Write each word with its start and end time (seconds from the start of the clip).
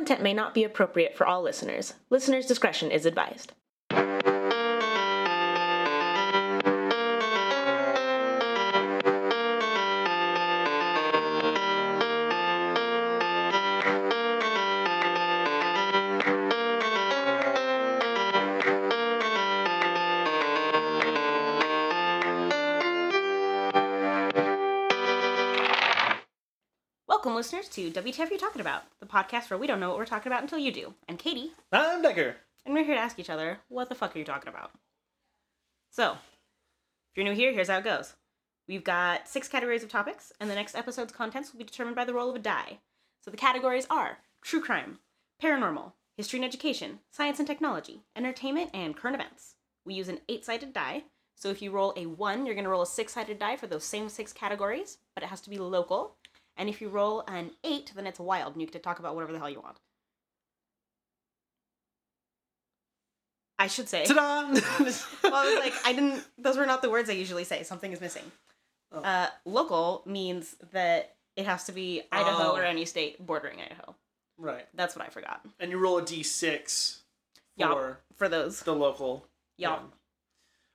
content 0.00 0.22
may 0.22 0.32
not 0.32 0.54
be 0.54 0.64
appropriate 0.64 1.14
for 1.14 1.26
all 1.26 1.42
listeners. 1.42 1.92
Listener's 2.08 2.46
discretion 2.46 2.90
is 2.90 3.04
advised. 3.04 3.52
Listeners, 27.52 27.68
to 27.68 27.90
WTF 27.90 28.30
You 28.30 28.38
Talking 28.38 28.60
About, 28.60 28.84
the 29.00 29.06
podcast 29.06 29.50
where 29.50 29.58
we 29.58 29.66
don't 29.66 29.80
know 29.80 29.88
what 29.88 29.98
we're 29.98 30.06
talking 30.06 30.30
about 30.30 30.42
until 30.42 30.60
you 30.60 30.70
do. 30.70 30.94
I'm 31.08 31.16
Katie, 31.16 31.50
I'm 31.72 32.00
Decker. 32.00 32.36
and 32.64 32.72
we're 32.72 32.84
here 32.84 32.94
to 32.94 33.00
ask 33.00 33.18
each 33.18 33.28
other, 33.28 33.58
what 33.66 33.88
the 33.88 33.96
fuck 33.96 34.14
are 34.14 34.20
you 34.20 34.24
talking 34.24 34.48
about? 34.48 34.70
So, 35.90 36.12
if 36.12 37.16
you're 37.16 37.24
new 37.24 37.34
here, 37.34 37.52
here's 37.52 37.66
how 37.66 37.78
it 37.78 37.84
goes. 37.84 38.14
We've 38.68 38.84
got 38.84 39.26
six 39.26 39.48
categories 39.48 39.82
of 39.82 39.88
topics, 39.88 40.32
and 40.38 40.48
the 40.48 40.54
next 40.54 40.76
episode's 40.76 41.12
contents 41.12 41.52
will 41.52 41.58
be 41.58 41.64
determined 41.64 41.96
by 41.96 42.04
the 42.04 42.14
roll 42.14 42.30
of 42.30 42.36
a 42.36 42.38
die. 42.38 42.78
So 43.20 43.32
the 43.32 43.36
categories 43.36 43.86
are 43.90 44.18
true 44.42 44.60
crime, 44.60 45.00
paranormal, 45.42 45.94
history 46.16 46.38
and 46.38 46.46
education, 46.46 47.00
science 47.10 47.40
and 47.40 47.48
technology, 47.48 48.02
entertainment, 48.14 48.70
and 48.72 48.96
current 48.96 49.16
events. 49.16 49.56
We 49.84 49.94
use 49.94 50.08
an 50.08 50.20
eight 50.28 50.44
sided 50.44 50.72
die, 50.72 51.02
so 51.34 51.48
if 51.48 51.60
you 51.62 51.72
roll 51.72 51.94
a 51.96 52.06
one, 52.06 52.46
you're 52.46 52.54
going 52.54 52.64
to 52.64 52.70
roll 52.70 52.82
a 52.82 52.86
six 52.86 53.14
sided 53.14 53.40
die 53.40 53.56
for 53.56 53.66
those 53.66 53.82
same 53.82 54.08
six 54.08 54.32
categories, 54.32 54.98
but 55.16 55.24
it 55.24 55.30
has 55.30 55.40
to 55.40 55.50
be 55.50 55.58
local. 55.58 56.14
And 56.60 56.68
if 56.68 56.82
you 56.82 56.90
roll 56.90 57.24
an 57.26 57.52
eight, 57.64 57.90
then 57.96 58.06
it's 58.06 58.20
wild, 58.20 58.52
and 58.52 58.60
you 58.60 58.66
get 58.66 58.74
to 58.74 58.78
talk 58.80 58.98
about 58.98 59.14
whatever 59.14 59.32
the 59.32 59.38
hell 59.38 59.48
you 59.48 59.60
want. 59.62 59.78
I 63.58 63.66
should 63.66 63.88
say. 63.88 64.04
Ta-da! 64.04 64.48
well, 65.24 65.34
I 65.34 65.44
was 65.54 65.58
like, 65.58 65.72
I 65.86 65.94
didn't. 65.94 66.22
Those 66.36 66.58
were 66.58 66.66
not 66.66 66.82
the 66.82 66.90
words 66.90 67.08
I 67.08 67.14
usually 67.14 67.44
say. 67.44 67.62
Something 67.62 67.92
is 67.92 68.00
missing. 68.00 68.24
Oh. 68.92 69.00
Uh, 69.00 69.28
local 69.46 70.02
means 70.04 70.54
that 70.72 71.14
it 71.36 71.46
has 71.46 71.64
to 71.64 71.72
be 71.72 72.02
Idaho 72.12 72.52
Oh. 72.52 72.56
or 72.56 72.62
any 72.64 72.84
state 72.84 73.24
bordering 73.24 73.58
Idaho. 73.60 73.94
right. 74.36 74.66
That's 74.74 74.94
what 74.94 75.06
I 75.06 75.08
forgot. 75.08 75.40
And 75.60 75.70
you 75.70 75.78
roll 75.78 75.96
a 75.98 76.02
d6 76.02 76.98
Yup. 77.56 77.70
for 77.72 78.00
For 78.16 78.28
those. 78.28 78.60
the 78.60 78.74
local 78.74 79.24
Yup. 79.56 79.80
one. 79.80 79.92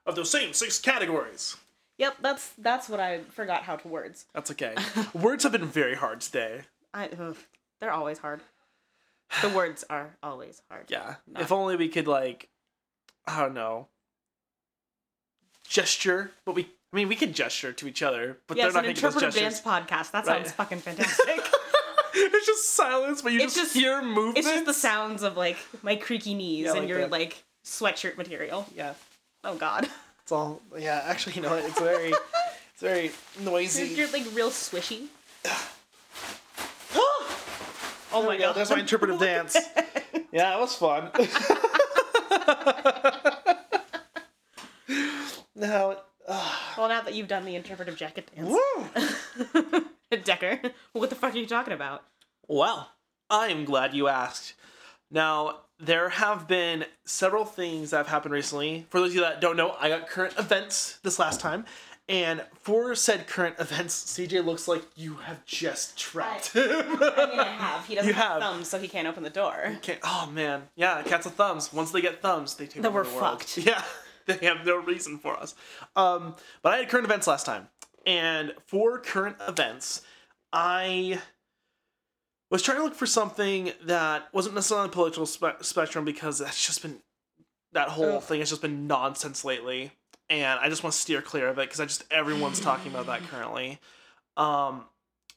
Of 0.08 0.16
those 0.16 0.32
same 0.32 0.54
six 0.54 0.80
categories. 0.80 1.58
Yep. 1.98 2.18
That's 2.22 2.50
that's 2.58 2.90
what 2.90 3.00
I 3.00 3.22
forgot 3.32 3.64
how 3.64 3.76
to 3.78 3.88
words. 3.88 4.26
That's 4.34 4.52
okay. 4.52 4.76
Words 5.14 5.44
have 5.44 5.52
been 5.54 5.68
very 5.68 5.96
hard 5.96 6.22
today. 6.22 6.62
I. 6.94 7.08
Ugh, 7.10 7.38
they're 7.80 7.92
always 7.92 8.18
hard. 8.20 8.42
The 9.42 9.50
words 9.50 9.84
are 9.90 10.16
always 10.22 10.62
hard. 10.70 10.86
Yeah. 10.90 11.16
Not- 11.28 11.42
If 11.44 11.52
only 11.52 11.76
we 11.76 11.88
could 11.90 12.08
like 12.08 12.50
I 13.28 13.40
don't 13.42 13.54
know. 13.54 13.88
Gesture, 15.68 16.32
but 16.46 16.54
we 16.56 16.64
I 16.94 16.96
mean 16.96 17.08
we 17.10 17.16
can 17.16 17.34
gesture 17.34 17.74
to 17.74 17.88
each 17.88 18.04
other, 18.04 18.38
but 18.48 18.56
Yes, 18.58 18.66
they're 18.66 18.74
not 18.74 18.86
an 18.86 18.90
making 18.92 19.02
those 19.02 19.16
interpretive 19.16 19.34
gestures. 19.42 19.62
dance 19.62 19.88
podcast. 19.90 20.12
That 20.12 20.26
Right. 20.28 20.46
sounds 20.46 20.52
fucking 20.52 20.80
fantastic. 20.88 21.42
it's 22.14 22.46
just 22.46 22.74
silence, 22.76 23.22
but 23.22 23.32
you 23.34 23.42
It's 23.42 23.56
just, 23.56 23.74
just- 23.74 23.76
hear 23.76 24.02
movement. 24.02 24.38
it's 24.38 24.48
just 24.48 24.66
the 24.66 24.74
sounds 24.74 25.24
of 25.24 25.36
like 25.38 25.58
my 25.82 25.96
creaky 25.96 26.34
knees 26.36 26.66
Yeah, 26.66 26.72
and 26.72 26.80
like 26.82 26.90
your 26.90 27.00
that. 27.02 27.12
like 27.12 27.44
sweatshirt 27.66 28.16
material. 28.18 28.68
Yeah. 28.76 28.94
Oh 29.44 29.56
God. 29.56 29.90
It's 30.26 30.32
all 30.32 30.60
yeah, 30.76 31.04
actually 31.06 31.34
you 31.36 31.44
know 31.44 31.52
what, 31.52 31.64
it's 31.64 31.80
very 31.80 32.10
it's 32.10 32.82
very 32.82 33.12
noisy. 33.42 33.90
You're 33.90 34.10
like 34.10 34.26
real 34.34 34.50
swishy. 34.50 35.06
Oh 38.18 38.26
my 38.26 38.38
God. 38.38 38.56
that's 38.56 38.70
my 38.72 38.80
interpretive 38.80 39.20
dance. 39.30 39.58
Yeah, 40.32 40.56
it 40.56 40.60
was 40.62 40.74
fun. 40.74 41.10
now, 45.56 45.98
uh, 46.26 46.52
Well, 46.78 46.88
now 46.88 47.02
that 47.02 47.14
you've 47.14 47.28
done 47.28 47.44
the 47.44 47.56
interpretive 47.56 47.98
jacket 47.98 48.32
dance, 48.34 48.48
woo! 48.50 49.86
Decker, 50.24 50.62
what 50.94 51.10
the 51.10 51.16
fuck 51.18 51.36
are 51.36 51.38
you 51.38 51.46
talking 51.46 51.74
about? 51.74 52.04
well, 52.48 52.92
I 53.30 53.48
am 53.48 53.66
glad 53.66 53.94
you 53.94 54.08
asked. 54.08 54.54
Now, 55.16 55.62
there 55.80 56.10
have 56.10 56.46
been 56.46 56.86
several 57.06 57.46
things 57.46 57.92
that 57.92 57.98
have 57.98 58.08
happened 58.10 58.34
recently. 58.34 58.86
For 58.90 59.00
those 59.00 59.10
of 59.12 59.16
you 59.16 59.22
that 59.22 59.40
don't 59.40 59.56
know, 59.56 59.76
I 59.80 59.88
got 59.88 60.10
current 60.10 60.38
events 60.38 61.00
this 61.04 61.18
last 61.20 61.40
time. 61.40 61.64
And 62.10 62.44
for 62.62 62.94
said 62.96 63.26
current 63.26 63.56
events, 63.58 63.96
CJ 64.14 64.44
looks 64.46 64.68
like 64.68 64.84
you 64.96 65.16
have 65.24 65.44
just 65.46 65.98
trapped 65.98 66.54
him. 66.54 66.64
I 66.70 67.28
mean, 67.32 67.40
I 67.40 67.46
have. 67.58 67.88
He 67.88 67.96
doesn't 67.96 68.10
You 68.10 68.14
have, 68.14 68.34
have. 68.34 68.42
thumbs, 68.42 68.68
so 68.68 68.78
he 68.78 68.88
can't 68.90 69.08
open 69.08 69.24
the 69.24 69.30
door. 69.32 69.78
Can't, 69.82 70.00
oh 70.04 70.30
man, 70.32 70.64
yeah, 70.76 71.02
cats 71.02 71.26
with 71.26 71.34
thumbs. 71.36 71.72
Once 71.74 71.92
they 71.92 72.02
get 72.02 72.22
thumbs, 72.22 72.56
they 72.56 72.66
take 72.66 72.84
Then 72.84 72.88
over 72.88 73.00
we're 73.04 73.10
the 73.10 73.16
world. 73.16 73.42
fucked. 73.42 73.58
Yeah, 73.66 73.82
they 74.28 74.46
have 74.46 74.66
no 74.66 74.78
reason 74.78 75.18
for 75.18 75.36
us. 75.38 75.56
Um, 75.96 76.36
but 76.62 76.74
I 76.74 76.78
had 76.80 76.90
current 76.90 77.06
events 77.06 77.26
last 77.26 77.46
time, 77.46 77.70
and 78.06 78.54
for 78.68 79.00
current 79.00 79.38
events, 79.48 80.02
I 80.54 81.22
was 82.56 82.62
trying 82.62 82.78
to 82.78 82.84
look 82.84 82.96
for 82.96 83.06
something 83.06 83.74
that 83.84 84.30
wasn't 84.34 84.56
necessarily 84.56 84.86
on 84.86 84.90
the 84.90 84.94
political 84.94 85.26
spe- 85.26 85.62
spectrum 85.62 86.06
because 86.06 86.40
that's 86.40 86.66
just 86.66 86.82
been 86.82 87.00
that 87.74 87.90
whole 87.90 88.18
Ugh. 88.18 88.24
thing 88.24 88.40
has 88.40 88.50
just 88.50 88.62
been 88.62 88.88
nonsense 88.88 89.44
lately, 89.44 89.92
and 90.30 90.58
I 90.62 90.70
just 90.70 90.82
want 90.82 90.94
to 90.94 91.00
steer 91.00 91.22
clear 91.22 91.50
of 91.50 91.60
it 91.60 91.64
because 91.64 91.82
I 91.82 91.86
just 91.86 92.06
everyone's 92.10 92.62
talking 92.62 92.94
about 92.94 93.08
that 93.08 93.24
currently. 93.30 93.80
Um, 94.38 94.86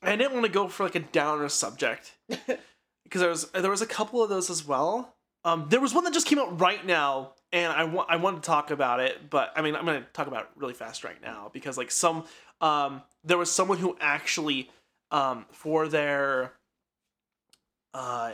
I 0.00 0.14
didn't 0.14 0.32
want 0.32 0.46
to 0.46 0.52
go 0.52 0.68
for 0.68 0.84
like 0.84 0.94
a 0.94 1.00
downer 1.00 1.48
subject 1.48 2.12
because 2.28 3.20
there 3.20 3.28
was 3.30 3.50
there 3.50 3.70
was 3.70 3.82
a 3.82 3.86
couple 3.86 4.22
of 4.22 4.28
those 4.28 4.48
as 4.48 4.64
well. 4.64 5.16
Um, 5.44 5.66
there 5.70 5.80
was 5.80 5.92
one 5.92 6.04
that 6.04 6.14
just 6.14 6.26
came 6.28 6.38
out 6.38 6.60
right 6.60 6.86
now, 6.86 7.32
and 7.52 7.72
I 7.72 7.82
want 7.82 8.08
I 8.10 8.16
wanted 8.16 8.44
to 8.44 8.46
talk 8.46 8.70
about 8.70 9.00
it, 9.00 9.28
but 9.28 9.52
I 9.56 9.62
mean 9.62 9.74
I'm 9.74 9.84
gonna 9.84 10.06
talk 10.12 10.28
about 10.28 10.42
it 10.42 10.48
really 10.54 10.74
fast 10.74 11.02
right 11.02 11.20
now 11.20 11.50
because 11.52 11.76
like 11.76 11.90
some 11.90 12.24
um 12.60 13.02
there 13.24 13.38
was 13.38 13.50
someone 13.50 13.78
who 13.78 13.96
actually 14.00 14.70
um 15.10 15.46
for 15.50 15.88
their 15.88 16.52
uh 17.94 18.32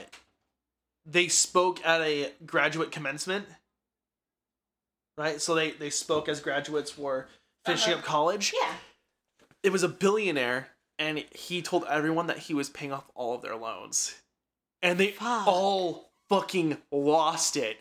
they 1.06 1.28
spoke 1.28 1.84
at 1.84 2.00
a 2.00 2.32
graduate 2.46 2.90
commencement 2.92 3.46
right? 5.16 5.40
So 5.40 5.54
they 5.54 5.72
they 5.72 5.90
spoke 5.90 6.28
as 6.28 6.40
graduates 6.40 6.96
were 6.98 7.28
finishing 7.64 7.92
Uh-huh. 7.92 8.00
up 8.00 8.04
college. 8.04 8.52
Yeah. 8.60 8.74
it 9.62 9.72
was 9.72 9.82
a 9.82 9.88
billionaire 9.88 10.68
and 10.98 11.24
he 11.32 11.62
told 11.62 11.84
everyone 11.88 12.26
that 12.28 12.38
he 12.38 12.54
was 12.54 12.68
paying 12.68 12.92
off 12.92 13.04
all 13.14 13.34
of 13.34 13.42
their 13.42 13.56
loans. 13.56 14.14
And 14.82 14.98
they 14.98 15.12
Fuck. 15.12 15.46
all 15.46 16.10
fucking 16.28 16.78
lost 16.92 17.56
it. 17.56 17.78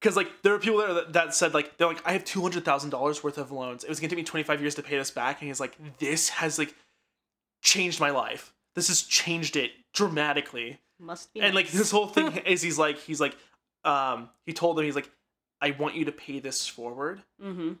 Because 0.00 0.16
like 0.16 0.42
there 0.42 0.52
were 0.52 0.58
people 0.58 0.78
there 0.78 0.92
that, 0.94 1.12
that 1.14 1.34
said 1.34 1.54
like 1.54 1.78
they're 1.78 1.86
like 1.88 2.02
i 2.06 2.12
have 2.12 2.24
$200000 2.24 3.22
worth 3.22 3.38
of 3.38 3.50
loans. 3.52 3.84
It 3.84 3.88
was 3.88 4.00
going 4.00 4.10
to 4.10 4.16
take 4.16 4.22
me 4.22 4.26
25 4.26 4.60
years 4.60 4.74
to 4.74 4.82
pay 4.82 4.98
this 4.98 5.10
back. 5.10 5.40
And 5.40 5.48
he's 5.48 5.60
like 5.60 5.76
this 5.98 6.28
has 6.30 6.58
like 6.58 6.74
changed 7.62 8.00
my 8.00 8.10
life. 8.10 8.52
This 8.74 8.88
has 8.88 9.02
changed 9.02 9.56
it 9.56 9.70
dramatically 9.94 10.78
Must 10.98 11.32
be. 11.32 11.40
and 11.40 11.54
like 11.54 11.70
this 11.70 11.90
whole 11.90 12.06
thing 12.06 12.36
is 12.46 12.60
he's 12.62 12.78
like 12.78 12.98
he's 12.98 13.20
like 13.20 13.36
um 13.84 14.28
he 14.44 14.52
told 14.52 14.76
them 14.76 14.84
he's 14.84 14.94
like 14.94 15.10
i 15.60 15.70
want 15.72 15.94
you 15.94 16.04
to 16.06 16.12
pay 16.12 16.40
this 16.40 16.66
forward 16.66 17.22
Mm-hmm. 17.42 17.72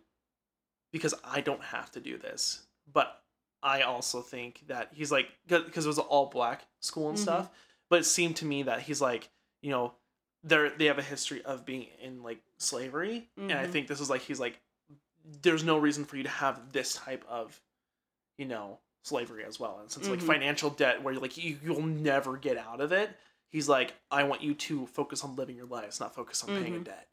because 0.92 1.14
I 1.24 1.40
don't 1.40 1.62
have 1.62 1.90
to 1.92 2.00
do 2.00 2.16
this. 2.18 2.62
But 2.92 3.20
I 3.62 3.82
also 3.82 4.20
think 4.20 4.62
that 4.68 4.90
he's 4.94 5.10
like 5.10 5.28
because 5.48 5.84
it 5.84 5.88
was 5.88 5.98
an 5.98 6.04
all 6.04 6.26
black 6.26 6.66
school 6.80 7.08
and 7.08 7.18
Mhm. 7.18 7.22
stuff. 7.22 7.50
But 7.90 8.00
it 8.00 8.04
seemed 8.04 8.36
to 8.36 8.44
me 8.44 8.62
that 8.64 8.82
he's 8.82 9.00
like 9.00 9.28
you 9.62 9.70
know 9.70 9.94
they're 10.42 10.70
they 10.70 10.84
have 10.86 10.98
a 10.98 11.02
history 11.02 11.42
of 11.44 11.64
being 11.64 11.86
in 12.00 12.22
like 12.22 12.40
slavery, 12.58 13.28
and 13.36 13.52
I 13.52 13.66
Mhm. 13.66 13.72
think 13.72 13.88
this 13.88 14.00
is 14.00 14.10
like 14.10 14.20
he's 14.22 14.38
like 14.40 14.60
there's 15.42 15.64
no 15.64 15.78
reason 15.78 16.04
for 16.04 16.16
you 16.18 16.22
to 16.24 16.28
have 16.28 16.72
this 16.72 16.94
type 16.94 17.24
of 17.28 17.60
you 18.38 18.44
know 18.46 18.78
slavery 19.04 19.44
as 19.44 19.60
well. 19.60 19.78
And 19.80 19.90
since 19.90 20.08
like 20.08 20.20
Mhm. 20.20 20.26
financial 20.26 20.70
debt 20.70 21.02
where 21.02 21.14
like 21.14 21.36
you 21.36 21.58
you'll 21.62 21.82
never 21.82 22.36
get 22.36 22.56
out 22.58 22.80
of 22.80 22.90
it. 22.92 23.10
He's 23.50 23.68
like, 23.68 23.94
I 24.10 24.24
want 24.24 24.42
you 24.42 24.54
to 24.54 24.86
focus 24.88 25.22
on 25.22 25.36
living 25.36 25.56
your 25.56 25.66
lives, 25.66 26.00
not 26.00 26.14
focus 26.14 26.42
on 26.42 26.48
paying 26.60 26.74
a 26.74 26.78
Mhm. 26.80 26.84
debt. 26.84 27.08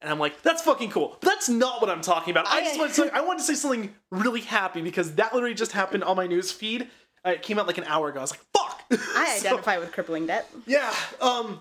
And 0.00 0.10
I'm 0.12 0.20
like, 0.20 0.42
that's 0.42 0.62
fucking 0.62 0.90
cool. 0.92 1.16
But 1.20 1.28
that's 1.30 1.48
not 1.48 1.80
what 1.80 1.90
I'm 1.90 2.02
talking 2.02 2.30
about. 2.30 2.46
I, 2.46 2.58
I- 2.58 2.64
just 2.64 2.78
want 2.78 2.94
to 2.94 3.02
say, 3.02 3.10
I 3.10 3.20
wanted 3.22 3.38
to 3.40 3.44
say 3.44 3.54
something 3.54 3.94
really 4.12 4.42
happy 4.42 4.80
because 4.82 5.16
that 5.16 5.34
literally 5.34 5.54
just 5.56 5.72
happened 5.72 6.04
on 6.04 6.14
my 6.16 6.28
news 6.28 6.52
feed. 6.52 6.88
Uh, 7.26 7.30
it 7.30 7.42
came 7.42 7.58
out 7.58 7.66
like 7.66 7.78
an 7.78 7.84
hour 7.84 8.08
ago. 8.08 8.20
I 8.20 8.22
was 8.22 8.30
like, 8.30 8.40
fuck. 8.56 8.84
I 8.92 9.38
So, 9.40 9.48
identify 9.48 9.78
with 9.78 9.90
crippling 9.92 10.26
debt. 10.26 10.48
yeah. 10.66 10.94
Um. 11.20 11.60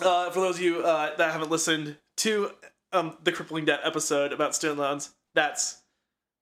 Uh, 0.00 0.28
for 0.30 0.40
those 0.40 0.56
of 0.56 0.62
you 0.62 0.82
uh, 0.82 1.14
that 1.16 1.30
haven't 1.32 1.50
listened 1.52 1.96
to 2.16 2.50
um 2.92 3.16
the 3.22 3.30
crippling 3.30 3.64
debt 3.64 3.78
episode 3.84 4.32
about 4.32 4.56
student 4.56 4.80
loans, 4.80 5.10
that's 5.36 5.80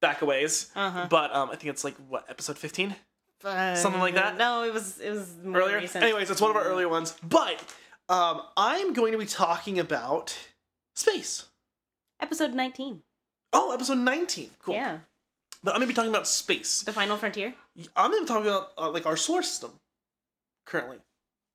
back 0.02 0.20
a 0.20 0.26
ways. 0.26 0.70
Uh-huh. 0.76 1.06
But 1.08 1.34
um, 1.34 1.48
I 1.50 1.56
think 1.56 1.70
it's 1.70 1.84
like 1.84 1.96
what 2.08 2.26
episode 2.28 2.58
15 2.58 2.94
Something 3.42 4.00
like 4.00 4.14
that? 4.14 4.36
No, 4.36 4.62
it 4.62 4.72
was 4.72 5.00
it 5.00 5.10
was 5.10 5.34
earlier. 5.44 5.78
recent. 5.78 6.04
Anyways, 6.04 6.30
it's 6.30 6.40
one 6.40 6.50
of 6.50 6.56
our 6.56 6.62
earlier 6.64 6.88
ones. 6.88 7.16
But 7.24 7.60
um, 8.08 8.42
I'm 8.56 8.92
going 8.92 9.10
to 9.12 9.18
be 9.18 9.26
talking 9.26 9.80
about 9.80 10.36
space. 10.94 11.46
Episode 12.20 12.54
nineteen. 12.54 13.02
Oh, 13.52 13.72
episode 13.74 13.98
19. 13.98 14.50
Cool. 14.60 14.74
Yeah. 14.74 14.98
But 15.64 15.72
I'm 15.74 15.80
going 15.80 15.88
to 15.88 15.92
be 15.92 15.94
talking 15.94 16.10
about 16.10 16.26
space. 16.28 16.82
The 16.82 16.92
final 16.92 17.16
frontier. 17.16 17.52
I'm 17.96 18.10
going 18.10 18.24
to 18.24 18.32
talk 18.32 18.42
about 18.42 18.72
uh, 18.78 18.88
like 18.90 19.06
our 19.06 19.16
solar 19.16 19.42
system 19.42 19.72
currently. 20.64 20.98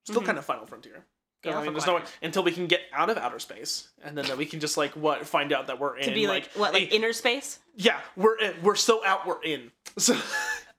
Still 0.06 0.22
Mhm. 0.22 0.26
kind 0.26 0.38
of 0.38 0.46
Final 0.46 0.66
Frontier. 0.68 1.06
Yeah, 1.44 1.60
I 1.60 1.64
mean, 1.64 1.74
there's 1.74 1.86
no 1.86 1.94
whatever. 1.94 2.12
until 2.24 2.44
we 2.44 2.52
can 2.52 2.66
get 2.68 2.82
out 2.92 3.10
of 3.10 3.18
outer 3.18 3.40
space, 3.40 3.90
and 4.04 4.18
then 4.18 4.38
we 4.38 4.46
can 4.46 4.60
just 4.60 4.76
like 4.76 4.92
what 4.94 5.26
find 5.26 5.54
out 5.54 5.68
that 5.68 5.80
we're 5.80 5.98
in 5.98 6.06
to 6.10 6.14
be 6.14 6.28
like, 6.28 6.52
what 6.54 6.74
like 6.74 6.92
a- 6.92 6.96
inner 6.96 7.14
space? 7.14 7.60
Yeah 7.76 8.00
we're 8.16 8.38
in, 8.40 8.56
we're 8.64 8.76
so 8.76 9.06
out 9.06 9.26
we're 9.28 9.42
in. 9.44 9.72
So 9.98 10.16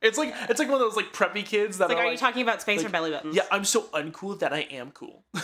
it's 0.01 0.17
like 0.19 0.33
it's 0.49 0.59
like 0.61 0.69
one 0.69 0.75
of 0.75 0.81
those 0.81 0.95
like 0.97 1.13
preppy 1.13 1.45
kids 1.45 1.79
that 1.79 1.89
like 1.89 1.97
are 1.99 2.03
are 2.03 2.05
like, 2.07 2.13
you 2.13 2.19
talking 2.19 2.43
about 2.43 2.61
space 2.63 2.85
or 2.85 2.89
belly 2.89 3.11
buttons? 3.11 3.35
yeah 3.35 3.43
I'm 3.51 3.65
so 3.65 3.83
uncool 3.95 4.39
that 4.41 4.53
I 4.53 4.61
am 4.61 4.93
cool. 4.93 5.25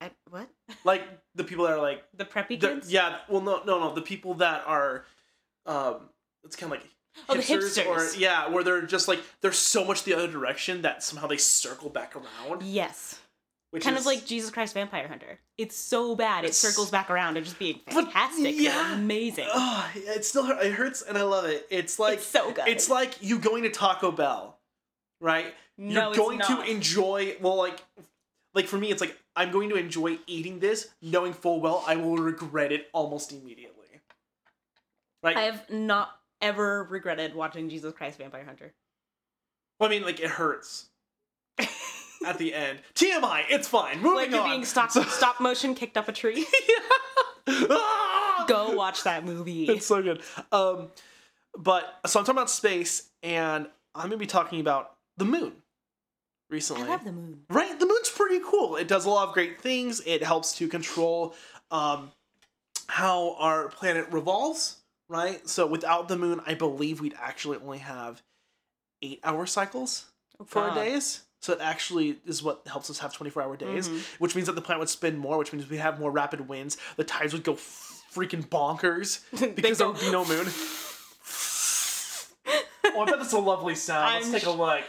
I, 0.00 0.10
what? 0.28 0.48
Like 0.84 1.02
the 1.34 1.44
people 1.44 1.64
that 1.64 1.72
are 1.72 1.80
like 1.80 2.02
the 2.14 2.24
preppy 2.24 2.60
kids? 2.60 2.92
yeah 2.92 3.18
well 3.28 3.40
no 3.40 3.62
no 3.64 3.78
no 3.80 3.94
the 3.94 4.02
people 4.02 4.34
that 4.34 4.64
are 4.66 5.04
um 5.66 6.08
it's 6.44 6.56
kind 6.56 6.72
of 6.72 6.78
like 6.80 6.88
Oh, 7.28 7.34
the 7.36 7.42
hipsters 7.42 7.86
or 7.86 8.18
yeah 8.18 8.48
where 8.48 8.64
they're 8.64 8.82
just 8.82 9.06
like 9.06 9.20
they're 9.40 9.52
so 9.52 9.84
much 9.84 10.02
the 10.02 10.14
other 10.14 10.26
direction 10.26 10.82
that 10.82 11.02
somehow 11.02 11.28
they 11.28 11.36
circle 11.36 11.88
back 11.88 12.14
around. 12.16 12.62
Yes 12.64 13.20
which 13.74 13.84
kind 13.84 13.96
is 13.96 14.02
of 14.02 14.06
like 14.06 14.24
jesus 14.24 14.50
christ 14.50 14.72
vampire 14.74 15.08
hunter. 15.08 15.38
It's 15.58 15.76
so 15.76 16.14
bad 16.16 16.44
it 16.44 16.54
circles 16.54 16.90
back 16.90 17.10
around 17.10 17.36
and 17.36 17.44
just 17.44 17.58
being 17.58 17.80
fantastic. 17.88 18.54
Yeah. 18.56 18.94
amazing. 18.94 19.48
Oh, 19.52 19.90
it 19.94 20.24
still 20.24 20.48
it 20.50 20.72
hurts 20.72 21.02
and 21.02 21.18
I 21.18 21.22
love 21.22 21.44
it. 21.44 21.66
It's 21.70 21.98
like 21.98 22.14
it's 22.18 22.26
so 22.26 22.52
good. 22.52 22.68
it's 22.68 22.88
like 22.88 23.22
you 23.22 23.38
going 23.38 23.64
to 23.64 23.70
Taco 23.70 24.10
Bell 24.10 24.58
right? 25.20 25.54
No, 25.76 26.00
you're 26.00 26.08
it's 26.10 26.18
going 26.18 26.38
to 26.40 26.62
enjoy 26.70 27.36
well 27.40 27.56
like 27.56 27.82
like 28.54 28.66
for 28.66 28.78
me 28.78 28.90
it's 28.92 29.00
like 29.00 29.18
i'm 29.34 29.50
going 29.50 29.68
to 29.70 29.74
enjoy 29.74 30.18
eating 30.28 30.60
this 30.60 30.90
knowing 31.02 31.32
full 31.32 31.60
well 31.60 31.82
i 31.88 31.96
will 31.96 32.16
regret 32.16 32.70
it 32.70 32.88
almost 32.92 33.32
immediately. 33.32 33.72
Like 35.22 35.36
i 35.36 35.42
have 35.42 35.68
not 35.70 36.10
ever 36.40 36.84
regretted 36.84 37.34
watching 37.34 37.68
jesus 37.68 37.92
christ 37.92 38.18
vampire 38.18 38.44
hunter. 38.44 38.72
Well, 39.80 39.88
i 39.88 39.90
mean 39.90 40.04
like 40.04 40.20
it 40.20 40.30
hurts 40.30 40.86
at 42.24 42.38
the 42.38 42.54
end. 42.54 42.80
Tmi 42.94 43.44
it's 43.50 43.68
fine. 43.68 43.96
Moving 44.00 44.16
like 44.16 44.30
you're 44.30 44.40
on. 44.40 44.50
being 44.50 44.64
stop, 44.64 44.90
stop 45.08 45.40
motion 45.40 45.74
kicked 45.74 45.96
up 45.96 46.08
a 46.08 46.12
tree? 46.12 46.46
Ah! 47.46 48.44
go 48.48 48.70
watch 48.70 49.02
that 49.04 49.24
movie. 49.24 49.64
It's 49.64 49.86
so 49.86 50.02
good. 50.02 50.22
Um 50.50 50.88
but 51.56 52.00
so 52.06 52.18
i'm 52.18 52.24
talking 52.24 52.36
about 52.38 52.50
space 52.50 53.10
and 53.22 53.66
i'm 53.94 54.04
gonna 54.04 54.16
be 54.16 54.26
talking 54.26 54.60
about 54.60 54.92
the 55.18 55.24
moon 55.24 55.52
recently. 56.50 56.84
I 56.84 56.88
love 56.88 57.04
the 57.04 57.12
moon. 57.12 57.40
Right, 57.50 57.78
the 57.78 57.86
moon's 57.86 58.08
pretty 58.08 58.40
cool. 58.44 58.76
It 58.76 58.88
does 58.88 59.04
a 59.04 59.10
lot 59.10 59.28
of 59.28 59.34
great 59.34 59.60
things. 59.60 60.00
It 60.06 60.22
helps 60.24 60.56
to 60.58 60.68
control 60.68 61.34
um, 61.70 62.10
how 62.86 63.34
our 63.38 63.68
planet 63.68 64.06
revolves. 64.10 64.78
Right, 65.08 65.46
so 65.48 65.66
without 65.66 66.08
the 66.08 66.16
moon, 66.16 66.40
I 66.46 66.54
believe 66.54 67.00
we'd 67.00 67.14
actually 67.20 67.58
only 67.58 67.78
have 67.78 68.22
eight-hour 69.02 69.44
cycles 69.46 70.06
Oh, 70.40 70.44
for 70.44 70.62
our 70.62 70.74
days. 70.74 71.22
So 71.44 71.52
it 71.52 71.60
actually 71.60 72.16
is 72.24 72.42
what 72.42 72.62
helps 72.66 72.88
us 72.88 73.00
have 73.00 73.12
twenty-four 73.12 73.42
hour 73.42 73.54
days, 73.54 73.86
Mhm. 73.90 74.00
which 74.18 74.34
means 74.34 74.46
that 74.46 74.54
the 74.54 74.62
planet 74.62 74.78
would 74.80 74.88
spin 74.88 75.18
more, 75.18 75.36
which 75.36 75.52
means 75.52 75.68
we 75.68 75.76
have 75.76 76.00
more 76.00 76.10
rapid 76.10 76.48
winds. 76.48 76.78
The 76.96 77.04
tides 77.04 77.34
would 77.34 77.44
go 77.44 77.52
freaking 77.54 78.48
bonkers 78.48 79.20
because 79.54 79.76
there 79.76 79.88
would 79.88 80.00
be 80.00 80.10
no 80.10 80.24
moon. 80.24 80.46
oh, 82.96 83.02
I 83.02 83.04
bet 83.04 83.18
that's 83.18 83.34
a 83.34 83.38
lovely 83.38 83.74
sound. 83.74 84.14
Let's 84.14 84.30
take 84.30 84.46
a 84.46 84.50
look. 84.52 84.84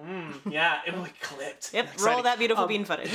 Mm, 0.00 0.52
yeah, 0.52 0.78
it 0.86 0.92
be 0.92 1.10
clipped. 1.20 1.74
yep 1.74 1.92
Exciting. 1.92 2.14
roll 2.14 2.22
that 2.22 2.38
beautiful 2.38 2.62
Um, 2.64 2.68
bean 2.68 2.84
footage 2.84 3.10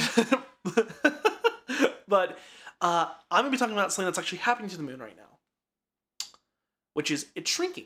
but 2.10 2.38
uh, 2.82 3.08
I'm 3.32 3.40
gonna 3.44 3.52
be 3.52 3.58
talking 3.58 3.74
about 3.74 3.94
something 3.94 4.06
that's 4.08 4.20
actually 4.20 4.40
happening 4.40 4.70
to 4.70 4.78
the 4.78 4.84
moon 4.84 5.00
right 5.00 5.16
now, 5.16 5.40
which 6.94 7.10
is 7.10 7.28
it's 7.36 7.50
shrinking. 7.50 7.86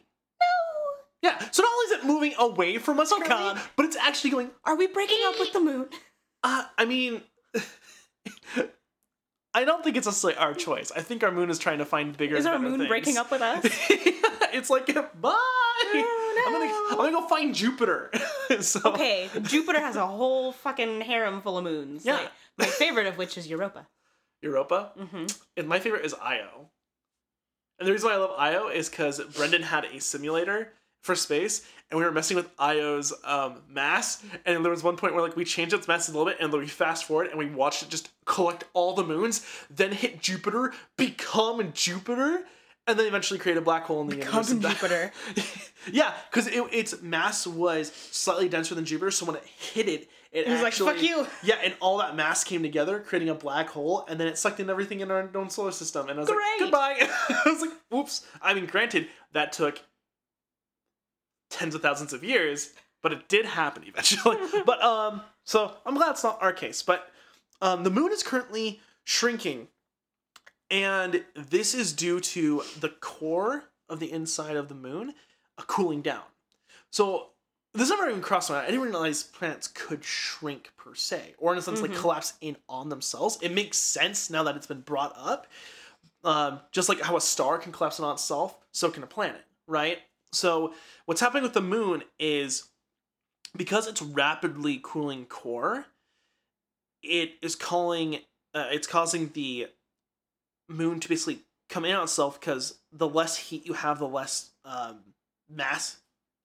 No 1.24 1.30
Yeah. 1.30 1.38
So 1.51 1.63
not 1.63 1.71
only 1.74 1.86
is 1.86 1.92
it 2.04 2.06
moving 2.07 2.33
away 2.39 2.77
from 2.77 3.00
us, 3.00 3.12
currently, 3.12 3.62
but 3.75 3.86
it's 3.86 3.95
actually 3.98 4.30
going. 4.31 4.51
are 4.66 4.75
we 4.75 4.88
breaking 4.88 5.19
up 5.25 5.39
with 5.39 5.54
the 5.54 5.60
moon 5.60 5.88
Uh, 6.44 6.63
I 6.77 6.86
mean, 6.86 7.21
I 9.54 9.66
don't 9.66 9.83
think 9.83 9.98
it's 9.98 10.06
necessarily 10.06 10.38
our 10.38 10.54
choice. 10.54 10.92
I 10.95 11.01
think 11.01 11.24
our 11.24 11.31
moon 11.31 11.50
is 11.50 11.57
trying 11.57 11.80
to 11.80 11.86
find 11.86 12.16
bigger. 12.16 12.36
is 12.36 12.45
our 12.45 12.60
moon 12.60 12.77
things. 12.77 12.88
breaking 12.88 13.18
up 13.18 13.31
with 13.31 13.42
us 13.42 13.66
it's 14.54 14.69
like 14.69 14.86
bye. 14.94 15.01
Oh, 15.24 16.44
I'm 16.48 16.54
gonna 16.54 16.71
I'm 16.92 16.98
gonna 16.98 17.12
go 17.12 17.27
find 17.27 17.54
Jupiter. 17.56 18.12
so 18.62 18.80
okay 18.86 19.27
jupiter 19.42 19.80
has 19.80 19.95
a 19.95 20.06
whole 20.06 20.51
fucking 20.51 21.01
harem 21.01 21.42
full 21.42 21.57
of 21.57 21.63
moons 21.63 22.06
Yeah. 22.06 22.13
like, 22.18 22.31
my 22.57 22.66
favorite 22.66 23.07
of 23.07 23.18
which 23.18 23.38
is 23.38 23.50
europa 23.50 23.88
Europa. 24.42 24.92
hmm 24.98 25.25
And 25.57 25.68
my 25.68 25.80
favorite 25.80 26.06
is 26.06 26.13
Io. 26.13 26.69
And 27.80 27.88
the 27.88 27.92
reason 27.92 28.07
why 28.10 28.16
I 28.16 28.19
love 28.19 28.36
Io 28.38 28.68
is 28.69 28.88
because 28.89 29.19
Brendan 29.36 29.63
had 29.63 29.86
a 29.86 30.00
simulator 30.00 30.74
for 31.01 31.15
space, 31.15 31.65
and 31.89 31.97
we 31.97 32.03
were 32.05 32.11
messing 32.11 32.35
with 32.37 32.49
Io's 32.59 33.13
um, 33.23 33.61
mass. 33.69 34.23
And 34.45 34.63
there 34.63 34.71
was 34.71 34.83
one 34.83 34.95
point 34.97 35.13
where 35.13 35.23
like 35.23 35.35
we 35.35 35.45
changed 35.45 35.73
its 35.73 35.87
mass 35.87 36.07
a 36.07 36.11
little 36.11 36.25
bit, 36.25 36.37
and 36.39 36.51
then 36.51 36.59
we 36.59 36.67
fast 36.67 37.05
forward 37.05 37.27
and 37.27 37.37
we 37.39 37.45
watched 37.47 37.83
it 37.83 37.89
just 37.89 38.09
collect 38.25 38.63
all 38.73 38.93
the 38.93 39.03
moons, 39.03 39.45
then 39.69 39.91
hit 39.91 40.21
Jupiter, 40.21 40.73
become 40.97 41.71
Jupiter, 41.73 42.41
and 42.87 42.97
then 42.99 43.05
eventually 43.07 43.39
create 43.39 43.57
a 43.57 43.61
black 43.61 43.83
hole 43.85 44.01
in 44.01 44.07
the 44.07 44.17
Become 44.17 44.43
universe. 44.47 44.73
Jupiter. 44.79 45.11
yeah, 45.91 46.13
because 46.29 46.47
it, 46.47 46.63
its 46.71 47.01
mass 47.01 47.45
was 47.47 47.91
slightly 47.91 48.49
denser 48.49 48.75
than 48.75 48.85
Jupiter, 48.85 49.11
so 49.11 49.25
when 49.25 49.35
it 49.35 49.43
hit 49.45 49.87
it, 49.87 50.09
it, 50.31 50.45
It 50.45 50.49
was 50.51 50.61
like, 50.61 50.73
"Fuck 50.73 51.01
you." 51.01 51.25
Yeah, 51.43 51.55
and 51.63 51.73
all 51.79 51.97
that 51.97 52.15
mass 52.15 52.43
came 52.43 52.61
together, 52.61 52.99
creating 52.99 53.29
a 53.29 53.33
black 53.33 53.69
hole, 53.69 54.05
and 54.07 54.19
then 54.19 54.27
it 54.27 54.37
sucked 54.37 54.59
in 54.59 54.69
everything 54.69 54.99
in 54.99 55.09
our 55.09 55.27
own 55.33 55.49
solar 55.49 55.71
system. 55.71 56.07
And 56.07 56.19
I 56.19 56.21
was 56.21 56.29
Great. 56.29 56.39
like, 56.39 56.59
goodbye. 56.59 56.97
I 57.45 57.49
was 57.49 57.61
like, 57.61 57.71
oops. 57.91 58.27
I 58.39 58.53
mean, 58.53 58.67
granted, 58.67 59.07
that 59.33 59.51
took 59.53 59.81
tens 61.49 61.75
of 61.75 61.81
thousands 61.81 62.13
of 62.13 62.23
years, 62.23 62.73
but 63.01 63.11
it 63.11 63.27
did 63.27 63.45
happen 63.45 63.83
eventually. 63.85 64.37
but 64.65 64.81
um, 64.83 65.21
so 65.43 65.73
I'm 65.85 65.95
glad 65.95 66.11
it's 66.11 66.23
not 66.23 66.41
our 66.41 66.53
case. 66.53 66.81
But 66.81 67.11
um, 67.61 67.83
the 67.83 67.89
moon 67.89 68.11
is 68.11 68.23
currently 68.23 68.79
shrinking, 69.03 69.67
and 70.71 71.23
this 71.35 71.73
is 71.73 71.93
due 71.93 72.19
to 72.19 72.63
the 72.79 72.89
core 72.89 73.63
of 73.89 73.99
the 73.99 74.11
inside 74.11 74.55
of 74.55 74.67
the 74.69 74.75
moon 74.75 75.13
uh, 75.57 75.63
cooling 75.63 76.01
down. 76.01 76.23
So 76.91 77.27
this 77.73 77.89
never 77.89 78.09
even 78.09 78.21
crossed 78.21 78.49
my 78.49 78.57
mind. 78.57 78.67
I 78.67 78.71
didn't 78.71 78.85
realize 78.85 79.23
planets 79.23 79.67
could 79.67 80.03
shrink 80.03 80.71
per 80.77 80.95
se, 80.95 81.35
or 81.37 81.53
in 81.53 81.59
a 81.59 81.61
sense, 81.61 81.81
like 81.81 81.91
Mhm. 81.91 81.97
collapse 81.99 82.33
in 82.41 82.57
on 82.67 82.89
themselves. 82.89 83.37
It 83.41 83.51
makes 83.51 83.77
sense 83.77 84.29
now 84.29 84.43
that 84.43 84.55
it's 84.55 84.67
been 84.67 84.81
brought 84.81 85.13
up. 85.17 85.47
Um, 86.23 86.59
just 86.71 86.89
like 86.89 86.99
how 86.99 87.15
a 87.15 87.21
star 87.21 87.57
can 87.59 87.71
collapse 87.71 87.97
in 87.97 88.05
on 88.05 88.13
itself, 88.13 88.57
so 88.71 88.91
can 88.91 89.03
a 89.03 89.07
planet, 89.07 89.41
right? 89.67 89.99
So 90.31 90.73
what's 91.05 91.21
happening 91.21 91.43
with 91.43 91.53
the 91.53 91.61
moon 91.61 92.03
is 92.19 92.65
because 93.55 93.87
it's 93.87 94.01
rapidly 94.01 94.79
cooling 94.81 95.25
core, 95.25 95.85
it 97.01 97.33
is 97.41 97.55
calling, 97.55 98.15
uh, 98.54 98.68
it's 98.71 98.87
causing 98.87 99.30
the 99.33 99.68
moon 100.68 100.99
to 100.99 101.09
basically 101.09 101.39
come 101.69 101.85
in 101.85 101.95
on 101.95 102.04
itself 102.04 102.39
because 102.39 102.77
the 102.92 103.07
less 103.07 103.37
heat 103.37 103.65
you 103.65 103.73
have, 103.73 103.99
the 103.99 104.07
less 104.07 104.51
um, 104.65 104.99
mass 105.49 105.97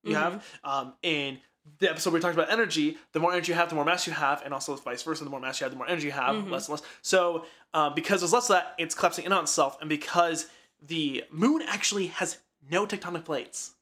you 0.02 0.14
have. 0.16 0.44
Um, 0.62 0.94
in 1.02 1.38
the 1.78 1.88
episode 1.90 2.12
we 2.12 2.20
talked 2.20 2.34
about 2.34 2.50
energy, 2.50 2.98
the 3.12 3.20
more 3.20 3.32
energy 3.32 3.52
you 3.52 3.56
have, 3.56 3.68
the 3.70 3.74
more 3.74 3.84
mass 3.86 4.06
you 4.06 4.12
have, 4.12 4.42
and 4.44 4.52
also 4.52 4.76
vice 4.76 5.02
versa. 5.02 5.24
The 5.24 5.30
more 5.30 5.40
mass 5.40 5.60
you 5.60 5.64
have, 5.64 5.72
the 5.72 5.78
more 5.78 5.88
energy 5.88 6.06
you 6.06 6.12
have, 6.12 6.36
Mhm. 6.36 6.50
less 6.50 6.68
and 6.68 6.78
less. 6.78 6.82
So 7.02 7.46
um, 7.72 7.94
because 7.94 8.20
there's 8.20 8.32
less 8.32 8.48
of 8.50 8.56
that, 8.56 8.74
it's 8.78 8.94
collapsing 8.94 9.24
in 9.24 9.32
on 9.32 9.44
itself, 9.44 9.78
and 9.80 9.88
because 9.88 10.46
the 10.80 11.24
moon 11.30 11.62
actually 11.66 12.08
has 12.08 12.38
no 12.70 12.86
tectonic 12.86 13.24
plates, 13.24 13.73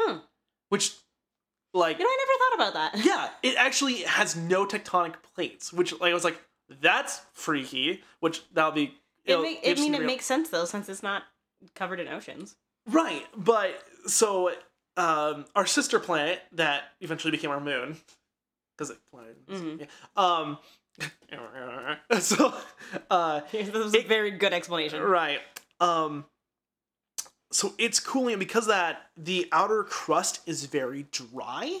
Hmm. 0.00 0.18
which 0.68 0.94
like 1.74 1.98
You 1.98 2.04
know, 2.04 2.10
I 2.10 2.26
never 2.26 2.64
thought 2.64 2.72
about 2.72 2.94
that. 2.94 3.04
yeah, 3.04 3.28
it 3.42 3.56
actually 3.56 4.02
has 4.02 4.34
no 4.36 4.66
tectonic 4.66 5.14
plates, 5.34 5.72
which 5.72 5.92
like 6.00 6.10
I 6.10 6.14
was 6.14 6.24
like, 6.24 6.40
that's 6.80 7.20
freaky. 7.32 8.02
Which 8.20 8.42
that'll 8.52 8.72
be. 8.72 8.94
It 9.24 9.40
make, 9.40 9.60
I 9.66 9.74
mean, 9.74 9.94
it 9.94 10.02
makes 10.02 10.24
sense 10.24 10.48
though, 10.48 10.64
since 10.64 10.88
it's 10.88 11.02
not 11.02 11.24
covered 11.74 12.00
in 12.00 12.08
oceans. 12.08 12.56
right, 12.88 13.24
but 13.36 13.84
so 14.06 14.50
um, 14.96 15.44
our 15.54 15.66
sister 15.66 16.00
planet 16.00 16.40
that 16.52 16.84
eventually 17.00 17.30
became 17.30 17.50
our 17.50 17.60
moon, 17.60 17.98
because 18.76 18.90
it 18.90 18.98
planet. 19.12 19.46
Mhm. 19.46 19.80
Yeah. 19.80 19.86
Um. 20.16 20.58
so, 22.20 22.52
uh, 23.10 23.40
That 23.52 23.74
was 23.74 23.94
a 23.94 24.02
very 24.02 24.32
good 24.32 24.52
explanation. 24.52 25.00
right. 25.02 25.40
Um. 25.80 26.24
So 27.52 27.74
it's 27.78 27.98
cooling, 28.00 28.34
and 28.34 28.40
because 28.40 28.64
of 28.64 28.68
that 28.74 29.10
the 29.16 29.48
outer 29.52 29.82
crust 29.84 30.40
is 30.46 30.64
very 30.66 31.04
dry. 31.10 31.80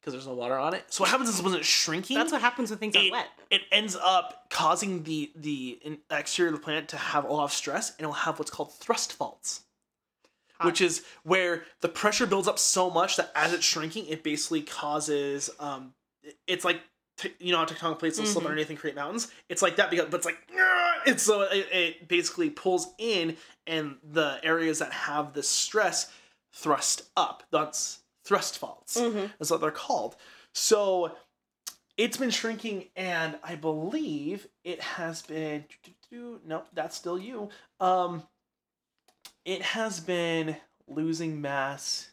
Because 0.00 0.12
there's 0.12 0.26
no 0.26 0.34
water 0.34 0.58
on 0.58 0.74
it. 0.74 0.84
So 0.88 1.02
what 1.02 1.10
happens 1.10 1.30
is 1.30 1.40
when 1.40 1.54
it's 1.54 1.66
shrinking, 1.66 2.18
That's 2.18 2.30
what 2.30 2.42
happens 2.42 2.68
when 2.68 2.78
things 2.78 2.94
it, 2.94 3.08
are 3.08 3.12
wet. 3.12 3.28
it 3.50 3.62
ends 3.72 3.96
up 3.96 4.46
causing 4.50 5.02
the 5.04 5.32
the 5.34 5.78
in- 5.82 5.98
exterior 6.10 6.52
of 6.52 6.58
the 6.58 6.62
planet 6.62 6.88
to 6.88 6.96
have 6.98 7.24
a 7.24 7.32
lot 7.32 7.44
of 7.44 7.52
stress, 7.52 7.90
and 7.92 8.00
it'll 8.00 8.12
have 8.12 8.38
what's 8.38 8.50
called 8.50 8.72
thrust 8.74 9.14
faults, 9.14 9.62
which 10.62 10.80
is 10.82 11.02
where 11.22 11.64
the 11.80 11.88
pressure 11.88 12.26
builds 12.26 12.46
up 12.46 12.58
so 12.58 12.90
much 12.90 13.16
that 13.16 13.32
as 13.34 13.52
it's 13.54 13.64
shrinking, 13.64 14.06
it 14.06 14.22
basically 14.22 14.60
causes 14.62 15.48
um, 15.58 15.94
it- 16.22 16.36
it's 16.46 16.64
like 16.66 16.82
t- 17.16 17.32
you 17.40 17.50
know 17.52 17.58
how 17.58 17.64
tectonic 17.64 17.98
plates 17.98 18.18
will 18.18 18.26
slip 18.26 18.44
Mhm. 18.44 18.48
underneath 18.48 18.68
and 18.70 18.78
create 18.78 18.94
mountains. 18.94 19.28
It's 19.48 19.62
like 19.62 19.76
that, 19.76 19.88
because 19.90 20.06
but 20.10 20.18
it's 20.18 20.26
like 20.26 20.46
"Grr!" 20.48 20.83
it's 21.06 21.22
so 21.22 21.42
it, 21.42 21.66
it 21.72 22.08
basically 22.08 22.50
pulls 22.50 22.88
in, 22.98 23.36
and 23.66 23.96
the 24.12 24.38
areas 24.42 24.78
that 24.80 24.92
have 24.92 25.32
the 25.32 25.42
stress 25.42 26.10
thrust 26.52 27.02
up. 27.16 27.42
That's 27.50 28.00
thrust 28.24 28.58
faults. 28.58 28.98
Mhm. 29.00 29.30
That's 29.38 29.50
what 29.50 29.60
they're 29.60 29.70
called. 29.70 30.16
So 30.52 31.16
it's 31.96 32.16
been 32.16 32.30
shrinking, 32.30 32.86
and 32.96 33.36
I 33.42 33.54
believe 33.54 34.46
it 34.64 34.80
has 34.80 35.22
been. 35.22 35.64
Nope, 36.10 36.68
that's 36.72 36.96
still 36.96 37.18
you. 37.18 37.48
Um, 37.80 38.22
it 39.44 39.62
has 39.62 40.00
been 40.00 40.56
losing 40.86 41.40
mass. 41.40 42.10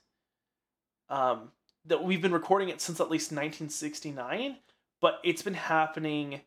Um, 1.09 1.51
that 1.85 2.03
we've 2.03 2.21
been 2.21 2.31
recording 2.31 2.69
it 2.69 2.79
since 2.79 2.99
at 3.01 3.09
least 3.11 3.31
1969, 3.31 4.57
but 5.01 5.19
it's 5.23 5.41
been 5.41 5.53
happening. 5.55 6.41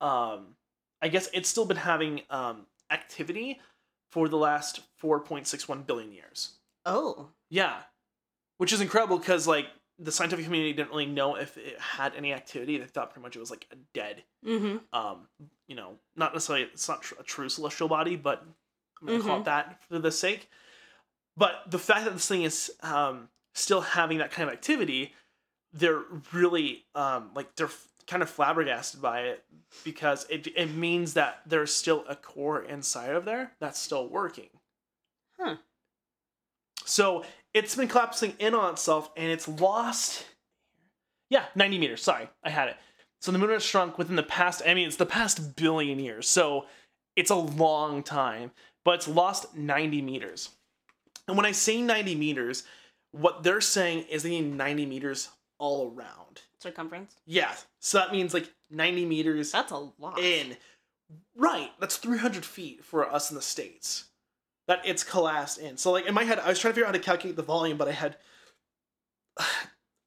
Um, 0.00 0.56
I 1.02 1.08
guess 1.08 1.28
it's 1.32 1.48
still 1.48 1.64
been 1.64 1.76
having 1.78 2.22
um 2.30 2.66
activity 2.90 3.60
for 4.10 4.28
the 4.28 4.36
last 4.36 4.80
4.61 5.02 5.86
billion 5.86 6.12
years. 6.12 6.52
Oh. 6.84 7.28
Yeah. 7.48 7.76
Which 8.58 8.72
is 8.72 8.80
incredible 8.80 9.18
because, 9.18 9.46
like, 9.46 9.66
the 9.98 10.10
scientific 10.10 10.44
community 10.44 10.72
didn't 10.72 10.90
really 10.90 11.06
know 11.06 11.36
if 11.36 11.56
it 11.56 11.78
had 11.78 12.14
any 12.16 12.32
activity. 12.32 12.76
They 12.78 12.84
thought 12.86 13.10
pretty 13.10 13.22
much 13.22 13.36
it 13.36 13.38
was, 13.38 13.50
like, 13.50 13.66
a 13.70 13.76
dead, 13.94 14.24
Mm-hmm. 14.44 14.78
um, 14.92 15.28
you 15.68 15.76
know, 15.76 15.92
not 16.16 16.32
necessarily, 16.32 16.64
it's 16.64 16.88
not 16.88 17.02
tr- 17.02 17.14
a 17.20 17.22
true 17.22 17.48
celestial 17.48 17.86
body, 17.86 18.16
but 18.16 18.42
I'm 19.00 19.06
going 19.06 19.20
to 19.20 19.26
call 19.26 19.38
it 19.40 19.44
that 19.44 19.80
for 19.88 19.98
the 20.00 20.10
sake. 20.10 20.48
But 21.36 21.62
the 21.68 21.78
fact 21.78 22.04
that 22.06 22.14
this 22.14 22.26
thing 22.26 22.42
is 22.42 22.72
um, 22.82 23.28
still 23.54 23.80
having 23.82 24.18
that 24.18 24.32
kind 24.32 24.48
of 24.48 24.52
activity, 24.52 25.14
they're 25.72 26.02
really, 26.32 26.84
um, 26.96 27.30
like, 27.34 27.54
they're 27.54 27.70
kind 28.10 28.24
of 28.24 28.28
flabbergasted 28.28 29.00
by 29.00 29.20
it 29.20 29.44
because 29.84 30.26
it, 30.28 30.48
it 30.56 30.74
means 30.74 31.14
that 31.14 31.42
there's 31.46 31.72
still 31.72 32.04
a 32.08 32.16
core 32.16 32.60
inside 32.64 33.10
of 33.10 33.24
there 33.24 33.52
that's 33.60 33.78
still 33.78 34.08
working. 34.08 34.48
Huh. 35.38 35.56
So 36.84 37.24
it's 37.54 37.76
been 37.76 37.86
collapsing 37.86 38.34
in 38.40 38.52
on 38.52 38.72
itself 38.72 39.10
and 39.16 39.30
it's 39.30 39.46
lost. 39.46 40.26
Yeah, 41.30 41.44
90 41.54 41.78
meters. 41.78 42.02
Sorry, 42.02 42.28
I 42.42 42.50
had 42.50 42.68
it. 42.68 42.76
So 43.20 43.30
the 43.30 43.38
moon 43.38 43.50
has 43.50 43.62
shrunk 43.62 43.96
within 43.96 44.16
the 44.16 44.24
past, 44.24 44.62
I 44.66 44.74
mean, 44.74 44.88
it's 44.88 44.96
the 44.96 45.06
past 45.06 45.54
billion 45.54 46.00
years. 46.00 46.26
So 46.26 46.66
it's 47.14 47.30
a 47.30 47.36
long 47.36 48.02
time, 48.02 48.50
but 48.84 48.96
it's 48.96 49.06
lost 49.06 49.56
90 49.56 50.02
meters. 50.02 50.48
And 51.28 51.36
when 51.36 51.46
I 51.46 51.52
say 51.52 51.80
90 51.80 52.16
meters, 52.16 52.64
what 53.12 53.44
they're 53.44 53.60
saying 53.60 54.06
is 54.10 54.24
they 54.24 54.30
need 54.30 54.52
90 54.52 54.86
meters 54.86 55.28
all 55.58 55.94
around. 55.94 56.42
Circumference. 56.60 57.16
Yeah. 57.26 57.52
So 57.80 57.98
that 57.98 58.12
means 58.12 58.34
like 58.34 58.52
90 58.70 59.06
meters 59.06 59.50
That's 59.52 59.72
a 59.72 59.88
lot. 59.98 60.18
in. 60.18 60.56
Right. 61.36 61.70
That's 61.80 61.96
300 61.96 62.44
feet 62.44 62.84
for 62.84 63.10
us 63.12 63.30
in 63.30 63.36
the 63.36 63.42
States. 63.42 64.04
That 64.68 64.80
it's 64.84 65.02
collapsed 65.02 65.58
in. 65.58 65.76
So 65.76 65.90
like 65.90 66.06
in 66.06 66.14
my 66.14 66.24
head, 66.24 66.38
I 66.38 66.48
was 66.48 66.58
trying 66.58 66.70
to 66.72 66.74
figure 66.74 66.86
out 66.86 66.94
how 66.94 66.98
to 67.00 67.04
calculate 67.04 67.36
the 67.36 67.42
volume, 67.42 67.76
but 67.78 67.88
I 67.88 67.92
had 67.92 68.16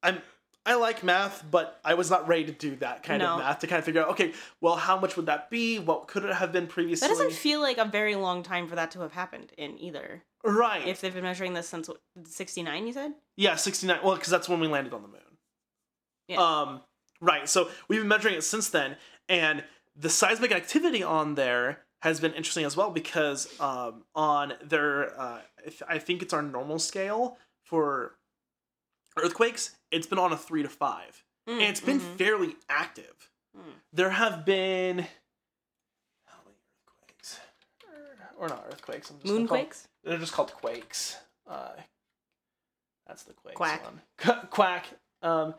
I'm 0.02 0.20
I 0.66 0.76
like 0.76 1.02
math, 1.04 1.44
but 1.50 1.78
I 1.84 1.92
was 1.92 2.10
not 2.10 2.26
ready 2.26 2.46
to 2.46 2.52
do 2.52 2.76
that 2.76 3.02
kind 3.02 3.20
No. 3.20 3.34
of 3.34 3.40
math 3.40 3.58
to 3.58 3.66
kind 3.66 3.78
of 3.78 3.84
figure 3.84 4.00
out, 4.00 4.08
okay, 4.12 4.32
well, 4.62 4.76
how 4.76 4.98
much 4.98 5.14
would 5.14 5.26
that 5.26 5.50
be? 5.50 5.78
What 5.78 6.08
could 6.08 6.24
it 6.24 6.32
have 6.34 6.52
been 6.52 6.66
previously? 6.66 7.06
That 7.06 7.12
doesn't 7.14 7.32
feel 7.34 7.60
like 7.60 7.76
a 7.76 7.84
very 7.84 8.14
long 8.14 8.42
time 8.42 8.66
for 8.66 8.74
that 8.76 8.90
to 8.92 9.00
have 9.00 9.12
happened 9.12 9.52
in 9.58 9.78
either. 9.78 10.22
right. 10.42 10.86
If 10.88 11.02
they've 11.02 11.12
been 11.12 11.24
measuring 11.24 11.52
this 11.52 11.68
since 11.68 11.90
69, 12.24 12.86
you 12.86 12.94
said? 12.94 13.12
Yeah, 13.36 13.56
69. 13.56 13.98
Well, 14.02 14.14
because 14.14 14.30
that's 14.30 14.48
when 14.48 14.58
we 14.58 14.66
landed 14.66 14.94
on 14.94 15.02
the 15.02 15.08
moon. 15.08 15.20
Yeah. 16.28 16.38
Um, 16.40 16.80
right. 17.20 17.48
So 17.48 17.68
we've 17.88 18.00
been 18.00 18.08
measuring 18.08 18.34
it 18.34 18.42
since 18.44 18.70
then, 18.70 18.96
and 19.28 19.64
the 19.96 20.08
seismic 20.10 20.52
activity 20.52 21.02
on 21.02 21.34
there 21.34 21.80
has 22.02 22.20
been 22.20 22.32
interesting 22.34 22.64
as 22.64 22.76
well 22.76 22.90
because 22.90 23.48
um, 23.60 24.04
on 24.14 24.54
their, 24.62 25.18
uh, 25.18 25.40
I 25.88 25.98
think 25.98 26.22
it's 26.22 26.32
our 26.34 26.42
normal 26.42 26.78
scale 26.78 27.38
for 27.62 28.16
earthquakes, 29.16 29.76
it's 29.90 30.06
been 30.06 30.18
on 30.18 30.32
a 30.32 30.36
three 30.36 30.62
to 30.62 30.68
five, 30.68 31.22
Mm, 31.48 31.52
and 31.54 31.62
it's 31.62 31.80
been 31.80 32.00
mhm. 32.00 32.16
fairly 32.16 32.56
active. 32.70 33.30
Mm. 33.56 33.72
There 33.92 34.10
have 34.10 34.44
been 34.46 34.98
how 36.26 36.38
many 36.44 36.56
earthquakes, 36.88 37.40
or 38.38 38.48
not 38.48 38.64
earthquakes? 38.68 39.10
I'm 39.10 39.18
just 39.20 39.32
Moonquakes? 39.32 39.86
they're 40.04 40.18
just 40.18 40.32
called 40.32 40.52
quakes. 40.54 41.16
Uh, 41.46 41.72
that's 43.06 43.24
the 43.24 43.34
quakes 43.34 43.56
Quack. 43.56 43.84
one. 43.84 44.00
Qu- 44.18 44.46
Quack. 44.48 44.86
Um, 45.22 45.54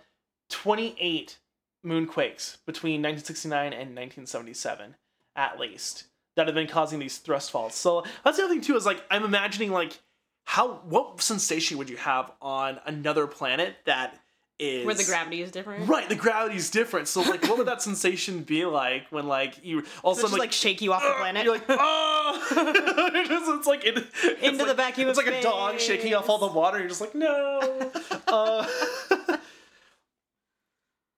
28 0.50 1.38
moonquakes 1.86 2.58
between 2.66 3.02
1969 3.02 3.74
and 3.74 3.96
1977, 3.96 4.96
at 5.36 5.60
least, 5.60 6.06
that 6.36 6.48
have 6.48 6.56
been 6.56 6.68
causing 6.68 7.00
these 7.00 7.18
thrust 7.18 7.52
faults. 7.52 7.78
So 7.78 8.04
that's 8.24 8.38
the 8.38 8.44
other 8.44 8.54
thing 8.54 8.62
too. 8.62 8.76
Is 8.76 8.86
like 8.86 9.04
I'm 9.12 9.24
imagining 9.24 9.72
like 9.72 10.00
how 10.46 10.82
what 10.86 11.22
sensation 11.22 11.78
would 11.78 11.90
you 11.90 11.98
have 11.98 12.32
on 12.42 12.80
another 12.86 13.28
planet 13.28 13.76
that 13.86 14.20
is 14.58 14.86
Where 14.86 14.96
the 14.96 15.04
gravity 15.04 15.42
is 15.42 15.52
different? 15.52 15.90
Right, 15.90 16.08
the 16.08 16.16
gravity 16.16 16.56
is 16.56 16.70
different. 16.70 17.10
So 17.10 17.22
like, 17.22 17.44
what 17.44 17.58
would 17.58 17.68
that 17.68 17.82
sensation 17.82 18.42
be 18.44 18.64
like 18.66 19.08
when 19.10 19.28
like 19.28 19.60
you 19.66 19.84
all 20.02 20.14
of 20.14 20.20
a 20.20 20.22
Does 20.22 20.30
it 20.30 20.30
sudden 20.30 20.30
just 20.30 20.32
like, 20.34 20.40
like 20.40 20.52
shake 20.54 20.82
you 20.82 20.94
off 20.94 21.02
the 21.04 21.14
planet? 21.18 21.44
You're 21.44 21.56
like, 21.56 21.66
oh! 21.70 23.12
it's, 23.16 23.30
just- 23.30 23.50
it's 23.52 23.68
like 23.68 23.84
it, 23.86 23.98
it's 23.98 24.42
Into 24.44 24.60
the 24.60 24.66
like- 24.68 24.78
vacuum 24.78 25.10
It's 25.10 25.18
like 25.18 25.28
a 25.28 25.42
dog 25.42 25.80
shaking 25.80 26.14
off 26.16 26.30
all 26.30 26.38
the 26.38 26.48
water. 26.48 26.80
You're 26.80 26.88
just 26.88 27.02
like, 27.02 27.14
no. 27.16 27.92
uh, 28.28 28.66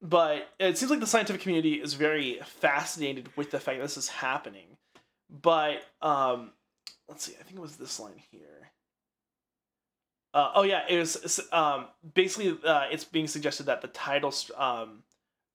but 0.07 0.49
it 0.59 0.77
seems 0.77 0.89
like 0.89 1.01
the 1.01 1.07
scientific 1.07 1.41
community 1.41 1.73
is 1.73 1.93
very 1.93 2.39
fascinated 2.45 3.29
with 3.35 3.51
the 3.51 3.59
fact 3.59 3.77
that 3.77 3.83
this 3.83 3.97
is 3.97 4.07
happening. 4.07 4.77
But 5.29 5.83
um, 6.01 6.51
let's 7.09 7.25
see. 7.25 7.33
I 7.39 7.43
think 7.43 7.57
it 7.57 7.61
was 7.61 7.75
this 7.75 7.99
line 7.99 8.21
here. 8.31 8.71
Uh, 10.33 10.51
oh 10.55 10.63
yeah, 10.63 10.83
it 10.87 10.97
was 10.97 11.41
um, 11.51 11.87
basically 12.13 12.57
uh, 12.63 12.85
it's 12.91 13.03
being 13.03 13.27
suggested 13.27 13.65
that 13.65 13.81
the 13.81 13.87
tidal 13.87 14.33
um, 14.55 15.03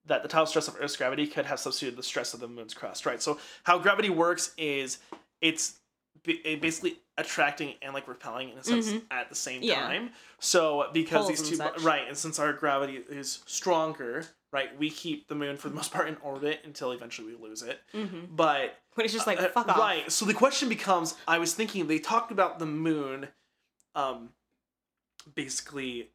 that 0.05 0.21
the 0.21 0.29
tidal 0.29 0.45
stress 0.45 0.67
of 0.67 0.75
Earth's 0.79 0.97
gravity 0.97 1.25
could 1.25 1.45
have 1.45 1.59
substituted 1.59 1.97
the 1.97 2.03
stress 2.03 2.33
of 2.33 2.39
the 2.39 2.47
moon's 2.47 2.73
crust, 2.73 3.05
right? 3.05 3.21
So 3.21 3.39
how 3.63 3.79
gravity 3.79 4.09
works 4.09 4.53
is 4.57 4.99
it's 5.41 5.79
it 6.25 6.61
basically 6.61 6.97
attracting 7.17 7.75
and 7.81 7.93
like 7.93 8.07
repelling 8.07 8.49
in 8.49 8.57
a 8.57 8.63
sense 8.63 8.89
Mhm. 8.91 9.03
at 9.11 9.29
the 9.29 9.35
same 9.35 9.61
Yeah. 9.61 9.81
time. 9.81 10.11
So 10.39 10.89
because 10.93 11.25
Poles 11.25 11.39
these 11.39 11.49
two 11.49 11.55
such. 11.55 11.79
right, 11.81 12.07
and 12.07 12.17
since 12.17 12.39
our 12.39 12.53
gravity 12.53 12.97
is 12.97 13.43
stronger, 13.45 14.25
right, 14.51 14.75
we 14.77 14.89
keep 14.89 15.27
the 15.27 15.35
moon 15.35 15.57
for 15.57 15.69
the 15.69 15.75
most 15.75 15.91
part 15.93 16.07
in 16.07 16.17
orbit 16.17 16.61
until 16.63 16.91
eventually 16.91 17.35
we 17.35 17.41
lose 17.41 17.61
it. 17.61 17.79
Mm-hmm. 17.93 18.35
But 18.35 18.79
When 18.95 19.05
it's 19.05 19.13
just 19.13 19.27
like, 19.27 19.39
uh, 19.39 19.49
fuck 19.49 19.67
off. 19.69 19.77
Right. 19.77 20.11
So 20.11 20.25
the 20.25 20.33
question 20.33 20.69
becomes: 20.69 21.15
I 21.27 21.37
was 21.37 21.53
thinking 21.53 21.87
they 21.87 21.99
talked 21.99 22.31
about 22.31 22.57
the 22.59 22.65
moon, 22.65 23.29
um, 23.95 24.33
basically 25.35 26.09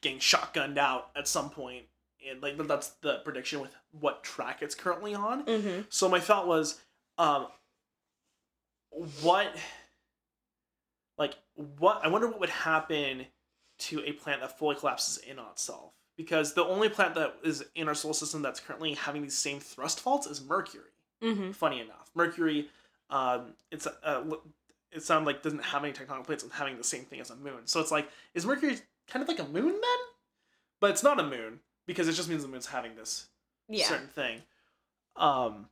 getting 0.00 0.18
shotgunned 0.18 0.76
out 0.78 1.10
at 1.16 1.26
some 1.28 1.50
point, 1.50 1.86
and 2.28 2.42
like 2.42 2.56
that's 2.66 2.88
the 3.00 3.18
prediction 3.24 3.60
with 3.60 3.74
what 3.92 4.22
track 4.24 4.60
it's 4.60 4.74
currently 4.74 5.14
on. 5.14 5.44
Mm-hmm. 5.46 5.82
So 5.88 6.08
my 6.08 6.20
thought 6.20 6.46
was, 6.48 6.80
um, 7.16 7.46
what, 9.22 9.54
what? 11.56 12.00
I 12.04 12.08
wonder 12.08 12.28
what 12.28 12.40
would 12.40 12.50
happen 12.50 13.26
to 13.78 14.02
a 14.04 14.12
planet 14.12 14.40
that 14.40 14.58
fully 14.58 14.76
collapses 14.76 15.18
in 15.18 15.38
on 15.38 15.50
itself. 15.50 15.92
Because 16.16 16.54
the 16.54 16.64
only 16.64 16.88
planet 16.88 17.14
that 17.16 17.34
is 17.44 17.62
in 17.74 17.88
our 17.88 17.94
solar 17.94 18.14
system 18.14 18.40
that's 18.40 18.58
currently 18.58 18.94
having 18.94 19.22
these 19.22 19.36
same 19.36 19.60
thrust 19.60 20.00
faults 20.00 20.26
is 20.26 20.42
Mercury 20.42 20.84
Mm-hmm. 21.22 21.52
funny 21.52 21.80
enough. 21.80 22.10
Mercury, 22.14 22.68
um, 23.10 23.54
it's 23.70 23.86
uh, 23.86 24.22
it 24.92 25.02
sounds 25.02 25.26
like 25.26 25.42
doesn't 25.42 25.62
have 25.64 25.82
any 25.84 25.92
tectonic 25.92 26.24
plates 26.24 26.42
and 26.42 26.52
having 26.52 26.76
the 26.78 26.84
same 26.84 27.04
thing 27.04 27.20
as 27.20 27.30
a 27.30 27.36
moon. 27.36 27.66
So 27.66 27.80
it's 27.80 27.90
like, 27.90 28.08
is 28.34 28.46
Mercury 28.46 28.78
kind 29.08 29.22
of 29.22 29.28
like 29.28 29.38
a 29.38 29.44
moon 29.48 29.72
then? 29.72 29.98
But 30.80 30.90
it's 30.90 31.02
not 31.02 31.20
a 31.20 31.22
moon 31.22 31.60
because 31.86 32.08
it 32.08 32.12
just 32.12 32.28
means 32.28 32.42
the 32.42 32.48
moon's 32.48 32.66
having 32.66 32.94
this 32.96 33.26
Yeah. 33.68 33.88
certain 33.88 34.08
thing. 34.08 34.42
Um, 35.16 35.68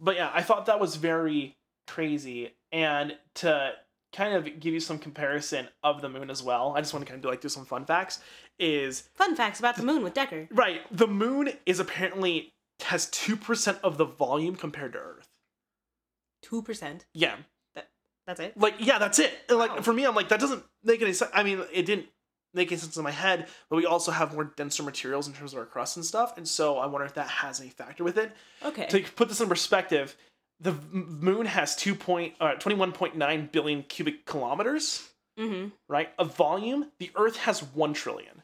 but 0.00 0.16
yeah, 0.16 0.30
I 0.32 0.42
thought 0.42 0.66
that 0.66 0.80
was 0.80 0.96
very 0.96 1.56
crazy, 1.86 2.52
and 2.72 3.16
to 3.36 3.72
kind 4.14 4.34
of 4.34 4.44
give 4.60 4.72
you 4.74 4.80
some 4.80 4.98
comparison 4.98 5.68
of 5.82 6.00
the 6.00 6.08
moon 6.08 6.30
as 6.30 6.42
well, 6.42 6.72
I 6.76 6.80
just 6.80 6.92
want 6.94 7.04
to 7.04 7.10
kind 7.10 7.18
of 7.18 7.22
do 7.22 7.28
like 7.28 7.40
do 7.40 7.48
some 7.48 7.64
fun 7.64 7.84
facts. 7.84 8.20
Is 8.58 9.08
Fun 9.14 9.36
facts 9.36 9.58
about 9.60 9.76
the 9.76 9.84
moon 9.84 10.02
with 10.02 10.14
Decker. 10.14 10.48
Right. 10.50 10.80
The 10.96 11.06
moon 11.06 11.50
is 11.66 11.78
apparently 11.78 12.52
has 12.82 13.06
2% 13.06 13.80
of 13.82 13.98
the 13.98 14.04
volume 14.04 14.56
compared 14.56 14.92
to 14.94 14.98
Earth. 14.98 15.28
2%. 16.44 17.02
Yeah. 17.14 17.36
That's 18.26 18.40
it? 18.40 18.58
Like, 18.58 18.74
yeah, 18.78 18.98
that's 18.98 19.18
it. 19.18 19.32
And, 19.48 19.58
Like, 19.58 19.76
Wow. 19.76 19.82
for 19.82 19.92
me, 19.92 20.04
I'm 20.04 20.14
like, 20.14 20.28
that 20.28 20.38
doesn't 20.40 20.62
make 20.84 21.00
any 21.00 21.14
sense. 21.14 21.30
I 21.32 21.42
mean, 21.42 21.64
it 21.72 21.86
didn't 21.86 22.08
make 22.52 22.70
any 22.70 22.78
sense 22.78 22.96
in 22.98 23.02
my 23.02 23.10
head, 23.10 23.48
but 23.70 23.76
we 23.76 23.86
also 23.86 24.10
have 24.12 24.34
more 24.34 24.44
denser 24.44 24.82
materials 24.82 25.26
in 25.28 25.32
terms 25.32 25.54
of 25.54 25.58
our 25.58 25.64
crust 25.64 25.96
and 25.96 26.04
stuff. 26.04 26.36
And 26.36 26.46
so 26.46 26.76
I 26.76 26.86
wonder 26.86 27.06
if 27.06 27.14
that 27.14 27.28
has 27.28 27.58
any 27.58 27.70
factor 27.70 28.04
with 28.04 28.18
it. 28.18 28.32
Okay. 28.62 28.86
To 28.88 29.00
put 29.16 29.28
this 29.30 29.40
in 29.40 29.48
perspective, 29.48 30.14
the 30.60 30.72
moon 30.90 31.46
has 31.46 31.76
2 31.76 31.94
point, 31.94 32.34
uh, 32.40 32.54
21.9 32.54 33.52
billion 33.52 33.82
cubic 33.84 34.26
kilometers, 34.26 35.08
mm-hmm. 35.38 35.68
right? 35.88 36.10
Of 36.18 36.36
volume. 36.36 36.90
The 36.98 37.10
Earth 37.16 37.36
has 37.38 37.62
1 37.62 37.94
trillion 37.94 38.42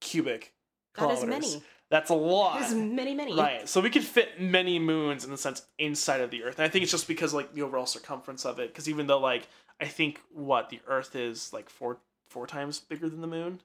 cubic 0.00 0.52
kilometers. 0.94 1.20
That 1.28 1.44
is 1.44 1.54
many. 1.54 1.64
That's 1.90 2.10
a 2.10 2.14
lot. 2.14 2.58
That 2.58 2.70
is 2.70 2.74
many, 2.74 3.14
many. 3.14 3.36
Right. 3.36 3.68
So 3.68 3.82
we 3.82 3.90
could 3.90 4.02
fit 4.02 4.40
many 4.40 4.78
moons 4.78 5.26
in 5.26 5.30
the 5.30 5.36
sense 5.36 5.66
inside 5.78 6.22
of 6.22 6.30
the 6.30 6.42
Earth. 6.42 6.58
And 6.58 6.64
I 6.64 6.68
think 6.68 6.82
it's 6.84 6.92
just 6.92 7.06
because 7.06 7.34
like 7.34 7.52
the 7.52 7.60
overall 7.60 7.84
circumference 7.84 8.46
of 8.46 8.58
it. 8.58 8.68
Because 8.68 8.88
even 8.88 9.06
though 9.06 9.18
like 9.18 9.46
I 9.78 9.84
think 9.84 10.20
what 10.32 10.70
the 10.70 10.80
Earth 10.86 11.14
is 11.14 11.52
like 11.52 11.68
four 11.68 11.98
four 12.28 12.46
times 12.46 12.80
bigger 12.80 13.10
than 13.10 13.20
the 13.20 13.26
moon. 13.26 13.60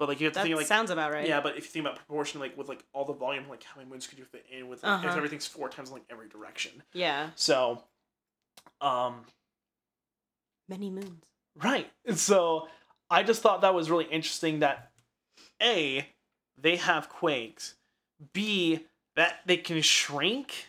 But 0.00 0.08
like 0.08 0.18
you 0.18 0.24
have 0.24 0.32
to 0.32 0.38
That 0.38 0.44
think 0.44 0.56
like 0.56 0.66
sounds 0.66 0.90
about 0.90 1.12
right. 1.12 1.28
yeah, 1.28 1.42
but 1.42 1.58
if 1.58 1.64
you 1.64 1.70
think 1.70 1.84
about 1.84 1.96
proportion, 1.96 2.40
like 2.40 2.56
with 2.56 2.68
like 2.70 2.82
all 2.94 3.04
the 3.04 3.12
volume, 3.12 3.44
like 3.50 3.62
how 3.62 3.76
many 3.78 3.90
moons 3.90 4.06
could 4.06 4.18
you 4.18 4.24
fit 4.24 4.46
in 4.50 4.66
with 4.66 4.82
like, 4.82 5.00
if 5.00 5.04
Uh-huh. 5.08 5.16
everything's 5.18 5.46
four 5.46 5.68
times 5.68 5.90
in 5.90 5.96
like 5.96 6.04
every 6.10 6.26
direction. 6.26 6.82
Yeah. 6.94 7.28
So, 7.36 7.84
um, 8.80 9.26
Many 10.70 10.88
moons. 10.88 11.22
right. 11.62 11.90
And 12.06 12.18
so 12.18 12.68
I 13.10 13.22
just 13.22 13.42
thought 13.42 13.60
that 13.60 13.74
was 13.74 13.90
really 13.90 14.06
interesting 14.06 14.60
that 14.60 14.90
a 15.62 16.08
they 16.56 16.76
have 16.76 17.10
quakes, 17.10 17.74
b 18.32 18.86
that 19.16 19.40
they 19.44 19.58
can 19.58 19.82
shrink, 19.82 20.68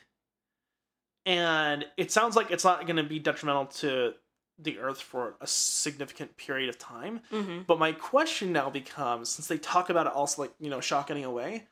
and 1.25 1.85
it 1.95 2.11
sounds 2.11 2.35
like 2.35 2.51
it's 2.51 2.65
not 2.65 2.85
going 2.85 2.97
to 2.97 3.03
be 3.03 3.19
detrimental 3.19 3.67
to 3.67 4.13
the 4.61 4.79
Earth 4.79 5.01
for 5.01 5.35
a 5.41 5.47
significant 5.47 6.37
period 6.37 6.69
of 6.69 6.77
time. 6.77 7.21
Mm-hmm. 7.31 7.61
But 7.67 7.79
my 7.79 7.91
question 7.91 8.51
now 8.51 8.69
becomes, 8.69 9.29
since 9.29 9.47
they 9.47 9.57
talk 9.57 9.89
about 9.89 10.07
it 10.07 10.13
also 10.13 10.43
like 10.43 10.53
you 10.59 10.69
know 10.69 10.79
shotgunning 10.79 11.25
away, 11.25 11.67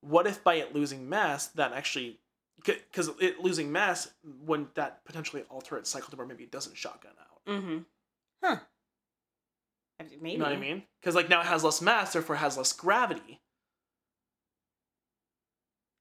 what 0.00 0.26
if 0.26 0.44
by 0.44 0.54
it 0.54 0.74
losing 0.74 1.08
mass 1.08 1.48
that 1.48 1.72
actually, 1.72 2.18
because 2.64 3.10
it 3.20 3.40
losing 3.40 3.72
mass 3.72 4.08
wouldn't 4.44 4.74
that 4.74 5.04
potentially 5.04 5.44
alter 5.50 5.76
its 5.76 5.90
cycle 5.90 6.10
to 6.10 6.16
where 6.16 6.26
maybe 6.26 6.44
it 6.44 6.52
doesn't 6.52 6.76
shotgun 6.76 7.12
out? 7.20 7.52
Mm-hmm. 7.52 7.78
Huh. 8.42 8.56
Maybe. 9.98 10.32
You 10.32 10.38
know 10.38 10.44
what 10.44 10.52
I 10.52 10.58
mean? 10.58 10.82
Because 11.00 11.14
like 11.14 11.28
now 11.28 11.40
it 11.40 11.46
has 11.46 11.64
less 11.64 11.80
mass, 11.80 12.12
therefore 12.12 12.36
it 12.36 12.40
has 12.40 12.56
less 12.56 12.72
gravity. 12.72 13.40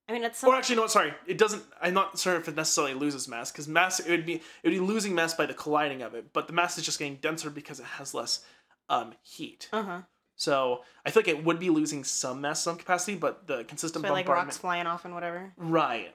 I 0.07 0.13
mean, 0.13 0.24
it's 0.24 0.39
some... 0.39 0.50
Or 0.51 0.55
actually, 0.55 0.75
no, 0.75 0.88
sorry, 0.88 1.13
it 1.25 1.38
doesn't. 1.38 1.63
I'm 1.81 1.93
not 1.95 2.17
sure 2.19 2.35
if 2.35 2.47
it 2.47 2.55
necessarily 2.55 2.93
loses 2.93 3.27
mass 3.27 3.51
because 3.51 3.67
mass 3.67 4.00
it 4.00 4.09
would 4.09 4.25
be 4.25 4.35
it 4.35 4.41
would 4.63 4.71
be 4.71 4.79
losing 4.79 5.15
mass 5.15 5.33
by 5.33 5.45
the 5.47 5.53
colliding 5.53 6.01
of 6.03 6.13
it, 6.13 6.31
but 6.31 6.47
the 6.47 6.53
mass 6.53 6.77
is 6.77 6.85
just 6.85 7.00
getting 7.00 7.15
denser 7.15 7.50
because 7.50 7.79
it 7.79 7.85
has 7.85 8.13
less 8.13 8.41
um, 8.89 9.13
heat. 9.24 9.67
Uh 9.74 9.81
huh. 9.83 10.01
So 10.35 10.81
I 11.05 11.12
feel 11.12 11.21
like 11.21 11.27
it 11.29 11.43
would 11.43 11.59
be 11.59 11.69
losing 11.69 12.03
some 12.03 12.41
mass, 12.41 12.62
some 12.62 12.77
capacity, 12.77 13.15
but 13.15 13.47
the 13.47 13.63
consistent 13.63 14.05
So 14.05 14.12
like 14.13 14.27
rocks 14.27 14.57
flying 14.57 14.85
off 14.85 15.05
and 15.05 15.13
whatever. 15.13 15.53
right? 15.57 16.13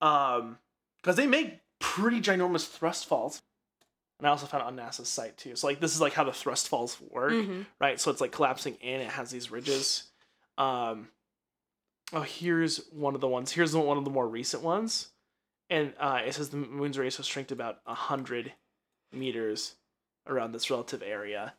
Um, 0.00 0.58
because 0.96 1.16
they 1.16 1.26
make 1.26 1.60
pretty 1.78 2.20
ginormous 2.20 2.66
thrust 2.68 3.06
faults, 3.06 3.42
and 4.18 4.26
I 4.26 4.30
also 4.30 4.46
found 4.46 4.62
it 4.62 4.66
on 4.66 4.76
NASA's 4.76 5.08
site 5.08 5.36
too. 5.36 5.54
So 5.54 5.66
like 5.68 5.78
this 5.80 5.94
is 5.94 6.00
like 6.00 6.12
how 6.14 6.24
the 6.24 6.32
thrust 6.32 6.68
faults 6.68 6.98
work, 7.10 7.32
Mhm. 7.32 7.66
right? 7.80 8.00
So 8.00 8.10
it's 8.10 8.20
like 8.20 8.32
collapsing 8.32 8.74
in. 8.80 9.00
It 9.00 9.10
has 9.10 9.30
these 9.30 9.50
ridges. 9.50 10.04
Um, 10.56 11.08
oh, 12.12 12.22
here's 12.22 12.78
one 12.90 13.14
of 13.14 13.20
the 13.20 13.28
ones. 13.28 13.52
Here's 13.52 13.74
one 13.74 13.98
of 13.98 14.04
the 14.04 14.10
more 14.10 14.28
recent 14.28 14.62
ones, 14.62 15.08
and 15.70 15.92
uh, 15.98 16.20
it 16.24 16.34
says 16.34 16.48
the 16.50 16.56
moon's 16.56 16.98
radius 16.98 17.16
has 17.18 17.26
shrinked 17.26 17.52
about 17.52 17.78
a 17.86 17.94
hundred 17.94 18.52
meters 19.12 19.74
around 20.26 20.52
this 20.52 20.70
relative 20.70 21.02
area. 21.02 21.54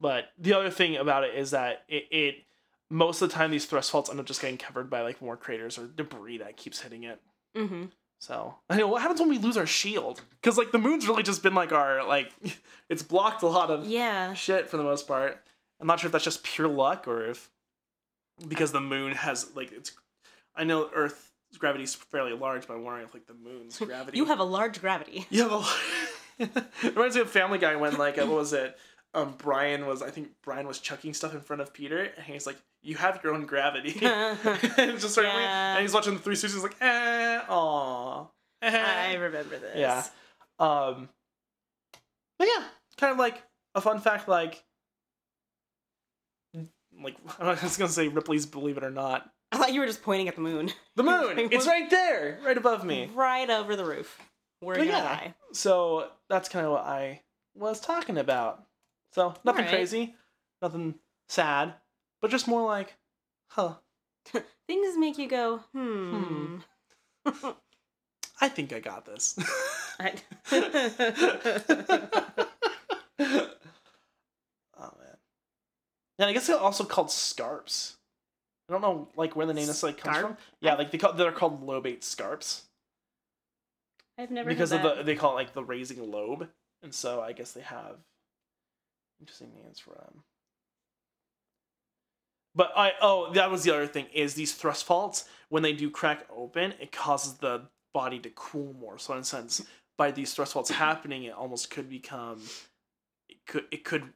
But 0.00 0.26
the 0.38 0.52
other 0.54 0.70
thing 0.70 0.96
about 0.96 1.24
it 1.24 1.34
is 1.34 1.50
that 1.50 1.82
it, 1.88 2.06
it 2.10 2.34
most 2.88 3.20
of 3.20 3.28
the 3.28 3.34
time 3.34 3.50
these 3.50 3.66
thrust 3.66 3.90
faults 3.90 4.08
end 4.10 4.20
up 4.20 4.26
just 4.26 4.40
getting 4.40 4.56
covered 4.58 4.88
by 4.88 5.02
like 5.02 5.20
more 5.20 5.36
craters 5.36 5.76
or 5.78 5.86
debris 5.86 6.38
that 6.38 6.56
keeps 6.56 6.80
hitting 6.80 7.02
it. 7.04 7.20
Mm-hmm. 7.56 7.84
So 8.20 8.54
I 8.70 8.76
know 8.76 8.88
what 8.88 9.02
happens 9.02 9.20
when 9.20 9.28
we 9.28 9.38
lose 9.38 9.56
our 9.56 9.66
shield 9.66 10.20
because 10.40 10.56
like 10.56 10.70
the 10.72 10.78
moon's 10.78 11.06
really 11.08 11.22
just 11.22 11.42
been 11.42 11.54
like 11.54 11.72
our 11.72 12.04
like 12.06 12.32
it's 12.88 13.02
blocked 13.02 13.42
a 13.42 13.46
lot 13.48 13.70
of 13.70 13.86
Yeah. 13.86 14.34
shit 14.34 14.68
for 14.68 14.76
the 14.76 14.82
most 14.84 15.08
part. 15.08 15.44
I'm 15.80 15.86
not 15.86 16.00
sure 16.00 16.08
if 16.08 16.12
that's 16.12 16.24
just 16.24 16.42
pure 16.42 16.68
luck 16.68 17.06
or 17.06 17.24
if 17.26 17.50
because 18.46 18.72
the 18.72 18.80
moon 18.80 19.12
has 19.12 19.54
like 19.54 19.72
it's. 19.72 19.92
I 20.56 20.64
know 20.64 20.90
Earth's 20.94 21.30
gravity 21.58 21.84
is 21.84 21.94
fairly 21.94 22.32
large, 22.32 22.66
but 22.66 22.74
I'm 22.74 22.84
wondering 22.84 23.06
if 23.06 23.14
like 23.14 23.26
the 23.26 23.34
moon's 23.34 23.78
gravity. 23.78 24.18
You 24.18 24.26
have 24.26 24.40
a 24.40 24.44
large 24.44 24.80
gravity. 24.80 25.26
You 25.30 25.48
have 25.48 25.52
a. 25.52 25.64
it 26.84 26.94
reminds 26.94 27.16
me 27.16 27.22
of 27.22 27.30
Family 27.30 27.58
Guy 27.58 27.76
when 27.76 27.96
like 27.96 28.18
uh, 28.18 28.26
what 28.26 28.36
was 28.36 28.52
it? 28.52 28.76
Um, 29.14 29.34
Brian 29.38 29.86
was 29.86 30.02
I 30.02 30.10
think 30.10 30.28
Brian 30.42 30.66
was 30.66 30.78
chucking 30.80 31.14
stuff 31.14 31.34
in 31.34 31.40
front 31.40 31.62
of 31.62 31.72
Peter, 31.72 32.10
and 32.16 32.24
he's 32.26 32.46
like, 32.46 32.56
"You 32.82 32.96
have 32.96 33.20
your 33.24 33.34
own 33.34 33.46
gravity." 33.46 33.90
and 34.04 35.00
just 35.00 35.16
Yeah. 35.16 35.74
and 35.76 35.82
he's 35.82 35.94
watching 35.94 36.14
the 36.14 36.20
Three 36.20 36.34
Stooges 36.36 36.62
like, 36.62 36.76
"Eh, 36.80 37.40
aw." 37.48 38.26
I 38.62 39.14
remember 39.14 39.58
this. 39.58 39.76
Yeah. 39.76 40.04
Um, 40.58 41.08
but 42.38 42.48
yeah, 42.48 42.64
kind 42.96 43.12
of 43.12 43.18
like 43.18 43.42
a 43.74 43.80
fun 43.80 44.00
fact, 44.00 44.28
like, 44.28 44.62
like 47.02 47.16
I 47.38 47.50
was 47.62 47.76
gonna 47.76 47.90
say 47.90 48.08
Ripley's 48.08 48.46
"Believe 48.46 48.76
It 48.76 48.84
or 48.84 48.90
Not." 48.90 49.28
I 49.50 49.56
thought 49.56 49.72
you 49.72 49.80
were 49.80 49.86
just 49.86 50.02
pointing 50.02 50.28
at 50.28 50.34
the 50.34 50.42
moon. 50.42 50.70
The 50.96 51.04
moon, 51.04 51.38
it's 51.52 51.66
right 51.66 51.88
there, 51.88 52.40
right 52.44 52.56
above 52.58 52.84
me. 52.84 53.08
Right 53.14 53.48
over 53.48 53.76
the 53.76 53.84
roof. 53.84 54.18
We're 54.60 54.74
But 54.74 54.78
gonna 54.88 54.90
yeah. 54.90 55.02
die. 55.02 55.34
So 55.52 56.08
that's 56.28 56.48
kind 56.48 56.66
of 56.66 56.72
what 56.72 56.84
I 56.84 57.22
was 57.54 57.78
talking 57.80 58.18
about. 58.18 58.64
So 59.14 59.34
nothing 59.44 59.60
Alright. 59.64 59.70
crazy, 59.70 60.16
nothing 60.60 60.96
sad, 61.28 61.74
but 62.20 62.32
just 62.32 62.48
more 62.48 62.66
like, 62.66 62.96
huh? 63.50 63.74
Things 64.66 64.98
make 64.98 65.18
you 65.18 65.28
go, 65.28 65.58
hmm. 65.72 66.56
I 68.40 68.48
think 68.48 68.72
I 68.72 68.80
got 68.80 69.06
this. 69.06 69.38
I-. 70.00 70.14
And 76.18 76.28
I 76.28 76.32
guess 76.32 76.46
they're 76.46 76.58
also 76.58 76.84
called 76.84 77.10
scarps. 77.10 77.94
I 78.68 78.72
don't 78.72 78.82
know 78.82 79.08
like 79.16 79.34
where 79.36 79.46
the 79.46 79.54
name 79.54 79.66
necessarily 79.66 79.98
comes 79.98 80.16
Scarp? 80.16 80.36
from. 80.38 80.44
Yeah, 80.60 80.74
like 80.74 80.90
they 80.90 80.98
call 80.98 81.12
they're 81.14 81.32
called 81.32 81.62
lobate 81.62 82.04
scarps 82.04 82.62
I've 84.18 84.30
never 84.30 84.48
because 84.50 84.70
heard 84.72 84.84
of 84.84 84.96
that. 84.96 84.96
the 84.98 85.02
they 85.04 85.16
call 85.16 85.32
it 85.32 85.36
like 85.36 85.54
the 85.54 85.64
raising 85.64 86.10
lobe, 86.10 86.48
and 86.82 86.92
so 86.94 87.22
I 87.22 87.32
guess 87.32 87.52
they 87.52 87.62
have 87.62 87.96
interesting 89.20 89.52
names 89.62 89.78
for 89.78 89.90
them. 89.94 90.22
But 92.54 92.72
I 92.76 92.92
oh 93.00 93.32
that 93.34 93.50
was 93.50 93.62
the 93.64 93.72
other 93.74 93.86
thing 93.86 94.06
is 94.12 94.34
these 94.34 94.52
thrust 94.54 94.84
faults 94.84 95.24
when 95.48 95.62
they 95.62 95.72
do 95.72 95.90
crack 95.90 96.26
open 96.34 96.74
it 96.80 96.92
causes 96.92 97.34
the 97.34 97.62
body 97.94 98.18
to 98.20 98.30
cool 98.34 98.74
more. 98.80 98.98
So 98.98 99.14
in 99.14 99.20
a 99.20 99.24
sense, 99.24 99.64
by 99.96 100.10
these 100.10 100.34
thrust 100.34 100.52
faults 100.52 100.70
happening, 100.70 101.24
it 101.24 101.32
almost 101.32 101.70
could 101.70 101.88
become 101.88 102.42
it 103.28 103.38
could 103.46 103.64
it 103.70 103.84
could 103.84 104.12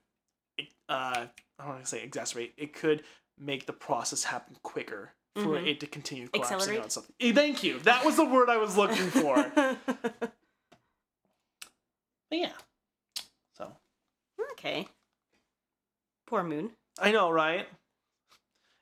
it, 0.58 0.68
uh 0.88 1.26
I 1.62 1.66
don't 1.66 1.75
want 1.75 1.85
to 1.85 1.88
say 1.90 2.05
exacerbate. 2.07 2.51
It 2.57 2.72
could 2.75 3.05
make 3.38 3.66
the 3.66 3.72
process 3.72 4.25
happen 4.25 4.57
quicker 4.64 5.12
for 5.37 5.57
Mhm. 5.57 5.66
it 5.68 5.81
to 5.81 5.87
continue 5.87 6.27
collapsing 6.29 6.57
Accelerate? 6.57 6.83
on 6.83 6.90
something. 6.90 7.14
Eh, 7.20 7.33
Thank 7.33 7.62
you. 7.62 7.79
That 7.81 8.05
was 8.05 8.16
the 8.16 8.25
word 8.25 8.48
I 8.51 8.57
was 8.57 8.77
looking 8.77 9.09
for. 9.11 9.37
But 12.31 12.38
yeah. 12.38 12.53
So 13.57 13.70
okay. 14.53 14.88
Poor 16.27 16.42
moon. 16.42 16.70
I 16.98 17.12
know, 17.12 17.31
right? 17.31 17.68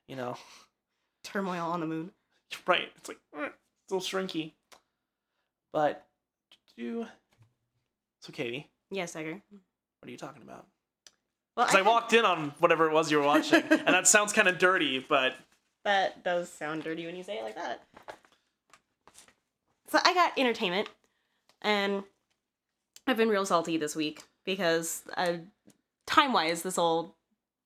You 0.06 0.16
know, 0.16 0.36
Turmoil 1.24 1.66
on 1.70 1.80
the 1.80 1.86
moon. 1.86 2.12
right? 2.66 2.88
It's 2.96 3.08
like 3.08 3.18
eh, 3.36 3.48
still 3.88 4.00
shrinky. 4.00 4.52
But 5.72 6.06
do 6.76 7.06
so, 8.20 8.32
Katie. 8.32 8.68
Yes, 8.90 9.12
Decker. 9.12 9.40
What 9.50 10.08
are 10.08 10.10
you 10.10 10.16
talking 10.16 10.42
about? 10.42 10.66
Well, 11.60 11.66
Because 11.66 11.74
I 11.80 11.84
had- 11.84 11.90
walked 11.90 12.12
in 12.14 12.24
on 12.24 12.54
whatever 12.58 12.88
it 12.88 12.92
was 12.94 13.10
you 13.10 13.18
were 13.18 13.24
watching, 13.24 13.62
and 13.70 13.88
that 13.88 14.08
sounds 14.08 14.32
kind 14.32 14.48
of 14.48 14.56
dirty, 14.58 14.98
but 15.06 15.34
That 15.84 16.24
does 16.24 16.48
sound 16.50 16.82
dirty 16.84 17.04
when 17.04 17.14
you 17.16 17.22
say 17.22 17.36
it 17.38 17.44
like 17.44 17.54
that. 17.56 17.82
So 19.88 19.98
I 20.02 20.14
got 20.14 20.38
entertainment, 20.38 20.88
and 21.60 22.02
I've 23.06 23.18
been 23.18 23.28
real 23.28 23.44
salty 23.44 23.76
this 23.76 23.94
week 23.94 24.22
because 24.46 25.02
uh, 25.18 25.34
time 26.06 26.32
wise, 26.32 26.62
this 26.62 26.78
all 26.78 27.14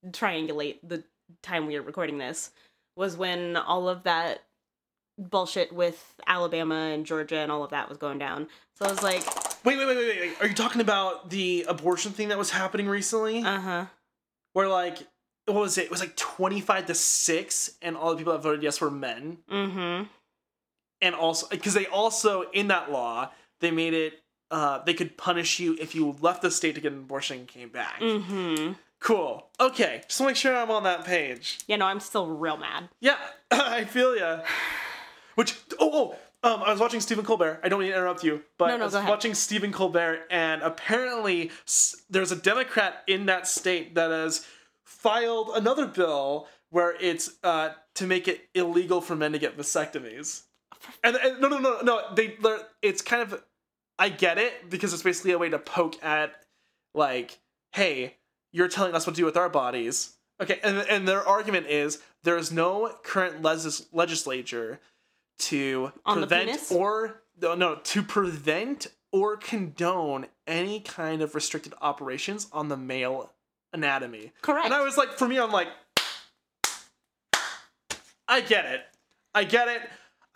triangulate 0.08 0.78
the 0.82 1.04
time 1.42 1.66
we 1.68 1.76
are 1.76 1.82
recording 1.82 2.18
this 2.18 2.50
was 2.96 3.16
when 3.16 3.56
all 3.56 3.88
of 3.88 4.02
that 4.02 4.42
bullshit 5.18 5.72
with 5.72 6.14
Alabama 6.26 6.74
and 6.92 7.06
Georgia 7.06 7.36
and 7.38 7.52
all 7.52 7.62
of 7.62 7.70
that 7.70 7.88
was 7.88 7.98
going 7.98 8.18
down. 8.18 8.48
So 8.76 8.86
I 8.86 8.90
was 8.90 9.02
like, 9.04 9.22
wait, 9.64 9.78
wait, 9.78 9.86
wait, 9.86 9.96
wait, 9.96 10.20
wait. 10.20 10.32
Are 10.40 10.46
you 10.46 10.54
talking 10.54 10.80
about 10.80 11.30
the 11.30 11.64
abortion 11.68 12.12
thing 12.12 12.28
that 12.28 12.38
was 12.38 12.50
happening 12.50 12.88
recently? 12.88 13.42
uh 13.42 13.60
huh. 13.60 13.84
Where 14.52 14.68
like, 14.68 14.98
what 15.46 15.56
was 15.56 15.78
it? 15.78 15.86
It 15.86 15.90
was 15.90 16.00
like 16.00 16.16
twenty-five 16.16 16.86
to 16.86 16.94
six, 16.94 17.72
and 17.82 17.96
all 17.96 18.10
the 18.10 18.16
people 18.16 18.32
that 18.32 18.42
voted 18.42 18.62
yes 18.62 18.80
were 18.80 18.90
men. 18.90 19.38
Mm 19.50 19.72
hmm. 19.72 20.02
and 21.02 21.14
also 21.14 21.46
because 21.48 21.74
they 21.74 21.86
also 21.86 22.42
in 22.52 22.68
that 22.68 22.90
law 22.90 23.30
they 23.60 23.70
made 23.70 23.94
it 23.94 24.22
uh, 24.50 24.78
they 24.84 24.94
could 24.94 25.16
punish 25.16 25.58
you 25.58 25.76
if 25.80 25.94
you 25.94 26.14
left 26.20 26.42
the 26.42 26.50
state 26.50 26.74
to 26.76 26.80
get 26.80 26.92
an 26.92 26.98
abortion 27.00 27.38
and 27.40 27.48
came 27.48 27.68
back. 27.68 28.00
Mm 28.00 28.22
hmm. 28.22 28.72
Cool. 29.00 29.46
Okay, 29.60 30.02
just 30.06 30.18
to 30.18 30.26
make 30.26 30.36
sure 30.36 30.56
I'm 30.56 30.70
on 30.70 30.84
that 30.84 31.04
page. 31.04 31.58
Yeah, 31.66 31.76
no, 31.76 31.86
I'm 31.86 32.00
still 32.00 32.26
real 32.26 32.56
mad. 32.56 32.88
Yeah, 33.00 33.18
I 33.50 33.84
feel 33.84 34.16
ya. 34.16 34.40
Which 35.34 35.56
oh 35.78 35.90
oh 35.92 36.16
um 36.44 36.62
I 36.62 36.70
was 36.70 36.80
watching 36.80 37.00
Stephen 37.00 37.24
Colbert. 37.24 37.60
I 37.62 37.68
don't 37.68 37.80
mean 37.80 37.90
to 37.90 37.96
interrupt 37.96 38.22
you, 38.22 38.42
but 38.58 38.68
No, 38.68 38.76
no, 38.76 38.82
I 38.82 38.86
was 38.86 38.94
watching 38.94 39.34
Stephen 39.34 39.72
Colbert, 39.72 40.26
and 40.30 40.62
apparently 40.62 41.50
there's 42.10 42.30
a 42.30 42.36
Democrat 42.36 43.02
in 43.06 43.26
that 43.26 43.48
state 43.48 43.94
that 43.96 44.10
has 44.10 44.46
filed 44.84 45.50
another 45.54 45.86
bill 45.86 46.46
where 46.70 46.94
it's 47.00 47.30
uh 47.42 47.70
to 47.94 48.06
make 48.06 48.28
it 48.28 48.48
illegal 48.54 49.00
for 49.00 49.16
men 49.16 49.32
to 49.32 49.38
get 49.38 49.56
vasectomies. 49.56 50.42
And, 51.02 51.16
and 51.16 51.40
no 51.40 51.48
no 51.48 51.58
no 51.58 51.80
no 51.82 52.14
they 52.14 52.36
it's 52.82 53.00
kind 53.02 53.22
of 53.22 53.42
I 53.98 54.08
get 54.08 54.38
it 54.38 54.68
because 54.70 54.92
it's 54.92 55.02
basically 55.02 55.32
a 55.32 55.38
way 55.38 55.48
to 55.48 55.58
poke 55.58 56.02
at 56.04 56.34
like, 56.94 57.38
"Hey, 57.72 58.16
you're 58.52 58.68
telling 58.68 58.94
us 58.94 59.06
what 59.06 59.14
to 59.14 59.20
do 59.20 59.24
with 59.24 59.36
our 59.36 59.48
bodies." 59.48 60.16
Okay, 60.42 60.58
and 60.62 60.78
and 60.78 61.06
their 61.08 61.26
argument 61.26 61.68
is 61.68 62.02
there 62.24 62.36
is 62.36 62.50
no 62.50 62.98
current 63.04 63.40
legis- 63.42 63.86
legislature 63.92 64.80
to 65.38 65.92
On 66.06 66.18
prevent 66.18 66.60
or 66.70 67.22
no, 67.40 67.54
no 67.54 67.76
to 67.76 68.02
prevent 68.02 68.86
or 69.12 69.36
condone 69.36 70.26
any 70.46 70.80
kind 70.80 71.22
of 71.22 71.34
restricted 71.34 71.72
operations 71.80 72.48
on 72.52 72.68
the 72.68 72.76
male 72.76 73.30
anatomy. 73.72 74.32
Correct. 74.42 74.64
And 74.66 74.74
I 74.74 74.82
was 74.82 74.96
like, 74.96 75.10
for 75.12 75.28
me, 75.28 75.38
I'm 75.38 75.52
like, 75.52 75.68
I 78.26 78.40
get 78.40 78.64
it. 78.66 78.80
I 79.34 79.44
get 79.44 79.68
it. 79.68 79.82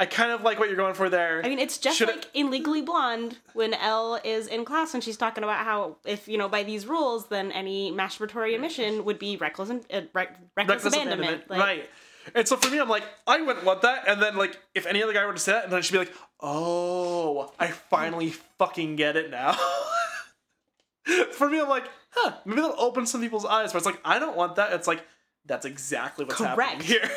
I 0.01 0.07
kind 0.07 0.31
of 0.31 0.43
like 0.43 0.61
what 0.61 0.69
you're 0.69 0.77
going 0.77 0.95
for 0.95 1.09
there. 1.09 1.43
I 1.45 1.49
mean, 1.49 1.59
it's 1.59 1.77
just 1.77 1.99
Should 1.99 2.09
it- 2.09 2.17
like 2.17 2.27
in 2.35 2.51
Legally 2.51 2.83
Blonde 2.83 3.39
when 3.55 3.75
Elle 3.75 4.21
is 4.23 4.47
in 4.47 4.65
class 4.65 4.95
and 4.95 5.03
she's 5.03 5.17
talking 5.17 5.43
about 5.43 5.65
how 5.65 5.97
if 6.05 6.29
you 6.29 6.39
know 6.39 6.49
by 6.49 6.63
these 6.63 6.87
rules, 6.87 7.27
then 7.27 7.51
any 7.51 7.91
masturbatory 7.91 8.55
emission 8.55 9.05
would 9.05 9.19
be 9.19 9.37
reckless 9.37 9.71
and 9.71 9.81
uh, 9.93 10.03
rec- 10.13 10.39
reckless, 10.57 10.85
reckless 10.85 10.95
abandonment. 10.95 11.43
abandonment. 11.47 11.51
Like, 11.51 11.61
right. 11.61 11.91
And 12.35 12.47
so 12.47 12.57
for 12.57 12.71
me, 12.71 12.79
I'm 12.79 12.89
like, 12.89 13.05
I 13.27 13.41
wouldn't 13.41 13.65
want 13.65 13.83
that. 13.83 14.09
And 14.09 14.23
then 14.23 14.37
like, 14.37 14.59
if 14.75 14.87
any 14.87 15.03
other 15.03 15.13
guy 15.13 15.25
were 15.27 15.33
to 15.33 15.39
say 15.39 15.53
that, 15.53 15.65
and 15.65 15.73
then 15.73 15.83
she'd 15.83 15.93
be 15.93 15.99
like, 15.99 16.15
oh, 16.41 17.53
I 17.59 17.69
finally 17.69 18.31
fucking 18.59 18.97
get 18.97 19.17
it 19.17 19.31
now. 19.31 19.57
for 21.33 21.49
me, 21.49 21.61
I'm 21.61 21.69
like, 21.69 21.89
huh, 22.11 22.35
maybe 22.45 22.61
that'll 22.61 22.81
open 22.81 23.07
some 23.07 23.21
people's 23.21 23.45
eyes. 23.45 23.73
Where 23.73 23.79
it's 23.79 23.87
like, 23.87 24.01
I 24.05 24.19
don't 24.19 24.37
want 24.37 24.57
that. 24.57 24.73
It's 24.73 24.87
like, 24.87 25.05
that's 25.47 25.67
exactly 25.67 26.25
what's 26.25 26.39
happening 26.39 26.67
Correct. 26.69 26.83
here. 26.83 27.11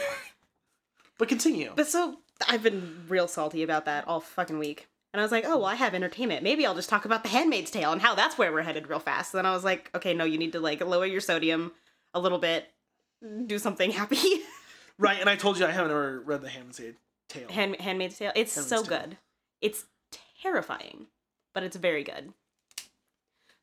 but 1.18 1.28
continue. 1.28 1.72
But 1.76 1.88
so 1.88 2.18
I've 2.48 2.64
been 2.64 3.06
real 3.08 3.28
salty 3.28 3.64
about 3.64 3.86
that 3.86 4.08
all 4.08 4.20
fucking 4.20 4.60
week. 4.60 4.88
And 5.14 5.20
I 5.20 5.24
was 5.24 5.32
like, 5.32 5.44
oh, 5.46 5.58
well, 5.58 5.66
I 5.66 5.76
have 5.76 5.94
entertainment. 5.94 6.42
Maybe 6.42 6.66
I'll 6.66 6.76
just 6.76 6.90
talk 6.90 7.04
about 7.04 7.24
The 7.24 7.30
Handmaid's 7.30 7.70
Tale 7.70 7.92
and 7.92 8.02
how 8.02 8.16
that's 8.16 8.38
where 8.38 8.52
we're 8.54 8.62
headed 8.62 8.88
real 8.88 9.00
fast. 9.00 9.34
And 9.34 9.40
then 9.40 9.46
I 9.46 9.54
was 9.54 9.66
like, 9.66 9.92
okay, 9.94 10.14
no, 10.14 10.24
you 10.24 10.38
need 10.38 10.54
to 10.54 10.62
like 10.62 10.80
lower 10.80 11.06
your 11.06 11.20
sodium 11.20 11.74
a 12.14 12.20
little 12.20 12.40
bit, 12.40 12.70
do 13.46 13.60
something 13.60 13.92
happy. 13.92 14.18
right. 15.02 15.20
And 15.20 15.30
I 15.30 15.36
told 15.36 15.60
you 15.60 15.66
I 15.66 15.72
haven't 15.72 15.92
ever 15.92 16.22
read 16.22 16.42
the 16.42 16.50
Handmaid's 16.50 16.82
Tale. 17.30 17.50
Hand, 17.50 17.76
Handmaid's 17.80 18.18
Tale. 18.18 18.32
It's 18.36 18.54
so 18.54 18.84
Tale. 18.84 19.00
good. 19.00 19.18
It's 19.62 19.86
terrifying, 20.42 21.08
but 21.54 21.64
it's 21.64 21.76
very 21.76 22.04
good. 22.04 22.34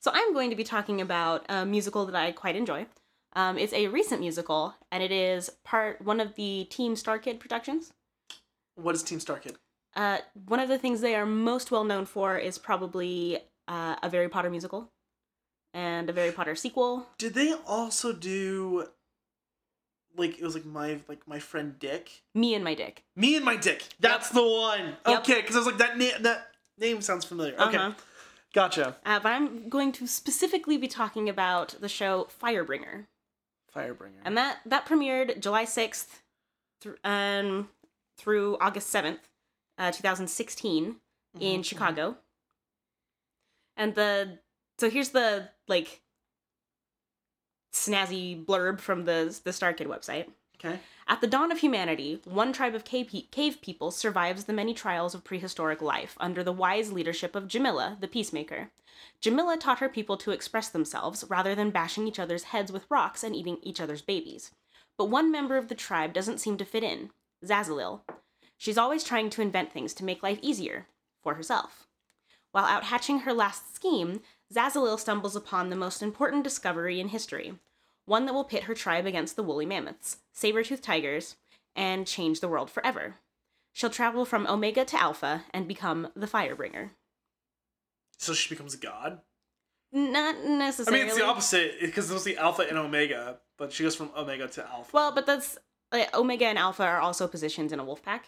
So 0.01 0.11
I'm 0.15 0.33
going 0.33 0.51
to 0.51 0.57
be 0.57 0.65
talking 0.65 1.01
about 1.01 1.45
a 1.49 1.67
musical 1.67 2.07
that 2.07 2.15
I 2.15 2.33
quite 2.33 2.57
enjoy. 2.57 2.87
Um, 3.35 3.59
it's 3.59 3.73
a 3.73 3.89
recent 3.89 4.21
musical, 4.21 4.75
and 4.91 5.03
it 5.03 5.13
is 5.13 5.51
part 5.65 6.01
one 6.01 6.21
of 6.21 6.35
the 6.35 6.67
Team 6.71 6.97
Star 6.97 7.19
Kid 7.19 7.41
productions. 7.41 7.93
what 8.77 8.95
is 8.95 9.03
Team 9.03 9.21
Star 9.21 9.39
Kid? 9.39 9.57
Uh, 9.97 10.19
one 10.47 10.61
of 10.61 10.69
the 10.69 10.79
things 10.79 11.01
they 11.01 11.15
are 11.17 11.27
most 11.27 11.71
well 11.71 11.85
known 11.85 12.07
for 12.07 12.39
is 12.39 12.59
probably 12.59 13.39
uh, 13.67 13.97
a 14.03 14.11
Harry 14.11 14.29
Potter 14.29 14.51
musical 14.51 14.91
and 15.75 16.09
a 16.09 16.13
Harry 16.13 16.33
Potter 16.33 16.55
sequel. 16.55 17.07
Did 17.19 17.35
they 17.35 17.53
also 17.67 18.13
do 18.13 18.87
like 20.19 20.39
it 20.39 20.45
was 20.45 20.55
like 20.55 20.65
my 20.65 20.99
like 21.09 21.27
my 21.27 21.39
friend 21.39 21.79
Dick? 21.79 22.23
Me 22.35 22.55
and 22.55 22.65
My 22.65 22.75
Dick. 22.75 23.05
Me 23.17 23.37
and 23.37 23.45
my 23.45 23.57
Dick. 23.57 23.85
That's 24.01 24.31
the 24.31 24.43
one. 24.43 24.97
Yep. 25.07 25.21
Okay, 25.21 25.41
because 25.41 25.57
I 25.57 25.59
was 25.61 25.67
like 25.67 25.79
that 25.79 25.97
name 25.99 26.13
that 26.21 26.49
name 26.79 27.01
sounds 27.01 27.25
familiar. 27.25 27.55
Okay, 27.61 27.77
Uh-huh. 27.77 27.93
gotcha. 28.53 28.97
Uh, 29.07 29.21
but 29.21 29.33
I'm 29.33 29.69
going 29.69 29.93
to 29.93 30.07
specifically 30.07 30.77
be 30.77 30.89
talking 30.89 31.29
about 31.29 31.77
the 31.81 31.89
show 31.89 32.29
Firebringer. 32.43 33.07
Firebringer. 33.75 34.21
and 34.25 34.37
that 34.37 34.59
that 34.67 34.87
premiered 34.87 35.41
July 35.41 35.65
sixth, 35.65 36.23
th- 36.81 36.97
um, 37.05 37.69
through 38.17 38.57
August 38.61 38.89
seventh, 38.91 39.29
uh, 39.79 39.91
two 39.93 40.03
thousand 40.03 40.29
sixteen, 40.29 40.97
in 41.39 41.61
Mhm, 41.61 41.65
Chicago. 41.65 42.17
And 43.77 43.95
the 43.95 44.39
so 44.79 44.91
here's 44.91 45.11
the 45.11 45.51
like 45.69 46.01
snazzy 47.73 48.45
blurb 48.45 48.81
from 48.81 49.05
the 49.05 49.39
the 49.45 49.53
Star 49.53 49.73
Kid 49.73 49.89
website. 49.89 50.27
Okay. 50.57 50.81
At 51.07 51.21
the 51.21 51.27
dawn 51.27 51.53
of 51.53 51.59
humanity, 51.59 52.21
one 52.25 52.53
tribe 52.53 52.75
of 52.75 52.85
cave, 52.85 53.09
pe- 53.13 53.23
cave 53.31 53.63
people 53.63 53.91
survives 53.91 54.45
the 54.45 54.53
many 54.53 54.75
trials 54.75 55.15
of 55.15 55.23
prehistoric 55.25 55.81
life 55.81 56.17
under 56.19 56.43
the 56.43 56.53
wise 56.53 56.93
leadership 56.93 57.37
of 57.37 57.47
Jemila, 57.47 58.01
the 58.01 58.09
peacemaker. 58.09 58.71
Jemila 59.23 59.59
taught 59.59 59.79
her 59.79 59.89
people 59.89 60.17
to 60.19 60.33
express 60.33 60.69
themselves 60.69 61.25
rather 61.29 61.55
than 61.55 61.71
bashing 61.71 62.09
each 62.09 62.19
other's 62.19 62.45
heads 62.45 62.73
with 62.73 62.91
rocks 62.91 63.23
and 63.23 63.35
eating 63.35 63.59
each 63.63 63.81
other's 63.81 64.03
babies. 64.03 64.51
But 64.97 65.07
one 65.07 65.31
member 65.31 65.57
of 65.57 65.69
the 65.69 65.75
tribe 65.75 66.13
doesn't 66.13 66.39
seem 66.39 66.57
to 66.59 66.65
fit 66.65 66.83
in 66.83 67.11
Zazzalil. 67.45 68.01
She's 68.57 68.79
always 68.79 69.05
trying 69.05 69.31
to 69.31 69.43
invent 69.43 69.73
things 69.73 69.95
to 69.95 70.05
make 70.05 70.23
life 70.23 70.41
easier 70.43 70.89
for 71.23 71.35
herself. 71.35 71.88
While 72.53 72.65
out 72.65 72.85
hatching 72.85 73.21
her 73.21 73.33
last 73.33 73.75
scheme, 73.75 74.21
Zazzalil 74.53 74.99
stumbles 74.99 75.37
upon 75.37 75.69
the 75.69 75.77
most 75.77 76.03
important 76.03 76.45
discovery 76.45 77.01
in 77.01 77.09
history 77.09 77.55
one 78.09 78.25
that 78.25 78.33
will 78.33 78.45
pit 78.45 78.65
her 78.65 78.75
tribe 78.75 79.07
against 79.07 79.37
the 79.37 79.43
woolly 79.43 79.67
mammoths, 79.67 80.17
saber-toothed 80.33 80.83
tigers, 80.83 81.37
and 81.77 82.07
change 82.07 82.41
the 82.41 82.49
world 82.49 82.71
forever. 82.71 83.17
She'll 83.75 83.91
travel 83.91 84.25
from 84.25 84.47
Omega 84.47 84.85
to 84.87 85.01
Alpha 85.01 85.45
and 85.53 85.69
become 85.69 86.09
the 86.17 86.27
Firebringer. 86.27 86.91
So 88.17 88.33
she 88.33 88.49
becomes 88.49 88.75
a 88.75 88.79
god. 88.79 89.21
Not 89.93 90.43
necessarily. 90.45 91.03
I 91.03 91.05
mean, 91.05 91.09
it's 91.09 91.19
the 91.19 91.27
opposite 91.27 91.81
because 91.81 92.09
there's 92.09 92.25
the 92.25 92.39
Alpha 92.39 92.63
and 92.63 92.77
Omega, 92.77 93.39
but 93.57 93.73
she 93.73 93.85
goes 93.85 93.95
from 93.95 94.11
Omega 94.17 94.49
to 94.49 94.67
Alpha. 94.67 94.91
Well, 94.93 95.13
but 95.13 95.27
that's 95.27 95.57
uh, 95.93 96.05
Omega 96.15 96.47
and 96.47 96.59
Alpha 96.59 96.83
are 96.83 97.01
also 97.01 97.29
positions 97.29 97.73
in 97.73 97.79
a 97.79 97.85
wolf 97.85 98.03
pack. 98.03 98.27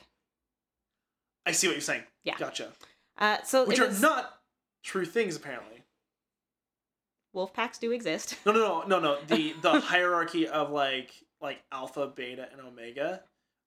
I 1.45 1.53
see 1.53 1.67
what 1.67 1.75
you're 1.75 1.81
saying. 1.81 2.05
Yeah. 2.23 2.37
Gotcha. 2.39 2.69
Uh, 3.21 3.43
so 3.45 3.67
Which 3.67 3.79
are 3.79 3.87
was- 3.89 4.01
not 4.01 4.33
true 4.83 5.05
things, 5.05 5.37
apparently. 5.37 5.85
wolf 7.33 7.53
packs 7.53 7.79
do 7.79 7.93
exist. 7.93 8.37
No, 8.47 8.53
no, 8.53 8.59
no, 8.61 8.87
no, 8.87 9.01
no. 9.01 9.19
The 9.27 9.53
the 9.63 9.81
hierarchy 9.81 10.49
of 10.49 10.71
like 10.71 11.13
like 11.41 11.63
Alpha, 11.73 12.07
Beta, 12.09 12.49
and 12.53 12.61
Omega. 12.61 13.23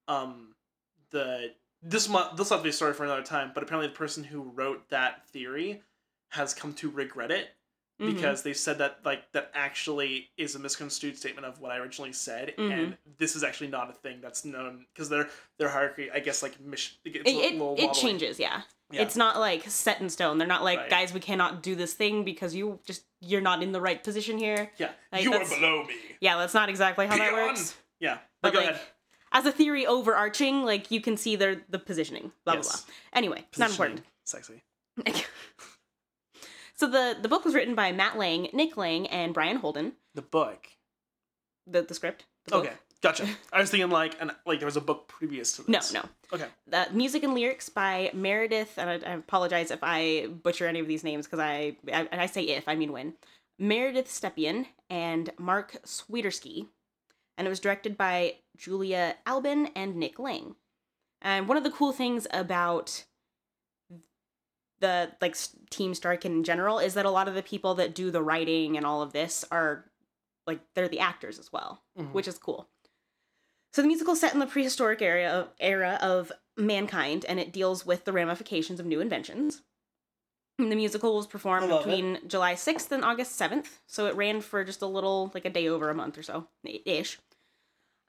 Um, 0.08 0.56
the 1.12 1.54
this 1.82 2.10
month 2.10 2.38
this 2.38 2.50
will 2.50 2.58
have 2.58 2.62
to 2.62 2.64
be 2.64 2.70
a 2.70 2.74
story 2.74 2.94
for 2.94 3.04
another 3.04 3.24
time. 3.24 3.52
But 3.54 3.64
apparently, 3.64 3.88
the 3.88 3.96
person 3.98 4.24
who 4.24 4.42
wrote 4.44 4.90
that 4.90 5.28
theory 5.30 5.82
has 6.32 6.54
come 6.54 6.74
to 6.74 6.90
regret 6.90 7.30
it 7.30 7.50
Mhm. 8.02 8.16
because 8.16 8.42
they 8.42 8.54
said 8.54 8.80
that 8.80 9.00
like 9.06 9.32
that 9.34 9.52
actually 9.54 10.32
is 10.36 10.56
a 10.56 10.60
misconstrued 10.60 11.16
statement 11.18 11.46
of 11.46 11.60
what 11.60 11.72
I 11.72 11.78
originally 11.78 12.12
said, 12.14 12.56
Mhm. 12.58 12.72
and 12.74 12.98
this 13.20 13.36
is 13.36 13.44
actually 13.44 13.68
not 13.68 13.90
a 13.90 13.94
thing 13.94 14.20
that's 14.20 14.44
known 14.44 14.88
because 14.94 15.10
their 15.10 15.30
their 15.60 15.70
hierarchy, 15.70 16.10
I 16.12 16.20
guess, 16.20 16.42
like 16.42 16.60
mission. 16.60 16.98
It, 17.06 17.18
it, 17.28 17.80
it 17.80 17.94
changes, 17.94 18.40
yeah. 18.40 18.64
Yeah. 18.92 19.02
It's 19.02 19.16
not 19.16 19.40
like 19.40 19.68
set 19.70 20.02
in 20.02 20.10
stone. 20.10 20.38
They're 20.38 20.48
not 20.48 20.64
like, 20.64 20.78
Right. 20.80 20.90
guys, 20.90 21.14
we 21.14 21.20
cannot 21.20 21.64
do 21.64 21.74
this 21.76 21.94
thing 21.94 22.24
because 22.24 22.54
you 22.54 22.80
just 22.86 23.04
you're 23.22 23.42
not 23.42 23.64
in 23.64 23.72
the 23.72 23.82
right 23.82 24.04
position 24.04 24.38
here. 24.38 24.72
Yeah, 24.78 24.92
Like, 25.12 25.24
you 25.24 25.34
are 25.34 25.44
below 25.48 25.84
me. 25.86 25.96
Yeah, 26.20 26.38
that's 26.38 26.54
not 26.54 26.70
exactly 26.70 27.08
how 27.08 27.18
that 27.18 27.34
works. 27.34 27.76
Yeah, 28.00 28.16
But 28.42 28.52
but, 28.52 28.54
go 28.54 28.60
like, 28.60 28.70
ahead. 28.72 28.82
as 29.32 29.46
a 29.48 29.52
theory 29.52 29.88
overarching, 29.88 30.64
like 30.64 30.92
you 30.92 31.02
can 31.02 31.18
see 31.18 31.36
their 31.36 31.64
the 31.70 31.80
positioning. 31.80 32.32
Blah 32.46 32.56
Yes. 32.56 32.68
blah 32.68 32.76
blah. 32.86 32.94
Anyway, 33.18 33.46
it's 33.50 33.58
not 33.60 33.72
important. 33.72 34.04
Sexy. 34.26 34.62
so 36.76 36.88
the 36.88 37.18
the 37.22 37.28
book 37.30 37.46
was 37.46 37.54
written 37.56 37.76
by 37.76 37.92
Matt 37.92 38.18
Lang, 38.18 38.50
Nick 38.54 38.78
Lang, 38.78 39.08
and 39.08 39.34
Brian 39.34 39.58
Holden. 39.58 39.94
The 40.14 40.22
book. 40.22 40.68
The 41.66 41.82
the 41.82 41.94
script. 41.94 42.26
The 42.46 42.52
book. 42.52 42.66
Okay, 42.66 42.76
gotcha. 43.04 43.28
I 43.52 43.60
was 43.60 43.70
thinking 43.70 43.92
like 43.92 44.20
an 44.20 44.32
like 44.48 44.60
there 44.60 44.66
was 44.66 44.78
a 44.78 44.82
book 44.82 45.08
previous 45.08 45.56
to 45.58 45.64
this. 45.64 45.94
no. 45.94 46.02
No. 46.02 46.10
Okay. 46.34 46.48
The 46.68 46.88
music 46.92 47.22
and 47.24 47.36
lyrics 47.36 47.70
by 47.70 48.10
Meredith, 48.16 48.78
and 48.80 48.90
I, 48.90 48.94
I 49.12 49.14
apologize 49.16 49.70
if 49.70 49.80
I 49.84 50.28
butcher 50.42 50.66
any 50.68 50.80
of 50.80 50.88
these 50.88 51.04
names 51.04 51.28
because 51.28 51.40
I, 51.40 51.76
I 51.92 52.08
and 52.12 52.20
I 52.20 52.26
say 52.26 52.42
if 52.44 52.68
I 52.68 52.76
mean 52.76 52.92
when. 52.92 53.14
Meredith 53.60 54.08
Stepien 54.08 54.66
and 54.90 55.30
Mark 55.38 55.78
Swiderski, 55.86 56.66
and 57.38 57.46
it 57.46 57.50
was 57.50 57.60
directed 57.60 57.96
by 57.98 58.38
Julia 58.58 59.16
Albin 59.28 59.68
and 59.76 59.96
Nick 59.96 60.18
Lang. 60.18 60.56
And 61.22 61.48
one 61.48 61.56
of 61.58 61.64
the 61.64 61.70
cool 61.72 61.92
things 61.92 62.26
about 62.32 63.06
the 64.80 65.12
like 65.22 65.38
Team 65.70 65.94
Stark 65.94 66.26
in 66.26 66.44
general 66.44 66.80
is 66.80 66.96
that 66.96 67.06
a 67.06 67.10
lot 67.12 67.28
of 67.28 67.36
the 67.36 67.44
people 67.44 67.76
that 67.76 67.96
do 67.96 68.12
the 68.12 68.22
writing 68.24 68.76
and 68.76 68.86
all 68.86 69.02
of 69.02 69.14
this 69.14 69.46
are 69.52 69.86
like 70.46 70.60
they're 70.76 70.90
the 70.90 71.00
actors 71.00 71.40
as 71.40 71.54
well 71.54 71.82
Mhm. 71.98 72.12
which 72.12 72.28
is 72.28 72.38
cool. 72.38 72.68
So 73.74 73.82
the 73.82 73.88
musical 73.88 74.14
is 74.14 74.20
set 74.20 74.34
in 74.34 74.40
the 74.40 74.46
prehistoric 74.46 75.02
era 75.02 75.30
of, 75.32 75.50
era 75.60 75.98
of 76.02 76.32
mankind, 76.58 77.26
and 77.28 77.40
it 77.40 77.52
deals 77.52 77.86
with 77.86 78.06
the 78.06 78.14
ramifications 78.14 78.80
of 78.80 78.86
new 78.86 79.02
inventions. 79.02 79.64
And 80.60 80.72
the 80.72 80.76
musical 80.76 81.16
was 81.18 81.26
performed 81.26 81.70
love 81.70 81.82
it. 81.82 81.86
between 81.86 82.20
July 82.28 82.54
6th 82.54 82.92
and 82.92 83.04
August 83.04 83.40
7th, 83.40 83.80
so 83.88 84.06
it 84.06 84.16
ran 84.16 84.42
for 84.42 84.64
just 84.64 84.84
a 84.84 84.86
little, 84.86 85.32
like 85.34 85.46
a 85.46 85.50
day 85.50 85.68
over 85.68 85.90
a 85.90 85.96
month 85.96 86.18
or 86.20 86.24
so, 86.24 86.48
ish. 86.86 87.18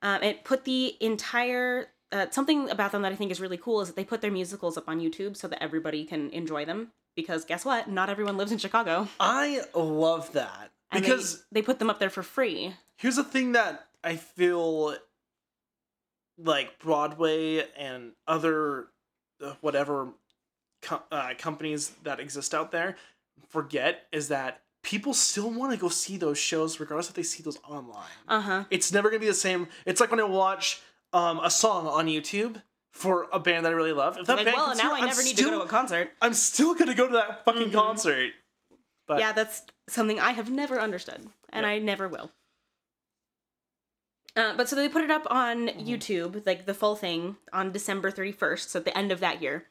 Um, 0.03 0.23
it 0.23 0.45
put 0.45 0.65
the 0.65 0.97
entire 1.01 1.89
uh, 2.13 2.27
something 2.31 2.69
about 2.69 2.93
them 2.93 3.01
that 3.03 3.13
I 3.13 3.17
think 3.17 3.33
is 3.33 3.41
really 3.41 3.57
cool 3.57 3.81
is 3.81 3.89
that 3.89 3.97
they 3.97 4.05
put 4.05 4.21
their 4.21 4.31
musicals 4.31 4.77
up 4.77 4.89
on 4.89 5.01
YouTube 5.01 5.37
so 5.37 5.49
that 5.49 5.63
everybody 5.63 6.05
can 6.05 6.29
enjoy 6.31 6.65
them. 6.67 6.93
Because 7.17 7.45
guess 7.45 7.65
what? 7.65 7.89
Not 7.89 8.11
everyone 8.11 8.37
lives 8.37 8.53
in 8.53 8.59
Chicago, 8.59 9.09
I 9.19 9.63
love 9.75 10.33
that 10.35 10.71
and 10.93 11.03
they- 11.03 11.09
because 11.09 11.45
they 11.51 11.63
put 11.63 11.79
them 11.79 11.89
up 11.89 11.99
there 11.99 12.11
for 12.11 12.23
free. 12.23 12.75
here's 12.99 13.17
the 13.17 13.25
thing 13.25 13.53
that 13.53 13.87
I 14.05 14.17
feel 14.17 14.97
like 16.39 16.79
Broadway 16.79 17.65
and 17.77 18.13
other 18.27 18.87
uh, 19.45 19.55
whatever 19.61 20.09
co- 20.83 21.03
uh, 21.11 21.35
companies 21.39 21.91
that 22.03 22.21
exist 22.21 22.55
out 22.55 22.73
there 22.73 22.97
forget 23.49 24.07
is 24.13 24.29
that 24.29 24.63
people 24.83 25.15
still 25.15 25.51
want 25.51 25.73
to 25.73 25.79
go 25.79 25.89
see 25.89 26.17
those 26.17 26.39
shows 26.39 26.79
regardless 26.81 27.09
if 27.09 27.15
they 27.15 27.23
see 27.23 27.43
those 27.43 27.59
online. 27.69 28.05
Uh 28.29 28.41
huh. 28.41 28.65
It's 28.71 28.93
never 28.93 29.11
gonna 29.11 29.21
be 29.21 29.27
the 29.27 29.35
same. 29.35 29.69
It's 29.87 30.01
like 30.01 30.11
when 30.11 30.21
I 30.21 30.25
watch 30.25 30.81
um, 31.13 31.41
a 31.43 31.51
song 31.51 31.87
on 31.87 32.07
YouTube 32.07 32.61
for 32.93 33.27
a 33.33 33.41
band 33.41 33.65
that 33.67 33.71
I 33.71 33.75
really 33.75 33.93
love. 33.93 34.17
If 34.19 34.27
that 34.27 34.37
Like, 34.37 34.47
band 34.47 34.57
well, 34.57 34.77
now 34.77 34.93
I 34.95 34.99
I'm 35.01 35.07
never 35.07 35.23
need 35.23 35.37
still, 35.37 35.51
to 35.51 35.57
go 35.57 35.59
to 35.61 35.65
a 35.65 35.69
concert. 35.69 36.11
I'm 36.23 36.35
still 36.35 36.75
gonna 36.75 36.95
go 36.95 37.07
to 37.09 37.13
that 37.15 37.45
fucking 37.45 37.71
Mhm. 37.71 37.73
concert. 37.73 38.33
But 39.07 39.19
yeah, 39.21 39.33
that's 39.33 39.63
something 39.89 40.19
I 40.21 40.33
have 40.33 40.51
never 40.51 40.81
understood, 40.81 41.27
and 41.51 41.65
Yeah. 41.65 41.71
I 41.73 41.79
never 41.79 42.09
will. 42.09 42.31
Uh, 44.37 44.57
but 44.57 44.69
so 44.69 44.75
they 44.77 44.89
put 44.89 45.05
it 45.05 45.11
up 45.11 45.27
on 45.31 45.69
Mm-hmm. 45.69 45.87
YouTube, 45.89 46.45
like 46.47 46.67
the 46.67 46.75
full 46.75 46.97
thing, 46.97 47.37
on 47.53 47.71
December 47.73 48.11
31st, 48.11 48.69
so 48.69 48.79
at 48.81 48.85
the 48.85 48.97
end 48.99 49.13
of 49.13 49.21
that 49.21 49.41
year. 49.41 49.65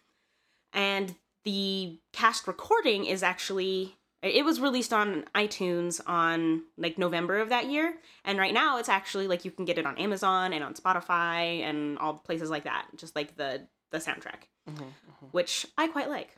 And 0.71 1.15
the 1.43 1.99
cast 2.13 2.47
recording 2.47 3.05
is 3.05 3.21
actually 3.23 3.97
it 4.21 4.45
was 4.45 4.61
released 4.61 4.93
on 4.93 5.25
iTunes 5.35 5.99
on 6.07 6.63
like 6.77 6.97
November 6.97 7.39
of 7.39 7.49
that 7.49 7.69
year, 7.69 7.95
and 8.23 8.39
right 8.39 8.53
now 8.53 8.77
it's 8.77 8.87
actually 8.87 9.27
like 9.27 9.43
you 9.43 9.51
can 9.51 9.65
get 9.65 9.77
it 9.77 9.85
on 9.85 9.97
Amazon 9.97 10.53
and 10.53 10.63
on 10.63 10.73
Spotify 10.75 11.59
and 11.61 11.97
all 11.99 12.13
places 12.13 12.49
like 12.49 12.63
that, 12.63 12.87
just 12.95 13.15
like 13.17 13.35
the 13.35 13.67
the 13.91 13.97
soundtrack 13.97 14.47
Mhm, 14.69 14.85
which 15.31 15.67
I 15.77 15.87
quite 15.87 16.09
like. 16.09 16.37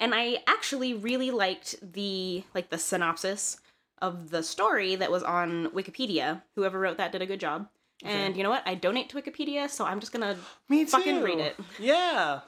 And 0.00 0.14
I 0.14 0.38
actually 0.46 0.94
really 0.94 1.30
liked 1.30 1.74
the 1.82 2.42
like 2.54 2.70
the 2.70 2.78
synopsis 2.78 3.58
of 4.02 4.30
the 4.30 4.42
story 4.42 4.96
that 4.96 5.10
was 5.10 5.22
on 5.22 5.68
Wikipedia. 5.68 6.42
Whoever 6.56 6.78
wrote 6.78 6.98
that 6.98 7.12
did 7.12 7.22
a 7.22 7.26
good 7.26 7.40
job. 7.40 7.68
And 8.02 8.36
you 8.36 8.42
know 8.42 8.50
what? 8.50 8.66
I 8.66 8.74
donate 8.74 9.10
to 9.10 9.20
Wikipedia, 9.20 9.68
so 9.68 9.84
I'm 9.84 10.00
just 10.00 10.12
gonna 10.12 10.36
me 10.68 10.84
too. 10.84 10.90
fucking 10.90 11.22
read 11.22 11.38
it. 11.38 11.56
Yeah. 11.78 12.40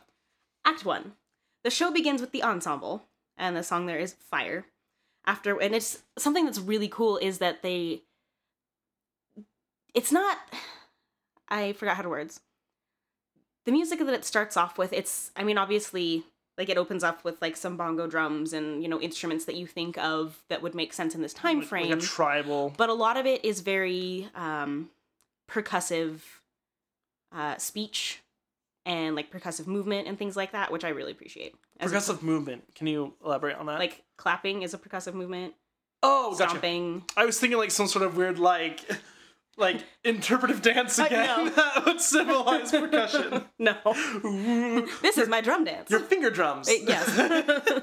Act 0.65 0.85
one. 0.85 1.13
The 1.65 1.71
show 1.71 1.91
begins 1.91 2.21
with 2.21 2.33
the 2.33 2.43
ensemble, 2.43 3.05
and 3.37 3.57
the 3.57 3.63
song 3.63 3.87
there 3.87 3.99
is 3.99 4.15
Fire. 4.15 4.67
After 5.27 5.61
and 5.61 5.75
it's 5.75 6.03
something 6.19 6.45
that's 6.45 6.59
really 6.59 6.89
cool 6.89 7.19
is 7.19 7.39
that 7.39 7.63
they 7.63 8.03
it's 9.95 10.11
not 10.11 10.39
I 11.49 11.75
forgot 11.75 11.97
how 11.97 12.03
to 12.03 12.09
words. 12.09 12.41
The 13.65 13.73
music 13.73 14.01
that 14.01 14.09
it 14.09 14.25
starts 14.25 14.57
off 14.57 14.79
with, 14.79 14.93
it's 14.93 15.31
I 15.37 15.45
mean, 15.45 15.59
obviously 15.59 16.25
like 16.59 16.69
it 16.69 16.77
opens 16.77 17.03
up 17.03 17.25
with 17.25 17.41
like 17.41 17.57
some 17.57 17.77
bongo 17.77 18.07
drums 18.07 18.53
and 18.53 18.83
you 18.83 18.89
know 18.89 19.01
instruments 19.01 19.45
that 19.47 19.55
you 19.57 19.67
think 19.67 19.97
of 19.99 20.43
that 20.49 20.63
would 20.63 20.75
make 20.75 20.93
sense 20.93 21.15
in 21.15 21.23
this 21.23 21.33
time 21.35 21.63
frame 21.63 21.89
Like 21.91 21.99
a 21.99 22.03
tribal. 22.03 22.73
but 22.77 22.89
a 22.89 22.95
lot 22.95 23.17
of 23.17 23.25
it 23.27 23.45
is 23.45 23.61
very 23.61 24.29
um, 24.35 24.91
percussive 25.51 26.21
uh, 27.35 27.57
speech 27.57 28.21
and 28.85 29.15
like 29.17 29.31
percussive 29.31 29.67
movement 29.67 30.09
and 30.09 30.19
things 30.19 30.37
like 30.37 30.53
that, 30.53 30.73
which 30.73 30.85
I 30.85 30.89
really 30.91 31.13
appreciate. 31.13 31.55
As 31.81 31.93
a- 32.09 32.23
movement. 32.23 32.75
Can 32.75 32.87
you 32.87 33.15
elaborate 33.25 33.57
on 33.57 33.67
that? 33.67 33.79
like 33.79 34.03
clapping 34.17 34.63
is 34.63 34.75
a 34.75 34.79
percussive 34.79 35.15
movement. 35.15 35.55
oh, 36.03 36.35
gotcha. 36.39 37.01
I 37.17 37.25
was 37.25 37.39
thinking 37.39 37.59
like 37.59 37.71
some 37.71 37.87
sort 37.87 38.05
of 38.05 38.17
weird 38.17 38.39
like 38.39 38.81
like 39.57 39.85
interpretive 40.05 40.63
dance 40.63 40.99
again 40.99 41.27
know. 41.47 41.51
that 41.57 41.85
would 41.85 42.01
symbolize 42.01 42.71
percussion. 42.71 43.45
no, 43.59 43.77
this 45.03 45.19
is 45.19 45.29
my 45.29 45.41
drum 45.41 45.65
dance. 45.65 45.91
Your 45.91 46.01
finger 46.01 46.31
drums. 46.31 46.69
Uh, 46.69 46.73
yes. 46.87 47.19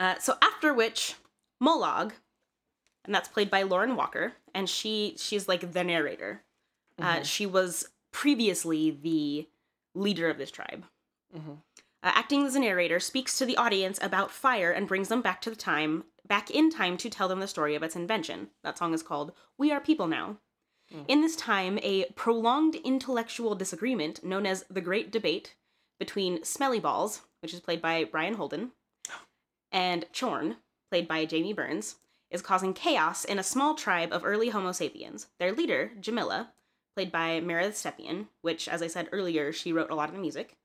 uh, 0.00 0.14
so 0.18 0.34
after 0.42 0.72
which, 0.74 1.14
Molag, 1.62 2.12
and 3.04 3.14
that's 3.14 3.28
played 3.28 3.50
by 3.50 3.62
Lauren 3.62 3.96
Walker, 3.96 4.32
and 4.54 4.68
she 4.68 5.14
she's 5.18 5.48
like 5.48 5.72
the 5.72 5.84
narrator. 5.84 6.42
Uh, 6.98 7.16
Mhm. 7.20 7.24
she 7.24 7.46
was 7.46 7.88
previously 8.12 8.90
the 8.90 9.48
leader 9.94 10.28
of 10.28 10.36
this 10.38 10.50
tribe. 10.50 10.84
Mhm. 11.34 11.58
Uh, 12.02 12.12
acting 12.14 12.46
as 12.46 12.54
a 12.54 12.60
narrator, 12.60 12.98
speaks 12.98 13.36
to 13.36 13.44
the 13.44 13.56
audience 13.56 13.98
about 14.02 14.30
fire 14.30 14.70
and 14.70 14.88
brings 14.88 15.08
them 15.08 15.20
back 15.20 15.40
to 15.42 15.50
the 15.50 15.56
time, 15.56 16.04
back 16.26 16.50
in 16.50 16.70
time 16.70 16.96
to 16.96 17.10
tell 17.10 17.28
them 17.28 17.40
the 17.40 17.46
story 17.46 17.74
of 17.74 17.82
its 17.82 17.96
invention. 17.96 18.48
That 18.62 18.78
song 18.78 18.94
is 18.94 19.02
called 19.02 19.32
"We 19.58 19.70
Are 19.70 19.80
People 19.80 20.06
Now." 20.06 20.38
Mm. 20.92 21.04
In 21.08 21.20
this 21.20 21.36
time, 21.36 21.78
a 21.82 22.06
prolonged 22.16 22.76
intellectual 22.76 23.54
disagreement 23.54 24.24
known 24.24 24.46
as 24.46 24.64
the 24.70 24.80
Great 24.80 25.10
Debate 25.12 25.56
between 25.98 26.42
Smelly 26.42 26.80
Balls, 26.80 27.22
which 27.42 27.52
is 27.52 27.60
played 27.60 27.82
by 27.82 28.04
Brian 28.04 28.34
Holden, 28.34 28.72
and 29.70 30.06
Chorn, 30.12 30.56
played 30.90 31.06
by 31.06 31.26
Jamie 31.26 31.52
Burns, 31.52 31.96
is 32.30 32.40
causing 32.40 32.72
chaos 32.72 33.24
in 33.24 33.38
a 33.38 33.42
small 33.42 33.74
tribe 33.74 34.12
of 34.12 34.24
early 34.24 34.48
Homo 34.48 34.72
sapiens. 34.72 35.26
Their 35.38 35.52
leader, 35.52 35.92
Jemila, 36.00 36.48
played 36.96 37.12
by 37.12 37.40
Meredith 37.40 37.76
Stepien, 37.76 38.28
which, 38.40 38.68
as 38.68 38.82
I 38.82 38.86
said 38.86 39.08
earlier, 39.12 39.52
she 39.52 39.72
wrote 39.72 39.90
a 39.90 39.94
lot 39.94 40.08
of 40.08 40.14
the 40.14 40.20
music, 40.20 40.56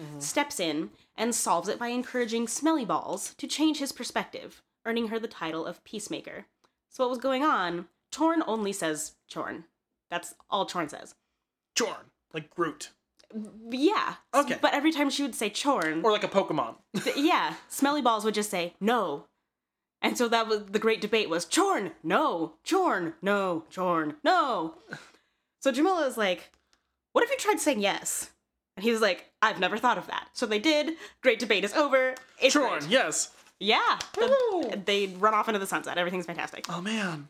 Mhm. 0.00 0.22
steps 0.22 0.60
in 0.60 0.90
and 1.16 1.34
solves 1.34 1.68
it 1.68 1.78
by 1.78 1.88
encouraging 1.88 2.46
Smelly 2.48 2.84
Balls 2.84 3.34
to 3.38 3.46
change 3.46 3.78
his 3.78 3.92
perspective, 3.92 4.62
earning 4.84 5.08
her 5.08 5.18
the 5.18 5.28
title 5.28 5.64
of 5.66 5.82
Peacemaker. 5.84 6.46
So, 6.90 7.04
what 7.04 7.10
was 7.10 7.18
going 7.18 7.42
on? 7.42 7.88
Chorn 8.14 8.42
only 8.46 8.72
says 8.72 9.16
Chorn. 9.32 9.64
That's 10.10 10.34
all 10.50 10.66
Chorn 10.66 10.88
says. 10.88 11.14
Chorn, 11.78 12.10
Like 12.32 12.50
Groot. 12.54 12.90
Yeah. 13.70 14.14
Okay. 14.32 14.58
But 14.60 14.72
every 14.72 14.92
time 14.92 15.10
she 15.10 15.22
would 15.22 15.34
say 15.34 15.50
Chorn, 15.50 16.02
Or 16.04 16.12
like 16.12 16.24
a 16.24 16.28
Pokemon. 16.28 16.76
th- 17.02 17.16
yeah, 17.16 17.54
Smelly 17.68 18.00
Balls 18.02 18.24
would 18.24 18.34
just 18.34 18.50
say 18.50 18.74
no. 18.80 19.26
And 20.02 20.16
so 20.16 20.28
that 20.28 20.46
was 20.46 20.66
the 20.66 20.78
great 20.78 21.00
debate 21.00 21.28
was 21.30 21.44
Chorn, 21.44 21.92
no, 22.02 22.54
Chorn, 22.68 23.14
no, 23.22 23.64
Chorn, 23.74 24.16
no. 24.22 24.74
So 25.60 25.72
Jemila 25.72 26.06
is 26.06 26.16
like, 26.16 26.52
what 27.12 27.24
if 27.24 27.30
you 27.30 27.36
tried 27.38 27.60
saying 27.60 27.80
yes? 27.80 28.30
And 28.76 28.84
he 28.84 28.92
was 28.92 29.00
like, 29.00 29.30
I've 29.40 29.58
never 29.58 29.78
thought 29.78 29.98
of 29.98 30.06
that. 30.08 30.28
So 30.34 30.44
they 30.46 30.58
did. 30.58 30.94
Great 31.22 31.38
debate 31.38 31.64
is 31.64 31.72
over. 31.74 32.14
It's 32.40 32.54
Jorn, 32.54 32.80
great. 32.80 32.90
yes. 32.90 33.30
Yeah. 33.58 33.98
The- 34.14 34.82
they 34.84 35.06
run 35.06 35.32
off 35.34 35.48
into 35.48 35.58
the 35.58 35.66
sunset. 35.66 35.96
Everything's 35.98 36.26
fantastic. 36.26 36.66
Oh 36.68 36.80
man. 36.82 37.28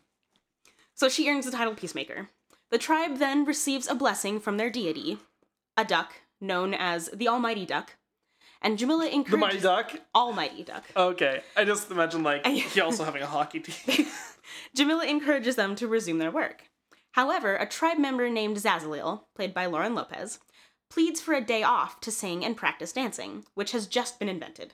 So 0.93 1.07
she 1.09 1.29
earns 1.29 1.45
the 1.45 1.51
title 1.51 1.73
Peacemaker. 1.75 2.29
The 2.69 2.77
tribe 2.77 3.17
then 3.17 3.45
receives 3.45 3.87
a 3.87 3.95
blessing 3.95 4.39
from 4.41 4.57
their 4.57 4.69
deity, 4.69 5.19
a 5.77 5.85
duck 5.85 6.15
known 6.41 6.73
as 6.73 7.09
the 7.13 7.29
Almighty 7.29 7.65
Duck. 7.65 7.95
And 8.61 8.77
Jemila 8.77 9.05
encourages. 9.13 9.31
The 9.31 9.37
Mighty 9.37 9.59
Duck? 9.59 9.91
Almighty 10.15 10.63
Duck. 10.63 10.83
Okay. 10.97 11.41
I 11.55 11.63
just 11.63 11.89
imagine 11.91 12.23
like 12.23 12.45
he 12.45 12.81
also 12.81 13.03
having 13.05 13.21
a 13.21 13.27
hockey 13.27 13.59
team. 13.61 14.07
Jemila 14.75 15.07
encourages 15.07 15.55
them 15.55 15.75
to 15.75 15.87
resume 15.87 16.17
their 16.17 16.31
work. 16.31 16.63
However, 17.11 17.55
a 17.55 17.65
tribe 17.67 17.97
member 17.99 18.29
named 18.29 18.57
Zazzalil, 18.57 19.21
played 19.35 19.53
by 19.53 19.65
Lauren 19.67 19.95
Lopez, 19.95 20.39
pleads 20.89 21.21
for 21.21 21.33
a 21.33 21.41
day 21.41 21.63
off 21.63 21.99
to 22.01 22.11
sing 22.11 22.43
and 22.45 22.57
practice 22.57 22.93
dancing, 22.93 23.45
which 23.53 23.71
has 23.71 23.87
just 23.87 24.19
been 24.19 24.29
invented. 24.29 24.73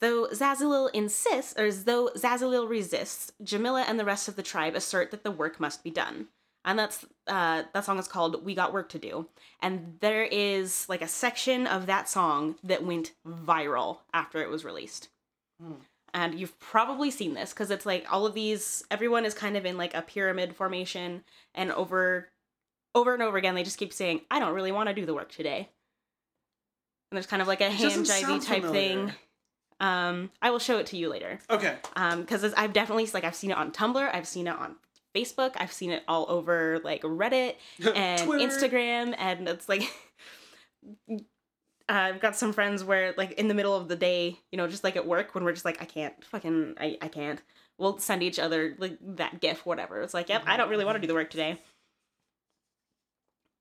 Though 0.00 0.28
Zazzalil 0.28 0.90
insists, 0.92 1.54
or 1.56 1.72
though 1.72 2.10
Zazzalil 2.16 2.68
resists, 2.68 3.32
Jemila 3.42 3.84
and 3.88 3.98
the 3.98 4.04
rest 4.04 4.28
of 4.28 4.36
the 4.36 4.42
tribe 4.42 4.74
assert 4.74 5.10
that 5.10 5.22
the 5.22 5.30
work 5.30 5.60
must 5.60 5.84
be 5.84 5.90
done. 5.90 6.28
And 6.64 6.78
that's 6.78 7.04
uh, 7.26 7.64
that 7.72 7.84
song 7.84 7.98
is 7.98 8.08
called 8.08 8.44
"We 8.44 8.54
Got 8.54 8.72
Work 8.72 8.88
to 8.90 8.98
Do," 8.98 9.28
and 9.60 9.96
there 10.00 10.24
is 10.24 10.88
like 10.88 11.02
a 11.02 11.08
section 11.08 11.66
of 11.66 11.86
that 11.86 12.08
song 12.08 12.56
that 12.64 12.84
went 12.84 13.12
viral 13.26 13.98
after 14.12 14.42
it 14.42 14.48
was 14.48 14.64
released 14.64 15.08
and 16.14 16.38
you've 16.38 16.58
probably 16.60 17.10
seen 17.10 17.34
this 17.34 17.52
because 17.52 17.70
it's 17.70 17.84
like 17.84 18.10
all 18.10 18.24
of 18.24 18.34
these 18.34 18.84
everyone 18.90 19.26
is 19.26 19.34
kind 19.34 19.56
of 19.56 19.66
in 19.66 19.76
like 19.76 19.94
a 19.94 20.02
pyramid 20.02 20.54
formation 20.54 21.24
and 21.54 21.72
over 21.72 22.28
over 22.94 23.14
and 23.14 23.22
over 23.22 23.36
again 23.36 23.54
they 23.54 23.62
just 23.64 23.78
keep 23.78 23.92
saying 23.92 24.20
i 24.30 24.38
don't 24.38 24.54
really 24.54 24.72
want 24.72 24.88
to 24.88 24.94
do 24.94 25.04
the 25.06 25.14
work 25.14 25.30
today 25.30 25.68
and 27.10 27.16
there's 27.16 27.26
kind 27.26 27.42
of 27.42 27.48
like 27.48 27.60
a 27.60 27.70
hand 27.70 28.04
jivey 28.04 28.44
type 28.44 28.64
thing 28.64 29.12
um 29.80 30.30
i 30.42 30.50
will 30.50 30.58
show 30.58 30.78
it 30.78 30.86
to 30.86 30.96
you 30.96 31.08
later 31.08 31.38
Okay. 31.50 31.76
um 31.96 32.20
because 32.20 32.44
i've 32.54 32.72
definitely 32.72 33.08
like 33.12 33.24
i've 33.24 33.34
seen 33.34 33.50
it 33.50 33.56
on 33.56 33.72
tumblr 33.72 34.14
i've 34.14 34.26
seen 34.28 34.46
it 34.46 34.56
on 34.56 34.76
facebook 35.14 35.52
i've 35.56 35.72
seen 35.72 35.90
it 35.90 36.02
all 36.08 36.26
over 36.28 36.80
like 36.84 37.02
reddit 37.02 37.54
and 37.94 38.28
Instagram, 38.30 39.14
and 39.18 39.48
it's 39.48 39.68
like 39.68 39.82
I've 41.88 42.20
got 42.20 42.34
some 42.34 42.52
friends 42.54 42.82
where 42.82 43.12
like 43.16 43.32
in 43.32 43.48
the 43.48 43.54
middle 43.54 43.76
of 43.76 43.88
the 43.88 43.96
day, 43.96 44.38
you 44.50 44.56
know, 44.56 44.66
just 44.66 44.84
like 44.84 44.96
at 44.96 45.06
work 45.06 45.34
when 45.34 45.44
we're 45.44 45.52
just 45.52 45.64
like 45.66 45.82
I 45.82 45.84
can't 45.84 46.14
fucking 46.24 46.76
I 46.80 46.96
I 47.02 47.08
can't. 47.08 47.42
We'll 47.76 47.98
send 47.98 48.22
each 48.22 48.38
other 48.38 48.74
like 48.78 48.96
that 49.16 49.40
gif 49.40 49.66
whatever. 49.66 50.00
It's 50.00 50.14
like, 50.14 50.28
yep, 50.30 50.44
I 50.46 50.56
don't 50.56 50.70
really 50.70 50.84
want 50.84 50.96
to 50.96 51.00
do 51.00 51.06
the 51.06 51.14
work 51.14 51.28
today. 51.30 51.60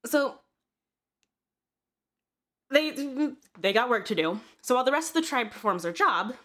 So 0.05 0.39
they 2.69 3.31
they 3.59 3.73
got 3.73 3.89
work 3.89 4.05
to 4.07 4.15
do. 4.15 4.39
So 4.61 4.75
while 4.75 4.83
the 4.83 4.91
rest 4.91 5.15
of 5.15 5.21
the 5.21 5.27
tribe 5.27 5.51
performs 5.51 5.83
their 5.83 5.93
job, 5.93 6.35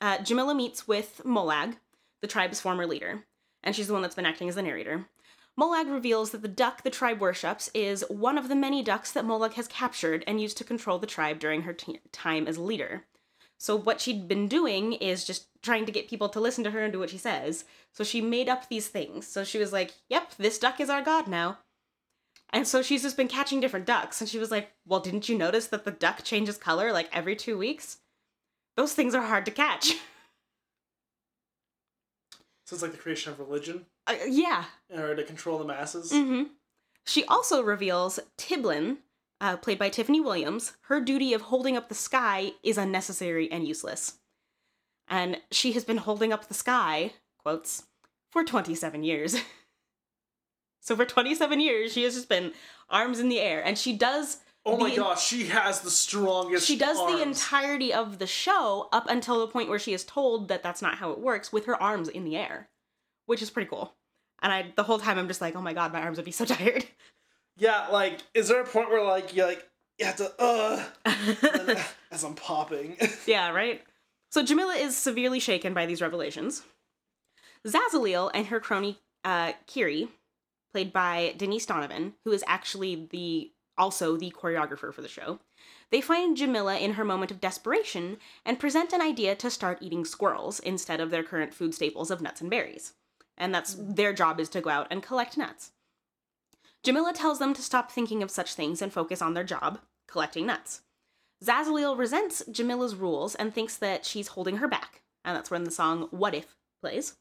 uh, 0.00 0.18
Jemila 0.18 0.54
meets 0.54 0.86
with 0.86 1.22
Molag, 1.24 1.76
the 2.20 2.26
tribe's 2.26 2.60
former 2.60 2.86
leader, 2.86 3.24
and 3.62 3.74
she's 3.74 3.86
the 3.86 3.92
one 3.92 4.02
that's 4.02 4.14
been 4.14 4.26
acting 4.26 4.48
as 4.48 4.54
the 4.54 4.62
narrator. 4.62 5.06
Molag 5.58 5.90
reveals 5.90 6.30
that 6.30 6.42
the 6.42 6.48
duck 6.48 6.82
the 6.82 6.90
tribe 6.90 7.18
worships 7.18 7.70
is 7.72 8.04
one 8.08 8.36
of 8.36 8.48
the 8.48 8.54
many 8.54 8.82
ducks 8.82 9.12
that 9.12 9.24
Molag 9.24 9.54
has 9.54 9.66
captured 9.66 10.22
and 10.26 10.40
used 10.40 10.58
to 10.58 10.64
control 10.64 10.98
the 10.98 11.06
tribe 11.06 11.38
during 11.38 11.62
her 11.62 11.72
t- 11.72 12.00
time 12.12 12.46
as 12.46 12.58
leader. 12.58 13.04
So, 13.58 13.74
what 13.74 14.02
she'd 14.02 14.28
been 14.28 14.48
doing 14.48 14.92
is 14.92 15.24
just 15.24 15.46
trying 15.62 15.86
to 15.86 15.92
get 15.92 16.10
people 16.10 16.28
to 16.28 16.40
listen 16.40 16.62
to 16.64 16.72
her 16.72 16.82
and 16.82 16.92
do 16.92 16.98
what 16.98 17.08
she 17.08 17.16
says. 17.16 17.64
So, 17.90 18.04
she 18.04 18.20
made 18.20 18.50
up 18.50 18.68
these 18.68 18.88
things. 18.88 19.26
So, 19.26 19.44
she 19.44 19.58
was 19.58 19.72
like, 19.72 19.94
Yep, 20.10 20.34
this 20.36 20.58
duck 20.58 20.78
is 20.78 20.90
our 20.90 21.00
god 21.00 21.26
now. 21.26 21.58
And 22.50 22.66
so, 22.66 22.80
she's 22.82 23.02
just 23.02 23.16
been 23.16 23.28
catching 23.28 23.60
different 23.60 23.86
ducks. 23.86 24.20
And 24.20 24.30
she 24.30 24.38
was 24.38 24.50
like, 24.50 24.70
Well, 24.86 25.00
didn't 25.00 25.28
you 25.28 25.36
notice 25.36 25.66
that 25.68 25.84
the 25.84 25.90
duck 25.90 26.22
changes 26.24 26.56
color 26.56 26.92
like 26.92 27.08
every 27.12 27.36
two 27.36 27.56
weeks? 27.58 27.98
those 28.76 28.92
things 28.92 29.14
are 29.14 29.22
hard 29.26 29.44
to 29.46 29.50
catch. 29.50 29.94
So 32.66 32.74
it's 32.74 32.82
like 32.82 32.92
the 32.92 32.98
creation 32.98 33.32
of 33.32 33.38
religion 33.38 33.86
Uh, 34.08 34.16
yeah. 34.28 34.64
in 34.90 34.98
order 34.98 35.14
to 35.16 35.22
control 35.24 35.58
the 35.58 35.64
masses. 35.64 36.10
Mm-hmm. 36.12 36.48
She 37.06 37.24
also 37.26 37.62
reveals 37.62 38.18
Tiblin, 38.36 38.96
uh, 39.40 39.56
played 39.56 39.78
by 39.78 39.88
Tiffany 39.88 40.20
Williams, 40.20 40.72
her 40.88 41.00
duty 41.00 41.32
of 41.32 41.42
holding 41.42 41.76
up 41.76 41.88
the 41.88 41.94
sky 41.94 42.52
is 42.64 42.76
unnecessary 42.76 43.50
and 43.52 43.66
useless. 43.68 44.14
And 45.06 45.40
she 45.52 45.72
has 45.72 45.84
been 45.84 45.98
holding 45.98 46.32
up 46.32 46.48
the 46.48 46.54
sky, 46.54 47.12
quotes, 47.38 47.84
for 48.32 48.42
27 48.42 49.04
years. 49.04 49.36
so 50.86 50.94
for 50.94 51.04
27 51.04 51.58
years, 51.58 51.92
she 51.92 52.04
has 52.04 52.14
just 52.14 52.28
been 52.28 52.52
arms 52.88 53.18
in 53.18 53.28
the 53.28 53.40
air. 53.40 53.60
And 53.60 53.76
she 53.76 53.96
does. 53.96 54.38
Oh 54.64 54.76
my 54.76 54.94
gosh, 54.94 55.26
she 55.26 55.46
has 55.46 55.80
the 55.80 55.90
strongest. 55.90 56.64
She 56.64 56.78
does 56.78 56.96
the 56.98 57.20
entirety 57.22 57.92
of 57.92 58.20
the 58.20 58.26
show 58.26 58.88
up 58.92 59.10
until 59.10 59.40
the 59.40 59.48
point 59.48 59.68
where 59.68 59.80
she 59.80 59.92
is 59.92 60.04
told 60.04 60.46
that 60.46 60.62
that's 60.62 60.82
not 60.82 60.94
how 60.94 61.10
it 61.10 61.18
works 61.18 61.52
with 61.52 61.64
her 61.64 61.80
arms 61.82 62.08
in 62.08 62.24
the 62.24 62.36
air, 62.36 62.68
which 63.26 63.42
is 63.42 63.50
pretty 63.50 63.68
cool. 63.68 63.94
And 64.42 64.52
I, 64.52 64.72
the 64.76 64.84
whole 64.84 65.00
time, 65.00 65.18
I'm 65.18 65.26
just 65.26 65.40
like, 65.40 65.56
oh 65.56 65.60
my 65.60 65.72
god, 65.72 65.92
my 65.92 66.00
arms 66.00 66.18
would 66.18 66.24
be 66.24 66.30
so 66.30 66.44
tired. 66.54 66.84
Yeah, 67.56 67.88
like, 67.88 68.20
is 68.32 68.46
there 68.46 68.60
a 68.60 68.64
point 68.64 68.88
where 68.88 69.02
like 69.02 69.34
you 69.34 69.44
like 69.44 69.68
you 69.98 70.06
have 70.06 70.16
to 70.16 70.32
uh 70.38 70.84
as 72.12 72.22
I'm 72.22 72.34
popping? 72.34 72.96
yeah, 73.26 73.50
right? 73.50 73.82
So 74.30 74.44
Jemila 74.44 74.80
is 74.80 74.96
severely 74.96 75.40
shaken 75.40 75.74
by 75.74 75.86
these 75.86 76.00
revelations. 76.00 76.62
Zazzalil 77.66 78.30
and 78.34 78.46
her 78.46 78.60
crony 78.60 78.98
uh, 79.24 79.52
Kiri, 79.66 80.08
played 80.76 80.92
by 80.92 81.32
Denise 81.38 81.64
Donovan, 81.64 82.12
who 82.26 82.32
is 82.32 82.44
actually 82.46 83.08
the 83.10 83.50
also 83.78 84.18
the 84.18 84.30
choreographer 84.30 84.92
for 84.92 85.00
the 85.00 85.08
show, 85.08 85.38
they 85.90 86.02
find 86.02 86.36
Jemila 86.36 86.78
in 86.78 86.92
her 86.92 87.04
moment 87.04 87.30
of 87.30 87.40
desperation 87.40 88.18
and 88.44 88.60
present 88.60 88.92
an 88.92 89.00
idea 89.00 89.34
to 89.36 89.50
start 89.50 89.78
eating 89.80 90.04
squirrels 90.04 90.60
instead 90.60 91.00
of 91.00 91.10
their 91.10 91.22
current 91.22 91.54
food 91.54 91.74
staples 91.74 92.10
of 92.10 92.20
nuts 92.20 92.42
and 92.42 92.50
berries. 92.50 92.92
And 93.38 93.54
that's 93.54 93.74
mm. 93.74 93.96
their 93.96 94.12
job 94.12 94.38
is 94.38 94.50
to 94.50 94.60
go 94.60 94.68
out 94.68 94.86
and 94.90 95.02
collect 95.02 95.38
nuts. 95.38 95.70
Jemila 96.84 97.14
tells 97.14 97.38
them 97.38 97.54
to 97.54 97.62
stop 97.62 97.90
thinking 97.90 98.22
of 98.22 98.30
such 98.30 98.52
things 98.52 98.82
and 98.82 98.92
focus 98.92 99.22
on 99.22 99.32
their 99.32 99.44
job, 99.44 99.78
collecting 100.06 100.44
nuts. 100.44 100.82
Zazzalil 101.42 101.96
resents 101.96 102.42
Jemila's 102.50 102.94
rules 102.94 103.34
and 103.34 103.54
thinks 103.54 103.78
that 103.78 104.04
she's 104.04 104.28
holding 104.28 104.58
her 104.58 104.68
back, 104.68 105.00
and 105.24 105.34
that's 105.34 105.50
when 105.50 105.64
the 105.64 105.70
song 105.70 106.08
What 106.10 106.34
If 106.34 106.54
plays. 106.82 107.16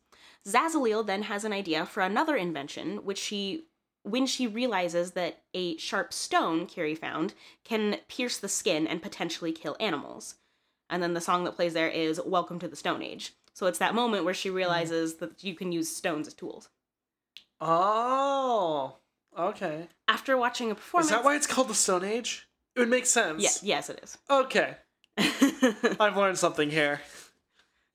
Zazzalil 0.48 1.06
then 1.06 1.24
has 1.24 1.44
an 1.44 1.54
idea 1.54 1.86
for 1.86 2.02
another 2.02 2.36
invention, 2.36 2.98
which 3.04 3.18
she 3.18 3.66
when 4.04 4.28
she 4.28 4.46
realizes 4.46 5.12
that 5.14 5.42
a 5.56 5.76
sharp 5.78 6.14
stone 6.14 6.68
Carrie 6.68 6.94
found 6.94 7.34
can 7.64 7.98
pierce 8.08 8.38
the 8.38 8.48
skin 8.48 8.86
and 8.86 9.02
potentially 9.02 9.52
kill 9.52 9.76
animals. 9.80 10.36
And 10.92 11.02
then 11.02 11.16
the 11.16 11.22
song 11.22 11.44
that 11.46 11.56
plays 11.56 11.74
there 11.74 11.90
is 11.90 12.22
Welcome 12.24 12.60
to 12.60 12.68
the 12.68 12.76
Stone 12.76 13.02
Age. 13.02 13.34
So 13.54 13.66
it's 13.66 13.80
that 13.80 13.96
moment 13.96 14.24
where 14.24 14.36
she 14.36 14.50
mm-hmm. 14.50 14.58
realizes 14.58 15.16
that 15.16 15.44
you 15.44 15.56
can 15.56 15.72
use 15.72 15.90
stones 15.90 16.28
as 16.28 16.36
tools. 16.36 16.70
oh, 17.60 18.98
okay. 19.36 19.88
After 20.08 20.38
watching 20.38 20.70
a 20.70 20.76
performance, 20.76 21.08
Is 21.08 21.12
that 21.12 21.24
why 21.24 21.36
it's 21.36 21.48
called 21.48 21.70
the 21.70 21.74
Stone 21.74 22.04
Age? 22.04 22.48
It 22.76 22.82
would 22.82 22.90
make 22.90 23.08
sense. 23.08 23.42
Yeah, 23.42 23.76
yes, 23.78 23.90
it 23.90 24.02
is. 24.04 24.18
Okay, 24.30 24.76
I've 25.18 26.18
learned 26.18 26.38
something 26.38 26.70
here 26.70 27.02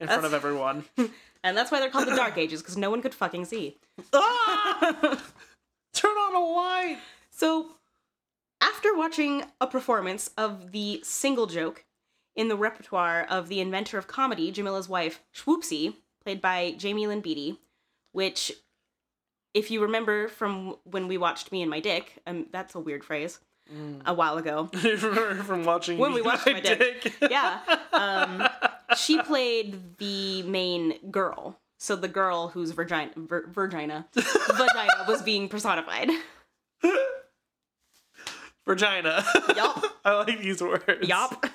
in 0.00 0.08
front 0.08 0.24
of 0.24 0.34
everyone. 0.34 0.86
and 1.44 1.56
that's 1.56 1.70
why 1.70 1.80
they're 1.80 1.90
called 1.90 2.08
the 2.08 2.16
Dark 2.16 2.36
Ages 2.38 2.60
because 2.62 2.76
no 2.76 2.90
one 2.90 3.02
could 3.02 3.14
fucking 3.14 3.44
see. 3.44 3.76
ah! 4.12 5.22
Turn 5.92 6.10
on 6.16 6.34
a 6.34 6.40
light. 6.46 6.98
So, 7.30 7.72
after 8.60 8.94
watching 8.96 9.44
a 9.60 9.66
performance 9.66 10.30
of 10.36 10.72
the 10.72 11.00
single 11.02 11.46
joke 11.46 11.84
in 12.36 12.48
the 12.48 12.56
repertoire 12.56 13.26
of 13.28 13.48
the 13.48 13.60
inventor 13.60 13.98
of 13.98 14.06
comedy, 14.06 14.52
Jemila's 14.52 14.88
wife, 14.88 15.20
Swoopsy, 15.34 15.94
played 16.24 16.40
by 16.40 16.76
Jaime 16.80 17.06
Lyn 17.06 17.20
Beatty, 17.20 17.58
which, 18.12 18.52
if 19.54 19.70
you 19.70 19.82
remember 19.82 20.28
from 20.28 20.76
when 20.84 21.08
we 21.08 21.18
watched 21.18 21.50
Me 21.50 21.62
and 21.62 21.70
My 21.70 21.80
Dick, 21.80 22.20
um, 22.26 22.46
that's 22.52 22.74
a 22.74 22.80
weird 22.80 23.02
phrase, 23.04 23.40
a 24.04 24.12
while 24.14 24.36
ago. 24.38 24.66
from 25.44 25.64
watching 25.64 25.98
When 25.98 26.10
Me 26.10 26.14
we 26.16 26.20
and 26.20 26.26
watched 26.26 26.46
My 26.46 26.52
My 26.54 26.60
Dick. 26.60 27.12
yeah. 27.30 27.60
Um, 27.92 28.48
she 28.96 29.20
played 29.22 29.98
the 29.98 30.42
main 30.44 31.10
girl. 31.10 31.58
So 31.78 31.96
the 31.96 32.08
girl 32.08 32.48
whose 32.48 32.72
vagina, 32.72 33.10
vir, 33.16 33.46
virgina, 33.48 34.04
vagina 34.14 35.04
was 35.08 35.22
being 35.22 35.48
personified. 35.48 36.10
Virginia. 38.66 39.24
Yup. 39.56 39.84
I 40.04 40.14
like 40.18 40.40
these 40.40 40.62
words. 40.62 41.08
Yup. 41.08 41.46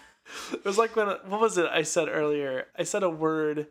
It 0.53 0.65
was 0.65 0.77
like 0.77 0.95
when 0.95 1.07
what 1.07 1.39
was 1.39 1.57
it 1.57 1.67
I 1.71 1.83
said 1.83 2.07
earlier? 2.09 2.65
I 2.77 2.83
said 2.83 3.03
a 3.03 3.09
word. 3.09 3.67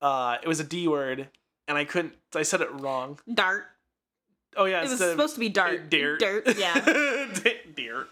Uh, 0.00 0.38
it 0.42 0.48
was 0.48 0.60
a 0.60 0.64
D 0.64 0.86
word, 0.88 1.28
and 1.68 1.76
I 1.76 1.84
couldn't. 1.84 2.14
I 2.34 2.42
said 2.42 2.60
it 2.60 2.68
wrong. 2.80 3.18
Dart. 3.32 3.64
Oh 4.56 4.64
yeah, 4.66 4.80
It 4.80 4.82
was 4.90 5.00
of- 5.00 5.10
supposed 5.10 5.34
to 5.34 5.40
be 5.40 5.48
dart. 5.48 5.90
Dirt. 5.90 6.20
Dirt, 6.20 6.56
yeah. 6.58 6.74
Dirt. 7.76 8.08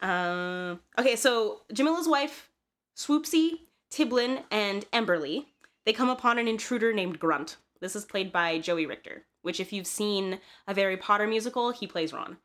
Um, 0.00 0.78
okay, 0.98 1.16
so 1.16 1.62
Jemila's 1.72 2.06
wife, 2.08 2.50
Swoopsy, 2.96 3.52
Tiblin, 3.90 4.44
and 4.50 4.90
Emberly, 4.92 5.46
they 5.84 5.92
come 5.92 6.10
upon 6.10 6.38
an 6.38 6.48
intruder 6.48 6.92
named 6.92 7.18
Grunt. 7.18 7.56
This 7.80 7.96
is 7.96 8.04
played 8.04 8.32
by 8.32 8.58
Joey 8.58 8.86
Richter, 8.86 9.24
which 9.42 9.60
if 9.60 9.72
you've 9.72 9.86
seen 9.86 10.40
a 10.66 10.74
Harry 10.74 10.96
Potter 10.96 11.26
musical, 11.26 11.70
he 11.70 11.86
plays 11.86 12.12
Ron. 12.12 12.38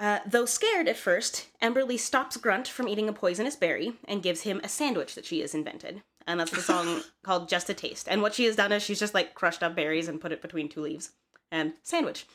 Uh, 0.00 0.20
though 0.26 0.46
scared 0.46 0.86
at 0.86 0.96
first, 0.96 1.48
Emberly 1.60 1.98
stops 1.98 2.36
Grunt 2.36 2.68
from 2.68 2.86
eating 2.86 3.08
a 3.08 3.12
poisonous 3.12 3.56
berry 3.56 3.94
and 4.06 4.22
gives 4.22 4.42
him 4.42 4.60
a 4.62 4.68
sandwich 4.68 5.14
that 5.16 5.24
she 5.24 5.40
has 5.40 5.54
invented. 5.54 6.02
And 6.26 6.38
that's 6.38 6.52
the 6.52 6.60
song 6.60 7.02
called 7.24 7.48
Just 7.48 7.68
a 7.68 7.74
Taste. 7.74 8.06
And 8.08 8.22
what 8.22 8.34
she 8.34 8.44
has 8.44 8.54
done 8.54 8.70
is 8.70 8.82
she's 8.82 9.00
just 9.00 9.14
like 9.14 9.34
crushed 9.34 9.62
up 9.62 9.74
berries 9.74 10.06
and 10.06 10.20
put 10.20 10.30
it 10.30 10.42
between 10.42 10.68
two 10.68 10.82
leaves. 10.82 11.12
And 11.50 11.72
sandwich. 11.82 12.26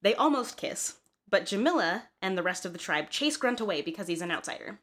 They 0.00 0.14
almost 0.14 0.56
kiss, 0.56 0.96
but 1.28 1.44
Jemila 1.44 2.04
and 2.22 2.38
the 2.38 2.42
rest 2.42 2.64
of 2.64 2.72
the 2.72 2.78
tribe 2.78 3.10
chase 3.10 3.36
Grunt 3.36 3.60
away 3.60 3.82
because 3.82 4.06
he's 4.06 4.22
an 4.22 4.30
outsider. 4.30 4.80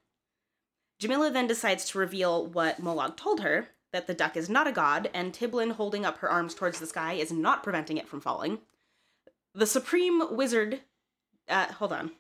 Jemila 0.99 1.31
then 1.31 1.47
decides 1.47 1.85
to 1.85 1.97
reveal 1.97 2.45
what 2.45 2.81
Molag 2.81 3.15
told 3.15 3.41
her 3.41 3.69
that 3.91 4.05
the 4.07 4.13
duck 4.13 4.35
is 4.37 4.49
not 4.49 4.67
a 4.67 4.71
god, 4.71 5.09
and 5.13 5.33
Tiblin 5.33 5.71
holding 5.71 6.05
up 6.05 6.17
her 6.19 6.29
arms 6.29 6.53
towards 6.53 6.79
the 6.79 6.85
sky 6.85 7.13
is 7.13 7.31
not 7.31 7.63
preventing 7.63 7.97
it 7.97 8.07
from 8.07 8.21
falling. 8.21 8.59
The 9.55 9.65
supreme 9.65 10.35
wizard. 10.35 10.81
Uh, 11.47 11.65
hold 11.73 11.91
on. 11.93 12.11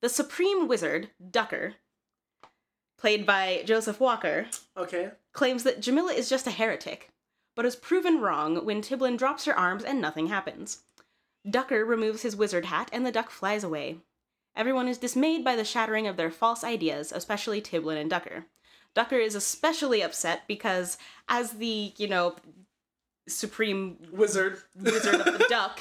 The 0.00 0.08
supreme 0.08 0.66
wizard, 0.68 1.10
Ducker, 1.30 1.74
played 2.98 3.26
by 3.26 3.62
Joseph 3.66 4.00
Walker, 4.00 4.46
Okay. 4.76 5.10
claims 5.32 5.64
that 5.64 5.80
Jemila 5.80 6.14
is 6.14 6.30
just 6.30 6.46
a 6.46 6.50
heretic, 6.50 7.10
but 7.54 7.66
is 7.66 7.76
proven 7.76 8.20
wrong 8.20 8.64
when 8.64 8.80
Tiblin 8.80 9.18
drops 9.18 9.44
her 9.44 9.56
arms 9.58 9.84
and 9.84 10.00
nothing 10.00 10.28
happens. 10.28 10.82
Ducker 11.48 11.84
removes 11.84 12.22
his 12.22 12.36
wizard 12.36 12.66
hat 12.66 12.88
and 12.92 13.04
the 13.04 13.12
duck 13.12 13.28
flies 13.30 13.64
away. 13.64 13.98
Everyone 14.54 14.88
is 14.88 14.98
dismayed 14.98 15.44
by 15.44 15.56
the 15.56 15.64
shattering 15.64 16.06
of 16.06 16.16
their 16.16 16.30
false 16.30 16.62
ideas, 16.62 17.12
especially 17.12 17.60
Tiblin 17.62 18.00
and 18.00 18.10
Ducker. 18.10 18.46
Ducker 18.94 19.16
is 19.16 19.34
especially 19.34 20.02
upset 20.02 20.42
because, 20.46 20.98
as 21.28 21.52
the, 21.52 21.94
you 21.96 22.06
know, 22.06 22.36
supreme 23.26 23.96
Wizard. 24.12 24.58
wizard 24.76 25.20
of 25.20 25.38
the 25.38 25.46
duck, 25.48 25.80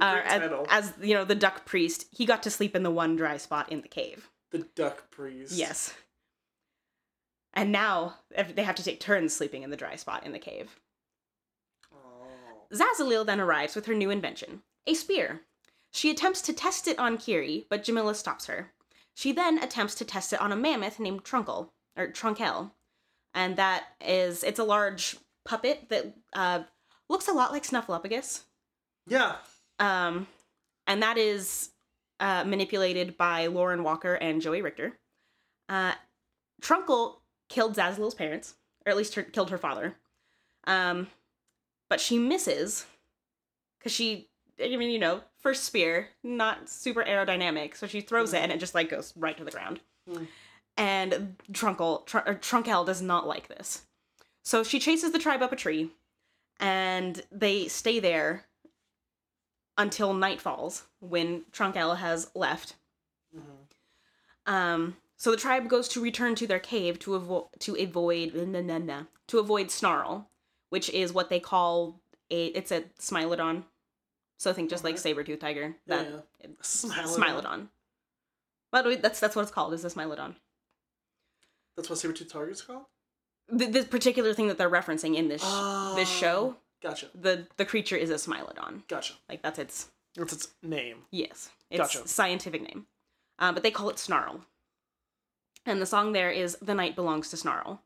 uh, 0.00 0.20
as, 0.24 0.50
as, 0.70 0.92
you 1.02 1.12
know, 1.12 1.24
the 1.24 1.34
duck 1.34 1.66
priest, 1.66 2.06
he 2.10 2.24
got 2.24 2.42
to 2.44 2.50
sleep 2.50 2.74
in 2.74 2.82
the 2.82 2.90
one 2.90 3.16
dry 3.16 3.36
spot 3.36 3.70
in 3.70 3.82
the 3.82 3.88
cave. 3.88 4.30
the 4.50 4.66
duck 4.74 5.10
priest. 5.10 5.52
Yes. 5.52 5.92
And 7.52 7.70
now 7.70 8.14
they 8.54 8.62
have 8.62 8.76
to 8.76 8.84
take 8.84 9.00
turns 9.00 9.34
sleeping 9.34 9.62
in 9.62 9.68
the 9.68 9.76
dry 9.76 9.96
spot 9.96 10.24
in 10.24 10.32
the 10.32 10.38
cave. 10.38 10.80
Oh. 11.92 12.74
Zazzalil 12.74 13.26
then 13.26 13.40
arrives 13.40 13.74
with 13.74 13.84
her 13.86 13.94
new 13.94 14.08
invention, 14.08 14.62
a 14.86 14.94
spear. 14.94 15.42
She 15.92 16.10
attempts 16.10 16.40
to 16.42 16.52
test 16.52 16.88
it 16.88 16.98
on 16.98 17.18
Kiri, 17.18 17.66
but 17.68 17.84
Jemila 17.84 18.14
stops 18.14 18.46
her. 18.46 18.72
She 19.14 19.32
then 19.32 19.62
attempts 19.62 19.94
to 19.96 20.04
test 20.04 20.32
it 20.32 20.40
on 20.40 20.50
a 20.50 20.56
mammoth 20.56 20.98
named 20.98 21.22
Trunkle, 21.22 21.72
or 21.96 22.08
Trunkel. 22.08 22.72
And 23.34 23.56
that 23.56 23.84
is, 24.00 24.42
it's 24.42 24.58
a 24.58 24.64
large 24.64 25.16
puppet 25.44 25.88
that 25.90 26.14
uh, 26.32 26.62
looks 27.08 27.28
a 27.28 27.32
lot 27.32 27.52
like 27.52 27.64
Snuffleupagus. 27.64 28.40
Yeah. 29.06 29.36
Um, 29.78 30.26
and 30.86 31.02
that 31.02 31.18
is 31.18 31.70
uh, 32.20 32.44
manipulated 32.44 33.18
by 33.18 33.46
Lauren 33.48 33.82
Walker 33.82 34.14
and 34.14 34.40
Joey 34.40 34.62
Richter. 34.62 34.98
Uh, 35.68 35.92
Trunkle 36.62 37.20
killed 37.48 37.76
Zazzalil's 37.76 38.14
parents, 38.14 38.54
or 38.86 38.90
at 38.90 38.96
least 38.96 39.14
her, 39.14 39.22
killed 39.22 39.50
her 39.50 39.58
father. 39.58 39.96
Um, 40.64 41.08
but 41.90 42.00
she 42.00 42.18
misses 42.18 42.86
because 43.78 43.92
she, 43.92 44.28
I 44.62 44.76
mean, 44.76 44.90
you 44.90 44.98
know, 44.98 45.20
first 45.42 45.64
spear, 45.64 46.08
not 46.22 46.68
super 46.68 47.04
aerodynamic, 47.04 47.76
so 47.76 47.86
she 47.86 48.00
throws 48.00 48.32
it 48.32 48.40
and 48.40 48.52
it 48.52 48.60
just 48.60 48.74
like 48.74 48.88
goes 48.88 49.12
right 49.16 49.36
to 49.36 49.44
the 49.44 49.50
ground. 49.50 49.80
Hmm. 50.08 50.24
And 50.76 51.36
Trunkle, 51.52 52.04
Tr- 52.06 52.18
Trunkel 52.40 52.86
does 52.86 53.02
not 53.02 53.26
like 53.26 53.48
this. 53.48 53.82
So 54.42 54.62
she 54.62 54.78
chases 54.78 55.12
the 55.12 55.18
tribe 55.18 55.42
up 55.42 55.52
a 55.52 55.56
tree, 55.56 55.90
and 56.58 57.22
they 57.30 57.68
stay 57.68 58.00
there 58.00 58.44
until 59.76 60.14
night 60.14 60.40
falls 60.40 60.84
when 61.00 61.42
Trunkel 61.52 61.96
has 61.96 62.30
left. 62.34 62.74
Mhm. 63.36 64.50
Um, 64.50 64.96
so 65.16 65.30
the 65.30 65.36
tribe 65.36 65.68
goes 65.68 65.88
to 65.88 66.00
return 66.00 66.34
to 66.36 66.46
their 66.46 66.58
cave 66.58 66.98
to 67.00 67.14
avoid 67.14 67.46
to 67.60 67.76
avoid 67.76 68.34
nah, 68.34 68.60
nah, 68.60 68.78
nah, 68.78 69.02
to 69.28 69.38
avoid 69.38 69.70
snarl, 69.70 70.28
which 70.70 70.90
is 70.90 71.12
what 71.12 71.28
they 71.28 71.40
call 71.40 72.00
a 72.30 72.46
it's 72.46 72.72
a 72.72 72.82
smilodon. 72.98 73.64
So 74.42 74.52
think 74.52 74.70
just 74.70 74.82
like 74.82 74.98
saber 74.98 75.22
tooth 75.22 75.38
tiger. 75.38 75.76
That 75.86 76.04
Yeah. 76.40 76.48
smilodon. 76.48 76.56
Smilodon. 76.62 77.16
smilodon. 77.16 77.68
But 78.72 78.84
wait, 78.86 79.00
that's 79.00 79.20
that's 79.20 79.36
what 79.36 79.42
it's 79.42 79.52
called. 79.52 79.72
Is 79.72 79.84
a 79.84 79.88
smilodon. 79.88 80.34
That's 81.76 81.88
what 81.88 81.96
saber 82.00 82.12
tooth 82.12 82.32
tiger 82.32 82.50
is 82.50 82.60
called. 82.60 82.86
The, 83.48 83.66
this 83.66 83.84
particular 83.86 84.34
thing 84.34 84.48
that 84.48 84.58
they're 84.58 84.68
referencing 84.68 85.14
in 85.14 85.28
this 85.28 85.42
sh- 85.42 85.94
this 85.94 86.08
show, 86.08 86.56
Gotcha. 86.82 87.06
the 87.14 87.46
the 87.56 87.64
creature 87.64 87.94
is 87.94 88.10
a 88.10 88.14
smilodon. 88.14 88.88
Gotcha. 88.88 89.14
Like 89.28 89.42
that's 89.42 89.60
its 89.60 89.90
That's 90.16 90.32
its 90.32 90.48
name. 90.60 91.04
yes, 91.12 91.50
its 91.70 91.78
Gotcha. 91.94 92.08
scientific 92.08 92.62
name. 92.62 92.86
Uh, 93.38 93.52
but 93.52 93.62
they 93.62 93.70
call 93.70 93.90
it 93.90 93.98
snarl. 94.00 94.40
And 95.64 95.80
the 95.80 95.86
song 95.86 96.10
there 96.14 96.32
is 96.32 96.56
"The 96.60 96.74
Night 96.74 96.96
Belongs 96.96 97.30
to 97.30 97.36
Snarl." 97.36 97.80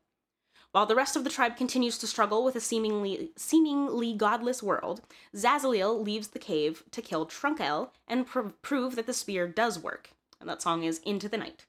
While 0.77 0.85
the 0.85 0.93
rest 0.93 1.15
of 1.15 1.23
the 1.23 1.31
tribe 1.31 1.57
continues 1.57 1.97
to 1.97 2.05
struggle 2.05 2.43
with 2.43 2.55
a 2.55 2.59
seemingly 2.59 3.31
seemingly 3.35 4.13
godless 4.13 4.61
world, 4.61 5.01
Zazzalil 5.35 6.05
leaves 6.05 6.27
the 6.27 6.37
cave 6.37 6.83
to 6.91 7.01
kill 7.01 7.25
Trunkel 7.25 7.89
and 8.07 8.27
pr- 8.27 8.49
prove 8.61 8.95
that 8.95 9.07
the 9.07 9.13
spear 9.13 9.47
does 9.47 9.79
work. 9.79 10.11
And 10.39 10.47
that 10.47 10.61
song 10.61 10.83
is 10.83 10.99
"Into 10.99 11.27
the 11.27 11.37
Night." 11.39 11.65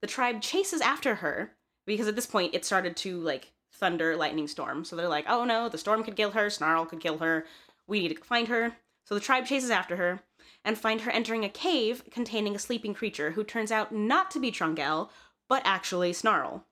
The 0.00 0.06
tribe 0.06 0.40
chases 0.40 0.80
after 0.80 1.16
her 1.16 1.56
because 1.84 2.08
at 2.08 2.16
this 2.16 2.24
point 2.24 2.54
it 2.54 2.64
started 2.64 2.96
to 2.96 3.20
like 3.20 3.52
thunder, 3.70 4.16
lightning 4.16 4.48
storm. 4.48 4.82
So 4.86 4.96
they're 4.96 5.08
like, 5.08 5.26
"Oh 5.28 5.44
no, 5.44 5.68
the 5.68 5.76
storm 5.76 6.02
could 6.02 6.16
kill 6.16 6.30
her. 6.30 6.48
Snarl 6.48 6.86
could 6.86 7.00
kill 7.00 7.18
her. 7.18 7.44
We 7.86 8.00
need 8.00 8.16
to 8.16 8.24
find 8.24 8.48
her." 8.48 8.78
So 9.04 9.14
the 9.14 9.20
tribe 9.20 9.44
chases 9.44 9.70
after 9.70 9.96
her 9.96 10.20
and 10.64 10.78
find 10.78 11.02
her 11.02 11.10
entering 11.10 11.44
a 11.44 11.50
cave 11.50 12.02
containing 12.10 12.56
a 12.56 12.58
sleeping 12.58 12.94
creature 12.94 13.32
who 13.32 13.44
turns 13.44 13.70
out 13.70 13.92
not 13.92 14.30
to 14.30 14.40
be 14.40 14.50
Trunkel, 14.50 15.10
but 15.50 15.60
actually 15.66 16.14
Snarl. 16.14 16.64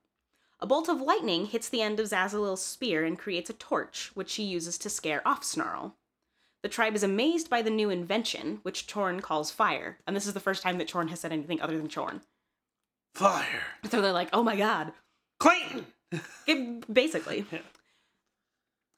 A 0.61 0.67
bolt 0.67 0.89
of 0.89 1.01
lightning 1.03 1.47
hits 1.47 1.69
the 1.69 1.83
end 1.83 2.01
of 2.01 2.07
Zazzalil's 2.09 2.63
spear 2.65 3.05
and 3.05 3.19
creates 3.19 3.51
a 3.51 3.55
torch, 3.55 4.11
which 4.15 4.31
she 4.31 4.43
uses 4.43 4.79
to 4.79 4.89
scare 4.91 5.27
off 5.27 5.45
Snarl. 5.45 5.95
The 6.63 6.69
tribe 6.71 6.95
is 6.97 7.03
amazed 7.03 7.51
by 7.51 7.63
the 7.63 7.71
new 7.71 7.91
invention, 7.91 8.61
which 8.63 8.87
Chorn 8.93 9.21
calls 9.21 9.51
fire, 9.51 9.99
and 10.07 10.17
this 10.17 10.27
is 10.27 10.33
the 10.35 10.41
first 10.41 10.63
time 10.63 10.79
that 10.79 10.91
Chorn 10.91 11.09
has 11.09 11.21
said 11.21 11.33
anything 11.33 11.61
other 11.61 11.77
than 11.77 11.89
Chorn. 11.89 12.23
Fire. 13.15 13.63
So 13.91 14.01
they're 14.03 14.13
like, 14.13 14.31
oh 14.33 14.43
my 14.43 14.57
god. 14.57 14.93
Clayton. 15.39 15.87
It- 16.47 16.93
basically. 16.93 17.45
Yeah. 17.53 17.61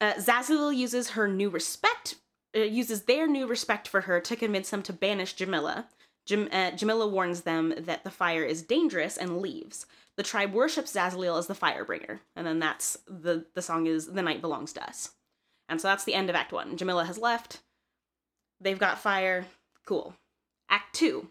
Uh, 0.00 0.14
Zazzalil 0.14 0.76
uses 0.76 1.10
her 1.10 1.26
new 1.26 1.50
respect, 1.50 2.14
uh, 2.56 2.60
uses 2.60 3.02
their 3.02 3.26
new 3.26 3.48
respect 3.48 3.88
for 3.88 4.02
her 4.02 4.20
to 4.20 4.36
convince 4.36 4.70
them 4.70 4.80
to 4.84 4.92
banish 4.92 5.34
Jemila. 5.34 5.86
Jam- 6.24 6.48
uh, 6.52 6.70
Jemila 6.70 7.10
warns 7.10 7.40
them 7.40 7.74
that 7.76 8.04
the 8.04 8.10
fire 8.10 8.44
is 8.44 8.62
dangerous 8.62 9.16
and 9.16 9.42
leaves. 9.42 9.86
The 10.18 10.24
tribe 10.24 10.52
worships 10.52 10.94
Zazzalil 10.94 11.38
as 11.38 11.46
the 11.46 11.54
firebringer, 11.54 12.18
and 12.34 12.44
then 12.44 12.58
that's 12.58 12.98
the 13.06 13.46
the 13.54 13.62
song 13.62 13.86
is 13.86 14.08
"The 14.08 14.20
Night 14.20 14.40
Belongs 14.40 14.72
to 14.72 14.82
Us," 14.84 15.12
and 15.68 15.80
so 15.80 15.86
that's 15.86 16.02
the 16.02 16.14
end 16.14 16.28
of 16.28 16.34
Act 16.34 16.52
One. 16.52 16.76
Jamila 16.76 17.04
has 17.04 17.18
left. 17.18 17.60
They've 18.60 18.80
got 18.80 18.98
fire. 18.98 19.46
Cool. 19.86 20.14
Act 20.68 20.92
Two. 20.92 21.28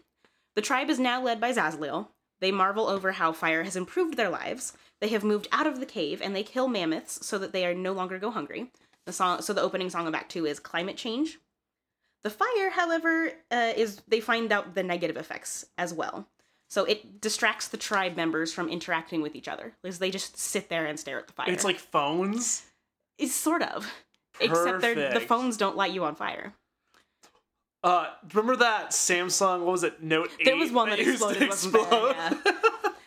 The 0.56 0.62
tribe 0.62 0.88
is 0.88 0.98
now 0.98 1.20
led 1.22 1.38
by 1.38 1.52
Zazzalil. 1.52 2.08
They 2.40 2.50
marvel 2.50 2.86
over 2.86 3.12
how 3.12 3.30
fire 3.32 3.62
has 3.62 3.76
improved 3.76 4.16
their 4.16 4.30
lives. 4.30 4.72
They 5.02 5.08
have 5.08 5.22
moved 5.22 5.48
out 5.52 5.66
of 5.66 5.80
the 5.80 5.86
cave 5.86 6.22
and 6.22 6.34
they 6.34 6.42
kill 6.42 6.66
mammoths 6.66 7.26
so 7.26 7.36
that 7.36 7.52
they 7.52 7.66
are 7.66 7.74
no 7.74 7.92
longer 7.92 8.18
go 8.18 8.30
hungry. 8.30 8.72
The 9.04 9.12
song, 9.12 9.42
so 9.42 9.52
the 9.52 9.60
opening 9.60 9.90
song 9.90 10.06
of 10.06 10.14
Act 10.14 10.32
Two 10.32 10.46
is 10.46 10.58
"Climate 10.58 10.96
Change." 10.96 11.38
The 12.22 12.30
fire, 12.30 12.70
however, 12.70 13.32
uh, 13.50 13.74
is 13.76 14.00
they 14.08 14.20
find 14.20 14.50
out 14.50 14.74
the 14.74 14.82
negative 14.82 15.18
effects 15.18 15.66
as 15.76 15.92
well. 15.92 16.26
So 16.68 16.84
it 16.84 17.20
distracts 17.20 17.68
the 17.68 17.76
tribe 17.78 18.14
members 18.16 18.52
from 18.52 18.68
interacting 18.68 19.22
with 19.22 19.34
each 19.34 19.48
other, 19.48 19.72
because 19.82 19.98
they 19.98 20.10
just 20.10 20.36
sit 20.36 20.68
there 20.68 20.84
and 20.86 21.00
stare 21.00 21.18
at 21.18 21.26
the 21.26 21.32
fire. 21.32 21.50
It's 21.50 21.64
like 21.64 21.78
phones. 21.78 22.64
it's 23.16 23.34
sort 23.34 23.62
of, 23.62 23.90
Perfect. 24.34 24.42
except 24.52 24.80
they're, 24.82 25.14
the 25.14 25.20
phones 25.20 25.56
don't 25.56 25.76
light 25.76 25.92
you 25.92 26.04
on 26.04 26.14
fire. 26.14 26.52
Uh, 27.82 28.08
remember 28.34 28.56
that 28.56 28.90
Samsung? 28.90 29.60
What 29.60 29.72
was 29.72 29.82
it? 29.84 30.02
Note 30.02 30.30
eight. 30.40 30.44
There 30.44 30.56
was 30.56 30.70
one 30.72 30.90
that 30.90 30.96
to 30.96 31.10
exploded, 31.10 31.48
wasn't 31.48 31.74
there? 31.74 31.82
explode? 31.82 32.52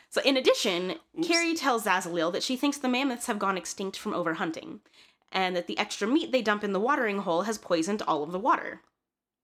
So, 0.10 0.22
in 0.26 0.36
addition, 0.36 0.96
Oops. 1.18 1.28
Carrie 1.28 1.56
tells 1.56 1.86
Zazzalil 1.86 2.34
that 2.34 2.44
she 2.44 2.58
thinks 2.58 2.78
the 2.78 2.90
mammoths 2.90 3.28
have 3.28 3.40
gone 3.40 3.58
extinct 3.58 3.98
from 3.98 4.12
overhunting, 4.12 4.80
and 5.32 5.56
that 5.56 5.68
the 5.68 5.78
extra 5.78 6.08
meat 6.08 6.32
they 6.34 6.42
dump 6.42 6.64
in 6.64 6.74
the 6.74 6.80
watering 6.82 7.20
hole 7.20 7.44
has 7.44 7.58
poisoned 7.58 8.02
all 8.02 8.24
of 8.24 8.32
the 8.32 8.40
water. 8.40 8.82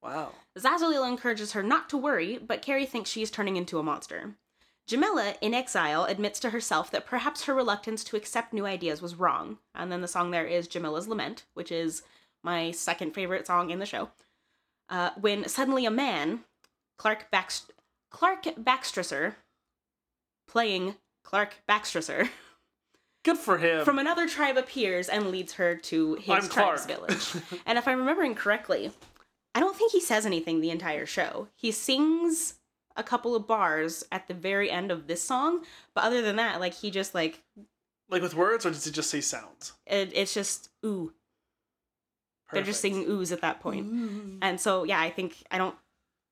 wow. 0.04 0.32
Zazzalil 0.58 1.08
encourages 1.08 1.52
her 1.54 1.64
not 1.64 1.90
to 1.90 1.98
worry, 1.98 2.38
but 2.38 2.62
Carrie 2.62 2.86
thinks 2.86 3.10
she 3.10 3.22
is 3.22 3.32
turning 3.32 3.56
into 3.58 3.80
a 3.80 3.84
monster. 3.84 4.36
Jemila, 4.90 5.36
in 5.42 5.54
exile, 5.54 6.06
admits 6.06 6.40
to 6.40 6.52
herself 6.52 6.90
that 6.92 7.06
perhaps 7.06 7.44
her 7.44 7.54
reluctance 7.54 8.04
to 8.06 8.16
accept 8.16 8.54
new 8.54 8.66
ideas 8.66 9.02
was 9.02 9.16
wrong. 9.16 9.58
And 9.76 9.92
then 9.92 10.02
the 10.02 10.08
song 10.08 10.32
there 10.32 10.46
is 10.46 10.68
Jemila's 10.68 11.08
Lament, 11.08 11.44
which 11.54 11.72
is 11.72 12.04
my 12.44 12.72
second 12.72 13.14
favorite 13.14 13.46
song 13.48 13.70
in 13.70 13.80
the 13.80 13.86
show. 13.86 14.10
Uh, 14.90 15.10
when 15.20 15.48
suddenly 15.50 15.86
a 15.86 15.92
man, 15.92 16.42
Clark, 16.98 17.28
Backst- 17.32 17.72
Clark 18.10 18.44
Baxtresser, 18.44 19.36
playing 20.48 20.96
Clark 21.24 21.56
Baxtresser, 21.68 22.30
Good 23.26 23.38
for 23.38 23.58
him. 23.58 23.84
from 23.84 24.00
another 24.00 24.26
tribe 24.26 24.56
appears 24.56 25.10
and 25.10 25.32
leads 25.32 25.54
her 25.54 25.76
to 25.76 26.14
his 26.16 26.30
I'm 26.30 26.50
tribe's 26.50 26.86
Clark. 26.86 26.88
village. 26.88 27.34
and 27.66 27.78
if 27.78 27.86
I'm 27.86 28.00
remembering 28.00 28.36
correctly, 28.36 28.92
I 29.58 29.60
don't 29.60 29.76
think 29.76 29.92
he 29.92 30.00
says 30.02 30.26
anything 30.28 30.62
the 30.62 30.70
entire 30.70 31.08
show. 31.08 31.48
He 31.56 31.72
sings 31.72 32.56
a 32.96 33.02
couple 33.02 33.36
of 33.36 33.48
bars 33.48 34.04
at 34.12 34.28
the 34.28 34.34
very 34.36 34.70
end 34.70 34.92
of 34.92 35.08
this 35.08 35.22
song, 35.24 35.64
but 35.96 36.04
other 36.04 36.22
than 36.22 36.36
that, 36.36 36.60
like 36.60 36.74
he 36.76 36.92
just 36.92 37.16
like 37.16 37.42
like 38.10 38.22
with 38.22 38.36
words, 38.36 38.66
or 38.66 38.70
does 38.70 38.86
he 38.86 38.92
just 38.92 39.10
say 39.10 39.20
sounds? 39.22 39.74
it, 39.88 40.12
it's 40.14 40.34
just 40.34 40.70
ooh. 40.86 41.12
They're 42.54 42.62
just 42.64 42.82
Perfect. 42.82 42.96
singing 42.96 43.10
oohs 43.10 43.32
at 43.32 43.42
that 43.42 43.60
point. 43.60 43.88
Ooh. 43.88 44.38
And 44.42 44.62
so 44.62 44.84
yeah, 44.84 45.02
I 45.02 45.10
think 45.10 45.36
I 45.52 45.58
don't 45.58 45.76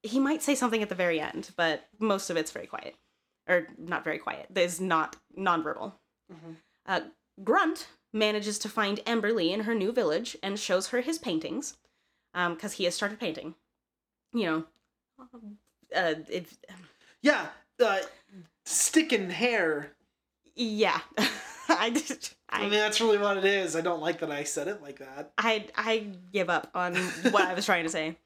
he 0.03 0.19
might 0.19 0.43
say 0.43 0.53
something 0.53 0.84
at 0.84 0.89
the 0.89 0.95
very 0.95 1.19
end, 1.19 1.49
but 1.57 1.88
most 1.99 2.30
of 2.30 2.38
it's 2.38 2.51
very 2.51 2.67
quiet. 2.67 2.95
Or 3.49 3.67
not 3.78 4.03
very 4.03 4.19
quiet. 4.19 4.47
There's 4.51 4.80
not 4.80 5.15
nonverbal. 5.38 5.93
Mhm. 6.32 6.55
Uh, 6.86 7.01
Grunt 7.43 7.88
manages 8.13 8.59
to 8.59 8.69
find 8.69 8.99
Emberly 9.05 9.51
in 9.51 9.61
her 9.61 9.73
new 9.76 9.91
village 9.91 10.38
and 10.43 10.59
shows 10.59 10.88
her 10.89 11.01
his 11.01 11.17
paintings, 11.19 11.76
because 12.49 12.73
he 12.73 12.83
has 12.83 12.93
started 12.95 13.19
painting. 13.19 13.55
You 14.33 14.45
know, 14.45 14.63
uh, 15.95 16.13
if 16.29 16.57
Yeah. 17.21 17.47
Uh, 17.79 17.99
stick 18.65 19.11
in 19.13 19.29
hair. 19.29 19.91
yeah, 20.55 20.99
I, 21.69 21.89
just- 21.89 22.36
I, 22.49 22.61
mean, 22.61 22.71
that's 22.71 23.01
really 23.01 23.17
what 23.17 23.36
it 23.38 23.43
is. 23.45 23.75
I 23.75 23.81
don't 23.81 24.01
like 24.01 24.19
that 24.19 24.31
I 24.31 24.43
said 24.43 24.67
it 24.69 24.81
like 24.81 24.99
that. 24.99 25.31
I 25.38 25.65
I 25.75 26.07
give 26.31 26.49
up 26.49 26.69
on 26.73 26.95
what 27.31 27.43
I 27.45 27.53
was 27.53 27.65
trying 27.65 27.83
to 27.83 27.89
say. 27.91 28.17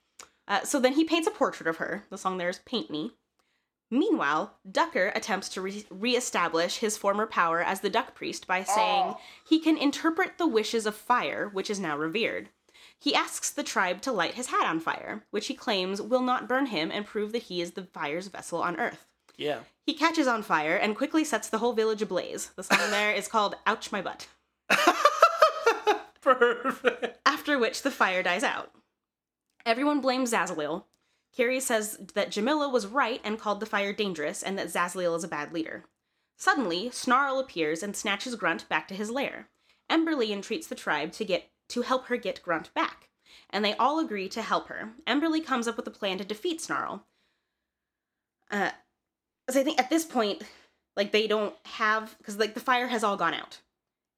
Uh, 0.48 0.64
so 0.64 0.80
then 0.80 0.94
he 0.94 1.04
paints 1.04 1.28
a 1.28 1.32
portrait 1.32 1.68
of 1.68 1.78
her. 1.78 2.04
The 2.12 2.18
song 2.18 2.38
there 2.38 2.50
is 2.50 2.60
"Paint 2.60 2.90
Me." 2.92 3.12
Meanwhile, 3.92 4.54
Ducker 4.72 5.12
attempts 5.16 5.50
to 5.50 5.62
re- 5.62 5.86
reestablish 5.90 6.78
his 6.78 6.96
former 6.96 7.26
power 7.26 7.60
as 7.64 7.80
the 7.82 7.90
Duck 7.90 8.14
Priest 8.14 8.46
by 8.46 8.64
saying 8.64 9.04
Oh. 9.16 9.20
he 9.48 9.60
can 9.60 9.78
interpret 9.80 10.38
the 10.38 10.46
wishes 10.48 10.86
of 10.86 10.96
fire, 10.96 11.50
which 11.52 11.72
is 11.72 11.80
now 11.80 11.98
revered. 11.98 12.50
He 13.02 13.16
asks 13.16 13.50
the 13.50 13.64
tribe 13.64 14.02
to 14.02 14.12
light 14.12 14.34
his 14.34 14.48
hat 14.48 14.66
on 14.68 14.80
fire, 14.82 15.24
which 15.32 15.48
he 15.48 15.54
claims 15.54 16.02
will 16.02 16.22
not 16.22 16.50
burn 16.50 16.66
him 16.68 16.92
and 16.92 17.06
prove 17.06 17.32
that 17.32 17.44
he 17.44 17.62
is 17.62 17.72
the 17.72 17.84
fire's 17.84 18.28
vessel 18.28 18.62
on 18.62 18.78
Earth. 18.78 19.06
Yeah. 19.38 19.60
He 19.86 19.94
catches 19.94 20.28
on 20.28 20.44
fire 20.44 20.76
and 20.76 20.98
quickly 20.98 21.24
sets 21.24 21.48
the 21.50 21.60
whole 21.60 21.72
village 21.74 22.02
ablaze. 22.02 22.52
The 22.58 22.64
song 22.64 22.78
there 22.92 23.14
is 23.14 23.30
called 23.30 23.56
Ouch 23.66 23.92
My 23.92 24.02
Butt, 24.02 24.28
Perfect. 26.22 27.20
after 27.26 27.58
which 27.58 27.82
the 27.82 27.92
fire 27.92 28.22
dies 28.22 28.44
out. 28.44 28.72
Everyone 29.66 30.02
blames 30.02 30.34
Zazzalil. 30.34 30.84
Carrie 31.36 31.60
says 31.60 31.98
that 32.16 32.32
Jemila 32.32 32.72
was 32.72 32.88
right 32.88 33.22
and 33.24 33.40
called 33.40 33.60
the 33.60 33.66
fire 33.66 33.94
dangerous 33.94 34.44
and 34.44 34.58
that 34.58 34.68
Zazzalil 34.68 35.16
is 35.16 35.24
a 35.24 35.28
bad 35.28 35.54
leader. 35.54 35.86
Suddenly, 36.38 36.90
Snarl 36.92 37.40
appears 37.40 37.84
and 37.84 37.96
snatches 37.96 38.36
Grunt 38.36 38.68
back 38.68 38.88
to 38.90 38.94
his 38.96 39.12
lair. 39.12 39.48
Emberly 39.90 40.32
entreats 40.32 40.68
the 40.68 40.76
tribe 40.76 41.12
to 41.14 41.26
get 41.26 41.50
to 41.70 41.82
help 41.82 42.06
her 42.06 42.18
get 42.18 42.44
Grunt 42.44 42.74
back, 42.74 43.10
and 43.50 43.64
they 43.64 43.76
all 43.76 44.00
agree 44.00 44.28
to 44.30 44.42
help 44.42 44.68
her. 44.68 44.92
Emberly 45.08 45.44
comes 45.44 45.68
up 45.68 45.78
with 45.78 45.88
a 45.88 45.92
plan 45.92 46.18
to 46.18 46.26
defeat 46.26 46.62
Snarl. 46.62 47.06
Uh, 48.52 48.72
so 49.50 49.60
I 49.60 49.64
think 49.64 49.80
at 49.80 49.90
this 49.90 50.06
point, 50.06 50.44
like 50.96 51.12
they 51.12 51.28
don't 51.28 51.56
have 51.66 52.18
because 52.18 52.38
like 52.38 52.54
the 52.54 52.60
fire 52.60 52.88
has 52.88 53.04
all 53.04 53.18
gone 53.18 53.34
out, 53.34 53.60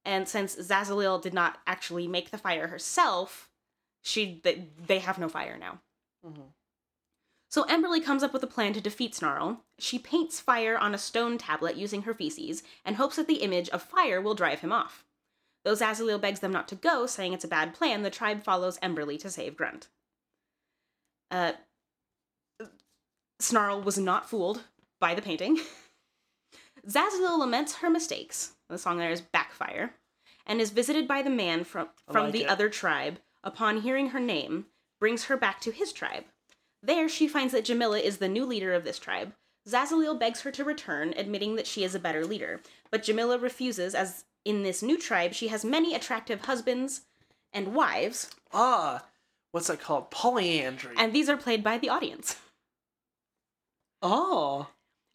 and 0.04 0.28
since 0.28 0.56
Zazzalil 0.56 1.22
did 1.22 1.34
not 1.34 1.60
actually 1.68 2.08
make 2.08 2.32
the 2.32 2.38
fire 2.38 2.68
herself, 2.68 3.50
she 4.02 4.42
they, 4.44 4.68
they 4.88 5.00
have 5.00 5.20
no 5.20 5.30
fire 5.30 5.58
now. 5.58 5.80
Mhm. 6.26 6.54
So 7.50 7.66
Emberly 7.66 8.02
comes 8.04 8.24
up 8.24 8.32
with 8.32 8.44
a 8.44 8.48
plan 8.48 8.72
to 8.74 8.82
defeat 8.82 9.14
Snarl. 9.14 9.66
She 9.78 10.00
paints 10.00 10.40
fire 10.40 10.78
on 10.78 10.96
a 10.96 10.98
stone 10.98 11.38
tablet 11.38 11.76
using 11.76 12.04
her 12.04 12.14
feces 12.14 12.64
and 12.86 12.96
hopes 12.96 13.18
that 13.18 13.28
the 13.28 13.44
image 13.44 13.68
of 13.70 13.84
fire 13.84 14.22
will 14.22 14.36
drive 14.36 14.62
him 14.62 14.72
off. 14.72 15.04
Though 15.64 15.76
Zazzalil 15.76 16.20
begs 16.20 16.40
them 16.40 16.52
not 16.52 16.68
to 16.70 16.76
go, 16.76 17.06
saying 17.06 17.34
it's 17.34 17.44
a 17.44 17.50
bad 17.50 17.74
plan, 17.74 18.02
the 18.02 18.10
tribe 18.10 18.44
follows 18.44 18.80
Emberly 18.80 19.20
to 19.20 19.30
save 19.30 19.56
Grunt. 19.56 19.88
Uh, 21.30 21.54
Snarl 23.40 23.82
was 23.82 23.98
not 23.98 24.30
fooled 24.30 24.64
by 25.00 25.14
the 25.14 25.22
painting. 25.22 25.60
Zazzalil 26.88 27.40
laments 27.40 27.76
her 27.76 27.90
mistakes. 27.90 28.54
The 28.70 28.78
song 28.78 28.98
there 28.98 29.12
is 29.12 29.22
Backfire, 29.22 29.94
and 30.46 30.60
is 30.60 30.72
visited 30.72 31.08
by 31.08 31.22
the 31.22 31.30
man 31.30 31.64
from 31.64 31.90
from 32.12 32.26
like 32.26 32.34
the 32.34 32.44
it. 32.44 32.50
other 32.50 32.70
tribe. 32.70 33.20
Upon 33.44 33.82
hearing 33.82 34.10
her 34.10 34.20
name, 34.20 34.68
brings 35.00 35.26
her 35.26 35.38
back 35.38 35.60
to 35.62 35.72
his 35.72 35.92
tribe. 35.92 36.26
There, 36.84 37.10
she 37.10 37.28
finds 37.28 37.54
that 37.54 37.66
Jemila 37.66 38.02
is 38.02 38.18
the 38.18 38.30
new 38.30 38.46
leader 38.46 38.74
of 38.74 38.84
this 38.84 39.00
tribe. 39.00 39.34
Zazzalil 39.68 40.20
begs 40.20 40.42
her 40.42 40.52
to 40.52 40.64
return, 40.64 41.14
admitting 41.16 41.56
that 41.56 41.68
she 41.68 41.84
is 41.84 41.94
a 41.94 42.00
better 42.00 42.26
leader, 42.26 42.62
but 42.90 43.04
Jemila 43.04 43.42
refuses, 43.42 43.94
as 43.94 44.26
in 44.46 44.64
this 44.64 44.82
new 44.82 44.98
tribe 44.98 45.34
she 45.34 45.48
has 45.50 45.64
many 45.66 45.94
attractive 45.96 46.46
husbands 46.46 47.02
and 47.54 47.74
wives, 47.76 48.32
Ah, 48.54 49.06
what's 49.52 49.68
that 49.68 49.82
called? 49.82 50.10
Polyandry. 50.12 50.96
and 50.98 51.14
these 51.14 51.30
are 51.30 51.38
played 51.38 51.64
by 51.64 51.78
the 51.78 51.90
audience. 51.90 52.38
oh, 54.02 54.68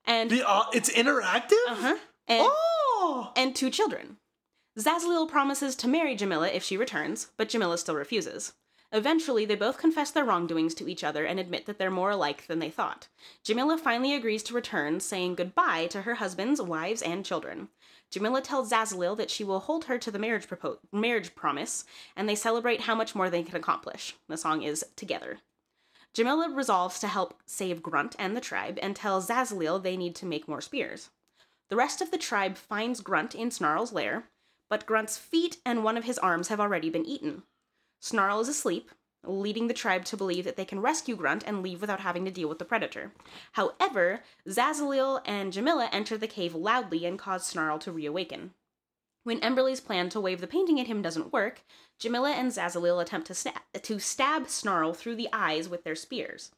And 0.05 0.31
the 0.31 0.49
uh, 0.49 0.65
it's 0.73 0.91
interactive. 0.93 1.67
uh-huh, 1.69 1.97
and 2.29 2.47
Oh, 2.49 3.33
and 3.37 3.55
two 3.55 3.71
children. 3.71 4.17
Zazzalil 4.79 5.29
promises 5.29 5.75
to 5.77 5.89
marry 5.89 6.17
Jemila 6.17 6.53
if 6.53 6.63
she 6.63 6.77
returns, 6.77 7.29
but 7.37 7.49
Jemila 7.49 7.79
still 7.79 7.95
refuses. 7.95 8.53
Eventually, 8.93 9.45
they 9.45 9.57
both 9.57 9.79
confess 9.79 10.11
their 10.11 10.25
wrongdoings 10.25 10.75
to 10.75 10.89
each 10.89 11.03
other 11.03 11.25
and 11.25 11.41
admit 11.41 11.67
that 11.67 11.79
they're 11.79 11.91
more 11.91 12.11
alike 12.11 12.47
than 12.47 12.61
they 12.61 12.71
thought. 12.71 13.09
Jemila 13.45 13.81
finally 13.81 14.15
agrees 14.15 14.43
to 14.45 14.55
return, 14.55 15.01
saying 15.01 15.35
goodbye 15.35 15.87
to 15.89 16.03
her 16.03 16.15
husbands, 16.17 16.61
wives, 16.63 17.03
and 17.03 17.25
children. 17.25 17.69
Jemila 18.17 18.43
tells 18.43 18.71
Zazzalil 18.71 19.15
that 19.19 19.31
she 19.31 19.45
will 19.45 19.61
hold 19.61 19.85
her 19.85 19.99
to 19.99 20.11
the 20.11 20.19
marriage, 20.19 20.49
propo- 20.49 20.79
marriage 20.91 21.35
promise, 21.35 21.85
and 22.17 22.27
they 22.27 22.35
celebrate 22.35 22.83
how 22.83 22.95
much 22.95 23.15
more 23.15 23.29
they 23.29 23.43
can 23.43 23.57
accomplish. 23.57 24.15
The 24.27 24.39
song 24.39 24.63
is 24.63 24.87
Together. 24.97 25.41
Jemila 26.15 26.57
resolves 26.57 26.99
to 27.01 27.09
help 27.09 27.43
save 27.45 27.83
Grunt 27.83 28.17
and 28.19 28.35
the 28.35 28.41
tribe 28.41 28.79
and 28.81 28.97
tells 28.97 29.29
Zazzalil 29.29 29.83
they 29.83 29.99
need 29.99 30.15
to 30.17 30.25
make 30.27 30.49
more 30.49 30.63
spears. 30.63 31.11
The 31.69 31.77
rest 31.77 32.01
of 32.01 32.11
the 32.11 32.17
tribe 32.17 32.57
finds 32.57 33.03
Grunt 33.03 33.35
in 33.35 33.51
Snarl's 33.51 33.93
lair, 33.93 34.25
but 34.71 34.87
Grunt's 34.87 35.19
feet 35.19 35.59
and 35.67 35.85
one 35.85 35.99
of 35.99 36.05
his 36.05 36.19
arms 36.19 36.49
have 36.49 36.61
already 36.61 36.89
been 36.89 37.05
eaten. 37.05 37.43
Snarl 38.01 38.41
is 38.41 38.49
asleep, 38.49 38.91
leading 39.29 39.67
the 39.67 39.75
tribe 39.75 40.05
to 40.07 40.17
believe 40.17 40.45
that 40.45 40.57
they 40.57 40.65
can 40.65 40.81
rescue 40.81 41.17
Grunt 41.17 41.45
and 41.47 41.63
leave 41.63 41.81
without 41.81 42.01
having 42.01 42.25
to 42.25 42.31
deal 42.31 42.49
with 42.49 42.59
the 42.59 42.65
predator. 42.65 43.13
However, 43.53 44.21
Zazzalil 44.49 45.21
and 45.25 45.53
Jemila 45.53 45.89
enter 45.93 46.17
the 46.17 46.27
cave 46.27 46.55
loudly 46.55 47.05
and 47.05 47.19
cause 47.19 47.47
Snarl 47.47 47.79
to 47.81 47.93
reawaken. 47.93 48.53
When 49.25 49.41
Emberly's 49.41 49.81
plan 49.81 50.09
to 50.11 50.21
wave 50.21 50.41
the 50.41 50.47
painting 50.47 50.79
at 50.79 50.87
him 50.87 51.03
doesn't 51.03 51.33
work, 51.33 51.63
Jemila 52.01 52.33
and 52.33 52.53
Zazzalil 52.53 53.03
attempt 53.03 53.27
to, 53.27 53.33
sna- 53.33 53.83
to 53.83 53.99
stab 53.99 54.49
Snarl 54.49 54.95
through 54.95 55.17
the 55.17 55.29
eyes 55.33 55.69
with 55.69 55.83
their 55.83 55.97
spears. 55.97 56.53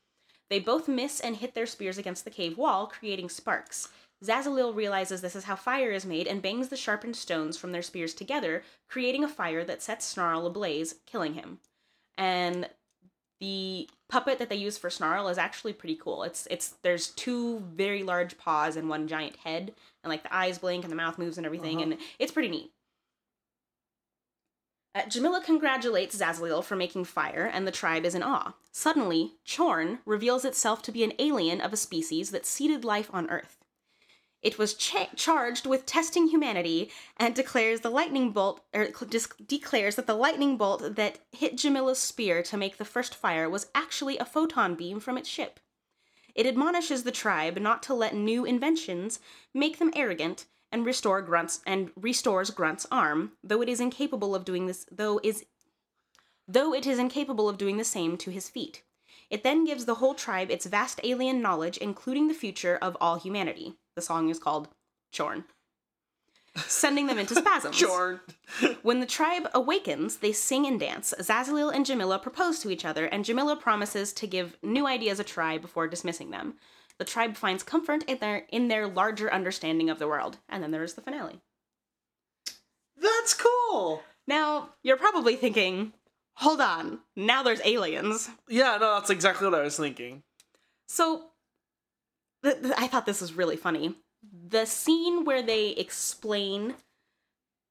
They 0.51 0.59
both 0.59 0.89
miss 0.89 1.21
and 1.21 1.37
hit 1.37 1.55
their 1.55 1.67
spears 1.67 1.99
against 1.99 2.25
the 2.25 2.31
cave 2.31 2.59
wall, 2.59 2.87
creating 2.87 3.29
sparks. 3.29 3.89
Zazzalil 4.25 4.75
realizes 4.75 5.21
this 5.21 5.37
is 5.37 5.45
how 5.45 5.57
fire 5.57 5.93
is 5.93 6.05
made 6.05 6.27
and 6.27 6.43
bangs 6.43 6.69
the 6.69 6.77
sharpened 6.77 7.15
stones 7.15 7.57
from 7.57 7.73
their 7.73 7.83
spears 7.83 8.15
together, 8.15 8.65
creating 8.89 9.23
a 9.23 9.29
fire 9.29 9.65
that 9.65 9.83
sets 9.83 10.05
Snarl 10.05 10.47
ablaze, 10.47 10.97
killing 11.07 11.35
him. 11.35 11.61
And 12.19 12.69
the 13.41 13.89
puppet 14.11 14.39
that 14.41 14.49
they 14.49 14.57
use 14.57 14.77
for 14.77 14.91
Snarl 14.91 15.29
is 15.29 15.39
actually 15.39 15.73
pretty 15.73 15.95
cool. 15.95 16.25
It's 16.25 16.47
it's 16.51 16.75
there's 16.83 17.09
two 17.09 17.61
very 17.61 18.03
large 18.03 18.37
paws 18.37 18.75
and 18.77 18.89
one 18.89 19.07
giant 19.07 19.37
head, 19.37 19.73
and 20.03 20.11
like 20.11 20.25
the 20.25 20.35
eyes 20.35 20.59
blink 20.59 20.85
and 20.85 20.91
the 20.91 20.97
mouth 20.97 21.17
moves 21.19 21.37
and 21.39 21.47
everything, 21.47 21.77
Uh-huh. 21.77 21.93
and 21.93 21.99
it's 22.19 22.33
pretty 22.33 22.49
neat. 22.49 22.73
Uh, 24.95 25.03
Jemila 25.03 25.45
congratulates 25.45 26.17
Zazzalil 26.17 26.65
for 26.65 26.75
making 26.75 27.05
fire, 27.05 27.49
and 27.53 27.67
the 27.67 27.71
tribe 27.71 28.05
is 28.05 28.17
in 28.17 28.23
awe. 28.25 28.55
Suddenly, 28.73 29.35
Chorn 29.47 30.01
reveals 30.05 30.45
itself 30.45 30.83
to 30.83 30.93
be 30.93 31.05
an 31.05 31.13
alien 31.21 31.61
of 31.61 31.73
a 31.73 31.77
species 31.77 32.31
that 32.33 32.47
seeded 32.47 32.85
life 32.85 33.09
on 33.13 33.31
Earth. 33.31 33.58
It 34.41 34.57
was 34.57 34.75
cha- 34.75 35.11
charged 35.17 35.67
with 35.67 35.85
testing 35.85 36.29
humanity 36.29 36.91
and 37.17 37.35
declares 37.35 37.81
the 37.81 37.91
lightning 37.91 38.31
bolt, 38.31 38.61
er, 38.75 38.91
or 39.01 39.07
dis- 39.07 39.29
declares 39.45 39.97
that 39.97 40.07
the 40.07 40.15
lightning 40.15 40.57
bolt 40.57 40.95
that 40.95 41.19
hit 41.33 41.57
Jemila's 41.57 41.99
spear 41.99 42.43
to 42.45 42.57
make 42.57 42.77
the 42.77 42.85
first 42.85 43.15
fire 43.15 43.51
was 43.51 43.71
actually 43.75 44.17
a 44.17 44.25
photon 44.25 44.77
beam 44.77 45.01
from 45.01 45.19
its 45.19 45.29
ship. 45.29 45.59
It 46.37 46.47
admonishes 46.47 47.03
the 47.03 47.11
tribe 47.11 47.59
not 47.59 47.83
to 47.85 47.95
let 47.95 48.15
new 48.15 48.45
inventions 48.45 49.19
make 49.53 49.79
them 49.79 49.93
arrogant 49.97 50.47
and 50.71 50.87
restore 50.87 51.21
Grunt's 51.21 51.61
and 51.67 51.91
restores 51.97 52.51
Grunt's 52.51 52.87
arm, 52.93 53.33
though 53.43 53.61
it 53.61 53.69
is 53.69 53.81
incapable 53.81 54.37
of 54.37 54.45
doing 54.45 54.67
this 54.67 54.87
though 54.93 55.19
is 55.25 55.47
though 56.47 56.73
it 56.73 56.87
is 56.87 56.99
incapable 56.99 57.49
of 57.49 57.59
doing 57.59 57.77
the 57.77 57.85
same 57.85 58.17
to 58.19 58.31
his 58.31 58.49
feet. 58.49 58.85
It 59.31 59.43
then 59.43 59.65
gives 59.65 59.85
the 59.85 59.97
whole 59.97 60.15
tribe 60.15 60.51
its 60.51 60.65
vast 60.65 61.01
alien 61.03 61.43
knowledge, 61.43 61.77
including 61.77 62.29
the 62.29 62.35
future 62.35 62.79
of 62.81 62.97
all 63.01 63.17
humanity. 63.17 63.75
The 63.99 64.03
song 64.03 64.29
is 64.29 64.39
called 64.39 64.69
Chorn. 65.13 65.43
Sending 66.55 67.09
them 67.09 67.19
into 67.19 67.35
spasms. 67.35 67.83
Chorn. 67.83 68.21
When 68.83 69.01
the 69.01 69.07
tribe 69.07 69.49
awakens, 69.53 70.19
they 70.19 70.31
sing 70.31 70.67
and 70.67 70.79
dance. 70.79 71.13
Zazzalil 71.19 71.75
and 71.75 71.85
Jemila 71.85 72.23
propose 72.23 72.61
to 72.61 72.71
each 72.71 72.85
other, 72.85 73.07
and 73.07 73.25
Jemila 73.25 73.61
promises 73.61 74.13
to 74.13 74.29
give 74.29 74.57
new 74.63 74.87
ideas 74.87 75.19
a 75.19 75.25
try 75.25 75.59
before 75.59 75.89
dismissing 75.89 76.31
them. 76.31 76.55
The 76.99 77.05
tribe 77.05 77.37
finds 77.37 77.65
comfort 77.65 78.05
in 78.05 78.19
their 78.19 78.47
in 78.51 78.69
their 78.69 78.87
larger 78.87 79.33
understanding 79.33 79.91
of 79.91 79.99
the 79.99 80.07
world. 80.07 80.39
And 80.49 80.63
then 80.63 80.71
there's 80.71 80.95
the 80.95 81.03
finale. 81.03 81.41
That's 82.97 83.35
cool. 83.35 84.05
Now, 84.29 84.75
you're 84.85 84.97
probably 84.97 85.35
thinking, 85.35 85.93
hold 86.35 86.61
on, 86.61 87.01
now 87.17 87.43
there's 87.43 87.63
aliens. 87.65 88.31
Yeah, 88.49 88.79
no, 88.81 88.95
that's 88.95 89.11
exactly 89.11 89.49
what 89.49 89.59
I 89.59 89.65
was 89.65 89.77
thinking. 89.77 90.23
So, 90.87 91.31
th- 92.43 92.63
th- 92.63 92.75
I 92.77 92.87
thought 92.87 93.07
this 93.07 93.21
was 93.21 93.33
really 93.33 93.57
funny. 93.57 93.95
The 94.49 94.65
scene 94.65 95.25
where 95.25 95.43
they 95.43 95.71
explain 95.71 96.75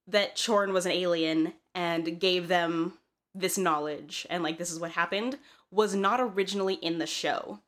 that 0.08 0.42
Chorn 0.44 0.74
was 0.74 0.86
an 0.86 0.92
alien 0.92 1.54
and 1.76 2.20
gave 2.20 2.48
them 2.48 2.94
this 3.36 3.58
knowledge 3.58 4.26
and 4.30 4.42
like 4.42 4.58
this 4.58 4.72
is 4.72 4.80
what 4.80 4.92
happened 4.92 5.38
was 5.70 5.94
not 5.94 6.20
originally 6.20 6.76
in 6.76 6.98
the 6.98 7.06
show. 7.06 7.60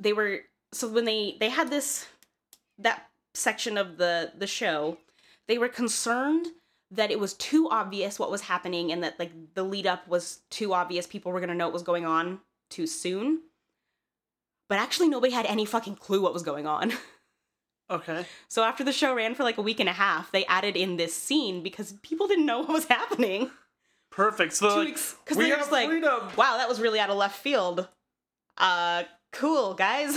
They 0.00 0.12
were 0.12 0.40
so 0.72 0.88
when 0.88 1.04
they 1.04 1.36
they 1.38 1.50
had 1.50 1.70
this 1.70 2.06
that 2.78 3.08
section 3.34 3.76
of 3.76 3.98
the 3.98 4.32
the 4.36 4.46
show, 4.46 4.98
they 5.46 5.58
were 5.58 5.68
concerned 5.68 6.46
that 6.90 7.10
it 7.10 7.20
was 7.20 7.34
too 7.34 7.68
obvious 7.70 8.18
what 8.18 8.30
was 8.30 8.42
happening 8.42 8.90
and 8.90 9.04
that 9.04 9.18
like 9.18 9.30
the 9.54 9.62
lead 9.62 9.86
up 9.86 10.08
was 10.08 10.40
too 10.50 10.72
obvious 10.72 11.06
people 11.06 11.30
were 11.30 11.40
going 11.40 11.50
to 11.50 11.54
know 11.54 11.66
what 11.66 11.72
was 11.72 11.82
going 11.82 12.04
on 12.04 12.40
too 12.68 12.86
soon 12.86 13.42
but 14.70 14.78
actually 14.78 15.08
nobody 15.08 15.32
had 15.34 15.44
any 15.46 15.66
fucking 15.66 15.96
clue 15.96 16.22
what 16.22 16.32
was 16.32 16.42
going 16.42 16.66
on. 16.66 16.94
Okay. 17.90 18.24
So 18.46 18.62
after 18.62 18.84
the 18.84 18.92
show 18.92 19.12
ran 19.12 19.34
for 19.34 19.42
like 19.42 19.58
a 19.58 19.62
week 19.62 19.80
and 19.80 19.88
a 19.88 19.92
half, 19.92 20.30
they 20.30 20.44
added 20.44 20.76
in 20.76 20.96
this 20.96 21.12
scene 21.12 21.60
because 21.60 21.94
people 22.04 22.28
didn't 22.28 22.46
know 22.46 22.58
what 22.60 22.68
was 22.68 22.84
happening. 22.84 23.50
Perfect. 24.12 24.52
So 24.52 24.68
they're 24.68 24.84
like, 24.84 24.98
Because 25.24 25.36
we 25.36 25.48
have 25.48 25.58
just 25.58 25.72
like, 25.72 25.88
freedom. 25.88 26.20
wow, 26.36 26.56
that 26.58 26.68
was 26.68 26.80
really 26.80 27.00
out 27.00 27.10
of 27.10 27.16
left 27.16 27.36
field. 27.36 27.88
Uh, 28.56 29.02
cool, 29.32 29.74
guys. 29.74 30.16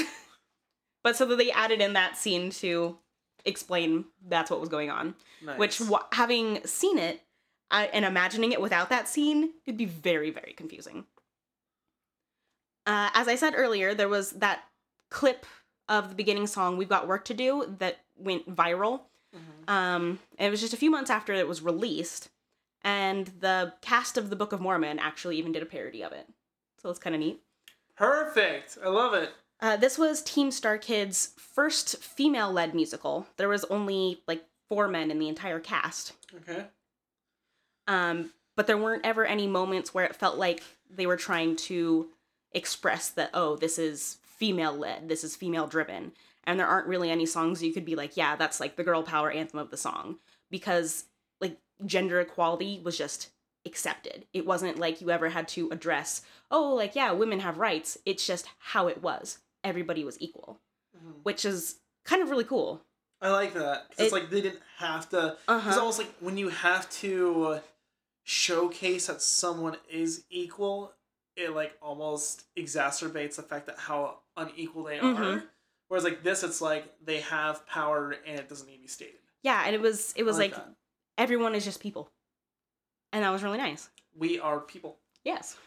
but 1.03 1.15
so 1.15 1.25
that 1.25 1.39
they 1.39 1.49
added 1.49 1.81
in 1.81 1.93
that 1.93 2.15
scene 2.15 2.51
to 2.51 2.99
explain 3.43 4.05
that's 4.29 4.51
what 4.51 4.59
was 4.59 4.69
going 4.69 4.91
on. 4.91 5.15
Nice. 5.43 5.57
Which, 5.57 5.81
having 6.11 6.63
seen 6.67 6.99
it 6.99 7.21
I, 7.71 7.85
and 7.85 8.05
imagining 8.05 8.51
it 8.51 8.61
without 8.61 8.91
that 8.91 9.07
scene, 9.07 9.49
it'd 9.65 9.79
be 9.79 9.85
very, 9.85 10.29
very 10.29 10.53
confusing. 10.55 11.05
Uh, 12.85 13.09
as 13.13 13.27
I 13.27 13.35
said 13.35 13.53
earlier, 13.55 13.93
there 13.93 14.09
was 14.09 14.31
that 14.31 14.63
clip 15.09 15.45
of 15.87 16.09
the 16.09 16.15
beginning 16.15 16.47
song 16.47 16.77
"We've 16.77 16.89
Got 16.89 17.07
Work 17.07 17.25
to 17.25 17.33
Do" 17.33 17.75
that 17.79 17.99
went 18.15 18.53
viral. 18.53 19.01
Mhm. 19.35 19.69
Um, 19.69 20.19
it 20.37 20.49
was 20.49 20.61
just 20.61 20.73
a 20.73 20.77
few 20.77 20.91
months 20.91 21.09
after 21.09 21.33
it 21.33 21.47
was 21.47 21.61
released, 21.61 22.29
and 22.81 23.27
the 23.39 23.73
cast 23.81 24.17
of 24.17 24.29
the 24.29 24.35
Book 24.35 24.51
of 24.51 24.61
Mormon 24.61 24.99
actually 24.99 25.37
even 25.37 25.51
did 25.51 25.63
a 25.63 25.65
parody 25.67 26.03
of 26.03 26.11
it. 26.11 26.27
So 26.77 26.89
it's 26.89 26.99
kind 26.99 27.15
of 27.15 27.19
neat. 27.19 27.41
Perfect. 27.95 28.77
I 28.83 28.89
love 28.89 29.13
it. 29.13 29.31
Uh, 29.59 29.77
this 29.77 29.97
was 29.97 30.21
Team 30.21 30.51
Star 30.51 30.77
Kids' 30.77 31.33
first 31.37 31.97
female-led 32.03 32.75
musical. 32.75 33.27
There 33.37 33.47
was 33.47 33.63
only 33.65 34.21
like 34.27 34.43
four 34.67 34.87
men 34.87 35.09
in 35.09 35.19
the 35.19 35.29
entire 35.29 35.59
cast. 35.59 36.13
Okay. 36.35 36.67
Um, 37.87 38.33
but 38.55 38.67
there 38.67 38.77
weren't 38.77 39.05
ever 39.05 39.25
any 39.25 39.47
moments 39.47 39.93
where 39.93 40.05
it 40.05 40.15
felt 40.15 40.37
like 40.37 40.63
they 40.89 41.05
were 41.05 41.15
trying 41.17 41.55
to 41.55 42.09
express 42.53 43.09
that, 43.11 43.29
oh, 43.33 43.55
this 43.55 43.77
is 43.79 44.17
female 44.23 44.73
led, 44.73 45.09
this 45.09 45.23
is 45.23 45.35
female 45.35 45.67
driven. 45.67 46.11
And 46.45 46.59
there 46.59 46.67
aren't 46.67 46.87
really 46.87 47.09
any 47.09 47.25
songs 47.25 47.63
you 47.63 47.73
could 47.73 47.85
be 47.85 47.95
like, 47.95 48.17
yeah, 48.17 48.35
that's 48.35 48.59
like 48.59 48.75
the 48.75 48.83
girl 48.83 49.03
power 49.03 49.31
anthem 49.31 49.59
of 49.59 49.71
the 49.71 49.77
song. 49.77 50.17
Because 50.51 51.05
like 51.39 51.57
gender 51.85 52.19
equality 52.19 52.81
was 52.83 52.97
just 52.97 53.29
accepted. 53.65 54.25
It 54.33 54.45
wasn't 54.45 54.77
like 54.77 54.99
you 54.99 55.09
ever 55.09 55.29
had 55.29 55.47
to 55.49 55.69
address, 55.71 56.21
oh, 56.51 56.73
like, 56.73 56.95
yeah, 56.95 57.11
women 57.13 57.39
have 57.39 57.57
rights. 57.59 57.97
It's 58.05 58.27
just 58.27 58.45
how 58.59 58.87
it 58.87 59.01
was. 59.01 59.39
Everybody 59.63 60.03
was 60.03 60.19
equal, 60.21 60.59
Mhm. 60.97 61.23
which 61.23 61.45
is 61.45 61.77
kind 62.03 62.21
of 62.21 62.29
really 62.29 62.43
cool. 62.43 62.81
I 63.21 63.29
like 63.29 63.53
that. 63.53 63.87
'Cause 63.91 63.99
it's 63.99 64.11
like 64.11 64.29
they 64.29 64.41
didn't 64.41 64.61
have 64.79 65.07
to. 65.11 65.27
It's 65.33 65.41
Uh-huh. 65.47 65.79
almost 65.79 65.97
like 65.97 66.13
when 66.19 66.37
you 66.37 66.49
have 66.49 66.89
to 66.99 67.61
showcase 68.23 69.07
that 69.07 69.21
someone 69.21 69.77
is 69.89 70.25
equal, 70.29 70.93
it 71.35 71.49
like 71.51 71.75
almost 71.81 72.43
exacerbates 72.55 73.35
the 73.35 73.43
fact 73.43 73.65
that 73.67 73.77
how 73.77 74.19
unequal 74.37 74.83
they 74.83 74.99
are. 74.99 75.13
Mhm. 75.13 75.47
Whereas 75.87 76.03
like 76.03 76.23
this, 76.23 76.43
it's 76.43 76.61
like 76.61 76.93
they 77.03 77.19
have 77.21 77.65
power 77.67 78.15
and 78.25 78.39
it 78.39 78.49
doesn't 78.49 78.67
need 78.67 78.77
to 78.77 78.81
be 78.81 78.87
stated. 78.87 79.19
Yeah, 79.43 79.63
and 79.65 79.75
it 79.75 79.81
was 79.81 80.13
it 80.15 80.23
was 80.23 80.37
I 80.37 80.43
like, 80.43 80.55
that. 80.55 80.69
everyone 81.17 81.55
is 81.55 81.65
just 81.65 81.79
people. 81.81 82.09
And 83.11 83.23
that 83.23 83.29
was 83.29 83.43
really 83.43 83.57
nice. 83.59 83.89
we 84.15 84.39
are 84.39 84.59
people. 84.59 84.97
Yes. 85.23 85.57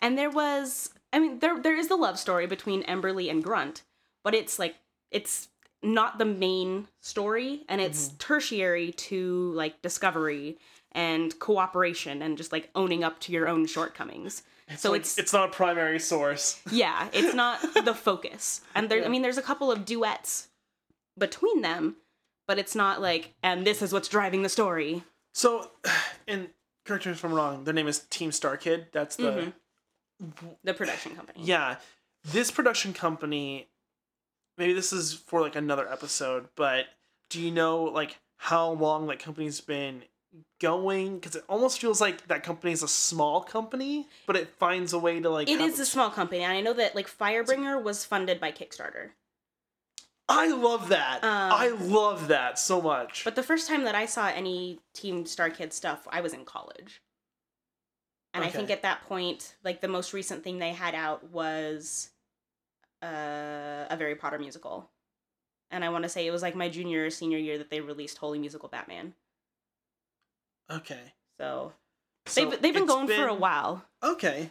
And 0.00 0.16
there 0.16 0.30
was 0.30 0.90
I 1.12 1.18
mean 1.18 1.38
there 1.40 1.60
there 1.60 1.76
is 1.76 1.88
the 1.88 1.96
love 1.96 2.18
story 2.18 2.46
between 2.46 2.82
Emberly 2.84 3.30
and 3.30 3.42
Grunt, 3.42 3.82
but 4.24 4.34
it's 4.34 4.58
like 4.58 4.76
it's 5.10 5.48
not 5.82 6.18
the 6.18 6.24
main 6.24 6.88
story 7.00 7.64
and 7.68 7.80
it's 7.80 8.08
tertiary 8.18 8.90
to 8.92 9.52
like 9.52 9.80
discovery 9.80 10.58
and 10.92 11.38
cooperation 11.38 12.20
and 12.20 12.36
just 12.36 12.50
like 12.52 12.68
owning 12.74 13.04
up 13.04 13.20
to 13.20 13.32
your 13.32 13.48
own 13.48 13.64
shortcomings. 13.66 14.42
So 14.76 14.92
like, 14.92 15.00
it's 15.02 15.18
it's 15.18 15.32
not 15.32 15.48
a 15.48 15.52
primary 15.52 15.98
source. 15.98 16.60
yeah, 16.70 17.08
it's 17.12 17.34
not 17.34 17.60
the 17.84 17.94
focus. 17.94 18.60
And 18.74 18.88
there 18.90 19.04
I 19.04 19.08
mean 19.08 19.22
there's 19.22 19.38
a 19.38 19.42
couple 19.42 19.70
of 19.72 19.84
duets 19.84 20.48
between 21.16 21.62
them, 21.62 21.96
but 22.46 22.58
it's 22.58 22.74
not 22.74 23.00
like 23.00 23.34
and 23.42 23.66
this 23.66 23.82
is 23.82 23.92
what's 23.92 24.08
driving 24.08 24.42
the 24.42 24.48
story. 24.48 25.02
So, 25.34 25.70
and 26.28 26.48
correct 26.84 27.06
me 27.06 27.12
if 27.12 27.24
I'm 27.24 27.32
wrong. 27.34 27.64
Their 27.64 27.74
name 27.74 27.86
is 27.88 28.00
Team 28.10 28.32
Star 28.32 28.56
Kid. 28.56 28.86
That's 28.92 29.16
the 29.16 29.22
Mhm. 29.30 29.52
The 30.64 30.74
production 30.74 31.14
company. 31.14 31.40
yeah. 31.44 31.76
This 32.24 32.50
production 32.50 32.92
company. 32.92 33.68
Maybe 34.56 34.72
this 34.72 34.92
is 34.92 35.14
for 35.14 35.40
like 35.40 35.54
another 35.54 35.88
episode, 35.90 36.48
but 36.56 36.86
do 37.30 37.40
you 37.40 37.50
know 37.52 37.84
like 37.84 38.18
how 38.38 38.70
long 38.70 39.06
that 39.06 39.20
company's 39.20 39.60
been 39.60 40.02
going? 40.60 41.18
Because 41.18 41.36
it 41.36 41.44
almost 41.48 41.80
feels 41.80 42.00
like 42.00 42.26
that 42.28 42.42
company 42.42 42.72
is 42.72 42.82
a 42.82 42.88
small 42.88 43.40
company, 43.42 44.06
but 44.26 44.36
it 44.36 44.48
finds 44.58 44.92
a 44.92 44.98
way 44.98 45.20
to 45.20 45.30
like. 45.30 45.48
It 45.48 45.60
have- 45.60 45.70
is 45.70 45.78
a 45.80 45.86
small 45.86 46.10
company, 46.10 46.42
and 46.42 46.52
I 46.52 46.60
know 46.60 46.72
that 46.74 46.94
like 46.94 47.08
Firebringer 47.08 47.82
was 47.82 48.04
funded 48.04 48.40
by 48.40 48.52
Kickstarter. 48.52 49.10
I 50.30 50.48
love 50.48 50.90
that. 50.90 51.24
Um, 51.24 51.52
I 51.52 51.68
love 51.68 52.28
that 52.28 52.58
so 52.58 52.82
much. 52.82 53.24
But 53.24 53.34
the 53.34 53.42
first 53.42 53.66
time 53.66 53.84
that 53.84 53.94
I 53.94 54.04
saw 54.04 54.28
any 54.28 54.78
Team 54.92 55.24
Star 55.24 55.48
Kid 55.48 55.72
stuff, 55.72 56.06
I 56.10 56.20
was 56.20 56.34
in 56.34 56.44
college. 56.44 57.00
And 58.34 58.44
I 58.44 58.50
think 58.50 58.64
Okay. 58.64 58.74
at 58.74 58.82
that 58.82 59.02
point, 59.04 59.56
like 59.64 59.80
the 59.80 59.88
most 59.88 60.12
recent 60.12 60.44
thing 60.44 60.58
they 60.58 60.72
had 60.74 60.94
out 60.94 61.30
was 61.30 62.10
uh, 63.02 63.86
a 63.88 63.96
Harry 63.98 64.16
Potter 64.16 64.38
musical. 64.38 64.90
And 65.70 65.82
I 65.82 65.88
want 65.88 66.02
to 66.02 66.10
say 66.10 66.26
it 66.26 66.30
was 66.30 66.42
like 66.42 66.54
my 66.54 66.68
junior 66.68 67.06
or 67.06 67.10
senior 67.10 67.38
year 67.38 67.56
that 67.56 67.70
they 67.70 67.80
released 67.80 68.18
Holy 68.18 68.38
Musical 68.38 68.68
Batman. 68.68 69.14
Okay. 70.70 71.12
So, 71.40 71.72
So 72.26 72.44
they've, 72.50 72.62
they've 72.62 72.74
been 72.74 72.86
going 72.86 73.08
for 73.08 73.26
a 73.26 73.34
while. 73.34 73.84
Okay. 74.02 74.50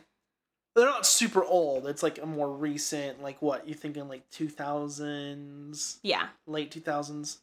They're 0.75 0.85
not 0.85 1.07
super 1.07 1.43
old. 1.43 1.87
It's 1.87 2.03
like 2.03 2.19
a 2.21 2.25
more 2.25 2.51
recent, 2.51 3.21
like 3.23 3.41
what 3.41 3.67
you 3.67 3.73
thinking, 3.73 4.07
like 4.07 4.29
two 4.29 4.47
thousands, 4.47 5.99
Yeah. 6.03 6.27
late 6.45 6.69
two 6.71 6.81
thousands. 6.81 7.39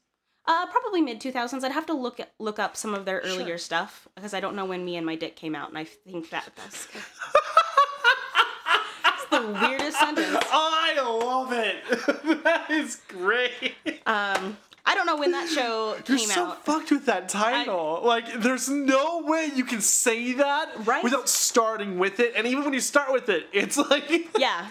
Uh, 0.47 0.67
probably 0.67 1.01
mid 1.01 1.21
2000s. 1.21 1.65
I'd 1.65 1.73
have 1.73 1.87
to 1.87 1.95
look 1.95 2.21
look 2.39 2.59
up 2.59 2.77
some 2.77 2.95
of 2.95 3.07
their 3.07 3.25
Sure. 3.25 3.41
earlier 3.41 3.59
stuff 3.59 4.07
because 4.15 4.35
I 4.35 4.41
don't 4.41 4.55
know 4.55 4.67
when 4.67 4.85
Me 4.85 4.97
and 4.97 5.07
My 5.07 5.17
Dick 5.17 5.37
came 5.37 5.55
out, 5.57 5.71
and 5.71 5.79
I 5.79 5.85
think 5.85 6.31
that 6.31 6.51
that's 6.55 6.87
the 9.31 9.41
weirdest 9.69 9.99
sentence. 9.99 10.37
I 10.53 10.95
love 11.01 11.53
it. 11.53 11.77
that 12.45 12.71
is 12.71 13.01
great. 13.09 13.75
Um, 14.07 14.59
I 14.87 14.95
don't 14.95 15.07
know 15.07 15.17
when 15.17 15.33
that 15.33 15.49
show 15.49 15.95
came 15.95 15.99
out. 16.03 16.09
You're 16.09 16.19
came 16.19 16.29
so 16.29 16.45
out. 16.47 16.65
fucked 16.65 16.91
with 16.91 17.07
that 17.07 17.29
title. 17.29 18.03
like, 18.05 18.33
there's 18.35 18.69
no 18.69 19.23
way 19.23 19.51
you 19.55 19.65
can 19.65 19.81
say 19.81 20.35
that 20.35 20.71
Right. 20.87 21.03
without 21.03 21.29
starting 21.29 21.99
with 21.99 22.21
it. 22.21 22.35
And 22.37 22.47
even 22.47 22.65
when 22.65 22.75
you 22.75 22.81
start 22.81 23.13
with 23.13 23.29
it, 23.29 23.47
it's 23.53 23.77
like 23.79 24.11
yeah, 24.39 24.69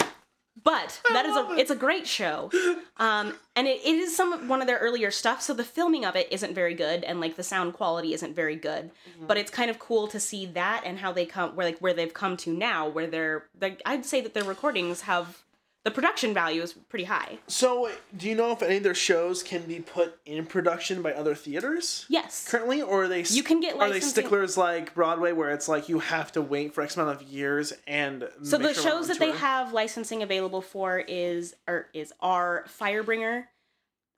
but 0.63 1.01
that 1.11 1.25
is 1.25 1.35
a 1.35 1.51
it. 1.53 1.59
it's 1.59 1.71
a 1.71 1.75
great 1.75 2.05
show. 2.07 2.51
Um, 2.97 3.33
and 3.55 3.67
it, 3.67 3.81
it 3.83 3.95
is 3.95 4.15
some 4.15 4.47
one 4.47 4.61
of 4.61 4.67
their 4.67 4.77
earlier 4.77 5.09
stuff, 5.11 5.41
so 5.41 5.53
the 5.53 5.63
filming 5.63 6.05
of 6.05 6.15
it 6.15 6.27
isn't 6.31 6.53
very 6.53 6.73
good, 6.75 7.03
and 7.03 7.19
like 7.19 7.35
the 7.35 7.43
sound 7.43 7.73
quality 7.73 8.13
isn't 8.13 8.35
very 8.35 8.55
good. 8.55 8.91
Mm-hmm. 9.09 9.25
But 9.27 9.37
it's 9.37 9.49
kind 9.51 9.69
of 9.71 9.79
cool 9.79 10.07
to 10.09 10.19
see 10.19 10.45
that 10.45 10.83
and 10.85 10.99
how 10.99 11.11
they 11.11 11.25
come 11.25 11.55
where 11.55 11.65
like 11.65 11.79
where 11.79 11.93
they've 11.93 12.13
come 12.13 12.37
to 12.37 12.53
now, 12.53 12.87
where 12.87 13.07
they're 13.07 13.45
like 13.59 13.81
I'd 13.85 14.05
say 14.05 14.21
that 14.21 14.33
their 14.35 14.43
recordings 14.45 15.01
have 15.01 15.41
the 15.83 15.91
production 15.91 16.33
value 16.33 16.61
is 16.61 16.73
pretty 16.73 17.03
high. 17.05 17.39
So, 17.47 17.91
do 18.15 18.29
you 18.29 18.35
know 18.35 18.51
if 18.53 18.63
any 18.63 18.77
of 18.77 18.83
their 18.83 18.95
shows 18.95 19.43
can 19.43 19.63
be 19.63 19.79
put 19.81 20.17
in 20.25 20.45
production 20.45 21.01
by 21.01 21.13
other 21.13 21.35
theaters 21.35 22.05
Yes. 22.07 22.47
currently, 22.49 22.81
or 22.81 23.03
are 23.03 23.07
they 23.09 23.23
You 23.23 23.43
can 23.43 23.59
get 23.59 23.75
are 23.75 23.89
they 23.89 23.99
sticklers 23.99 24.55
like 24.57 24.93
Broadway, 24.93 25.33
where 25.33 25.51
it's 25.51 25.67
like 25.67 25.89
you 25.89 25.99
have 25.99 26.31
to 26.33 26.41
wait 26.41 26.73
for 26.73 26.81
X 26.81 26.95
amount 26.95 27.21
of 27.21 27.27
years 27.27 27.73
and 27.85 28.29
So 28.43 28.57
the 28.57 28.73
sure 28.73 28.83
shows 28.83 29.07
that 29.09 29.19
they 29.19 29.31
have 29.31 29.73
licensing 29.73 30.23
available 30.23 30.61
for 30.61 30.99
is 30.99 31.53
or 31.67 31.89
is 31.93 32.13
are 32.21 32.65
Firebringer, 32.79 33.47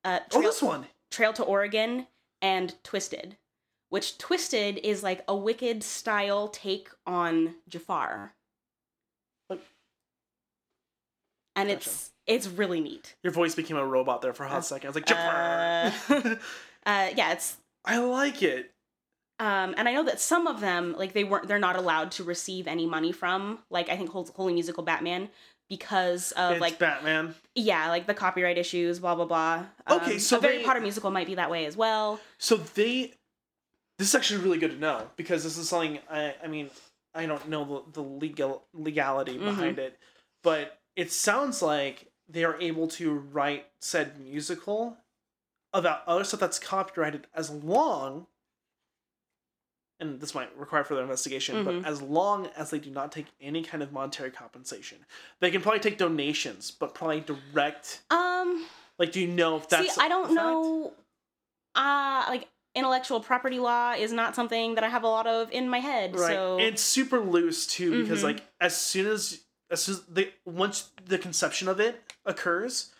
uh, 0.04 0.20
Oh, 0.32 0.42
this 0.42 0.62
one. 0.62 0.86
Trail 1.10 1.32
to 1.32 1.42
Oregon, 1.42 2.06
and 2.40 2.74
Twisted, 2.84 3.36
which 3.88 4.18
Twisted 4.18 4.78
is 4.78 5.02
like 5.02 5.24
a 5.26 5.34
Wicked 5.34 5.82
style 5.82 6.46
take 6.46 6.90
on 7.06 7.56
Jafar, 7.68 8.34
Like- 9.50 9.64
and 11.56 11.68
Gotcha. 11.68 11.78
it's 11.90 12.12
it's 12.26 12.46
really 12.48 12.80
neat. 12.80 13.14
Your 13.24 13.32
voice 13.32 13.54
became 13.56 13.76
a 13.76 13.84
robot 13.86 14.20
there 14.22 14.32
for 14.32 14.44
a 14.44 14.48
hot 14.48 14.64
second. 14.64 14.86
I 14.86 14.90
was 14.90 14.96
like, 14.96 15.06
Jafar. 15.06 16.38
Uh, 16.86 17.10
yeah, 17.16 17.32
it's 17.32 17.56
I 17.84 17.98
like 17.98 18.44
it. 18.44 18.70
um, 19.40 19.74
and 19.76 19.88
I 19.88 19.92
know 19.92 20.04
that 20.04 20.20
some 20.20 20.46
of 20.46 20.60
them 20.60 20.94
like 20.96 21.12
they 21.14 21.24
weren't 21.24 21.48
they're 21.48 21.58
not 21.58 21.74
allowed 21.74 22.12
to 22.12 22.22
receive 22.24 22.68
any 22.68 22.86
money 22.86 23.10
from 23.10 23.58
like 23.70 23.88
I 23.88 23.96
think 23.96 24.10
Holy 24.10 24.54
Musical 24.54 24.84
Batman 24.84 25.28
because 25.68 26.30
of 26.32 26.52
it's 26.52 26.60
like 26.60 26.78
Batman. 26.78 27.34
yeah 27.56 27.88
like 27.88 28.06
the 28.06 28.14
copyright 28.14 28.56
issues 28.56 29.00
blah 29.00 29.16
blah 29.16 29.24
blah. 29.24 29.64
Okay, 29.90 30.12
Um, 30.14 30.18
so 30.20 30.38
a 30.38 30.42
Harry 30.42 30.62
Potter 30.62 30.80
musical 30.80 31.10
might 31.10 31.26
be 31.26 31.34
that 31.34 31.50
way 31.50 31.66
as 31.66 31.76
well. 31.76 32.20
So 32.38 32.56
they, 32.56 33.14
this 33.98 34.06
is 34.10 34.14
actually 34.14 34.44
really 34.44 34.58
good 34.58 34.70
to 34.70 34.78
know 34.78 35.10
because 35.16 35.42
this 35.42 35.58
is 35.58 35.68
something 35.68 35.98
I, 36.08 36.36
I 36.44 36.46
mean, 36.46 36.70
I 37.16 37.26
don't 37.26 37.48
know 37.48 37.82
the, 37.92 38.00
the 38.00 38.08
legal 38.08 38.62
legality 38.72 39.32
Mm-hmm. 39.34 39.44
behind 39.44 39.78
it, 39.80 39.98
but 40.44 40.78
it 40.96 41.12
sounds 41.12 41.62
like 41.62 42.10
they 42.28 42.42
are 42.44 42.60
able 42.60 42.88
to 42.88 43.12
write 43.14 43.66
said 43.80 44.18
musical 44.18 44.96
about 45.72 46.02
other 46.08 46.24
stuff 46.24 46.40
that's 46.40 46.58
copyrighted 46.58 47.26
as 47.34 47.50
long, 47.50 48.26
and 50.00 50.20
this 50.20 50.34
might 50.34 50.54
require 50.56 50.84
further 50.84 51.02
investigation, 51.02 51.56
Mhm. 51.56 51.64
but 51.64 51.88
as 51.88 52.02
long 52.02 52.46
as 52.48 52.70
they 52.70 52.78
do 52.78 52.90
not 52.90 53.12
take 53.12 53.26
any 53.40 53.62
kind 53.62 53.82
of 53.82 53.92
monetary 53.92 54.30
compensation, 54.30 55.04
they 55.40 55.50
can 55.50 55.62
probably 55.62 55.80
take 55.80 55.98
donations, 55.98 56.70
but 56.70 56.94
probably 56.94 57.20
direct. 57.20 58.02
Um, 58.10 58.66
Like, 58.98 59.12
do 59.12 59.20
you 59.20 59.28
know 59.28 59.56
if 59.56 59.68
that's? 59.68 59.94
see, 59.94 60.00
I 60.00 60.08
don't 60.08 60.32
know. 60.34 60.94
Uh 61.74 62.24
like 62.28 62.48
intellectual 62.74 63.20
property 63.20 63.58
law 63.58 63.92
is 63.92 64.12
not 64.12 64.34
something 64.34 64.74
that 64.74 64.84
I 64.84 64.88
have 64.88 65.02
a 65.02 65.08
lot 65.08 65.26
of 65.26 65.50
in 65.52 65.68
my 65.68 65.80
head. 65.80 66.14
right 66.14 66.28
So 66.36 66.56
it's 66.58 66.82
super 66.82 67.20
loose 67.20 67.66
too 67.66 68.02
because 68.02 68.20
Mhm. 68.20 68.24
like 68.24 68.42
as 68.60 68.76
soon 68.76 69.06
as 69.06 69.40
as 69.70 69.82
soon 69.82 69.94
as 69.96 70.02
the 70.08 70.30
once 70.44 70.90
the 71.04 71.18
conception 71.18 71.68
of 71.68 71.80
it 71.80 72.02
occurs 72.24 72.92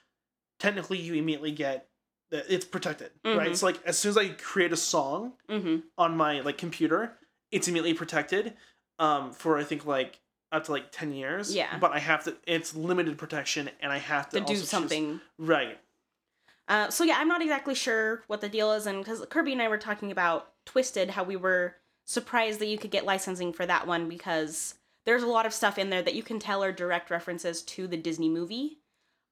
technically 0.58 0.98
you 0.98 1.14
immediately 1.14 1.50
get 1.52 1.88
that 2.30 2.44
it's 2.48 2.64
protected 2.64 3.10
right 3.24 3.50
Mhm. 3.50 3.56
so 3.56 3.66
like 3.66 3.80
as 3.84 3.98
soon 3.98 4.10
as 4.10 4.16
i 4.18 4.28
create 4.30 4.72
a 4.72 4.76
song 4.76 5.34
hmm 5.48 5.78
on 5.98 6.16
my 6.16 6.40
like 6.40 6.58
computer 6.58 7.12
it's 7.52 7.68
immediately 7.68 7.94
protected 7.94 8.54
um 8.98 9.32
for 9.32 9.58
i 9.58 9.64
think 9.64 9.86
like 9.86 10.20
up 10.52 10.64
to 10.64 10.72
like 10.72 10.90
10 10.92 11.12
years 11.12 11.54
Yeah. 11.54 11.78
but 11.78 11.92
i 11.92 11.98
have 11.98 12.24
to 12.24 12.36
it's 12.46 12.74
limited 12.74 13.18
protection 13.18 13.68
and 13.80 13.92
i 13.92 13.98
have 13.98 14.28
to, 14.30 14.40
to 14.40 14.40
do 14.40 14.52
also 14.52 14.54
choose- 14.60 14.68
something. 14.68 15.20
right 15.38 15.78
Uh, 16.68 16.90
so 16.90 17.04
yeah, 17.04 17.14
I'm 17.20 17.28
not 17.28 17.42
exactly 17.42 17.76
sure 17.76 18.24
what 18.26 18.40
the 18.40 18.48
deal 18.48 18.72
is, 18.72 18.86
and 18.88 18.98
because 18.98 19.24
Kirby 19.30 19.52
and 19.52 19.62
I 19.62 19.68
were 19.68 19.78
talking 19.78 20.10
about 20.10 20.48
Twisted, 20.64 21.10
how 21.10 21.22
we 21.22 21.36
were 21.36 21.76
surprised 22.06 22.58
that 22.58 22.66
you 22.66 22.76
could 22.76 22.90
get 22.90 23.04
licensing 23.04 23.52
for 23.52 23.64
that 23.66 23.86
one 23.86 24.08
because 24.08 24.74
there's 25.06 25.22
a 25.22 25.28
lot 25.28 25.46
of 25.46 25.54
stuff 25.54 25.78
in 25.78 25.88
there 25.88 26.02
that 26.02 26.14
you 26.14 26.22
can 26.22 26.38
tell 26.38 26.62
are 26.62 26.72
direct 26.72 27.10
references 27.10 27.62
to 27.62 27.86
the 27.86 27.96
Disney 27.96 28.28
movie, 28.28 28.78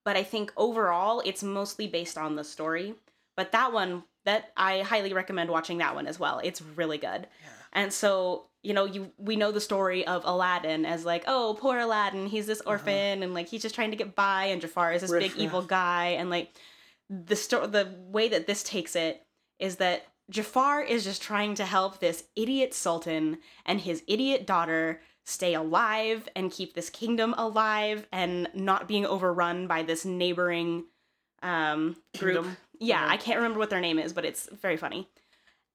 but 0.05 0.15
I 0.15 0.23
think 0.23 0.51
overall 0.57 1.21
it's 1.25 1.43
mostly 1.43 1.87
based 1.87 2.17
on 2.17 2.35
the 2.35 2.43
story. 2.43 2.95
But 3.35 3.51
that 3.51 3.73
one, 3.73 4.03
that 4.23 4.51
I 4.55 4.81
highly 4.81 5.13
recommend 5.13 5.49
watching 5.49 5.79
that 5.79 5.93
one 5.93 6.07
as 6.07 6.19
well. 6.19 6.39
It's 6.43 6.61
really 6.61 6.97
good. 6.97 7.27
Yeah. 7.27 7.49
And 7.73 7.93
so, 7.93 8.45
you 8.63 8.73
know, 8.73 8.85
you 8.85 9.11
we 9.17 9.35
know 9.35 9.51
the 9.51 9.59
story 9.59 10.07
of 10.07 10.23
Aladdin 10.25 10.85
as 10.85 11.03
like, 11.03 11.25
oh, 11.27 11.57
poor 11.59 11.77
Aladdin, 11.77 12.27
he's 12.27 12.47
this 12.47 12.61
uh-huh. 12.61 12.71
orphan 12.71 13.21
and 13.21 13.33
like 13.33 13.49
he's 13.49 13.61
just 13.61 13.75
trying 13.75 13.91
to 13.91 13.97
get 13.97 14.15
by 14.15 14.45
and 14.45 14.61
Jafar 14.61 14.93
is 14.93 15.01
this 15.01 15.11
Riff 15.11 15.21
big 15.21 15.31
raff. 15.33 15.41
evil 15.41 15.61
guy 15.61 16.05
and 16.17 16.29
like 16.29 16.53
the 17.09 17.35
sto- 17.35 17.67
the 17.67 17.93
way 18.07 18.29
that 18.29 18.47
this 18.47 18.63
takes 18.63 18.95
it 18.95 19.25
is 19.59 19.75
that 19.75 20.07
Jafar 20.29 20.81
is 20.81 21.03
just 21.03 21.21
trying 21.21 21.53
to 21.55 21.65
help 21.65 21.99
this 21.99 22.23
idiot 22.35 22.73
sultan 22.73 23.39
and 23.65 23.81
his 23.81 24.01
idiot 24.07 24.47
daughter 24.47 25.01
stay 25.25 25.53
alive 25.53 26.29
and 26.35 26.51
keep 26.51 26.73
this 26.73 26.89
kingdom 26.89 27.33
alive 27.37 28.07
and 28.11 28.47
not 28.53 28.87
being 28.87 29.05
overrun 29.05 29.67
by 29.67 29.83
this 29.83 30.05
neighboring 30.05 30.85
um 31.41 31.95
group. 32.17 32.35
Kingdom? 32.35 32.57
Yeah. 32.79 33.05
I 33.07 33.17
can't 33.17 33.37
remember 33.37 33.59
what 33.59 33.69
their 33.69 33.81
name 33.81 33.99
is, 33.99 34.13
but 34.13 34.25
it's 34.25 34.49
very 34.61 34.77
funny. 34.77 35.09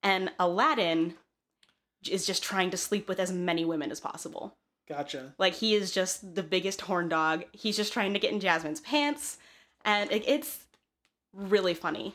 And 0.03 0.31
Aladdin 0.39 1.15
is 2.09 2.27
just 2.27 2.43
trying 2.43 2.71
to 2.71 2.77
sleep 2.77 3.09
with 3.09 3.21
as 3.21 3.33
many 3.33 3.65
women 3.65 3.91
as 3.91 4.01
possible. 4.01 4.57
gotcha 4.89 5.35
Like 5.39 5.55
he 5.55 5.75
is 5.75 5.91
just 5.91 6.35
the 6.35 6.43
biggest 6.43 6.83
horn 6.83 7.09
dog. 7.09 7.45
He's 7.53 7.77
just 7.77 7.93
trying 7.93 8.13
to 8.15 8.19
get 8.19 8.33
in 8.33 8.41
Jasmine's 8.41 8.81
pants 8.81 9.39
and 9.85 10.11
it, 10.11 10.25
it's 10.27 10.65
really 11.33 11.75
funny, 11.75 12.15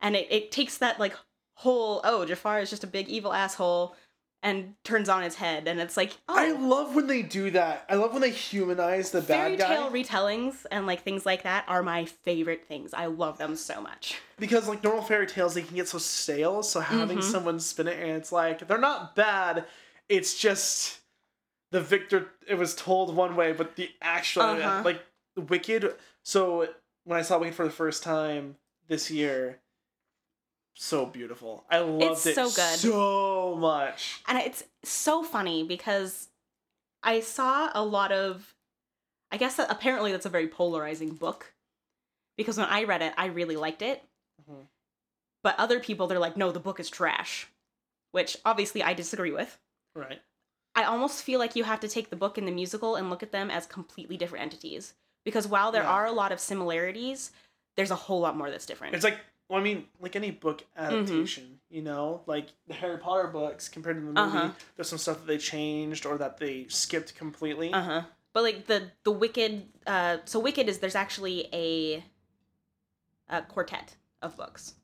and 0.00 0.14
it, 0.16 0.26
it 0.30 0.52
takes 0.52 0.78
that 0.78 1.00
like 1.00 1.14
whole 1.54 2.00
oh 2.04 2.24
Jafar 2.24 2.60
is 2.60 2.70
just 2.70 2.84
a 2.84 2.88
big 2.88 3.08
evil 3.08 3.32
asshole 3.32 3.96
and 4.42 4.74
turns 4.84 5.08
on 5.08 5.22
his 5.22 5.34
head, 5.34 5.66
and 5.66 5.80
it's 5.80 5.96
like 5.96 6.16
oh, 6.28 6.34
I 6.38 6.52
love 6.52 6.94
when 6.94 7.06
they 7.06 7.22
do 7.22 7.50
that. 7.50 7.84
I 7.88 7.94
love 7.96 8.12
when 8.12 8.22
they 8.22 8.30
humanize 8.30 9.10
the 9.10 9.20
fairy 9.22 9.56
bad 9.56 9.58
guy 9.58 9.74
tale 9.76 9.90
retellings 9.90 10.64
and 10.70 10.86
like 10.86 11.02
things 11.02 11.26
like 11.26 11.42
that 11.42 11.64
are 11.68 11.82
my 11.82 12.04
favorite 12.04 12.66
things. 12.66 12.94
I 12.94 13.06
love 13.06 13.38
them 13.38 13.56
so 13.56 13.80
much. 13.80 14.16
because 14.38 14.68
like 14.68 14.82
normal 14.84 15.02
fairy 15.02 15.26
tales 15.26 15.54
they 15.54 15.62
can 15.62 15.74
get 15.76 15.88
so 15.88 15.98
stale. 15.98 16.62
So 16.62 16.80
having 16.80 17.18
Mhm. 17.18 17.22
someone 17.24 17.58
spin 17.60 17.88
it 17.88 17.98
and 17.98 18.12
it's 18.12 18.30
like 18.32 18.66
they're 18.68 18.78
not 18.78 19.16
bad. 19.16 19.64
It's 20.08 20.38
just 20.38 21.00
the 21.70 21.80
victor. 21.80 22.28
It 22.46 22.54
was 22.54 22.74
told 22.74 23.14
one 23.14 23.36
way, 23.36 23.52
but 23.52 23.76
the 23.76 23.90
actual 24.00 24.42
Uh-huh. 24.42 24.82
like 24.84 25.02
Wicked. 25.36 25.94
So 26.22 26.68
when 27.04 27.18
I 27.18 27.22
saw 27.22 27.38
Wicked 27.38 27.54
for 27.54 27.64
the 27.64 27.70
first 27.70 28.02
time 28.02 28.56
this 28.88 29.10
year, 29.10 29.60
so 30.80 31.06
beautiful. 31.06 31.64
I 31.70 31.78
loved 31.80 32.02
It's 32.02 32.26
it 32.26 32.34
so 32.34 32.44
good. 32.44 32.78
so 32.78 33.56
much. 33.56 34.22
And 34.28 34.38
it's 34.38 34.62
so 34.84 35.22
funny 35.22 35.64
because 35.64 36.28
I 37.02 37.20
saw 37.20 37.70
a 37.74 37.84
lot 37.84 38.12
of 38.12 38.54
I 39.30 39.36
guess 39.36 39.56
that 39.56 39.70
apparently 39.70 40.10
that's 40.12 40.24
a 40.24 40.30
very 40.30 40.48
polarizing 40.48 41.10
book. 41.14 41.52
Because 42.38 42.56
when 42.56 42.66
I 42.68 42.84
read 42.84 43.02
it, 43.02 43.12
I 43.18 43.26
really 43.26 43.56
liked 43.56 43.82
it. 43.82 44.02
Mhm. 44.48 44.66
But 45.42 45.58
other 45.58 45.80
people 45.80 46.06
they're 46.06 46.18
like, 46.18 46.36
"No, 46.36 46.50
the 46.50 46.60
book 46.60 46.80
is 46.80 46.88
trash." 46.88 47.48
Which 48.12 48.38
obviously 48.44 48.82
I 48.82 48.94
disagree 48.94 49.32
with. 49.32 49.58
Right. 49.94 50.22
I 50.74 50.84
almost 50.84 51.22
feel 51.24 51.38
like 51.40 51.56
you 51.56 51.64
have 51.64 51.80
to 51.80 51.88
take 51.88 52.08
the 52.10 52.16
book 52.16 52.38
and 52.38 52.46
the 52.46 52.52
musical 52.52 52.94
and 52.96 53.10
look 53.10 53.22
at 53.22 53.32
them 53.32 53.50
as 53.50 53.66
completely 53.66 54.16
different 54.16 54.44
entities. 54.44 54.94
Because 55.24 55.46
while 55.46 55.72
there 55.72 55.82
Yeah. 55.82 55.90
are 55.90 56.06
a 56.06 56.12
lot 56.12 56.32
of 56.32 56.40
similarities, 56.40 57.32
there's 57.76 57.90
a 57.90 57.96
whole 57.96 58.20
lot 58.20 58.36
more 58.36 58.48
that's 58.50 58.64
different. 58.64 58.94
It's 58.94 59.04
like 59.04 59.18
well, 59.48 59.60
I 59.60 59.62
mean, 59.62 59.86
like 60.00 60.16
any 60.16 60.30
book 60.30 60.64
Mm-hmm. 60.78 60.92
adaptation, 60.92 61.60
you 61.70 61.82
know, 61.82 62.22
like 62.26 62.48
the 62.66 62.74
Harry 62.74 62.98
Potter 62.98 63.28
books 63.28 63.68
compared 63.68 63.96
to 63.96 64.00
the 64.00 64.06
movie, 64.12 64.20
Uh-huh. 64.36 64.50
there's 64.76 64.88
some 64.88 64.98
stuff 64.98 65.18
that 65.18 65.26
they 65.26 65.38
changed 65.38 66.06
or 66.06 66.18
that 66.18 66.38
they 66.38 66.66
skipped 66.68 67.14
completely. 67.14 67.72
Uh 67.72 67.82
huh. 67.82 68.02
But 68.32 68.42
like 68.42 68.66
the 68.66 68.90
the 69.04 69.10
Wicked, 69.10 69.68
uh, 69.86 70.18
so 70.24 70.38
Wicked 70.38 70.68
is 70.68 70.78
there's 70.78 70.94
actually 70.94 71.48
a, 71.52 72.04
a 73.28 73.42
quartet 73.42 73.96
of 74.22 74.36
books, 74.36 74.74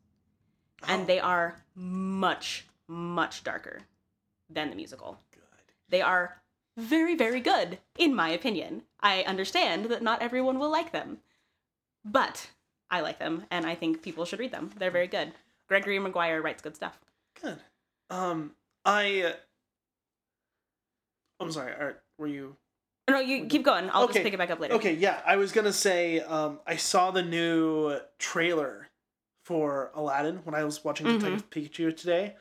Oh, 0.82 0.86
and 0.88 1.06
they 1.06 1.20
are 1.20 1.62
much 1.74 2.66
much 2.88 3.44
darker 3.44 3.82
than 4.50 4.70
the 4.70 4.76
musical. 4.76 5.18
good. 5.32 5.42
They 5.88 6.02
are 6.02 6.42
very 6.76 7.14
very 7.14 7.40
good 7.40 7.78
in 7.98 8.14
my 8.14 8.30
opinion. 8.30 8.82
I 9.00 9.22
understand 9.22 9.86
that 9.86 10.02
not 10.02 10.22
everyone 10.22 10.58
will 10.58 10.70
like 10.70 10.90
them, 10.92 11.18
but 12.04 12.50
I 12.94 13.00
like 13.00 13.18
them, 13.18 13.44
and 13.50 13.66
I 13.66 13.74
think 13.74 14.02
people 14.02 14.24
should 14.24 14.38
read 14.38 14.52
them. 14.52 14.70
They're 14.78 14.92
very 14.92 15.08
good. 15.08 15.32
Gregory 15.68 15.98
Maguire 15.98 16.40
writes 16.40 16.62
good 16.62 16.76
stuff. 16.76 16.96
Good. 17.42 17.58
Um, 18.08 18.52
I. 18.84 19.22
uh, 19.22 19.32
I'm 21.40 21.50
sorry. 21.50 21.72
Are, 21.72 21.96
were 22.18 22.28
you? 22.28 22.54
No, 23.10 23.18
you 23.18 23.46
keep 23.46 23.64
going. 23.64 23.90
I'll 23.92 24.06
just 24.06 24.20
pick 24.20 24.32
it 24.32 24.36
back 24.38 24.50
up 24.50 24.60
later. 24.60 24.74
Okay, 24.74 24.94
yeah. 24.94 25.20
I 25.26 25.34
was 25.34 25.50
gonna 25.50 25.72
say. 25.72 26.20
Um, 26.20 26.60
I 26.68 26.76
saw 26.76 27.10
the 27.10 27.22
new 27.22 27.98
trailer 28.20 28.86
for 29.44 29.90
Aladdin 29.94 30.36
when 30.44 30.54
I 30.54 30.62
was 30.62 30.84
watching 30.84 31.06
Mhm. 31.06 31.18
Detective 31.20 31.50
Pikachu 31.50 31.96
today, 31.96 32.36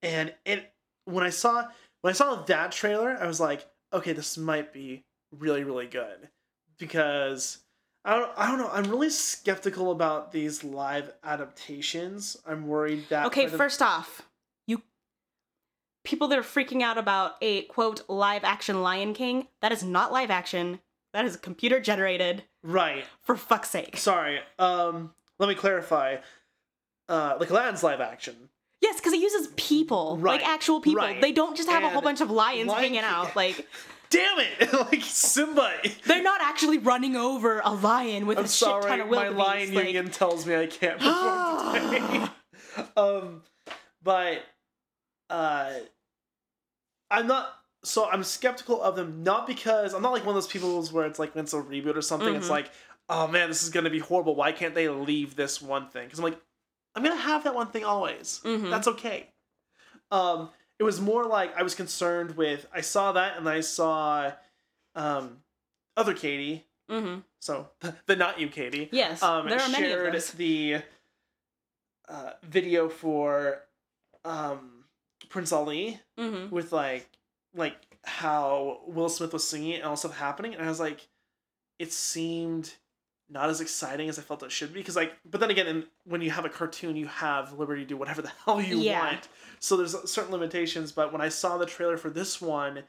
and 0.00 0.34
it 0.46 0.72
when 1.04 1.22
I 1.22 1.28
saw 1.30 1.68
when 2.00 2.12
I 2.12 2.14
saw 2.14 2.36
that 2.44 2.72
trailer, 2.72 3.10
I 3.20 3.26
was 3.26 3.40
like, 3.40 3.66
okay, 3.92 4.14
this 4.14 4.38
might 4.38 4.72
be 4.72 5.04
really 5.38 5.64
really 5.64 5.86
good 5.86 6.30
because. 6.78 7.58
I 8.04 8.16
don't, 8.18 8.30
I 8.36 8.48
don't 8.48 8.58
know. 8.58 8.68
I'm 8.72 8.90
really 8.90 9.10
skeptical 9.10 9.92
about 9.92 10.32
these 10.32 10.64
live 10.64 11.12
adaptations. 11.22 12.36
I'm 12.46 12.66
worried 12.66 13.04
that 13.10 13.26
Okay, 13.26 13.46
first 13.46 13.80
off, 13.80 14.22
you 14.66 14.82
people 16.04 16.26
that 16.28 16.38
are 16.38 16.42
freaking 16.42 16.82
out 16.82 16.98
about 16.98 17.36
a 17.40 17.62
quote 17.62 18.02
live 18.08 18.42
action 18.44 18.82
Lion 18.82 19.14
King, 19.14 19.46
that 19.60 19.70
is 19.72 19.84
not 19.84 20.12
live 20.12 20.30
action. 20.30 20.80
That 21.12 21.24
is 21.26 21.36
computer 21.36 21.78
generated. 21.78 22.42
right. 22.62 23.04
For 23.20 23.36
fuck's 23.36 23.70
sake. 23.70 23.96
Sorry. 23.98 24.40
Um, 24.58 25.12
let 25.38 25.48
me 25.48 25.54
clarify. 25.54 26.16
Uh, 27.08 27.36
like 27.38 27.50
Aladdin's 27.50 27.82
live 27.82 28.00
action. 28.00 28.48
Yes, 28.80 28.96
because 28.98 29.12
it 29.12 29.20
uses 29.20 29.48
people, 29.56 30.16
Right, 30.18 30.40
like 30.40 30.48
actual 30.48 30.80
people. 30.80 31.02
right. 31.04 31.20
They 31.20 31.30
don't 31.32 31.56
just 31.56 31.68
have 31.68 31.84
a 31.84 31.88
whole 31.90 32.00
bunch 32.02 32.20
of 32.20 32.30
lions 32.32 32.68
Lion 32.68 32.80
hanging 32.82 33.00
King- 33.00 33.04
out. 33.08 33.36
Like 33.36 33.68
Damn 34.12 34.38
it! 34.40 34.72
like 34.92 35.02
Simba. 35.02 35.72
they're 36.06 36.22
not 36.22 36.40
actually 36.42 36.78
running 36.78 37.16
over 37.16 37.60
a 37.64 37.72
lion 37.72 38.26
with 38.26 38.38
I'm 38.38 38.44
a 38.44 38.48
shit 38.48 38.58
sorry. 38.58 38.82
ton 38.84 39.00
of 39.00 39.08
My 39.10 39.28
lion 39.28 39.72
like, 39.74 39.86
union 39.86 40.10
tells 40.10 40.44
me 40.46 40.54
I 40.54 40.66
can't 40.66 41.00
perform 41.00 41.74
today. 41.74 42.26
um, 42.96 43.42
but 44.02 44.42
uh, 45.30 45.72
I'm 47.10 47.26
not. 47.26 47.54
So 47.84 48.08
I'm 48.08 48.22
skeptical 48.22 48.80
of 48.80 48.94
them, 48.96 49.22
not 49.24 49.46
because 49.46 49.92
I'm 49.94 50.02
not 50.02 50.12
like 50.12 50.22
one 50.24 50.36
of 50.36 50.42
those 50.42 50.46
people 50.52 50.82
where 50.92 51.06
it's 51.06 51.18
like 51.18 51.34
when 51.34 51.44
it's 51.44 51.52
a 51.54 51.60
reboot 51.62 51.96
or 51.96 52.02
something. 52.02 52.34
It's 52.34 52.46
Mhm. 52.46 52.50
like, 52.50 52.70
oh 53.08 53.26
man, 53.26 53.48
this 53.48 53.62
is 53.62 53.70
gonna 53.70 53.90
be 53.90 53.98
horrible. 53.98 54.34
Why 54.36 54.52
can't 54.52 54.74
they 54.74 54.88
leave 54.88 55.34
this 55.36 55.60
one 55.60 55.88
thing? 55.88 56.04
Because 56.04 56.18
I'm 56.20 56.24
like, 56.26 56.38
I'm 56.94 57.02
gonna 57.02 57.16
have 57.16 57.44
that 57.44 57.54
one 57.54 57.68
thing 57.68 57.84
always. 57.84 58.40
Mhm. 58.44 58.70
That's 58.70 58.86
okay. 58.88 59.30
Um, 60.12 60.50
it 60.82 60.84
was 60.84 61.00
more 61.00 61.24
like 61.24 61.56
I 61.56 61.62
was 61.62 61.76
concerned 61.76 62.36
with. 62.36 62.66
I 62.74 62.80
saw 62.80 63.12
that, 63.12 63.36
and 63.38 63.48
I 63.48 63.60
saw, 63.60 64.32
um, 64.96 65.38
other 65.96 66.12
Katie. 66.12 66.66
mhm. 66.90 67.22
So 67.40 67.68
the 68.06 68.16
not 68.16 68.40
you, 68.40 68.48
Katie 68.48 68.88
Yes, 68.90 69.22
um, 69.22 69.48
there 69.48 69.60
are 69.60 69.68
many 69.68 69.84
of 69.86 69.90
shared 69.92 70.14
those. 70.14 70.30
the 70.32 70.82
uh, 72.08 72.32
video 72.42 72.88
for 72.88 73.60
um, 74.24 74.84
Prince 75.28 75.52
Ali 75.52 76.00
hmm 76.18 76.48
with 76.50 76.72
like 76.72 77.08
like 77.54 77.76
how 78.04 78.80
Will 78.88 79.08
Smith 79.08 79.32
was 79.32 79.46
singing 79.46 79.70
it 79.70 79.76
and 79.76 79.84
all 79.84 79.96
stuff 79.96 80.16
happening, 80.16 80.54
and 80.54 80.64
I 80.64 80.68
was 80.68 80.80
like, 80.80 81.06
it 81.78 81.92
seemed 81.92 82.74
not 83.32 83.48
as 83.50 83.60
exciting 83.60 84.08
as 84.08 84.18
I 84.18 84.22
felt 84.22 84.42
it 84.42 84.52
should 84.52 84.72
be 84.72 84.80
because 84.80 84.96
like, 84.96 85.12
but 85.24 85.40
then 85.40 85.50
again, 85.50 85.66
in, 85.66 85.84
when 86.04 86.20
you 86.20 86.30
have 86.30 86.44
a 86.44 86.48
cartoon, 86.48 86.94
you 86.96 87.06
have 87.06 87.58
liberty 87.58 87.82
to 87.82 87.88
do 87.88 87.96
whatever 87.96 88.22
the 88.22 88.30
hell 88.44 88.60
you 88.60 88.78
Yeah. 88.78 89.00
want. 89.12 89.28
So 89.58 89.76
there's 89.76 89.96
certain 90.10 90.32
limitations. 90.32 90.92
But 90.92 91.12
when 91.12 91.20
I 91.22 91.28
saw 91.30 91.56
the 91.58 91.66
trailer 91.66 91.96
for 91.96 92.10
this 92.10 92.40
one. 92.40 92.84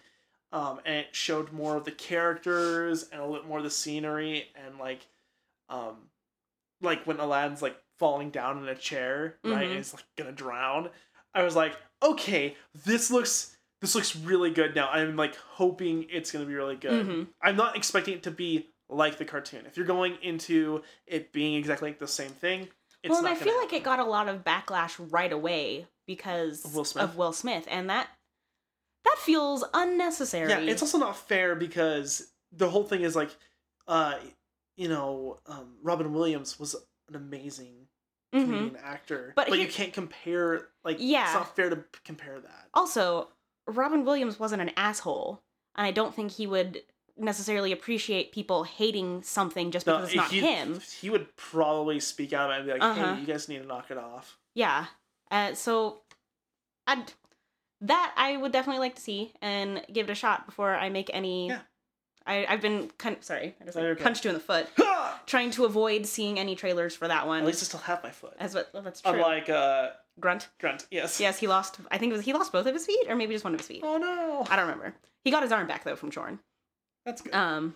Um, 0.51 0.81
and 0.85 0.97
it 0.97 1.07
showed 1.15 1.51
more 1.51 1.75
of 1.77 1.83
the 1.83 1.91
characters 1.91 3.09
and 3.11 3.19
a 3.19 3.25
little 3.25 3.47
more 3.47 3.57
of 3.57 3.63
the 3.63 3.71
scenery 3.71 4.49
and 4.55 4.77
like 4.77 4.99
um 5.67 5.95
like 6.79 7.05
when 7.07 7.19
Aladdin's 7.19 7.63
like 7.63 7.75
falling 7.97 8.29
down 8.29 8.59
in 8.61 8.67
a 8.69 8.75
chair, 8.75 9.37
right? 9.43 9.63
Mhm. 9.63 9.65
And 9.67 9.75
he's 9.77 9.95
like 9.95 10.03
gonna 10.15 10.31
drown. 10.31 10.89
I 11.33 11.41
was 11.41 11.55
like, 11.55 11.75
okay, 12.03 12.55
this 12.85 13.09
looks 13.09 13.57
this 13.81 13.95
looks 13.95 14.15
really 14.15 14.51
good 14.51 14.75
now. 14.75 14.89
I'm 14.89 15.15
like 15.15 15.35
hoping 15.35 16.05
it's 16.11 16.31
gonna 16.31 16.45
be 16.45 16.53
really 16.53 16.75
good. 16.75 17.07
Mhm. 17.07 17.27
I'm 17.41 17.55
not 17.55 17.75
expecting 17.75 18.13
it 18.13 18.21
to 18.23 18.31
be 18.31 18.69
like 18.89 19.17
the 19.17 19.25
cartoon. 19.25 19.65
If 19.65 19.77
you're 19.77 19.85
going 19.85 20.17
into 20.21 20.81
it 21.07 21.31
being 21.31 21.55
exactly 21.55 21.89
like 21.89 21.99
the 21.99 22.07
same 22.07 22.29
thing, 22.31 22.67
it's 23.03 23.09
well, 23.09 23.19
and 23.19 23.27
I 23.27 23.35
feel 23.35 23.53
like 23.55 23.63
happen. 23.71 23.77
it 23.77 23.83
got 23.83 23.99
a 23.99 24.03
lot 24.05 24.27
of 24.29 24.43
backlash 24.43 24.95
right 25.11 25.31
away 25.31 25.87
because 26.07 26.63
Of 26.65 26.75
Will 26.75 26.85
Smith? 26.85 27.03
of 27.03 27.17
Will 27.17 27.33
Smith, 27.33 27.67
and 27.69 27.89
that 27.89 28.07
that 29.05 29.17
feels 29.19 29.63
unnecessary. 29.73 30.49
Yeah, 30.49 30.59
it's 30.59 30.81
also 30.81 30.97
not 30.97 31.17
fair 31.17 31.55
because 31.55 32.31
the 32.51 32.69
whole 32.69 32.83
thing 32.85 33.01
is 33.01 33.15
like, 33.15 33.35
uh, 33.87 34.15
you 34.77 34.87
know, 34.87 35.39
um, 35.47 35.75
Robin 35.81 36.13
Williams 36.13 36.57
was 36.59 36.75
an 37.09 37.15
amazing 37.15 37.87
Mhm. 38.33 38.81
actor, 38.81 39.33
But 39.35 39.49
but, 39.49 39.59
you 39.59 39.67
can't 39.67 39.93
compare. 39.93 40.69
Like, 40.83 40.97
Yeah. 40.99 41.25
it's 41.25 41.33
not 41.33 41.55
fair 41.55 41.69
to 41.69 41.83
compare 42.05 42.39
that. 42.39 42.69
Also, 42.73 43.29
Robin 43.67 44.05
Williams 44.05 44.39
wasn't 44.39 44.61
an 44.61 44.71
asshole, 44.77 45.43
and 45.75 45.85
I 45.85 45.91
don't 45.91 46.15
think 46.15 46.31
he 46.31 46.47
would 46.47 46.81
necessarily 47.17 47.71
appreciate 47.71 48.31
people 48.31 48.63
hating 48.63 49.23
something 49.23 49.71
just 49.71 49.85
because 49.85 50.05
it's 50.05 50.15
not 50.15 50.31
he, 50.31 50.39
him. 50.41 50.79
He 51.01 51.09
would 51.09 51.35
probably 51.35 51.99
speak 51.99 52.33
out 52.33 52.51
and 52.51 52.65
be 52.65 52.71
like, 52.73 52.81
Uh-huh. 52.81 53.15
"Hey, 53.15 53.21
you 53.21 53.27
guys 53.27 53.47
need 53.47 53.59
to 53.59 53.67
knock 53.67 53.91
it 53.91 53.97
off." 53.97 54.37
Yeah. 54.53 54.85
Uh, 55.31 55.53
so, 55.53 56.01
I'd 56.87 57.13
that 57.81 58.13
I 58.15 58.37
would 58.37 58.51
definitely 58.51 58.79
like 58.79 58.95
to 58.95 59.01
see 59.01 59.33
and 59.41 59.83
give 59.91 60.09
it 60.09 60.11
a 60.11 60.15
shot 60.15 60.45
before 60.45 60.73
I 60.75 60.89
make 60.89 61.09
any. 61.13 61.49
Yeah. 61.49 61.59
I 62.25 62.45
I've 62.47 62.61
been 62.61 62.89
kind 62.97 63.17
of, 63.17 63.23
sorry, 63.23 63.53
I 63.59 63.65
just 63.65 63.75
like, 63.75 63.85
okay. 63.85 64.03
punched 64.03 64.23
you 64.23 64.29
in 64.29 64.35
the 64.35 64.39
foot, 64.39 64.67
trying 65.25 65.51
to 65.51 65.65
avoid 65.65 66.05
seeing 66.05 66.39
any 66.39 66.55
trailers 66.55 66.95
for 66.95 67.09
that 67.09 67.27
one. 67.27 67.41
At 67.41 67.45
least 67.45 67.61
I 67.61 67.65
still 67.65 67.81
have 67.81 68.01
my 68.01 68.11
foot. 68.11 68.33
as 68.39 68.55
what 68.55 68.69
well, 68.73 68.81
that's 68.81 69.01
true. 69.01 69.11
Unlike 69.11 69.49
uh, 69.49 69.89
Grunt. 70.21 70.47
Grunt, 70.59 70.87
yes. 70.89 71.19
Yes, 71.19 71.37
he 71.39 71.47
lost. 71.47 71.79
I 71.91 71.97
think 71.97 72.13
it 72.13 72.15
was 72.15 72.25
he 72.25 72.31
lost 72.31 72.53
both 72.53 72.65
of 72.65 72.73
his 72.73 72.85
feet, 72.85 73.07
or 73.09 73.15
maybe 73.17 73.33
just 73.33 73.43
one 73.43 73.53
of 73.53 73.59
his 73.59 73.67
feet. 73.67 73.81
Oh 73.83 73.97
no, 73.97 74.45
I 74.49 74.55
don't 74.55 74.67
remember. 74.67 74.95
He 75.25 75.31
got 75.31 75.43
his 75.43 75.51
arm 75.51 75.67
back 75.67 75.83
though 75.83 75.97
from 75.97 76.11
Chorn. 76.11 76.39
That's 77.05 77.21
good. 77.21 77.33
Um, 77.33 77.75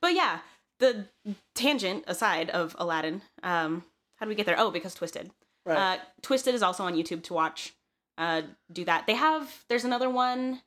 but 0.00 0.14
yeah, 0.14 0.40
the 0.80 1.06
tangent 1.54 2.04
aside 2.06 2.50
of 2.50 2.74
Aladdin, 2.78 3.22
um, 3.42 3.84
how 4.16 4.26
do 4.26 4.28
we 4.28 4.34
get 4.34 4.46
there? 4.46 4.58
Oh, 4.58 4.70
because 4.70 4.94
Twisted. 4.94 5.30
right. 5.66 5.98
Uh, 5.98 6.02
Twisted 6.22 6.54
is 6.54 6.62
also 6.62 6.84
on 6.84 6.94
YouTube 6.94 7.22
to 7.24 7.34
watch. 7.34 7.74
Uh, 8.16 8.42
do 8.72 8.84
that. 8.84 9.06
They 9.06 9.14
have. 9.14 9.64
There's 9.68 9.84
another 9.84 10.08
one. 10.08 10.62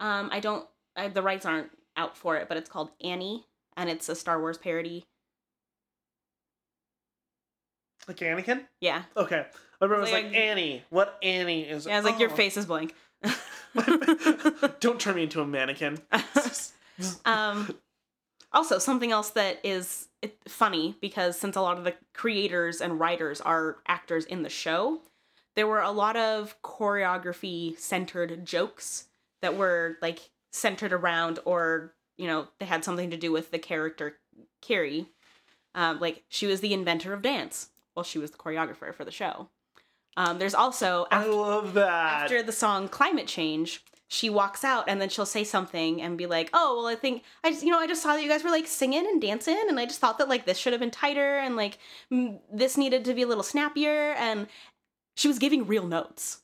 Um, 0.00 0.28
I 0.30 0.40
don't. 0.40 0.66
I, 0.94 1.08
the 1.08 1.22
rights 1.22 1.46
aren't 1.46 1.70
out 1.96 2.16
for 2.16 2.36
it, 2.36 2.48
but 2.48 2.56
it's 2.56 2.68
called 2.68 2.90
Annie, 3.02 3.46
and 3.76 3.88
it's 3.88 4.08
a 4.08 4.14
Star 4.14 4.38
Wars 4.40 4.58
parody. 4.58 5.06
Like 8.08 8.18
Anakin? 8.18 8.66
Yeah. 8.80 9.02
Okay. 9.16 9.46
I 9.46 9.84
remember 9.84 9.98
it 9.98 10.00
was 10.00 10.12
Like, 10.12 10.24
like, 10.26 10.34
Annie. 10.34 10.82
What 10.90 11.18
Annie 11.22 11.62
is? 11.62 11.86
Yeah, 11.86 11.98
it's 11.98 12.04
like 12.06 12.18
your 12.18 12.30
oh. 12.30 12.34
face 12.34 12.56
is 12.56 12.66
blank. 12.66 12.94
Don't 14.80 15.00
turn 15.00 15.16
me 15.16 15.24
into 15.24 15.40
a 15.40 15.46
mannequin. 15.46 15.98
um, 17.24 17.74
also, 18.52 18.78
something 18.78 19.12
else 19.12 19.30
that 19.30 19.60
is 19.64 20.08
funny 20.46 20.94
because 21.00 21.38
since 21.38 21.56
a 21.56 21.60
lot 21.60 21.78
of 21.78 21.84
the 21.84 21.94
creators 22.12 22.80
and 22.80 23.00
writers 23.00 23.40
are 23.40 23.78
actors 23.86 24.24
in 24.24 24.42
the 24.42 24.50
show, 24.50 25.00
there 25.56 25.66
were 25.66 25.80
a 25.80 25.90
lot 25.90 26.16
of 26.16 26.60
choreography 26.62 27.78
centered 27.78 28.44
jokes 28.44 29.06
that 29.40 29.56
were 29.56 29.96
like 30.02 30.30
centered 30.52 30.92
around, 30.92 31.38
or 31.44 31.94
you 32.18 32.26
know, 32.26 32.46
they 32.58 32.66
had 32.66 32.84
something 32.84 33.10
to 33.10 33.16
do 33.16 33.32
with 33.32 33.50
the 33.50 33.58
character 33.58 34.18
Carrie. 34.60 35.06
Um, 35.74 36.00
like 36.00 36.22
she 36.28 36.46
was 36.46 36.60
the 36.60 36.74
inventor 36.74 37.14
of 37.14 37.22
dance, 37.22 37.70
while 37.94 38.04
she 38.04 38.18
was 38.18 38.30
the 38.30 38.38
choreographer 38.38 38.94
for 38.94 39.04
the 39.04 39.10
show. 39.10 39.48
Um, 40.16 40.38
there's 40.38 40.54
also 40.54 41.06
I 41.10 41.24
love 41.24 41.72
that. 41.74 42.24
after 42.24 42.42
the 42.42 42.52
song 42.52 42.88
climate 42.88 43.26
change 43.26 43.82
she 44.12 44.28
walks 44.28 44.62
out 44.62 44.84
and 44.88 45.00
then 45.00 45.08
she'll 45.08 45.24
say 45.24 45.42
something 45.42 46.02
and 46.02 46.18
be 46.18 46.26
like 46.26 46.50
oh 46.52 46.76
well 46.76 46.86
i 46.86 46.94
think 46.94 47.22
i 47.42 47.50
just 47.50 47.62
you 47.64 47.70
know 47.70 47.78
i 47.78 47.86
just 47.86 48.02
saw 48.02 48.12
that 48.14 48.22
you 48.22 48.28
guys 48.28 48.44
were 48.44 48.50
like 48.50 48.66
singing 48.66 49.06
and 49.06 49.22
dancing 49.22 49.56
and 49.68 49.80
i 49.80 49.86
just 49.86 50.00
thought 50.00 50.18
that 50.18 50.28
like 50.28 50.44
this 50.44 50.58
should 50.58 50.72
have 50.74 50.80
been 50.80 50.90
tighter 50.90 51.38
and 51.38 51.56
like 51.56 51.78
mm, 52.12 52.38
this 52.52 52.76
needed 52.76 53.04
to 53.06 53.14
be 53.14 53.22
a 53.22 53.26
little 53.26 53.42
snappier 53.42 54.12
and 54.18 54.46
she 55.16 55.28
was 55.28 55.38
giving 55.38 55.66
real 55.66 55.86
notes 55.86 56.40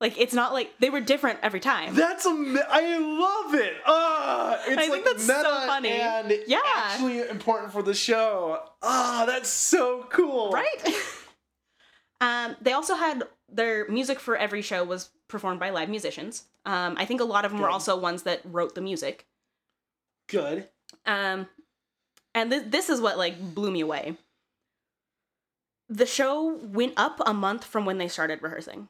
like 0.00 0.18
it's 0.18 0.32
not 0.32 0.54
like 0.54 0.72
they 0.78 0.88
were 0.88 1.00
different 1.02 1.38
every 1.42 1.60
time 1.60 1.94
That's 1.94 2.24
ama- 2.24 2.66
I 2.70 2.96
love 2.96 3.54
it. 3.54 3.74
Ah, 3.86 4.58
it's 4.66 4.72
I 4.78 4.80
think 4.80 4.92
like 4.92 5.04
that's 5.04 5.24
so 5.26 5.36
meta 5.36 5.62
funny. 5.66 5.90
and 5.90 6.38
Yeah. 6.46 6.60
actually 6.74 7.28
important 7.28 7.70
for 7.70 7.82
the 7.82 7.92
show. 7.92 8.62
Ah, 8.82 9.24
that's 9.26 9.50
so 9.50 10.06
cool. 10.08 10.52
right 10.52 10.94
um 12.22 12.56
they 12.62 12.72
also 12.72 12.94
had 12.94 13.24
their 13.52 13.88
music 13.88 14.18
for 14.20 14.36
every 14.36 14.62
show 14.62 14.84
was 14.84 15.10
performed 15.28 15.58
by 15.60 15.70
live 15.70 15.88
musicians 15.88 16.44
um 16.66 16.94
i 16.98 17.04
think 17.04 17.20
a 17.20 17.24
lot 17.24 17.44
of 17.44 17.50
them 17.52 17.60
were 17.60 17.68
also 17.70 17.98
ones 17.98 18.22
that 18.24 18.40
wrote 18.44 18.74
the 18.74 18.80
music 18.80 19.26
Good. 20.28 20.68
Um, 21.06 21.48
and 22.36 22.52
th- 22.52 22.66
this 22.68 22.88
is 22.88 23.00
what 23.00 23.18
like 23.18 23.52
blew 23.52 23.72
me 23.72 23.80
away. 23.80 24.16
The 25.88 26.06
show 26.06 26.54
went 26.54 26.94
up 26.96 27.20
a 27.26 27.34
month 27.34 27.64
from 27.64 27.84
when 27.84 27.98
they 27.98 28.06
started 28.06 28.40
rehearsing. 28.40 28.86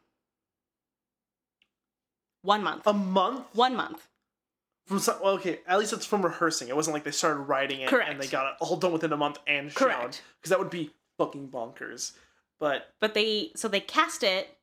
One 2.42 2.62
month. 2.62 2.86
A 2.86 2.92
month 2.92 3.46
One 3.54 3.74
month. 3.76 4.06
from 4.86 4.98
some, 4.98 5.16
well, 5.22 5.32
okay. 5.34 5.60
At 5.66 5.78
least 5.78 5.92
it's 5.94 6.04
from 6.06 6.22
rehearsing. 6.22 6.68
It 6.68 6.76
wasn't 6.76 6.92
like 6.94 7.04
they 7.04 7.10
started 7.10 7.40
writing 7.40 7.80
it 7.80 7.88
Correct. 7.88 8.10
and 8.10 8.20
they 8.20 8.26
got 8.26 8.46
it 8.46 8.54
all 8.60 8.76
done 8.76 8.92
within 8.92 9.12
a 9.12 9.16
month 9.16 9.38
and 9.46 9.70
shown. 9.72 9.88
Correct. 9.88 10.22
Because 10.40 10.50
that 10.50 10.58
would 10.58 10.70
be 10.70 10.90
fucking 11.18 11.48
bonkers. 11.48 12.12
But 12.60 12.92
But 13.00 13.14
they 13.14 13.50
so 13.56 13.66
they 13.66 13.80
cast 13.80 14.22
it 14.22 14.56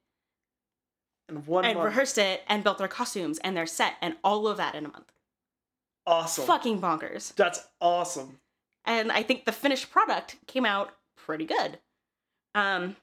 in 1.28 1.46
one 1.46 1.66
and 1.66 1.76
month, 1.78 1.88
rehearsed 1.88 2.18
it 2.18 2.42
and 2.48 2.64
built 2.64 2.78
their 2.78 2.88
costumes 2.88 3.40
and 3.40 3.58
their 3.58 3.66
set 3.66 3.96
and 4.02 4.16
all 4.24 4.48
of 4.48 4.56
that 4.58 4.76
in 4.76 4.86
a 4.86 4.90
month. 4.90 5.12
awesome. 6.06 6.46
Fucking 6.46 6.80
bonkers. 6.80 7.36
That's 7.36 7.68
awesome. 7.82 8.40
and 8.86 9.12
I 9.12 9.24
think 9.24 9.44
the 9.46 9.52
finished 9.52 9.92
product 9.92 10.38
came 10.48 10.66
out 10.66 10.92
pretty 11.18 11.46
good. 11.46 11.80
Um, 12.56 12.96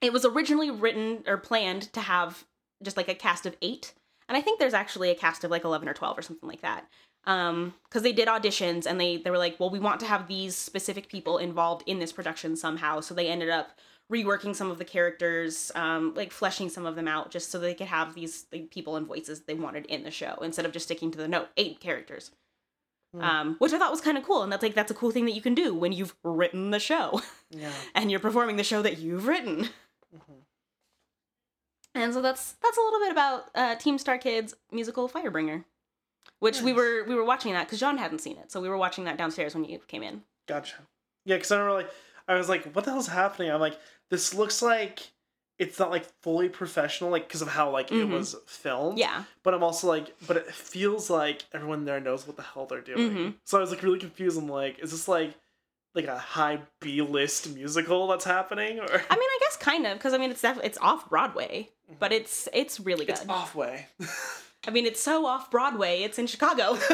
it 0.00 0.12
was 0.12 0.24
originally 0.24 0.70
written 0.70 1.24
or 1.26 1.36
planned 1.36 1.92
to 1.94 2.00
have 2.00 2.44
just 2.82 2.96
like 2.96 3.08
a 3.08 3.14
cast 3.14 3.46
of 3.46 3.56
eight, 3.62 3.94
and 4.28 4.36
I 4.36 4.40
think 4.40 4.58
there's 4.58 4.74
actually 4.74 5.10
a 5.10 5.14
cast 5.14 5.42
of 5.44 5.50
like 5.50 5.64
eleven 5.64 5.88
or 5.88 5.94
twelve 5.94 6.16
or 6.18 6.22
something 6.22 6.48
like 6.48 6.60
that. 6.62 6.86
Um, 7.24 7.74
because 7.84 8.02
they 8.02 8.12
did 8.12 8.26
auditions 8.28 8.84
and 8.86 9.00
they 9.00 9.16
they 9.16 9.30
were 9.30 9.38
like, 9.38 9.58
well, 9.58 9.70
we 9.70 9.78
want 9.80 10.00
to 10.00 10.06
have 10.06 10.26
these 10.28 10.54
specific 10.56 11.08
people 11.08 11.38
involved 11.38 11.82
in 11.86 11.98
this 11.98 12.12
production 12.12 12.56
somehow, 12.56 13.00
so 13.00 13.14
they 13.14 13.28
ended 13.28 13.48
up 13.50 13.78
reworking 14.12 14.54
some 14.54 14.70
of 14.70 14.76
the 14.78 14.84
characters, 14.84 15.72
um, 15.74 16.12
like 16.14 16.30
fleshing 16.32 16.68
some 16.68 16.84
of 16.84 16.94
them 16.96 17.08
out, 17.08 17.30
just 17.30 17.50
so 17.50 17.58
they 17.58 17.72
could 17.74 17.86
have 17.86 18.14
these 18.14 18.44
like, 18.52 18.70
people 18.70 18.96
and 18.96 19.06
voices 19.06 19.40
they 19.42 19.54
wanted 19.54 19.86
in 19.86 20.02
the 20.02 20.10
show 20.10 20.34
instead 20.42 20.66
of 20.66 20.72
just 20.72 20.84
sticking 20.86 21.10
to 21.10 21.18
the 21.18 21.26
note 21.28 21.48
eight 21.56 21.80
characters 21.80 22.30
Hmm. 23.14 23.20
um, 23.22 23.56
which 23.58 23.74
I 23.74 23.78
thought 23.78 23.90
was 23.90 24.00
kind 24.00 24.16
of 24.16 24.24
cool. 24.24 24.42
And 24.42 24.50
that's 24.50 24.62
like 24.62 24.72
that's 24.74 24.90
a 24.90 24.94
cool 24.94 25.10
thing 25.10 25.26
that 25.26 25.32
you 25.32 25.42
can 25.42 25.54
do 25.54 25.74
when 25.74 25.92
you've 25.92 26.14
written 26.24 26.70
the 26.70 26.78
show 26.78 27.20
Yeah. 27.50 27.70
and 27.94 28.10
you're 28.10 28.20
performing 28.20 28.56
the 28.56 28.64
show 28.64 28.80
that 28.80 28.96
you've 29.00 29.26
written. 29.26 29.68
Mhm. 30.16 30.40
And 31.94 32.14
so 32.14 32.22
that's 32.22 32.52
that's 32.62 32.78
a 32.78 32.80
little 32.80 33.00
bit 33.00 33.12
about 33.12 33.50
uh, 33.54 33.74
Team 33.74 33.98
Star 33.98 34.16
Kids 34.16 34.54
musical 34.70 35.10
Firebringer, 35.10 35.64
which 36.38 36.62
we 36.62 36.72
were 36.72 37.04
we 37.04 37.14
were 37.14 37.24
watching 37.24 37.52
that 37.52 37.66
because 37.66 37.80
John 37.80 37.98
hadn't 37.98 38.20
seen 38.20 38.38
it, 38.38 38.50
so 38.50 38.62
we 38.62 38.68
were 38.70 38.78
watching 38.78 39.04
that 39.04 39.18
downstairs 39.18 39.54
when 39.54 39.64
you 39.64 39.78
came 39.88 40.02
in. 40.02 40.22
Gotcha. 40.48 40.76
Yeah, 41.26 41.36
because 41.36 41.52
I 41.52 41.56
remember 41.58 41.82
like 41.82 41.90
I 42.32 42.38
was 42.38 42.48
like, 42.48 42.72
what 42.74 42.84
the 42.84 42.90
hell's 42.92 43.08
happening? 43.08 43.50
I'm 43.50 43.60
like, 43.60 43.78
this 44.10 44.34
looks 44.34 44.62
like 44.62 45.00
it's 45.58 45.78
not 45.78 45.90
like 45.90 46.04
fully 46.22 46.48
professional, 46.48 47.10
like 47.10 47.28
because 47.28 47.42
of 47.42 47.48
how 47.48 47.70
like 47.70 47.88
Mhm. 47.90 48.00
it 48.00 48.08
was 48.08 48.34
filmed. 48.46 48.98
Yeah, 48.98 49.24
But 49.44 49.54
I'm 49.54 49.62
also 49.62 49.86
like, 49.86 50.14
but 50.26 50.36
it 50.36 50.46
feels 50.52 51.08
like 51.10 51.44
everyone 51.52 51.84
there 51.84 52.00
knows 52.00 52.26
what 52.26 52.36
the 52.36 52.42
hell 52.42 52.66
they're 52.66 52.80
doing. 52.80 53.10
Mhm. 53.10 53.34
So 53.44 53.58
I 53.58 53.60
was 53.60 53.70
like 53.70 53.82
really 53.82 53.98
confused. 54.00 54.38
I'm 54.38 54.48
like, 54.48 54.78
is 54.80 54.90
this 54.90 55.06
like 55.08 55.34
like 55.94 56.06
a 56.06 56.16
high 56.18 56.58
B 56.80 57.02
list 57.02 57.50
musical 57.54 58.06
that's 58.08 58.24
happening, 58.24 58.80
or 58.80 58.86
I 58.86 58.90
mean, 58.90 59.02
I 59.10 59.38
guess 59.40 59.56
kind 59.58 59.86
of 59.86 59.98
because 59.98 60.14
I 60.14 60.18
mean 60.18 60.30
it's 60.30 60.40
def- 60.40 60.64
it's 60.64 60.78
off 60.78 61.08
Broadway, 61.10 61.68
but 62.00 62.12
it's 62.12 62.48
it's 62.54 62.80
really 62.80 63.04
good. 63.04 63.16
it's 63.18 63.28
off 63.28 63.54
way? 63.54 63.88
I 64.66 64.70
mean, 64.70 64.86
it's 64.86 65.00
so 65.02 65.26
off 65.26 65.50
Broadway, 65.50 66.02
it's 66.02 66.18
in 66.18 66.26
Chicago, 66.26 66.78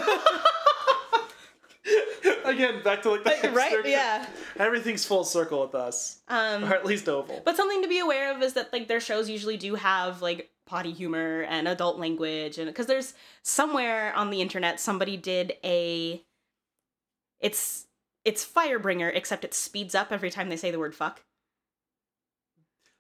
Again, 2.45 2.83
back 2.83 3.03
to 3.03 3.11
like 3.11 3.25
the 3.43 3.51
right? 3.51 3.73
hipster- 3.73 3.91
Yeah. 3.91 4.27
Everything's 4.57 5.05
full 5.05 5.25
circle 5.25 5.61
with 5.61 5.75
us, 5.75 6.21
Um, 6.29 6.65
or 6.65 6.75
at 6.75 6.85
least 6.87 7.09
oval. 7.09 7.43
But 7.45 7.57
something 7.57 7.83
to 7.83 7.89
be 7.89 7.99
aware 7.99 8.35
of 8.35 8.43
is 8.43 8.55
that 8.55 8.73
like 8.73 8.89
their 8.89 9.01
shows 9.01 9.29
usually 9.29 9.57
do 9.57 9.75
have 9.77 10.23
like 10.23 10.51
potty 10.67 10.93
humor 10.93 11.43
and 11.49 11.67
adult 11.67 11.99
language 11.99 12.59
and 12.59 12.67
because 12.67 12.85
there's 12.87 13.15
somewhere 13.43 14.13
on 14.15 14.29
the 14.29 14.43
internet 14.43 14.79
somebody 14.79 15.17
did 15.17 15.55
a 15.65 16.23
it's 17.41 17.87
it's 18.25 18.45
Firebringer 18.47 19.11
except 19.15 19.45
it 19.45 19.55
speeds 19.55 19.95
up 19.95 20.13
every 20.13 20.29
time 20.31 20.51
they 20.51 20.57
say 20.57 20.71
the 20.71 20.79
word 20.79 20.95
fuck. 20.95 21.23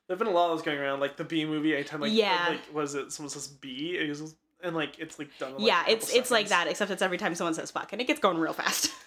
There've 0.07 0.19
been 0.19 0.29
a 0.29 0.33
lot 0.33 0.51
of 0.51 0.57
those 0.57 0.65
going 0.65 0.79
around, 0.79 1.01
like 1.01 1.19
the 1.19 1.25
B 1.25 1.45
movie. 1.45 1.75
Anytime, 1.75 2.01
like, 2.01 2.13
Yeah. 2.15 2.47
like 2.49 2.75
was 2.75 2.95
it 2.95 3.13
someone 3.13 3.29
says 3.29 3.47
B, 3.47 3.99
it 4.01 4.09
was, 4.09 4.35
and 4.63 4.75
like 4.75 4.99
it's 4.99 5.19
like 5.19 5.29
done. 5.39 5.51
In, 5.51 5.55
like, 5.59 5.67
yeah, 5.67 5.85
it's 5.87 6.11
it's 6.15 6.31
like 6.31 6.49
that 6.49 6.67
except 6.69 6.91
it's 6.91 7.03
every 7.03 7.19
time 7.19 7.35
someone 7.35 7.53
says 7.53 7.71
fuck 7.71 7.93
and 7.93 8.01
it 8.01 8.07
gets 8.07 8.21
going 8.21 8.39
real 8.39 8.55
fast. 8.55 8.91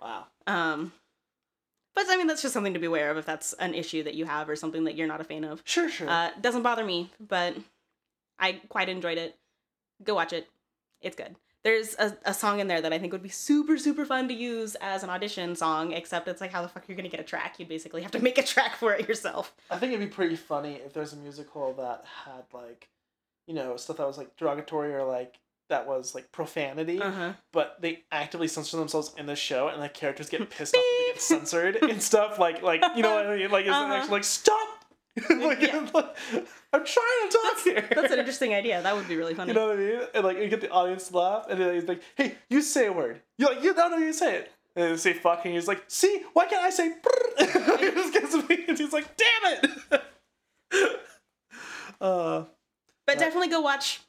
Wow. 0.00 0.26
um 0.46 0.92
but 1.94 2.04
I 2.10 2.16
mean 2.16 2.26
that's 2.26 2.42
just 2.42 2.52
something 2.54 2.74
to 2.74 2.78
be 2.80 2.86
aware 2.86 3.10
of 3.10 3.16
if 3.16 3.24
that's 3.24 3.52
an 3.54 3.74
issue 3.74 4.02
that 4.02 4.14
you 4.14 4.26
have 4.26 4.48
or 4.48 4.56
something 4.56 4.84
that 4.84 4.96
you're 4.96 5.06
not 5.06 5.20
a 5.20 5.24
fan 5.24 5.44
of. 5.44 5.62
Sure, 5.64 5.88
sure. 5.88 6.08
Uh 6.08 6.30
doesn't 6.40 6.62
bother 6.62 6.84
me, 6.84 7.10
but 7.20 7.56
I 8.38 8.60
quite 8.68 8.88
enjoyed 8.88 9.18
it. 9.18 9.36
Go 10.04 10.14
watch 10.14 10.32
it. 10.32 10.48
It's 11.00 11.16
good. 11.16 11.36
There's 11.64 11.96
a, 11.98 12.16
a 12.24 12.32
song 12.34 12.60
in 12.60 12.68
there 12.68 12.80
that 12.80 12.92
I 12.92 12.98
think 12.98 13.12
would 13.12 13.22
be 13.24 13.28
super, 13.28 13.76
super 13.76 14.04
fun 14.04 14.28
to 14.28 14.34
use 14.34 14.76
as 14.80 15.02
an 15.02 15.10
audition 15.10 15.56
song, 15.56 15.90
except 15.92 16.28
it's 16.28 16.40
like 16.40 16.52
how 16.52 16.62
the 16.62 16.68
fuck 16.68 16.84
are 16.84 16.86
you're 16.88 16.96
gonna 16.96 17.08
get 17.08 17.18
a 17.18 17.24
track. 17.24 17.58
You'd 17.58 17.68
basically 17.68 18.02
have 18.02 18.12
to 18.12 18.20
make 18.20 18.38
a 18.38 18.42
track 18.42 18.76
for 18.76 18.92
it 18.92 19.08
yourself. 19.08 19.52
I 19.70 19.78
think 19.78 19.92
it'd 19.92 20.08
be 20.08 20.14
pretty 20.14 20.36
funny 20.36 20.74
if 20.74 20.92
there's 20.92 21.12
a 21.12 21.16
musical 21.16 21.72
that 21.74 22.04
had 22.24 22.44
like, 22.52 22.88
you 23.48 23.54
know, 23.54 23.76
stuff 23.76 23.96
that 23.96 24.06
was 24.06 24.16
like 24.18 24.36
derogatory 24.36 24.94
or 24.94 25.02
like 25.04 25.40
that 25.68 25.86
was 25.86 26.14
like 26.14 26.30
profanity, 26.32 27.00
Uh-huh. 27.00 27.32
but 27.52 27.76
they 27.80 28.04
actively 28.12 28.48
censor 28.48 28.76
themselves 28.76 29.12
in 29.18 29.26
the 29.26 29.36
show, 29.36 29.68
and 29.68 29.82
the 29.82 29.88
characters 29.88 30.28
get 30.28 30.48
pissed 30.50 30.74
off 30.76 30.82
that 30.82 30.96
they 31.06 31.12
get 31.12 31.20
censored 31.32 31.76
and 31.76 32.00
stuff. 32.02 32.38
Like, 32.38 32.62
like 32.62 32.82
you 32.96 33.02
know 33.02 33.14
what 33.14 33.26
I 33.26 33.36
mean? 33.36 33.50
Like, 33.50 33.64
it's 33.66 33.74
Uh-huh. 33.74 33.92
actually 33.94 34.12
like 34.12 34.24
stop. 34.24 34.68
like, 35.30 35.62
Yeah. 35.62 35.88
I'm 36.72 36.84
trying 36.84 37.28
to 37.30 37.38
talk 37.42 37.58
here. 37.64 37.88
That's 37.94 38.12
an 38.12 38.18
interesting 38.18 38.52
idea. 38.54 38.82
That 38.82 38.94
would 38.94 39.08
be 39.08 39.16
really 39.16 39.34
funny. 39.34 39.52
You 39.52 39.54
know 39.58 39.68
what 39.68 39.76
I 39.76 39.80
mean? 39.80 40.00
And 40.14 40.24
like 40.24 40.36
you 40.38 40.48
get 40.48 40.60
the 40.60 40.70
audience 40.70 41.08
to 41.08 41.16
laugh, 41.16 41.46
and 41.48 41.58
then 41.60 41.74
he's 41.74 41.88
like, 41.88 42.02
"Hey, 42.16 42.34
you 42.50 42.60
say 42.60 42.86
a 42.86 42.92
word." 42.92 43.22
You're 43.38 43.54
like, 43.54 43.64
"You 43.64 43.72
no, 43.74 43.88
no, 43.88 43.96
you 43.96 44.12
say 44.12 44.36
it." 44.36 44.52
And 44.76 44.92
they 44.92 44.96
say 44.98 45.14
"fuck," 45.14 45.42
and 45.46 45.54
he's 45.54 45.66
like, 45.66 45.84
"See, 45.88 46.22
why 46.34 46.44
can't 46.46 46.62
I 46.62 46.68
say?" 46.70 46.90
brrr?" 46.90 47.78
he 47.80 47.90
just 47.92 48.12
gets 48.12 48.34
me, 48.48 48.64
and 48.68 48.76
he's 48.78 48.92
like, 48.92 49.06
"Damn 49.16 49.54
it!" 49.64 50.02
uh, 52.00 52.44
but 53.06 53.18
definitely 53.18 53.48
go 53.48 53.60
watch 53.62 54.00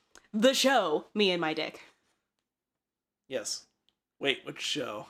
the 0.41 0.53
show, 0.53 1.05
Me 1.15 1.31
and 1.31 1.41
My 1.41 1.53
Dick. 1.53 1.81
yes. 3.27 3.65
Wait, 4.19 4.39
which 4.45 4.61
show? 4.61 5.05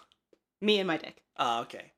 Me 0.61 0.79
and 0.79 0.87
My 0.87 0.97
Dick. 0.97 1.21
Ah, 1.37 1.61
okay. 1.61 1.91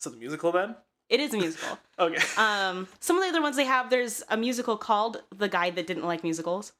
So 0.00 0.10
the 0.10 0.16
musical 0.16 0.50
then? 0.50 0.74
It 1.08 1.20
is 1.20 1.32
a 1.34 1.36
musical. 1.38 1.78
Okay. 1.98 2.20
um, 2.36 2.88
some 2.98 3.16
of 3.16 3.22
the 3.22 3.28
other 3.28 3.40
ones 3.40 3.54
they 3.56 3.64
have, 3.66 3.88
there's 3.90 4.24
a 4.28 4.36
musical 4.36 4.76
called 4.76 5.22
The 5.36 5.48
Guy 5.48 5.70
That 5.70 5.86
Didn't 5.86 6.04
Like 6.04 6.24
Musicals. 6.24 6.72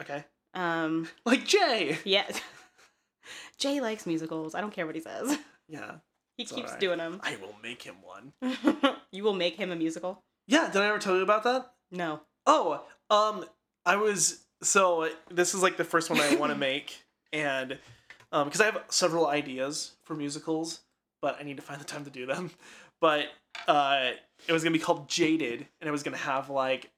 okay. 0.00 0.24
Um, 0.54 1.08
Like 1.24 1.44
Jay. 1.46 1.98
yeah. 2.04 2.26
Jay 3.58 3.80
likes 3.80 4.06
musicals. 4.06 4.54
I 4.54 4.60
don't 4.60 4.72
care 4.72 4.86
what 4.86 4.94
he 4.94 5.00
says. 5.00 5.36
Yeah. 5.68 5.94
He 6.36 6.44
keeps 6.44 6.62
alright. 6.68 6.80
doing 6.80 6.98
them. 6.98 7.20
I 7.24 7.36
will 7.36 7.54
make 7.62 7.82
him 7.82 7.96
one. 8.02 8.32
you 9.12 9.24
will 9.24 9.34
make 9.34 9.56
him 9.56 9.70
a 9.72 9.76
musical? 9.76 10.22
Yeah. 10.46 10.68
Did 10.72 10.82
I 10.82 10.86
ever 10.88 10.98
tell 10.98 11.16
you 11.16 11.22
about 11.22 11.42
that? 11.44 11.72
No. 11.90 12.20
Oh, 12.46 12.82
um, 13.10 13.44
I 13.84 13.96
was 13.96 14.40
so 14.62 15.08
this 15.30 15.54
is 15.54 15.62
like 15.62 15.76
the 15.76 15.84
first 15.84 16.10
one 16.10 16.20
I 16.20 16.36
want 16.36 16.52
to 16.52 16.58
make, 16.70 17.02
and 17.32 17.78
um, 18.30 18.48
because 18.48 18.60
I 18.60 18.66
have 18.66 18.82
several 18.88 19.26
ideas 19.26 19.92
for 20.04 20.14
musicals, 20.14 20.80
but 21.20 21.36
I 21.38 21.42
need 21.42 21.56
to 21.56 21.62
find 21.62 21.80
the 21.80 21.84
time 21.84 22.04
to 22.04 22.10
do 22.10 22.26
them. 22.26 22.50
but 23.00 23.26
uh, 23.66 24.10
it 24.46 24.52
was 24.52 24.62
gonna 24.62 24.72
be 24.72 24.78
called 24.78 25.08
Jaded, 25.08 25.66
and 25.80 25.88
it 25.88 25.90
was 25.90 26.02
gonna 26.02 26.16
have 26.16 26.50
like. 26.50 26.90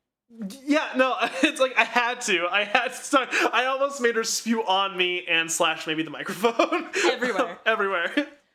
Yeah, 0.64 0.88
no, 0.96 1.14
it's 1.42 1.60
like 1.60 1.78
I 1.78 1.84
had 1.84 2.20
to. 2.22 2.46
I 2.50 2.64
had 2.64 2.88
to 2.88 2.96
start. 2.96 3.28
I 3.52 3.66
almost 3.66 4.00
made 4.00 4.16
her 4.16 4.24
spew 4.24 4.64
on 4.64 4.96
me 4.96 5.24
and 5.28 5.50
slash 5.50 5.86
maybe 5.86 6.02
the 6.02 6.10
microphone. 6.10 6.88
Everywhere. 7.04 7.58
Everywhere. 7.66 8.12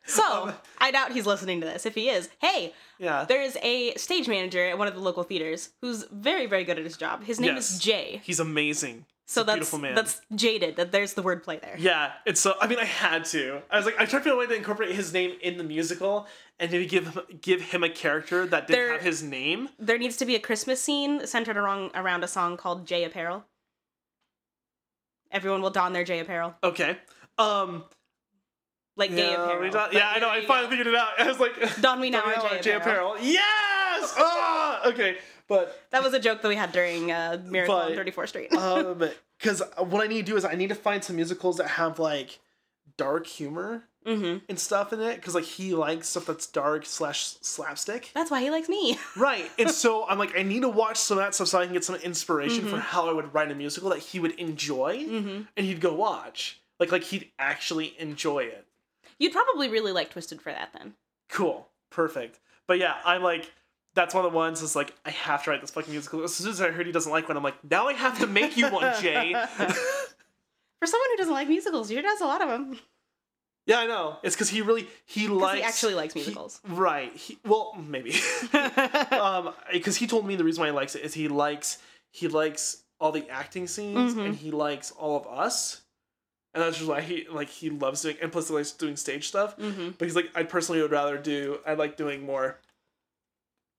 So 0.09 0.53
I 0.79 0.91
doubt 0.91 1.11
he's 1.11 1.25
listening 1.25 1.61
to 1.61 1.67
this. 1.67 1.85
If 1.85 1.95
he 1.95 2.09
is, 2.09 2.29
hey, 2.41 2.73
Yeah. 2.97 3.25
there's 3.27 3.55
a 3.61 3.93
stage 3.95 4.27
manager 4.27 4.65
at 4.65 4.77
one 4.77 4.87
of 4.87 4.93
the 4.95 4.99
local 5.01 5.23
theaters 5.23 5.69
who's 5.81 6.03
very, 6.11 6.45
very 6.45 6.63
good 6.63 6.77
at 6.79 6.83
his 6.83 6.97
job. 6.97 7.23
His 7.23 7.39
name 7.39 7.55
Yes. 7.55 7.71
is 7.71 7.79
Jay. 7.79 8.21
He's 8.23 8.39
amazing. 8.39 9.05
So 9.25 9.43
that's 9.43 9.57
beautiful 9.57 9.77
man. 9.77 9.93
that's 9.93 10.19
jaded. 10.33 10.75
That 10.77 10.91
there's 10.91 11.13
the 11.13 11.21
wordplay 11.21 11.61
there. 11.61 11.75
Yeah, 11.77 12.13
it's 12.25 12.41
so. 12.41 12.55
I 12.59 12.65
mean, 12.65 12.79
I 12.79 12.85
had 12.85 13.25
to. 13.25 13.61
I 13.69 13.77
was 13.77 13.85
like, 13.85 13.93
I 13.99 14.05
tried 14.05 14.19
to 14.23 14.23
find 14.23 14.33
a 14.33 14.37
way 14.37 14.47
to 14.47 14.55
incorporate 14.55 14.91
his 14.95 15.13
name 15.13 15.37
in 15.43 15.57
the 15.59 15.63
musical, 15.63 16.25
and 16.59 16.71
maybe 16.71 16.87
give 16.87 17.09
him, 17.13 17.21
give 17.39 17.61
him 17.61 17.83
a 17.83 17.89
character 17.91 18.47
that 18.47 18.65
didn't 18.65 18.79
There- 18.79 18.93
have 18.93 19.01
his 19.03 19.21
name. 19.21 19.69
There 19.77 19.99
needs 19.99 20.17
to 20.17 20.25
be 20.25 20.33
a 20.35 20.39
Christmas 20.39 20.81
scene 20.81 21.27
centered 21.27 21.57
around 21.57 21.91
around 21.93 22.23
a 22.23 22.27
song 22.27 22.57
called 22.57 22.87
Jay 22.87 23.03
Apparel. 23.03 23.45
Everyone 25.31 25.61
will 25.61 25.69
don 25.69 25.93
their 25.93 26.03
Jay 26.03 26.19
apparel, 26.19 26.55
Okay. 26.63 26.97
Um. 27.37 27.85
Like 28.99 29.09
gay 29.15 29.31
yeah, 29.31 29.43
apparel. 29.45 29.71
don- 29.71 29.89
yeah, 29.93 30.11
I 30.13 30.19
know. 30.19 30.29
I 30.29 30.45
finally 30.45 30.69
figured 30.69 30.87
it 30.87 30.95
out. 30.95 31.09
I 31.19 31.27
was 31.27 31.39
like, 31.39 31.53
Don 31.81 31.99
we 31.99 32.09
now 32.11 32.21
Don 32.21 32.45
our 32.45 32.59
Jay 32.59 32.73
apparel. 32.73 33.15
Yes. 33.21 34.13
Ah. 34.17 34.87
Okay. 34.89 35.17
But 35.47 35.81
That 35.89 36.03
was 36.03 36.13
a 36.13 36.19
joke 36.19 36.41
that 36.41 36.47
we 36.47 36.55
had 36.55 36.71
during 36.71 37.11
uh, 37.11 37.41
Miracle 37.45 37.75
on 37.75 37.91
34th 37.93 38.27
Street. 38.29 38.53
um, 38.53 38.97
because 39.39 39.61
what 39.77 40.03
I 40.03 40.07
need 40.07 40.25
to 40.25 40.31
do 40.31 40.37
is 40.37 40.45
I 40.45 40.53
need 40.53 40.69
to 40.69 40.75
find 40.75 41.03
some 41.03 41.15
musicals 41.15 41.57
that 41.57 41.67
have 41.67 41.97
like 41.99 42.39
dark 42.97 43.25
humor 43.25 43.83
mm-hmm. 44.05 44.37
and 44.47 44.59
stuff 44.59 44.93
in 44.93 45.01
it. 45.01 45.15
Because 45.15 45.33
like 45.35 45.43
he 45.45 45.73
likes 45.73 46.07
stuff 46.09 46.25
that's 46.27 46.45
dark 46.47 46.85
slash 46.85 47.25
slapstick. 47.41 48.11
That's 48.13 48.29
why 48.31 48.41
he 48.41 48.49
likes 48.51 48.69
me. 48.69 48.97
Right. 49.17 49.49
And 49.57 49.69
so 49.71 50.05
I'm 50.07 50.19
like, 50.19 50.37
I 50.37 50.43
need 50.43 50.61
to 50.61 50.69
watch 50.69 50.97
some 50.97 51.17
of 51.17 51.23
that 51.23 51.33
stuff 51.35 51.47
so 51.49 51.59
I 51.59 51.65
can 51.65 51.73
get 51.73 51.83
some 51.83 51.95
inspiration 51.95 52.65
Mm-hmm. 52.65 52.75
for 52.75 52.79
how 52.79 53.09
I 53.09 53.13
would 53.13 53.33
write 53.33 53.51
a 53.51 53.55
musical 53.55 53.89
that 53.89 53.99
he 53.99 54.19
would 54.19 54.33
enjoy 54.39 55.05
and 55.57 55.65
he'd 55.65 55.81
go 55.81 55.93
watch. 55.93 56.61
Like 56.79 56.91
like 56.91 57.03
he'd 57.03 57.31
actually 57.39 57.95
enjoy 57.99 58.43
it. 58.43 58.65
You'd 59.19 59.33
probably 59.33 59.69
really 59.69 59.91
like 59.91 60.09
Twisted 60.09 60.41
for 60.41 60.51
that 60.51 60.69
then. 60.73 60.93
Cool. 61.29 61.67
Perfect. 61.91 62.39
But 62.67 62.79
yeah, 62.79 62.95
I'm 63.05 63.21
like 63.23 63.51
that's 63.95 64.13
one 64.13 64.23
of 64.25 64.31
the 64.31 64.37
ones 64.37 64.61
that's 64.61 64.75
like 64.75 64.93
I 65.05 65.09
have 65.11 65.43
to 65.43 65.49
write 65.51 65.61
this 65.61 65.71
fucking 65.71 65.91
musical. 65.91 66.23
As 66.23 66.33
soon 66.35 66.49
as 66.49 66.61
I 66.61 66.69
heard 66.71 66.85
he 66.85 66.91
doesn't 66.91 67.11
like 67.11 67.27
one, 67.27 67.35
I'm 67.37 67.43
like, 67.43 67.61
now 67.69 67.87
I 67.87 67.93
have 67.93 68.19
to 68.19 68.27
make 68.27 68.55
you 68.57 68.69
one, 68.69 68.93
Jay. 69.01 69.33
For 69.57 70.85
someone 70.85 71.09
who 71.11 71.17
doesn't 71.17 71.33
like 71.33 71.47
musicals, 71.49 71.91
you 71.91 72.01
does 72.01 72.21
a 72.21 72.25
lot 72.25 72.41
of 72.41 72.47
them. 72.49 72.79
yeah, 73.65 73.79
I 73.79 73.87
know. 73.87 74.17
It's 74.23 74.35
because 74.35 74.49
he 74.49 74.61
really 74.61 74.87
he 75.05 75.27
likes 75.27 75.57
He 75.59 75.63
actually 75.63 75.93
likes 75.95 76.13
he- 76.13 76.21
musicals. 76.21 76.61
right. 76.67 77.13
He, 77.15 77.37
well, 77.45 77.73
maybe. 77.85 78.13
um, 79.11 79.53
because 79.73 79.97
he 79.97 80.07
told 80.07 80.25
me 80.25 80.35
the 80.35 80.43
reason 80.43 80.61
why 80.61 80.67
he 80.67 80.71
likes 80.73 80.95
it 80.95 81.03
is 81.03 81.13
he 81.13 81.27
likes 81.27 81.79
he 82.11 82.27
likes 82.27 82.83
all 82.99 83.11
the 83.11 83.27
acting 83.29 83.67
scenes 83.67 84.13
Mhm. 84.15 84.25
and 84.27 84.35
he 84.35 84.51
likes 84.51 84.91
all 84.91 85.17
of 85.17 85.25
us, 85.27 85.81
and 86.53 86.63
that's 86.63 86.77
just 86.77 86.89
why 86.89 87.01
he 87.01 87.27
like 87.29 87.49
he 87.49 87.69
loves 87.69 88.01
doing 88.01 88.17
and 88.21 88.31
plus 88.31 88.47
he 88.49 88.53
likes 88.53 88.71
doing 88.71 88.95
stage 88.95 89.27
stuff. 89.27 89.55
hmm 89.55 89.89
But 89.97 90.05
he's 90.05 90.15
like, 90.15 90.29
I 90.35 90.43
personally 90.43 90.81
would 90.81 90.91
rather 90.91 91.17
do. 91.17 91.59
I 91.65 91.73
like 91.75 91.95
doing 91.97 92.25
more, 92.25 92.59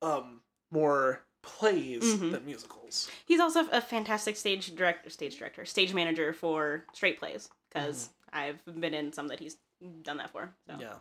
um, 0.03 0.41
more 0.71 1.23
plays 1.43 2.03
Mhm. 2.03 2.33
than 2.33 2.45
musicals. 2.45 3.11
He's 3.27 3.41
also 3.41 3.69
a 3.71 3.81
fantastic 3.81 4.37
stage 4.37 4.75
director, 4.75 5.11
stage 5.11 5.39
director, 5.39 5.65
stage 5.65 5.95
manager 5.95 6.33
for 6.33 6.85
straight 6.93 7.19
plays 7.19 7.49
because 7.69 8.11
I've 8.33 8.63
been 8.65 8.95
in 8.95 9.13
some 9.13 9.29
that 9.29 9.41
he's 9.41 9.57
done 10.03 10.19
that 10.19 10.31
for. 10.31 10.55
So 10.67 10.77
Yeah. 10.79 10.95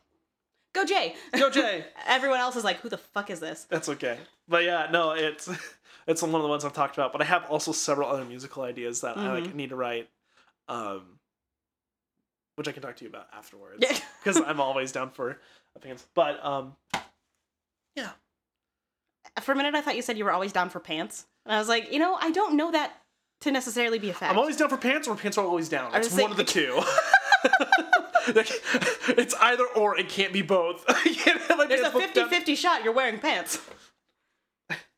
go 0.73 0.85
Jay. 0.85 1.15
Go 1.37 1.49
Jay. 1.49 1.85
Everyone 2.07 2.39
else 2.39 2.55
is 2.55 2.63
like, 2.63 2.77
who 2.77 2.89
the 2.89 2.97
fuck 2.97 3.29
is 3.29 3.39
this? 3.39 3.65
That's 3.65 3.89
okay. 3.89 4.17
But 4.47 4.63
yeah, 4.63 4.87
no, 4.91 5.11
it's 5.11 5.47
it's 6.07 6.21
one 6.21 6.33
of 6.35 6.41
the 6.41 6.47
ones 6.47 6.63
I've 6.65 6.73
talked 6.73 6.95
about. 6.95 7.11
But 7.11 7.21
I 7.21 7.25
have 7.25 7.45
also 7.45 7.71
several 7.71 8.09
other 8.09 8.25
musical 8.25 8.63
ideas 8.63 9.01
that 9.01 9.17
I 9.17 9.33
like 9.33 9.53
need 9.53 9.69
to 9.69 9.75
write, 9.75 10.09
um, 10.67 11.18
which 12.59 12.67
I 12.67 12.73
can 12.73 12.83
talk 12.83 12.97
to 12.97 13.05
you 13.05 13.09
about 13.09 13.27
afterwards. 13.33 13.77
Yeah. 13.79 13.97
because 14.23 14.41
I'm 14.45 14.59
always 14.59 14.91
down 14.91 15.11
for 15.11 15.39
opinions. 15.77 16.05
But 16.13 16.43
um, 16.45 16.75
yeah, 17.95 18.09
For 19.39 19.53
a 19.53 19.55
minute, 19.55 19.75
I 19.75 19.81
thought 19.81 19.95
you 19.95 20.01
said 20.01 20.17
you 20.17 20.25
were 20.25 20.31
always 20.33 20.51
down 20.51 20.69
for 20.69 20.81
pants, 20.81 21.25
and 21.45 21.55
I 21.55 21.57
was 21.59 21.69
like, 21.69 21.89
you 21.93 21.99
know, 21.99 22.17
I 22.19 22.31
don't 22.31 22.57
know 22.57 22.69
that 22.71 22.97
to 23.41 23.51
necessarily 23.51 23.97
be 23.97 24.09
a 24.09 24.13
fact. 24.13 24.33
I'm 24.33 24.37
always 24.37 24.57
down 24.57 24.67
for 24.67 24.75
pants, 24.75 25.07
or 25.07 25.15
pants 25.15 25.37
are 25.37 25.45
always 25.45 25.69
down. 25.69 25.95
It's 25.95 26.13
one 26.13 26.31
of 26.31 26.37
the 26.37 26.43
two. 26.43 26.81
It's 29.17 29.33
either 29.41 29.65
or. 29.75 29.97
It 29.97 30.07
can't 30.07 30.31
be 30.31 30.43
both. 30.43 30.85
Can't 31.03 31.41
There's 31.67 31.81
a 31.81 31.89
pants 31.89 32.19
50-50 32.19 32.55
shot. 32.55 32.83
You're 32.83 32.93
wearing 32.93 33.17
pants. 33.17 33.59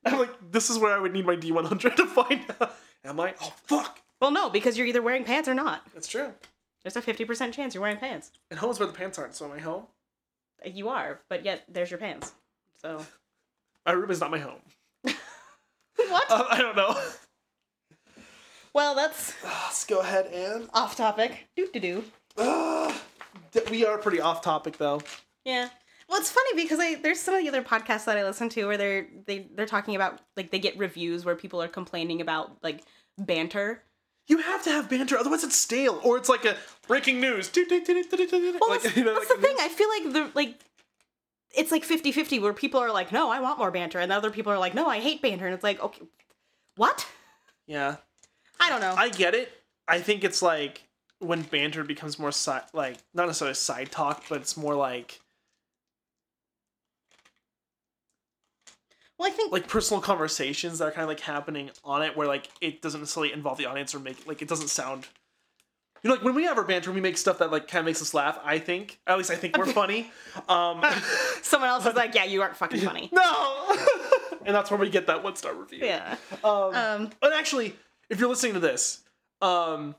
I'm 0.04 0.20
like, 0.20 0.32
this 0.52 0.70
is 0.70 0.78
where 0.78 0.94
I 0.94 1.00
would 1.00 1.14
need 1.14 1.26
my 1.26 1.38
D100 1.38 1.96
to 1.96 2.08
find 2.08 2.42
out. 2.60 2.76
Am 3.06 3.20
I? 3.22 3.34
Oh 3.42 3.54
fuck! 3.68 4.02
Well, 4.20 4.32
no, 4.32 4.50
because 4.50 4.78
you're 4.78 4.88
either 4.88 5.02
wearing 5.02 5.24
pants 5.24 5.48
or 5.48 5.54
not. 5.54 5.84
That's 5.94 6.10
true. 6.10 6.34
There's 6.84 6.96
a 6.96 7.02
50% 7.02 7.54
chance 7.54 7.74
you're 7.76 7.82
wearing 7.82 7.98
pants. 7.98 8.32
And 8.50 8.60
home's 8.60 8.80
where 8.80 8.88
the 8.88 8.94
pants 8.94 9.20
aren't. 9.20 9.36
So 9.36 9.46
am 9.46 9.52
I 9.52 9.60
home? 9.60 9.84
You 10.66 10.90
are, 10.90 11.20
but 11.30 11.44
yet 11.46 11.64
there's 11.70 11.90
your 11.92 12.00
pants. 12.00 12.34
So 12.82 13.06
My 13.86 13.94
room 13.94 14.12
is 14.12 14.20
not 14.20 14.32
my 14.32 14.38
home. 14.40 14.62
what? 15.04 16.26
Uh, 16.30 16.46
I 16.50 16.62
don't 16.62 16.76
know. 16.76 16.96
well, 18.74 18.96
that's 18.96 19.34
Let's 19.44 19.86
go 19.86 20.00
ahead 20.02 20.28
and. 20.28 20.70
off 20.74 20.96
topic. 20.96 21.48
Doo 21.56 21.68
doo 21.74 21.80
doo. 21.80 22.04
Uh, 22.38 22.94
we 23.72 23.86
are 23.86 23.98
pretty 23.98 24.22
off 24.22 24.42
topic 24.42 24.78
though. 24.78 25.02
Yeah. 25.46 25.70
Well, 26.08 26.20
it's 26.20 26.32
funny 26.32 26.62
because 26.62 26.80
I 26.80 26.96
there's 26.96 27.20
some 27.20 27.34
of 27.34 27.42
the 27.42 27.50
other 27.50 27.64
podcasts 27.64 28.06
that 28.06 28.18
I 28.18 28.24
listen 28.24 28.50
to 28.50 28.66
where 28.66 28.78
they're 28.78 29.08
they 29.26 29.48
they're 29.56 29.66
talking 29.66 29.96
about 29.96 30.20
like 30.38 30.52
they 30.52 30.60
get 30.60 30.78
reviews 30.78 31.26
where 31.26 31.36
people 31.36 31.62
are 31.62 31.68
complaining 31.68 32.22
about 32.22 32.58
like 32.62 32.84
banter. 33.18 33.82
You 34.28 34.38
have 34.38 34.64
to 34.64 34.70
have 34.70 34.90
banter, 34.90 35.18
otherwise 35.18 35.44
it's 35.44 35.56
stale, 35.58 36.00
or 36.04 36.18
it's 36.18 36.30
like 36.30 36.46
a 36.46 36.56
breaking 36.88 37.20
news. 37.20 37.50
Well, 38.62 38.70
Like, 38.70 38.84
that's, 38.84 38.96
you 38.98 39.04
know, 39.04 39.14
that's 39.16 39.30
like 39.30 39.40
the 39.42 39.48
thing. 39.48 39.56
I 39.60 39.68
feel 39.68 39.90
like 39.90 40.14
the 40.14 40.32
like 40.36 40.56
it's 41.54 41.72
like 41.72 41.86
50-50 41.86 42.42
where 42.42 42.54
people 42.54 42.80
are 42.80 42.92
like, 42.92 43.12
no, 43.12 43.30
I 43.30 43.42
want 43.42 43.58
more 43.60 43.72
banter, 43.72 44.00
and 44.00 44.10
the 44.10 44.16
other 44.16 44.32
people 44.32 44.54
are 44.54 44.58
like, 44.58 44.74
no, 44.74 44.86
I 44.88 45.00
hate 45.00 45.22
banter, 45.22 45.46
and 45.46 45.54
it's 45.54 45.64
like, 45.64 45.82
okay, 45.82 46.04
what? 46.78 47.06
Yeah, 47.68 47.98
I 48.60 48.70
don't 48.70 48.80
know. 48.80 48.94
I 48.98 49.10
get 49.10 49.36
it. 49.36 49.52
I 49.88 50.00
think 50.00 50.24
it's 50.24 50.42
like 50.42 50.84
when 51.20 51.42
banter 51.42 51.84
becomes 51.84 52.18
more 52.18 52.32
side, 52.32 52.64
like 52.74 52.98
not 53.14 53.28
necessarily 53.28 53.56
side 53.56 53.92
talk, 53.92 54.24
but 54.30 54.40
it's 54.42 54.56
more 54.56 54.76
like 54.76 55.20
well, 59.22 59.30
I 59.32 59.34
think 59.36 59.52
like 59.52 59.68
personal 59.68 60.02
conversations 60.02 60.80
that 60.80 60.86
are 60.86 60.92
kind 60.92 61.04
of 61.04 61.10
like 61.10 61.20
happening 61.20 61.70
on 61.84 62.02
it, 62.02 62.18
where 62.18 62.28
like 62.28 62.50
it 62.60 62.82
doesn't 62.82 63.02
necessarily 63.02 63.32
involve 63.32 63.60
the 63.60 63.66
audience 63.68 63.94
or 63.94 64.00
make 64.00 64.26
like 64.26 64.42
it 64.42 64.48
doesn't 64.48 64.70
sound. 64.70 65.08
You 66.02 66.10
know, 66.10 66.16
like 66.16 66.24
when 66.24 66.34
we 66.34 66.46
have 66.46 66.58
our 66.58 66.64
banter, 66.64 66.92
we 66.92 67.02
make 67.02 67.16
stuff 67.20 67.38
that 67.38 67.52
like 67.52 67.68
kind 67.68 67.82
of 67.82 67.86
makes 67.86 68.02
us 68.02 68.16
laugh. 68.16 68.40
I 68.44 68.58
think, 68.58 69.00
at 69.06 69.20
least 69.20 69.30
I 69.30 69.36
think 69.36 69.58
we're 69.58 69.68
funny. 69.68 70.12
Um, 70.50 70.84
someone 71.44 71.70
else 71.70 71.86
is 71.86 71.94
like, 71.94 72.16
yeah, 72.16 72.24
you 72.24 72.42
aren't 72.42 72.56
fucking 72.56 72.80
funny. 72.82 73.10
no, 73.14 73.78
and 74.46 74.56
that's 74.56 74.72
where 74.72 74.80
we 74.80 74.90
get 74.90 75.06
that 75.08 75.24
one 75.24 75.36
star 75.36 75.54
review. 75.54 75.86
Yeah. 75.86 76.16
Um, 76.44 76.74
Um. 76.74 77.10
and 77.22 77.34
actually, 77.36 77.76
if 78.10 78.20
you're 78.20 78.30
listening 78.30 78.54
to 78.54 78.60
this, 78.60 79.02
um, 79.42 79.94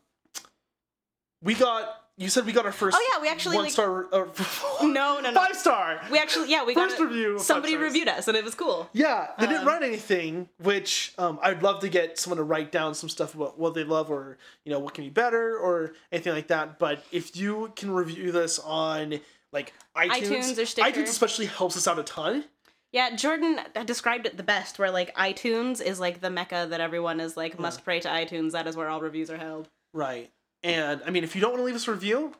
we 1.42 1.54
got. 1.54 2.01
You 2.18 2.28
said 2.28 2.44
we 2.44 2.52
got 2.52 2.66
our 2.66 2.72
first. 2.72 2.96
Oh, 2.98 3.10
yeah, 3.14 3.22
we 3.22 3.28
actually, 3.28 3.56
one 3.56 3.64
like- 3.64 3.72
star. 3.72 4.06
Uh, 4.12 4.26
No, 4.82 5.18
no, 5.20 5.30
no. 5.30 5.32
Five 5.32 5.56
star. 5.56 6.00
We 6.10 6.18
actually, 6.18 6.50
yeah, 6.50 6.62
we 6.64 6.74
First 6.74 6.98
got 6.98 7.04
a- 7.04 7.08
review 7.08 7.38
Somebody 7.38 7.76
reviewed 7.76 8.08
us, 8.08 8.28
and 8.28 8.36
it 8.36 8.44
was 8.44 8.54
cool. 8.54 8.88
Yeah, 8.92 9.28
they 9.38 9.46
didn't 9.46 9.62
Um, 9.62 9.68
write 9.68 9.82
anything, 9.82 10.48
which 10.58 11.14
um, 11.18 11.38
I'd 11.42 11.62
love 11.62 11.80
to 11.80 11.88
get 11.88 12.18
someone 12.18 12.36
to 12.36 12.42
write 12.44 12.70
down 12.70 12.94
some 12.94 13.08
stuff 13.08 13.34
about 13.34 13.58
what 13.58 13.72
they 13.74 13.84
love 13.84 14.10
or 14.10 14.36
you 14.64 14.72
know 14.72 14.78
what 14.78 14.92
can 14.94 15.04
be 15.04 15.10
better 15.10 15.56
or 15.56 15.92
anything 16.12 16.34
like 16.34 16.48
that. 16.48 16.78
But 16.78 17.02
if 17.12 17.34
you 17.36 17.72
can 17.76 17.90
review 17.90 18.30
this 18.30 18.58
on 18.58 19.20
like 19.52 19.72
iTunes, 19.96 20.10
iTunes 20.20 20.58
or 20.62 20.66
Stitcher. 20.66 20.88
iTunes 20.90 21.08
especially 21.08 21.46
helps 21.46 21.76
us 21.76 21.88
out 21.88 21.98
a 21.98 22.02
ton. 22.02 22.44
Yeah, 22.92 23.16
Jordan 23.16 23.58
described 23.86 24.26
it 24.26 24.36
the 24.36 24.42
best, 24.42 24.78
where 24.78 24.90
like 24.90 25.14
iTunes 25.16 25.80
is 25.80 25.98
like 25.98 26.20
the 26.20 26.28
mecca 26.30 26.66
that 26.68 26.80
everyone 26.80 27.20
is 27.20 27.38
like 27.38 27.58
must 27.58 27.84
pray 27.84 28.00
to 28.00 28.08
iTunes. 28.08 28.52
That 28.52 28.66
is 28.66 28.76
where 28.76 28.88
all 28.90 29.00
reviews 29.00 29.30
are 29.30 29.38
held. 29.38 29.68
Right. 29.94 30.30
And 30.64 31.00
I 31.06 31.10
mean, 31.10 31.24
if 31.24 31.34
you 31.34 31.40
don't 31.40 31.50
want 31.50 31.60
to 31.60 31.64
leave 31.64 31.74
us 31.74 31.88
a 31.88 31.92
review, 31.92 32.34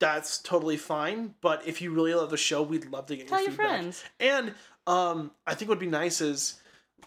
that's 0.00 0.38
totally 0.38 0.76
fine. 0.76 1.34
But 1.40 1.66
if 1.66 1.80
you 1.82 1.90
really 1.92 2.14
love 2.14 2.30
the 2.30 2.36
show, 2.36 2.62
we'd 2.62 2.86
love 2.90 3.06
to 3.06 3.16
get 3.16 3.28
Tell 3.28 3.38
your 3.38 3.48
your 3.48 3.50
feedback. 3.52 3.66
friends. 3.68 4.04
And 4.20 4.54
um, 4.86 5.30
I 5.46 5.54
think 5.54 5.68
what 5.68 5.78
would 5.78 5.84
be 5.84 5.90
nice 5.90 6.20
is 6.20 6.60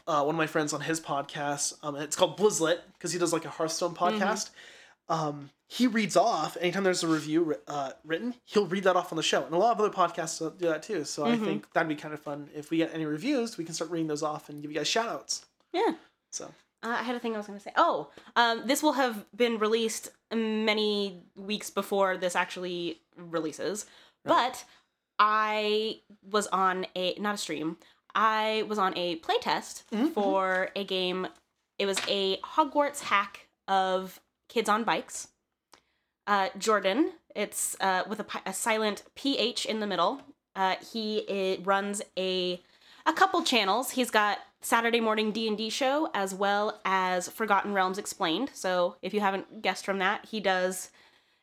uh, 0.08 0.24
one 0.24 0.36
of 0.36 0.38
my 0.38 0.48
friends 0.48 0.74
on 0.74 0.82
his 0.82 1.00
podcast. 1.00 1.74
Um, 1.84 1.96
it's 1.96 2.16
called 2.16 2.38
Blizzlet 2.38 2.80
because 2.94 3.12
he 3.12 3.20
does 3.20 3.34
like 3.34 3.46
a 3.46 3.50
Hearthstone 3.50 3.94
Mm-hmm. 3.96 4.22
podcast. 4.24 4.50
Um, 5.08 5.50
he 5.68 5.88
reads 5.88 6.16
off 6.16 6.58
anytime 6.62 6.84
there's 6.84 7.04
a 7.04 7.08
review 7.08 7.56
uh, 7.68 7.92
written. 8.06 8.36
He'll 8.46 8.68
read 8.68 8.84
that 8.84 8.96
off 8.96 9.12
on 9.12 9.18
the 9.18 9.24
show, 9.24 9.44
and 9.44 9.54
a 9.54 9.58
lot 9.58 9.72
of 9.72 9.80
other 9.80 9.90
podcasts 9.90 10.40
do 10.60 10.68
that 10.68 10.84
too. 10.84 11.04
So 11.04 11.24
Mm-hmm. 11.24 11.44
I 11.44 11.46
think 11.46 11.74
that'd 11.74 11.90
be 11.90 11.96
kind 11.96 12.14
of 12.14 12.20
fun 12.20 12.50
if 12.56 12.70
we 12.70 12.78
get 12.78 12.94
any 12.94 13.06
reviews. 13.06 13.58
We 13.58 13.66
can 13.66 13.74
start 13.74 13.90
reading 13.92 14.08
those 14.08 14.22
off 14.24 14.50
and 14.50 14.62
give 14.62 14.72
you 14.72 14.78
guys 14.78 14.88
shout 14.88 15.08
outs. 15.08 15.46
Yeah. 15.74 15.94
So 16.32 16.52
Uh, 16.82 16.96
I 17.00 17.04
had 17.04 17.16
a 17.16 17.20
thing 17.20 17.34
I 17.34 17.38
was 17.38 17.48
going 17.48 17.60
to 17.60 17.64
say. 17.64 17.74
Oh, 17.76 18.10
um, 18.36 18.64
this 18.66 18.82
will 18.82 18.94
have 18.94 19.26
been 19.36 19.60
released 19.60 20.10
many 20.34 21.24
weeks 21.36 21.70
before 21.70 22.16
this 22.18 22.36
actually 22.36 23.02
releases. 23.18 23.86
But 24.24 24.64
I 25.18 26.00
was 26.30 26.48
on 26.48 26.86
a 26.96 27.16
not 27.20 27.36
a 27.36 27.38
stream. 27.38 27.78
I 28.16 28.64
was 28.68 28.78
on 28.80 28.98
a 28.98 29.18
playtest 29.20 29.84
Mhm. 29.92 30.14
for 30.14 30.70
a 30.76 30.84
game. 30.84 31.28
It 31.78 31.86
was 31.86 32.00
a 32.08 32.38
Hogwarts 32.42 33.02
hack 33.02 33.48
of 33.68 34.20
kids 34.48 34.70
on 34.70 34.84
bikes. 34.84 35.28
Uh, 36.28 36.50
Jorphdan, 36.58 37.12
it's 37.36 37.76
uh, 37.82 38.04
with 38.08 38.20
a, 38.20 38.26
a 38.46 38.54
silent 38.54 39.04
PH 39.16 39.66
in 39.66 39.80
the 39.80 39.88
middle. 39.88 40.22
Uh, 40.56 40.76
he 40.94 41.20
it 41.20 41.66
runs 41.66 42.02
a 42.18 42.62
a 43.06 43.14
couple 43.14 43.42
channels. 43.44 43.92
He's 43.92 44.12
got 44.12 44.40
Saturday 44.62 45.00
morning 45.00 45.32
D 45.32 45.48
and 45.48 45.58
D 45.58 45.70
show 45.70 46.10
as 46.14 46.34
well 46.34 46.82
as 46.84 47.30
Forgotten 47.30 47.74
Realms 47.74 47.98
Explained. 47.98 48.52
So 48.54 48.98
if 49.02 49.14
you 49.14 49.20
haven't 49.20 49.62
guessed 49.62 49.86
from 49.86 50.00
that, 50.00 50.26
he 50.26 50.40
does 50.40 50.92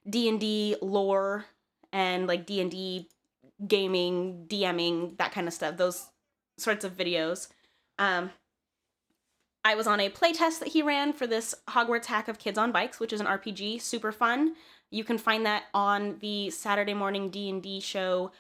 D 0.09 0.29
and 0.29 0.39
D 0.39 0.77
lore 0.83 1.47
and 1.93 2.27
like 2.27 2.47
D 2.47 2.61
and 2.61 2.71
D 2.71 3.09
gaming, 3.67 4.45
DMing, 4.49 5.17
that 5.19 5.33
kind 5.33 5.49
of 5.49 5.55
stuff. 5.55 5.77
Those 5.77 6.07
sorts 6.59 6.85
of 6.85 6.97
videos. 6.97 7.49
Um, 7.99 8.31
I 9.65 9.75
was 9.75 9.87
on 9.87 9.99
a 9.99 10.11
playtest 10.11 10.61
that 10.61 10.69
he 10.69 10.83
ran 10.83 11.13
for 11.13 11.27
this 11.27 11.55
Hogwarts 11.69 12.07
Hack 12.07 12.29
of 12.29 12.39
Kids 12.39 12.59
on 12.59 12.71
Bikes, 12.71 13.01
which 13.01 13.13
is 13.13 13.21
an 13.21 13.27
RPG, 13.27 13.81
super 13.81 14.13
fun. 14.13 14.55
You 14.91 15.03
can 15.03 15.19
find 15.19 15.45
that 15.45 15.65
on 15.75 16.19
the 16.21 16.51
Saturday 16.51 16.95
morning 16.95 17.31
D 17.31 17.49
and 17.49 17.63
D 17.63 17.81
show 17.81 18.31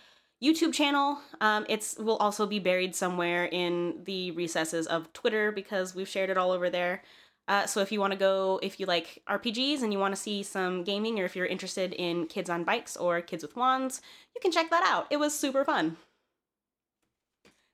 YouTube 0.43 0.72
channel. 0.74 1.18
Um, 1.41 1.64
it's 1.68 1.97
will 1.99 2.16
also 2.16 2.47
be 2.47 2.59
buried 2.59 2.95
somewhere 2.95 3.47
in 3.47 4.01
the 4.05 4.30
recesses 4.32 4.87
of 4.87 5.12
Twitter 5.12 5.51
because 5.53 5.95
we've 5.95 6.09
shared 6.09 6.30
it 6.30 6.37
all 6.37 6.51
over 6.51 6.68
there. 6.70 7.03
Uh, 7.49 7.64
so 7.64 7.80
if 7.80 7.93
you 7.93 8.01
want 8.01 8.12
to 8.12 8.18
go, 8.18 8.59
if 8.62 8.80
you 8.80 8.87
like 8.87 9.22
RPGs 9.28 9.82
and 9.82 9.93
you 9.93 9.99
want 10.01 10.14
to 10.14 10.20
see 10.20 10.43
some 10.43 10.82
gaming, 10.82 11.20
or 11.20 11.24
if 11.24 11.37
you're 11.37 11.47
interested 11.47 11.93
in 11.93 12.26
kids 12.26 12.51
on 12.51 12.64
bikes 12.64 12.97
or 12.97 13.20
kids 13.20 13.43
with 13.45 13.55
wands, 13.57 14.01
you 14.34 14.41
can 14.41 14.51
check 14.51 14.68
that 14.70 14.82
out. 14.84 15.07
It 15.11 15.18
was 15.18 15.32
super 15.39 15.64
fun. 15.64 15.97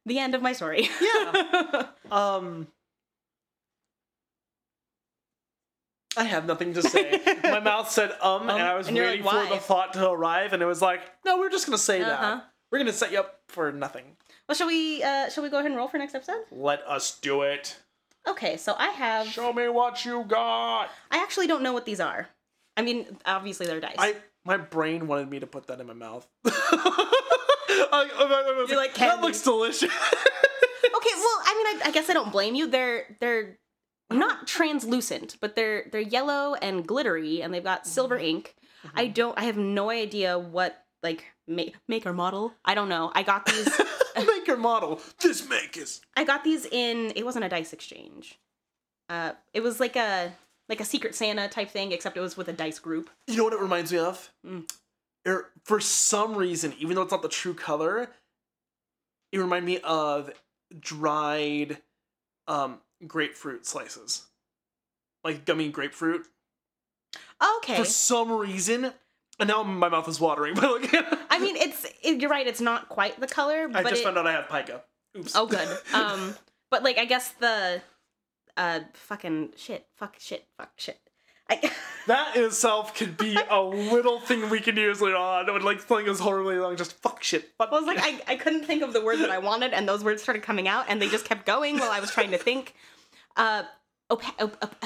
The 0.04 0.18
end 0.18 0.34
of 0.34 0.42
my 0.42 0.52
story. 0.52 0.88
Yeah. 1.00 1.86
Um, 2.10 2.66
I 6.16 6.24
have 6.24 6.44
nothing 6.44 6.74
to 6.74 6.82
say. 6.82 7.22
My 7.42 7.60
mouth 7.60 7.90
said 7.90 8.10
um, 8.20 8.42
Um, 8.42 8.50
and 8.50 8.62
I 8.62 8.74
was 8.74 8.90
waiting 8.90 9.24
like, 9.24 9.48
for 9.48 9.54
the 9.54 9.58
thought 9.60 9.94
to 9.94 10.10
arrive, 10.10 10.52
and 10.52 10.62
it 10.62 10.66
was 10.66 10.82
like, 10.82 11.00
no, 11.24 11.38
we're 11.38 11.48
just 11.48 11.64
gonna 11.64 11.78
say 11.78 12.02
Uh-huh. 12.02 12.34
that. 12.36 12.51
We're 12.72 12.78
gonna 12.78 12.92
set 12.94 13.12
you 13.12 13.18
up 13.18 13.40
for 13.48 13.70
nothing. 13.70 14.04
well, 14.48 14.56
shall 14.56 14.66
we? 14.66 15.02
Uh, 15.02 15.28
shall 15.28 15.44
we 15.44 15.50
go 15.50 15.58
ahead 15.58 15.70
and 15.70 15.76
roll 15.76 15.88
for 15.88 15.98
next 15.98 16.14
episode? 16.14 16.44
Let 16.50 16.82
us 16.88 17.18
do 17.20 17.42
it. 17.42 17.76
Okay, 18.26 18.56
so 18.56 18.74
I 18.78 18.88
have. 18.88 19.26
Show 19.26 19.52
me 19.52 19.68
what 19.68 20.06
you 20.06 20.24
got. 20.24 20.88
I 21.10 21.18
actually 21.18 21.48
don't 21.48 21.62
know 21.62 21.74
what 21.74 21.84
these 21.84 22.00
are. 22.00 22.28
I 22.76 22.82
mean, 22.82 23.18
obviously 23.26 23.66
they're 23.66 23.78
dice. 23.78 23.96
I 23.98 24.16
my 24.46 24.56
brain 24.56 25.06
wanted 25.06 25.28
me 25.28 25.38
to 25.40 25.46
put 25.46 25.66
that 25.66 25.80
in 25.80 25.86
my 25.86 25.92
mouth. 25.92 26.26
I, 26.46 26.50
I, 27.92 28.08
I 28.08 28.58
was 28.58 28.70
You're 28.70 28.78
like, 28.78 28.94
that 28.94 29.10
candy." 29.10 29.22
looks 29.22 29.42
delicious. 29.42 29.82
okay, 29.92 29.92
well, 31.16 31.42
I 31.44 31.54
mean, 31.56 31.82
I, 31.82 31.88
I 31.88 31.90
guess 31.92 32.08
I 32.08 32.14
don't 32.14 32.32
blame 32.32 32.54
you. 32.54 32.68
They're 32.68 33.18
they're 33.20 33.58
not 34.10 34.46
translucent, 34.46 35.36
but 35.42 35.56
they're 35.56 35.88
they're 35.92 36.00
yellow 36.00 36.54
and 36.54 36.86
glittery, 36.86 37.42
and 37.42 37.52
they've 37.52 37.62
got 37.62 37.86
silver 37.86 38.16
ink. 38.16 38.54
I 38.94 39.08
don't. 39.08 39.38
I 39.38 39.44
have 39.44 39.58
no 39.58 39.90
idea 39.90 40.38
what 40.38 40.84
like 41.02 41.26
make 41.46 41.76
make 41.88 42.06
or 42.06 42.12
model. 42.12 42.54
I 42.64 42.74
don't 42.74 42.88
know. 42.88 43.10
I 43.14 43.22
got 43.22 43.46
these. 43.46 43.68
make 44.16 44.46
your 44.46 44.56
model. 44.56 45.00
This 45.20 45.48
make 45.48 45.76
is. 45.76 46.00
I 46.16 46.24
got 46.24 46.44
these 46.44 46.66
in. 46.66 47.12
It 47.16 47.24
wasn't 47.24 47.44
a 47.44 47.48
dice 47.48 47.72
exchange. 47.72 48.38
Uh, 49.08 49.32
it 49.52 49.62
was 49.62 49.80
like 49.80 49.96
a 49.96 50.32
like 50.68 50.80
a 50.80 50.84
Secret 50.84 51.14
Santa 51.14 51.48
type 51.48 51.70
thing, 51.70 51.92
except 51.92 52.16
it 52.16 52.20
was 52.20 52.36
with 52.36 52.48
a 52.48 52.52
dice 52.52 52.78
group. 52.78 53.10
You 53.26 53.36
know 53.36 53.44
what 53.44 53.52
it 53.52 53.60
reminds 53.60 53.92
me 53.92 53.98
of? 53.98 54.32
Mm. 54.46 54.70
Er, 55.26 55.50
for 55.64 55.80
some 55.80 56.34
reason, 56.34 56.74
even 56.78 56.96
though 56.96 57.02
it's 57.02 57.12
not 57.12 57.22
the 57.22 57.28
true 57.28 57.54
color, 57.54 58.10
it 59.30 59.38
reminded 59.38 59.66
me 59.66 59.78
of 59.84 60.30
dried 60.78 61.78
um, 62.48 62.78
grapefruit 63.06 63.66
slices, 63.66 64.26
like 65.24 65.44
gummy 65.44 65.68
grapefruit. 65.68 66.26
Okay. 67.58 67.76
For 67.76 67.84
some 67.84 68.32
reason, 68.32 68.92
and 69.40 69.48
now 69.48 69.62
my 69.62 69.88
mouth 69.88 70.08
is 70.08 70.20
watering. 70.20 70.54
But 70.60 70.82
like, 70.82 70.94
I 71.30 71.38
mean, 71.38 71.56
it's 71.56 71.86
it, 72.02 72.20
you're 72.20 72.30
right. 72.30 72.46
It's 72.46 72.60
not 72.60 72.88
quite 72.88 73.18
the 73.20 73.26
color, 73.26 73.68
I 73.74 73.82
but 73.82 73.90
just 73.90 74.02
it, 74.02 74.04
found 74.04 74.18
out 74.18 74.26
I 74.26 74.32
have 74.32 74.48
pica. 74.48 74.82
Oops. 75.16 75.32
oh 75.36 75.46
good. 75.46 75.68
Um, 75.94 76.34
but 76.70 76.82
like 76.82 76.98
I 76.98 77.04
guess 77.04 77.30
the 77.40 77.82
uh 78.56 78.80
fucking 78.94 79.52
shit, 79.56 79.86
fuck 79.96 80.16
shit, 80.18 80.46
fuck 80.56 80.70
shit. 80.76 80.98
I, 81.50 81.70
That 82.08 82.34
in 82.36 82.42
itself 82.44 82.96
could 82.96 83.16
be 83.16 83.38
a 83.48 83.60
little 83.62 84.18
thing 84.18 84.50
we 84.50 84.58
can 84.58 84.76
use 84.76 85.00
later 85.00 85.16
on. 85.16 85.52
Would 85.52 85.62
like 85.62 85.80
something 85.80 86.04
goes 86.06 86.18
horribly 86.18 86.56
long, 86.58 86.76
just 86.76 86.94
fuck 87.00 87.22
shit. 87.22 87.50
Fuck 87.58 87.68
I 87.70 87.74
was 87.78 87.86
like, 87.86 87.98
I, 88.00 88.20
I 88.26 88.36
couldn't 88.36 88.64
think 88.64 88.82
of 88.82 88.92
the 88.92 89.00
word 89.04 89.20
that 89.20 89.30
I 89.30 89.38
wanted, 89.38 89.72
and 89.72 89.88
those 89.88 90.02
words 90.02 90.20
started 90.20 90.42
coming 90.42 90.66
out, 90.66 90.86
and 90.88 91.00
they 91.00 91.08
just 91.08 91.24
kept 91.24 91.46
going 91.46 91.78
while 91.78 91.92
I 91.92 92.00
was 92.00 92.10
trying 92.10 92.32
to 92.32 92.38
think. 92.38 92.74
Uh, 93.36 93.62
opa- 94.10 94.34
op- 94.42 94.56
op- 94.64 94.84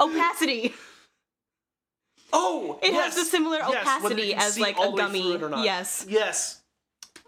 opacity. 0.00 0.74
Oh, 2.32 2.78
It 2.82 2.92
yes, 2.92 3.14
has 3.16 3.26
a 3.26 3.30
similar 3.30 3.58
yes, 3.58 3.82
opacity 3.82 4.34
as 4.34 4.54
see 4.54 4.62
like 4.62 4.78
a 4.78 4.92
gummy. 4.96 5.22
through 5.22 5.34
it 5.34 5.42
or 5.42 5.48
not. 5.50 5.64
Yes. 5.64 6.06
Yes. 6.08 6.60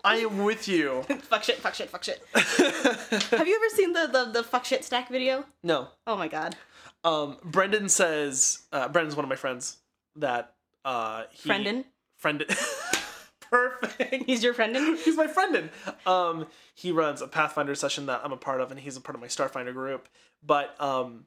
I 0.02 0.16
am 0.16 0.44
with 0.44 0.68
you. 0.68 1.02
fuck 1.22 1.44
shit. 1.44 1.56
Fuck 1.56 1.74
shit. 1.74 1.88
Fuck 1.90 2.04
shit. 2.04 2.22
Have 2.34 3.48
you 3.48 3.56
ever 3.56 3.68
seen 3.74 3.92
the, 3.94 4.06
the 4.06 4.30
the 4.32 4.42
fuck 4.44 4.64
shit 4.66 4.84
stack 4.84 5.08
video? 5.08 5.44
no. 5.62 5.88
Oh 6.06 6.16
my 6.16 6.28
god. 6.28 6.56
Um, 7.04 7.36
Brendan 7.44 7.88
says, 7.90 8.62
uh, 8.72 8.88
Brendan's 8.88 9.14
one 9.14 9.24
of 9.24 9.28
my 9.28 9.36
friends 9.36 9.76
that, 10.16 10.54
uh, 10.84 11.24
he. 11.30 11.48
Brendan. 11.48 11.84
Friendin. 12.22 12.48
Perfect. 13.50 14.24
He's 14.26 14.42
your 14.42 14.54
friendin. 14.54 14.96
He's 15.02 15.16
my 15.16 15.26
friendin. 15.26 15.68
Um, 16.06 16.46
he 16.74 16.90
runs 16.92 17.20
a 17.22 17.28
Pathfinder 17.28 17.74
session 17.74 18.06
that 18.06 18.22
I'm 18.24 18.32
a 18.32 18.36
part 18.36 18.60
of, 18.60 18.70
and 18.70 18.80
he's 18.80 18.96
a 18.96 19.00
part 19.00 19.14
of 19.14 19.20
my 19.20 19.26
Starfinder 19.28 19.72
group. 19.74 20.08
But 20.44 20.80
um, 20.80 21.26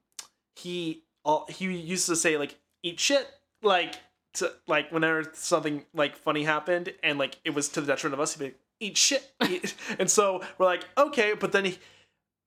he 0.55 1.03
all 1.23 1.45
he 1.47 1.65
used 1.71 2.07
to 2.07 2.15
say 2.15 2.37
like 2.37 2.57
eat 2.83 2.99
shit 2.99 3.27
like 3.61 3.95
to 4.35 4.53
like 4.67 4.91
whenever 4.91 5.29
something 5.33 5.85
like 5.93 6.15
funny 6.15 6.43
happened 6.43 6.93
and 7.03 7.17
like 7.17 7.37
it 7.43 7.51
was 7.51 7.69
to 7.69 7.81
the 7.81 7.87
detriment 7.87 8.13
of 8.13 8.19
us, 8.19 8.33
he'd 8.33 8.39
be 8.39 8.45
like, 8.45 8.59
eat 8.79 8.97
shit. 8.97 9.31
Eat. 9.47 9.73
and 9.99 10.09
so 10.09 10.41
we're 10.57 10.65
like 10.65 10.85
okay, 10.97 11.33
but 11.33 11.51
then 11.51 11.65
he 11.65 11.79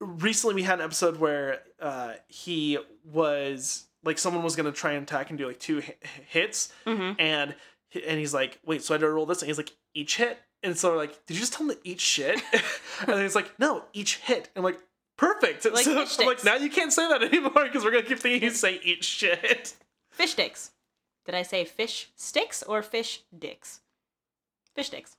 recently 0.01 0.55
we 0.55 0.63
had 0.63 0.79
an 0.79 0.85
episode 0.85 1.19
where 1.19 1.61
uh, 1.81 2.13
he 2.29 2.79
was 3.05 3.87
like 4.05 4.19
someone 4.19 4.43
was 4.43 4.57
gonna 4.57 4.73
try 4.73 4.93
and 4.93 5.03
attack 5.03 5.31
and 5.31 5.39
do 5.39 5.47
like 5.47 5.59
two 5.59 5.83
hi- 5.83 5.97
hits 6.29 6.73
hmm 6.87 7.13
and 7.19 7.55
and 7.93 8.21
he's 8.21 8.33
like, 8.33 8.59
wait, 8.65 8.83
so 8.83 8.95
I 8.95 8.97
had 8.97 9.01
to 9.01 9.11
roll 9.11 9.27
this, 9.27 9.43
and 9.43 9.49
he's 9.49 9.57
like, 9.57 9.73
each 9.95 10.17
hit, 10.17 10.39
and 10.63 10.79
so 10.79 10.93
we're 10.93 10.97
like, 10.97 11.27
did 11.27 11.35
you 11.35 11.41
just 11.41 11.53
tell 11.53 11.69
him 11.69 11.75
to 11.75 11.81
eat 11.89 12.01
shit? 12.01 12.41
and 13.09 13.21
he's 13.21 13.35
like, 13.35 13.59
no, 13.59 13.85
each 13.93 14.19
hit. 14.19 14.49
And 14.55 14.59
I'm 14.59 14.63
like, 14.63 14.79
perfect. 15.17 15.65
Like 15.65 15.85
so 15.85 16.07
I'm 16.21 16.27
like, 16.27 16.45
now 16.45 16.55
you 16.55 16.71
can't 16.71 16.93
say 16.93 17.09
that 17.09 17.23
anymore 17.23 17.65
because 17.65 17.85
we're 17.85 17.91
gonna 17.91 18.05
keep 18.05 18.21
thinking 18.21 18.43
you 18.43 18.55
say 18.55 18.81
eat 18.85 19.03
shit. 19.03 19.75
Fish 20.13 20.33
sticks. 20.33 20.71
Did 21.27 21.35
I 21.35 21.43
say 21.43 21.65
fish 21.65 22.11
sticks 22.17 22.63
or 22.63 22.83
fish 22.83 23.23
dicks? 23.37 23.81
Fish 24.75 24.87
sticks. 24.89 25.17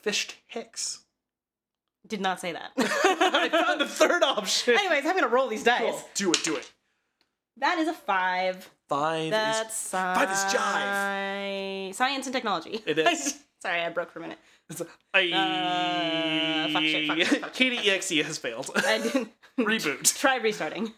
Fished 0.00 0.36
hicks. 0.46 1.00
Did 2.06 2.20
not 2.20 2.40
say 2.40 2.52
that. 2.52 2.70
I 2.78 3.48
found 3.50 3.82
a 3.82 3.86
third 3.86 4.22
option. 4.22 4.74
Anyways, 4.78 5.04
I'm 5.04 5.14
gonna 5.14 5.28
roll 5.28 5.48
these 5.48 5.64
dice. 5.64 5.80
Cool. 5.80 6.00
Do 6.14 6.30
it, 6.32 6.44
do 6.44 6.56
it. 6.56 6.72
That 7.58 7.78
is 7.78 7.88
a 7.88 7.92
five. 7.92 8.70
Five 8.88 9.30
That's 9.30 9.68
is 9.70 9.74
sci- 9.74 10.14
five 10.14 10.30
is 10.30 10.38
jive. 10.54 11.94
Science 11.94 12.26
and 12.26 12.32
technology. 12.34 12.80
It 12.86 12.98
is. 12.98 13.40
Sorry, 13.60 13.80
I 13.82 13.88
broke 13.90 14.12
for 14.12 14.20
a 14.20 14.22
minute. 14.22 14.38
it's 14.70 14.80
a- 14.80 14.86
I, 15.12 16.68
Uh, 16.68 16.72
fuck 16.72 16.82
shit, 16.82 17.08
fuck 17.08 17.18
shit, 17.18 17.40
fuck 17.40 17.54
has 18.24 18.38
failed. 18.38 18.70
I 18.76 18.98
didn't 18.98 19.30
Reboot. 19.58 20.16
try 20.18 20.36
restarting. 20.36 20.92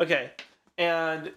Okay, 0.00 0.32
and 0.76 1.32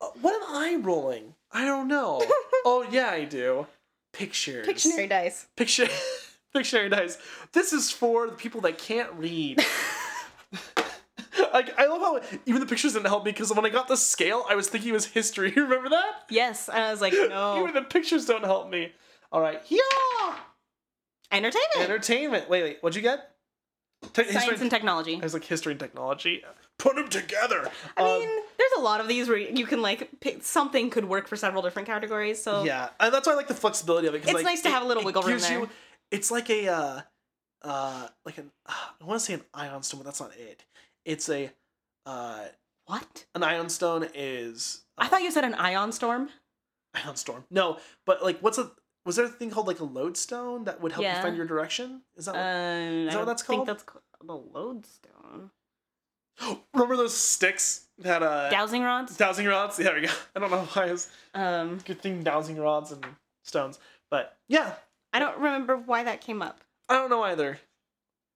what 0.00 0.34
am 0.34 0.42
I 0.56 0.76
rolling? 0.80 1.34
I 1.52 1.64
don't 1.64 1.88
know. 1.88 2.22
oh 2.64 2.86
yeah, 2.90 3.08
I 3.10 3.24
do. 3.24 3.66
Pictures. 4.12 4.66
Pictionary 4.66 5.08
dice. 5.08 5.46
Picture. 5.56 5.86
Pictionary 6.54 6.90
dice. 6.90 7.18
This 7.52 7.72
is 7.72 7.90
for 7.90 8.26
the 8.26 8.32
people 8.32 8.60
that 8.62 8.78
can't 8.78 9.12
read. 9.14 9.64
like 11.52 11.78
I 11.78 11.86
love 11.86 12.00
how 12.00 12.38
even 12.46 12.60
the 12.60 12.66
pictures 12.66 12.94
didn't 12.94 13.06
help 13.06 13.24
me 13.24 13.32
because 13.32 13.52
when 13.52 13.64
I 13.64 13.68
got 13.68 13.88
the 13.88 13.96
scale, 13.96 14.44
I 14.48 14.54
was 14.54 14.68
thinking 14.68 14.90
it 14.90 14.94
was 14.94 15.06
history. 15.06 15.52
You 15.54 15.62
remember 15.64 15.90
that? 15.90 16.24
Yes, 16.30 16.68
and 16.68 16.82
I 16.82 16.90
was 16.90 17.00
like, 17.00 17.12
no. 17.12 17.60
Even 17.62 17.74
the 17.74 17.82
pictures 17.82 18.26
don't 18.26 18.44
help 18.44 18.70
me. 18.70 18.92
All 19.30 19.40
right, 19.40 19.60
yeah. 19.68 20.36
Entertainment. 21.30 21.76
Entertainment. 21.80 22.48
Wait, 22.48 22.62
wait. 22.62 22.78
What'd 22.80 22.96
you 22.96 23.02
get? 23.02 23.30
Te- 24.14 24.24
Science 24.32 24.60
and 24.60 24.70
technology. 24.70 25.16
I 25.16 25.24
was 25.24 25.34
like 25.34 25.44
history 25.44 25.72
and 25.72 25.80
technology. 25.80 26.42
Put 26.78 26.96
them 26.96 27.08
together. 27.08 27.68
I 27.96 28.02
Um, 28.02 28.20
mean, 28.20 28.42
there's 28.70 28.80
a 28.80 28.84
lot 28.84 29.00
of 29.00 29.08
these 29.08 29.28
where 29.28 29.36
you 29.38 29.66
can 29.66 29.80
like 29.82 30.08
pick 30.20 30.42
something 30.42 30.90
could 30.90 31.04
work 31.06 31.26
for 31.28 31.36
several 31.36 31.62
different 31.62 31.86
categories. 31.88 32.42
So 32.42 32.64
Yeah, 32.64 32.90
and 33.00 33.12
that's 33.12 33.26
why 33.26 33.32
I 33.34 33.36
like 33.36 33.48
the 33.48 33.54
flexibility 33.54 34.06
of 34.08 34.14
it. 34.14 34.24
It's 34.24 34.32
like, 34.32 34.44
nice 34.44 34.60
to 34.62 34.68
it- 34.68 34.72
have 34.72 34.82
a 34.82 34.86
little 34.86 35.04
wiggle 35.04 35.22
room 35.22 35.38
there. 35.38 35.60
You, 35.60 35.68
it's 36.10 36.30
like 36.30 36.48
a, 36.50 36.68
uh, 36.68 37.00
uh, 37.62 38.08
like 38.24 38.38
an, 38.38 38.50
uh, 38.66 38.72
I 39.00 39.04
want 39.04 39.18
to 39.20 39.24
say 39.24 39.34
an 39.34 39.42
ion 39.54 39.82
stone, 39.82 40.00
but 40.00 40.04
that's 40.04 40.20
not 40.20 40.32
it. 40.36 40.64
It's 41.04 41.28
a, 41.28 41.50
uh, 42.06 42.44
what? 42.86 43.26
an 43.34 43.42
ion 43.42 43.68
stone 43.68 44.06
is. 44.14 44.82
I 44.96 45.08
thought 45.08 45.22
you 45.22 45.30
said 45.30 45.44
an 45.44 45.54
ion 45.54 45.92
storm. 45.92 46.30
Ion 46.94 47.16
Storm. 47.16 47.44
No, 47.50 47.76
but 48.06 48.22
like, 48.22 48.40
what's 48.40 48.56
a 48.58 48.70
was 49.04 49.16
there 49.16 49.26
a 49.26 49.28
thing 49.28 49.50
called 49.50 49.66
like 49.66 49.80
a 49.80 49.84
lodestone 49.84 50.64
that 50.64 50.80
would 50.80 50.92
help 50.92 51.02
Yeah. 51.02 51.16
you 51.16 51.22
find 51.22 51.36
your 51.36 51.46
direction? 51.46 52.02
Is 52.16 52.24
that 52.24 52.32
Uh, 52.34 52.34
what, 52.34 52.42
I 52.42 53.04
what 53.04 53.12
don't 53.12 53.26
that's 53.26 53.42
think 53.42 53.66
that's 53.66 53.82
called 53.82 54.02
the 54.24 54.34
lodestone. 54.34 55.50
remember 56.74 56.96
those 56.96 57.16
sticks 57.16 57.86
that 57.98 58.22
uh 58.22 58.48
Dowsing 58.50 58.82
rods. 58.82 59.16
dowsing 59.16 59.46
rods? 59.46 59.78
Yeah, 59.78 59.86
there 59.86 59.94
we 59.96 60.00
go. 60.06 60.12
I 60.36 60.38
don't 60.40 60.50
know 60.50 60.64
why 60.72 60.86
it's 60.86 61.10
Um, 61.34 61.78
good 61.84 62.00
thing 62.00 62.22
dowsing 62.22 62.58
rods 62.58 62.92
and 62.92 63.04
stones, 63.44 63.78
but 64.10 64.36
yeah, 64.48 64.74
I 65.12 65.18
don't 65.18 65.36
remember 65.38 65.76
why 65.76 66.04
that 66.04 66.20
came 66.20 66.42
up. 66.42 66.60
I 66.88 66.94
don't 66.94 67.10
know 67.10 67.22
either. 67.22 67.58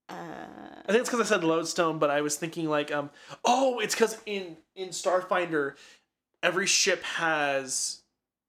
Uh, 0.09 0.13
I 0.13 0.91
think 0.91 0.99
it's 0.99 1.09
because 1.09 1.21
I 1.25 1.29
said 1.35 1.43
lodestone, 1.43 1.97
but 1.97 2.09
I 2.09 2.21
was 2.21 2.35
thinking 2.35 2.69
like, 2.69 2.91
um, 2.91 3.09
oh, 3.45 3.79
it's 3.79 3.95
because 3.95 4.17
in 4.25 4.57
in 4.75 4.89
Starfinder, 4.89 5.75
every 6.41 6.67
ship 6.67 7.01
has 7.03 8.01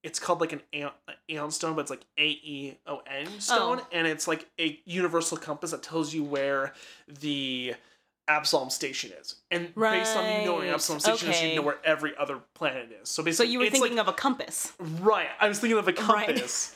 it's 0.03 0.19
called 0.19 0.41
like 0.41 0.53
an 0.53 0.61
aeon, 0.75 0.91
aeon 1.31 1.51
stone, 1.51 1.75
but 1.75 1.83
it's 1.83 1.91
like 1.91 2.05
A 2.19 2.27
E 2.27 2.79
O 2.87 3.01
N 3.07 3.27
stone, 3.41 3.81
Oh. 3.81 3.87
and 3.93 4.07
it's 4.07 4.27
like 4.27 4.47
a 4.61 4.79
universal 4.85 5.37
compass 5.39 5.71
that 5.71 5.83
tells 5.83 6.13
you 6.13 6.25
where 6.25 6.75
the 7.21 7.75
Absalom 8.27 8.71
station 8.71 9.13
is, 9.21 9.35
and 9.51 9.75
based 9.75 10.17
on 10.17 10.25
you 10.41 10.47
knowing 10.47 10.69
Right, 10.69 10.75
Absalom 10.75 10.99
station 11.01 11.31
is, 11.31 11.43
you 11.43 11.57
know 11.57 11.63
where 11.63 11.79
every 11.85 12.17
other 12.17 12.39
planet 12.55 12.91
is. 13.03 13.09
So 13.09 13.21
so 13.21 13.25
basically, 13.25 13.53
you 13.53 13.59
were 13.59 13.67
it's 13.67 13.73
thinking 13.73 13.97
like, 13.99 14.07
of 14.09 14.15
a 14.15 14.17
compass. 14.17 14.73
right. 14.79 15.29
I 15.41 15.49
was 15.49 15.59
thinking 15.59 15.77
of 15.79 15.87
a 15.87 15.93
Right. 15.93 16.27
compass 16.27 16.75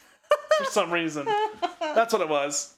for 0.58 0.64
some 0.66 0.90
reason. 0.92 1.26
That's 1.80 2.12
what 2.12 2.20
it 2.22 2.28
was. 2.28 2.74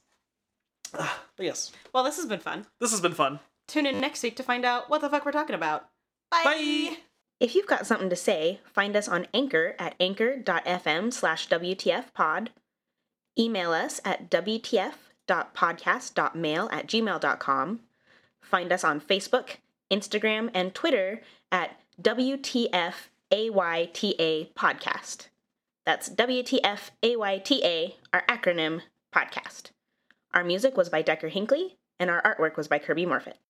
But 1.36 1.46
yes, 1.46 1.70
Well, 1.94 2.04
this 2.04 2.16
has 2.16 2.26
been 2.26 2.40
fun. 2.40 2.66
this 2.80 2.90
has 2.90 3.00
been 3.00 3.14
fun. 3.14 3.38
Tune 3.66 3.86
in 3.86 3.98
next 4.00 4.22
week 4.22 4.36
to 4.36 4.42
find 4.42 4.62
out 4.64 4.90
what 4.90 5.00
the 5.00 5.08
fuck 5.08 5.24
we're 5.24 5.32
talking 5.32 5.54
about. 5.54 5.88
Bye. 6.30 6.42
Bye. 6.44 6.96
If 7.40 7.54
you've 7.54 7.66
got 7.66 7.86
something 7.86 8.10
to 8.10 8.16
say, 8.16 8.60
find 8.64 8.94
us 8.96 9.08
on 9.08 9.26
Anchor 9.32 9.74
at 9.78 9.94
anchor.fm 9.98 11.12
slash 11.12 11.48
WTFpod. 11.48 12.48
Email 13.38 13.72
us 13.72 14.00
at 14.04 14.28
WTF.podcast.mail 14.30 16.68
at 16.70 16.86
gmail.com. 16.86 17.80
Find 18.42 18.72
us 18.72 18.84
on 18.84 19.00
Facebook, 19.00 19.56
Instagram, 19.90 20.50
and 20.54 20.74
Twitter 20.74 21.20
at 21.52 21.78
WTFAYTA 22.00 23.02
Podcast. 24.54 25.28
That's 25.84 26.08
WTFAYTA, 26.08 27.94
our 28.12 28.24
acronym, 28.28 28.82
podcast. 29.14 29.70
Our 30.32 30.44
music 30.44 30.76
was 30.76 30.88
by 30.88 31.02
Decker 31.02 31.28
Hinckley, 31.28 31.76
and 31.98 32.08
our 32.10 32.22
artwork 32.22 32.56
was 32.56 32.68
by 32.68 32.78
Kirby 32.78 33.06
Morfitt. 33.06 33.40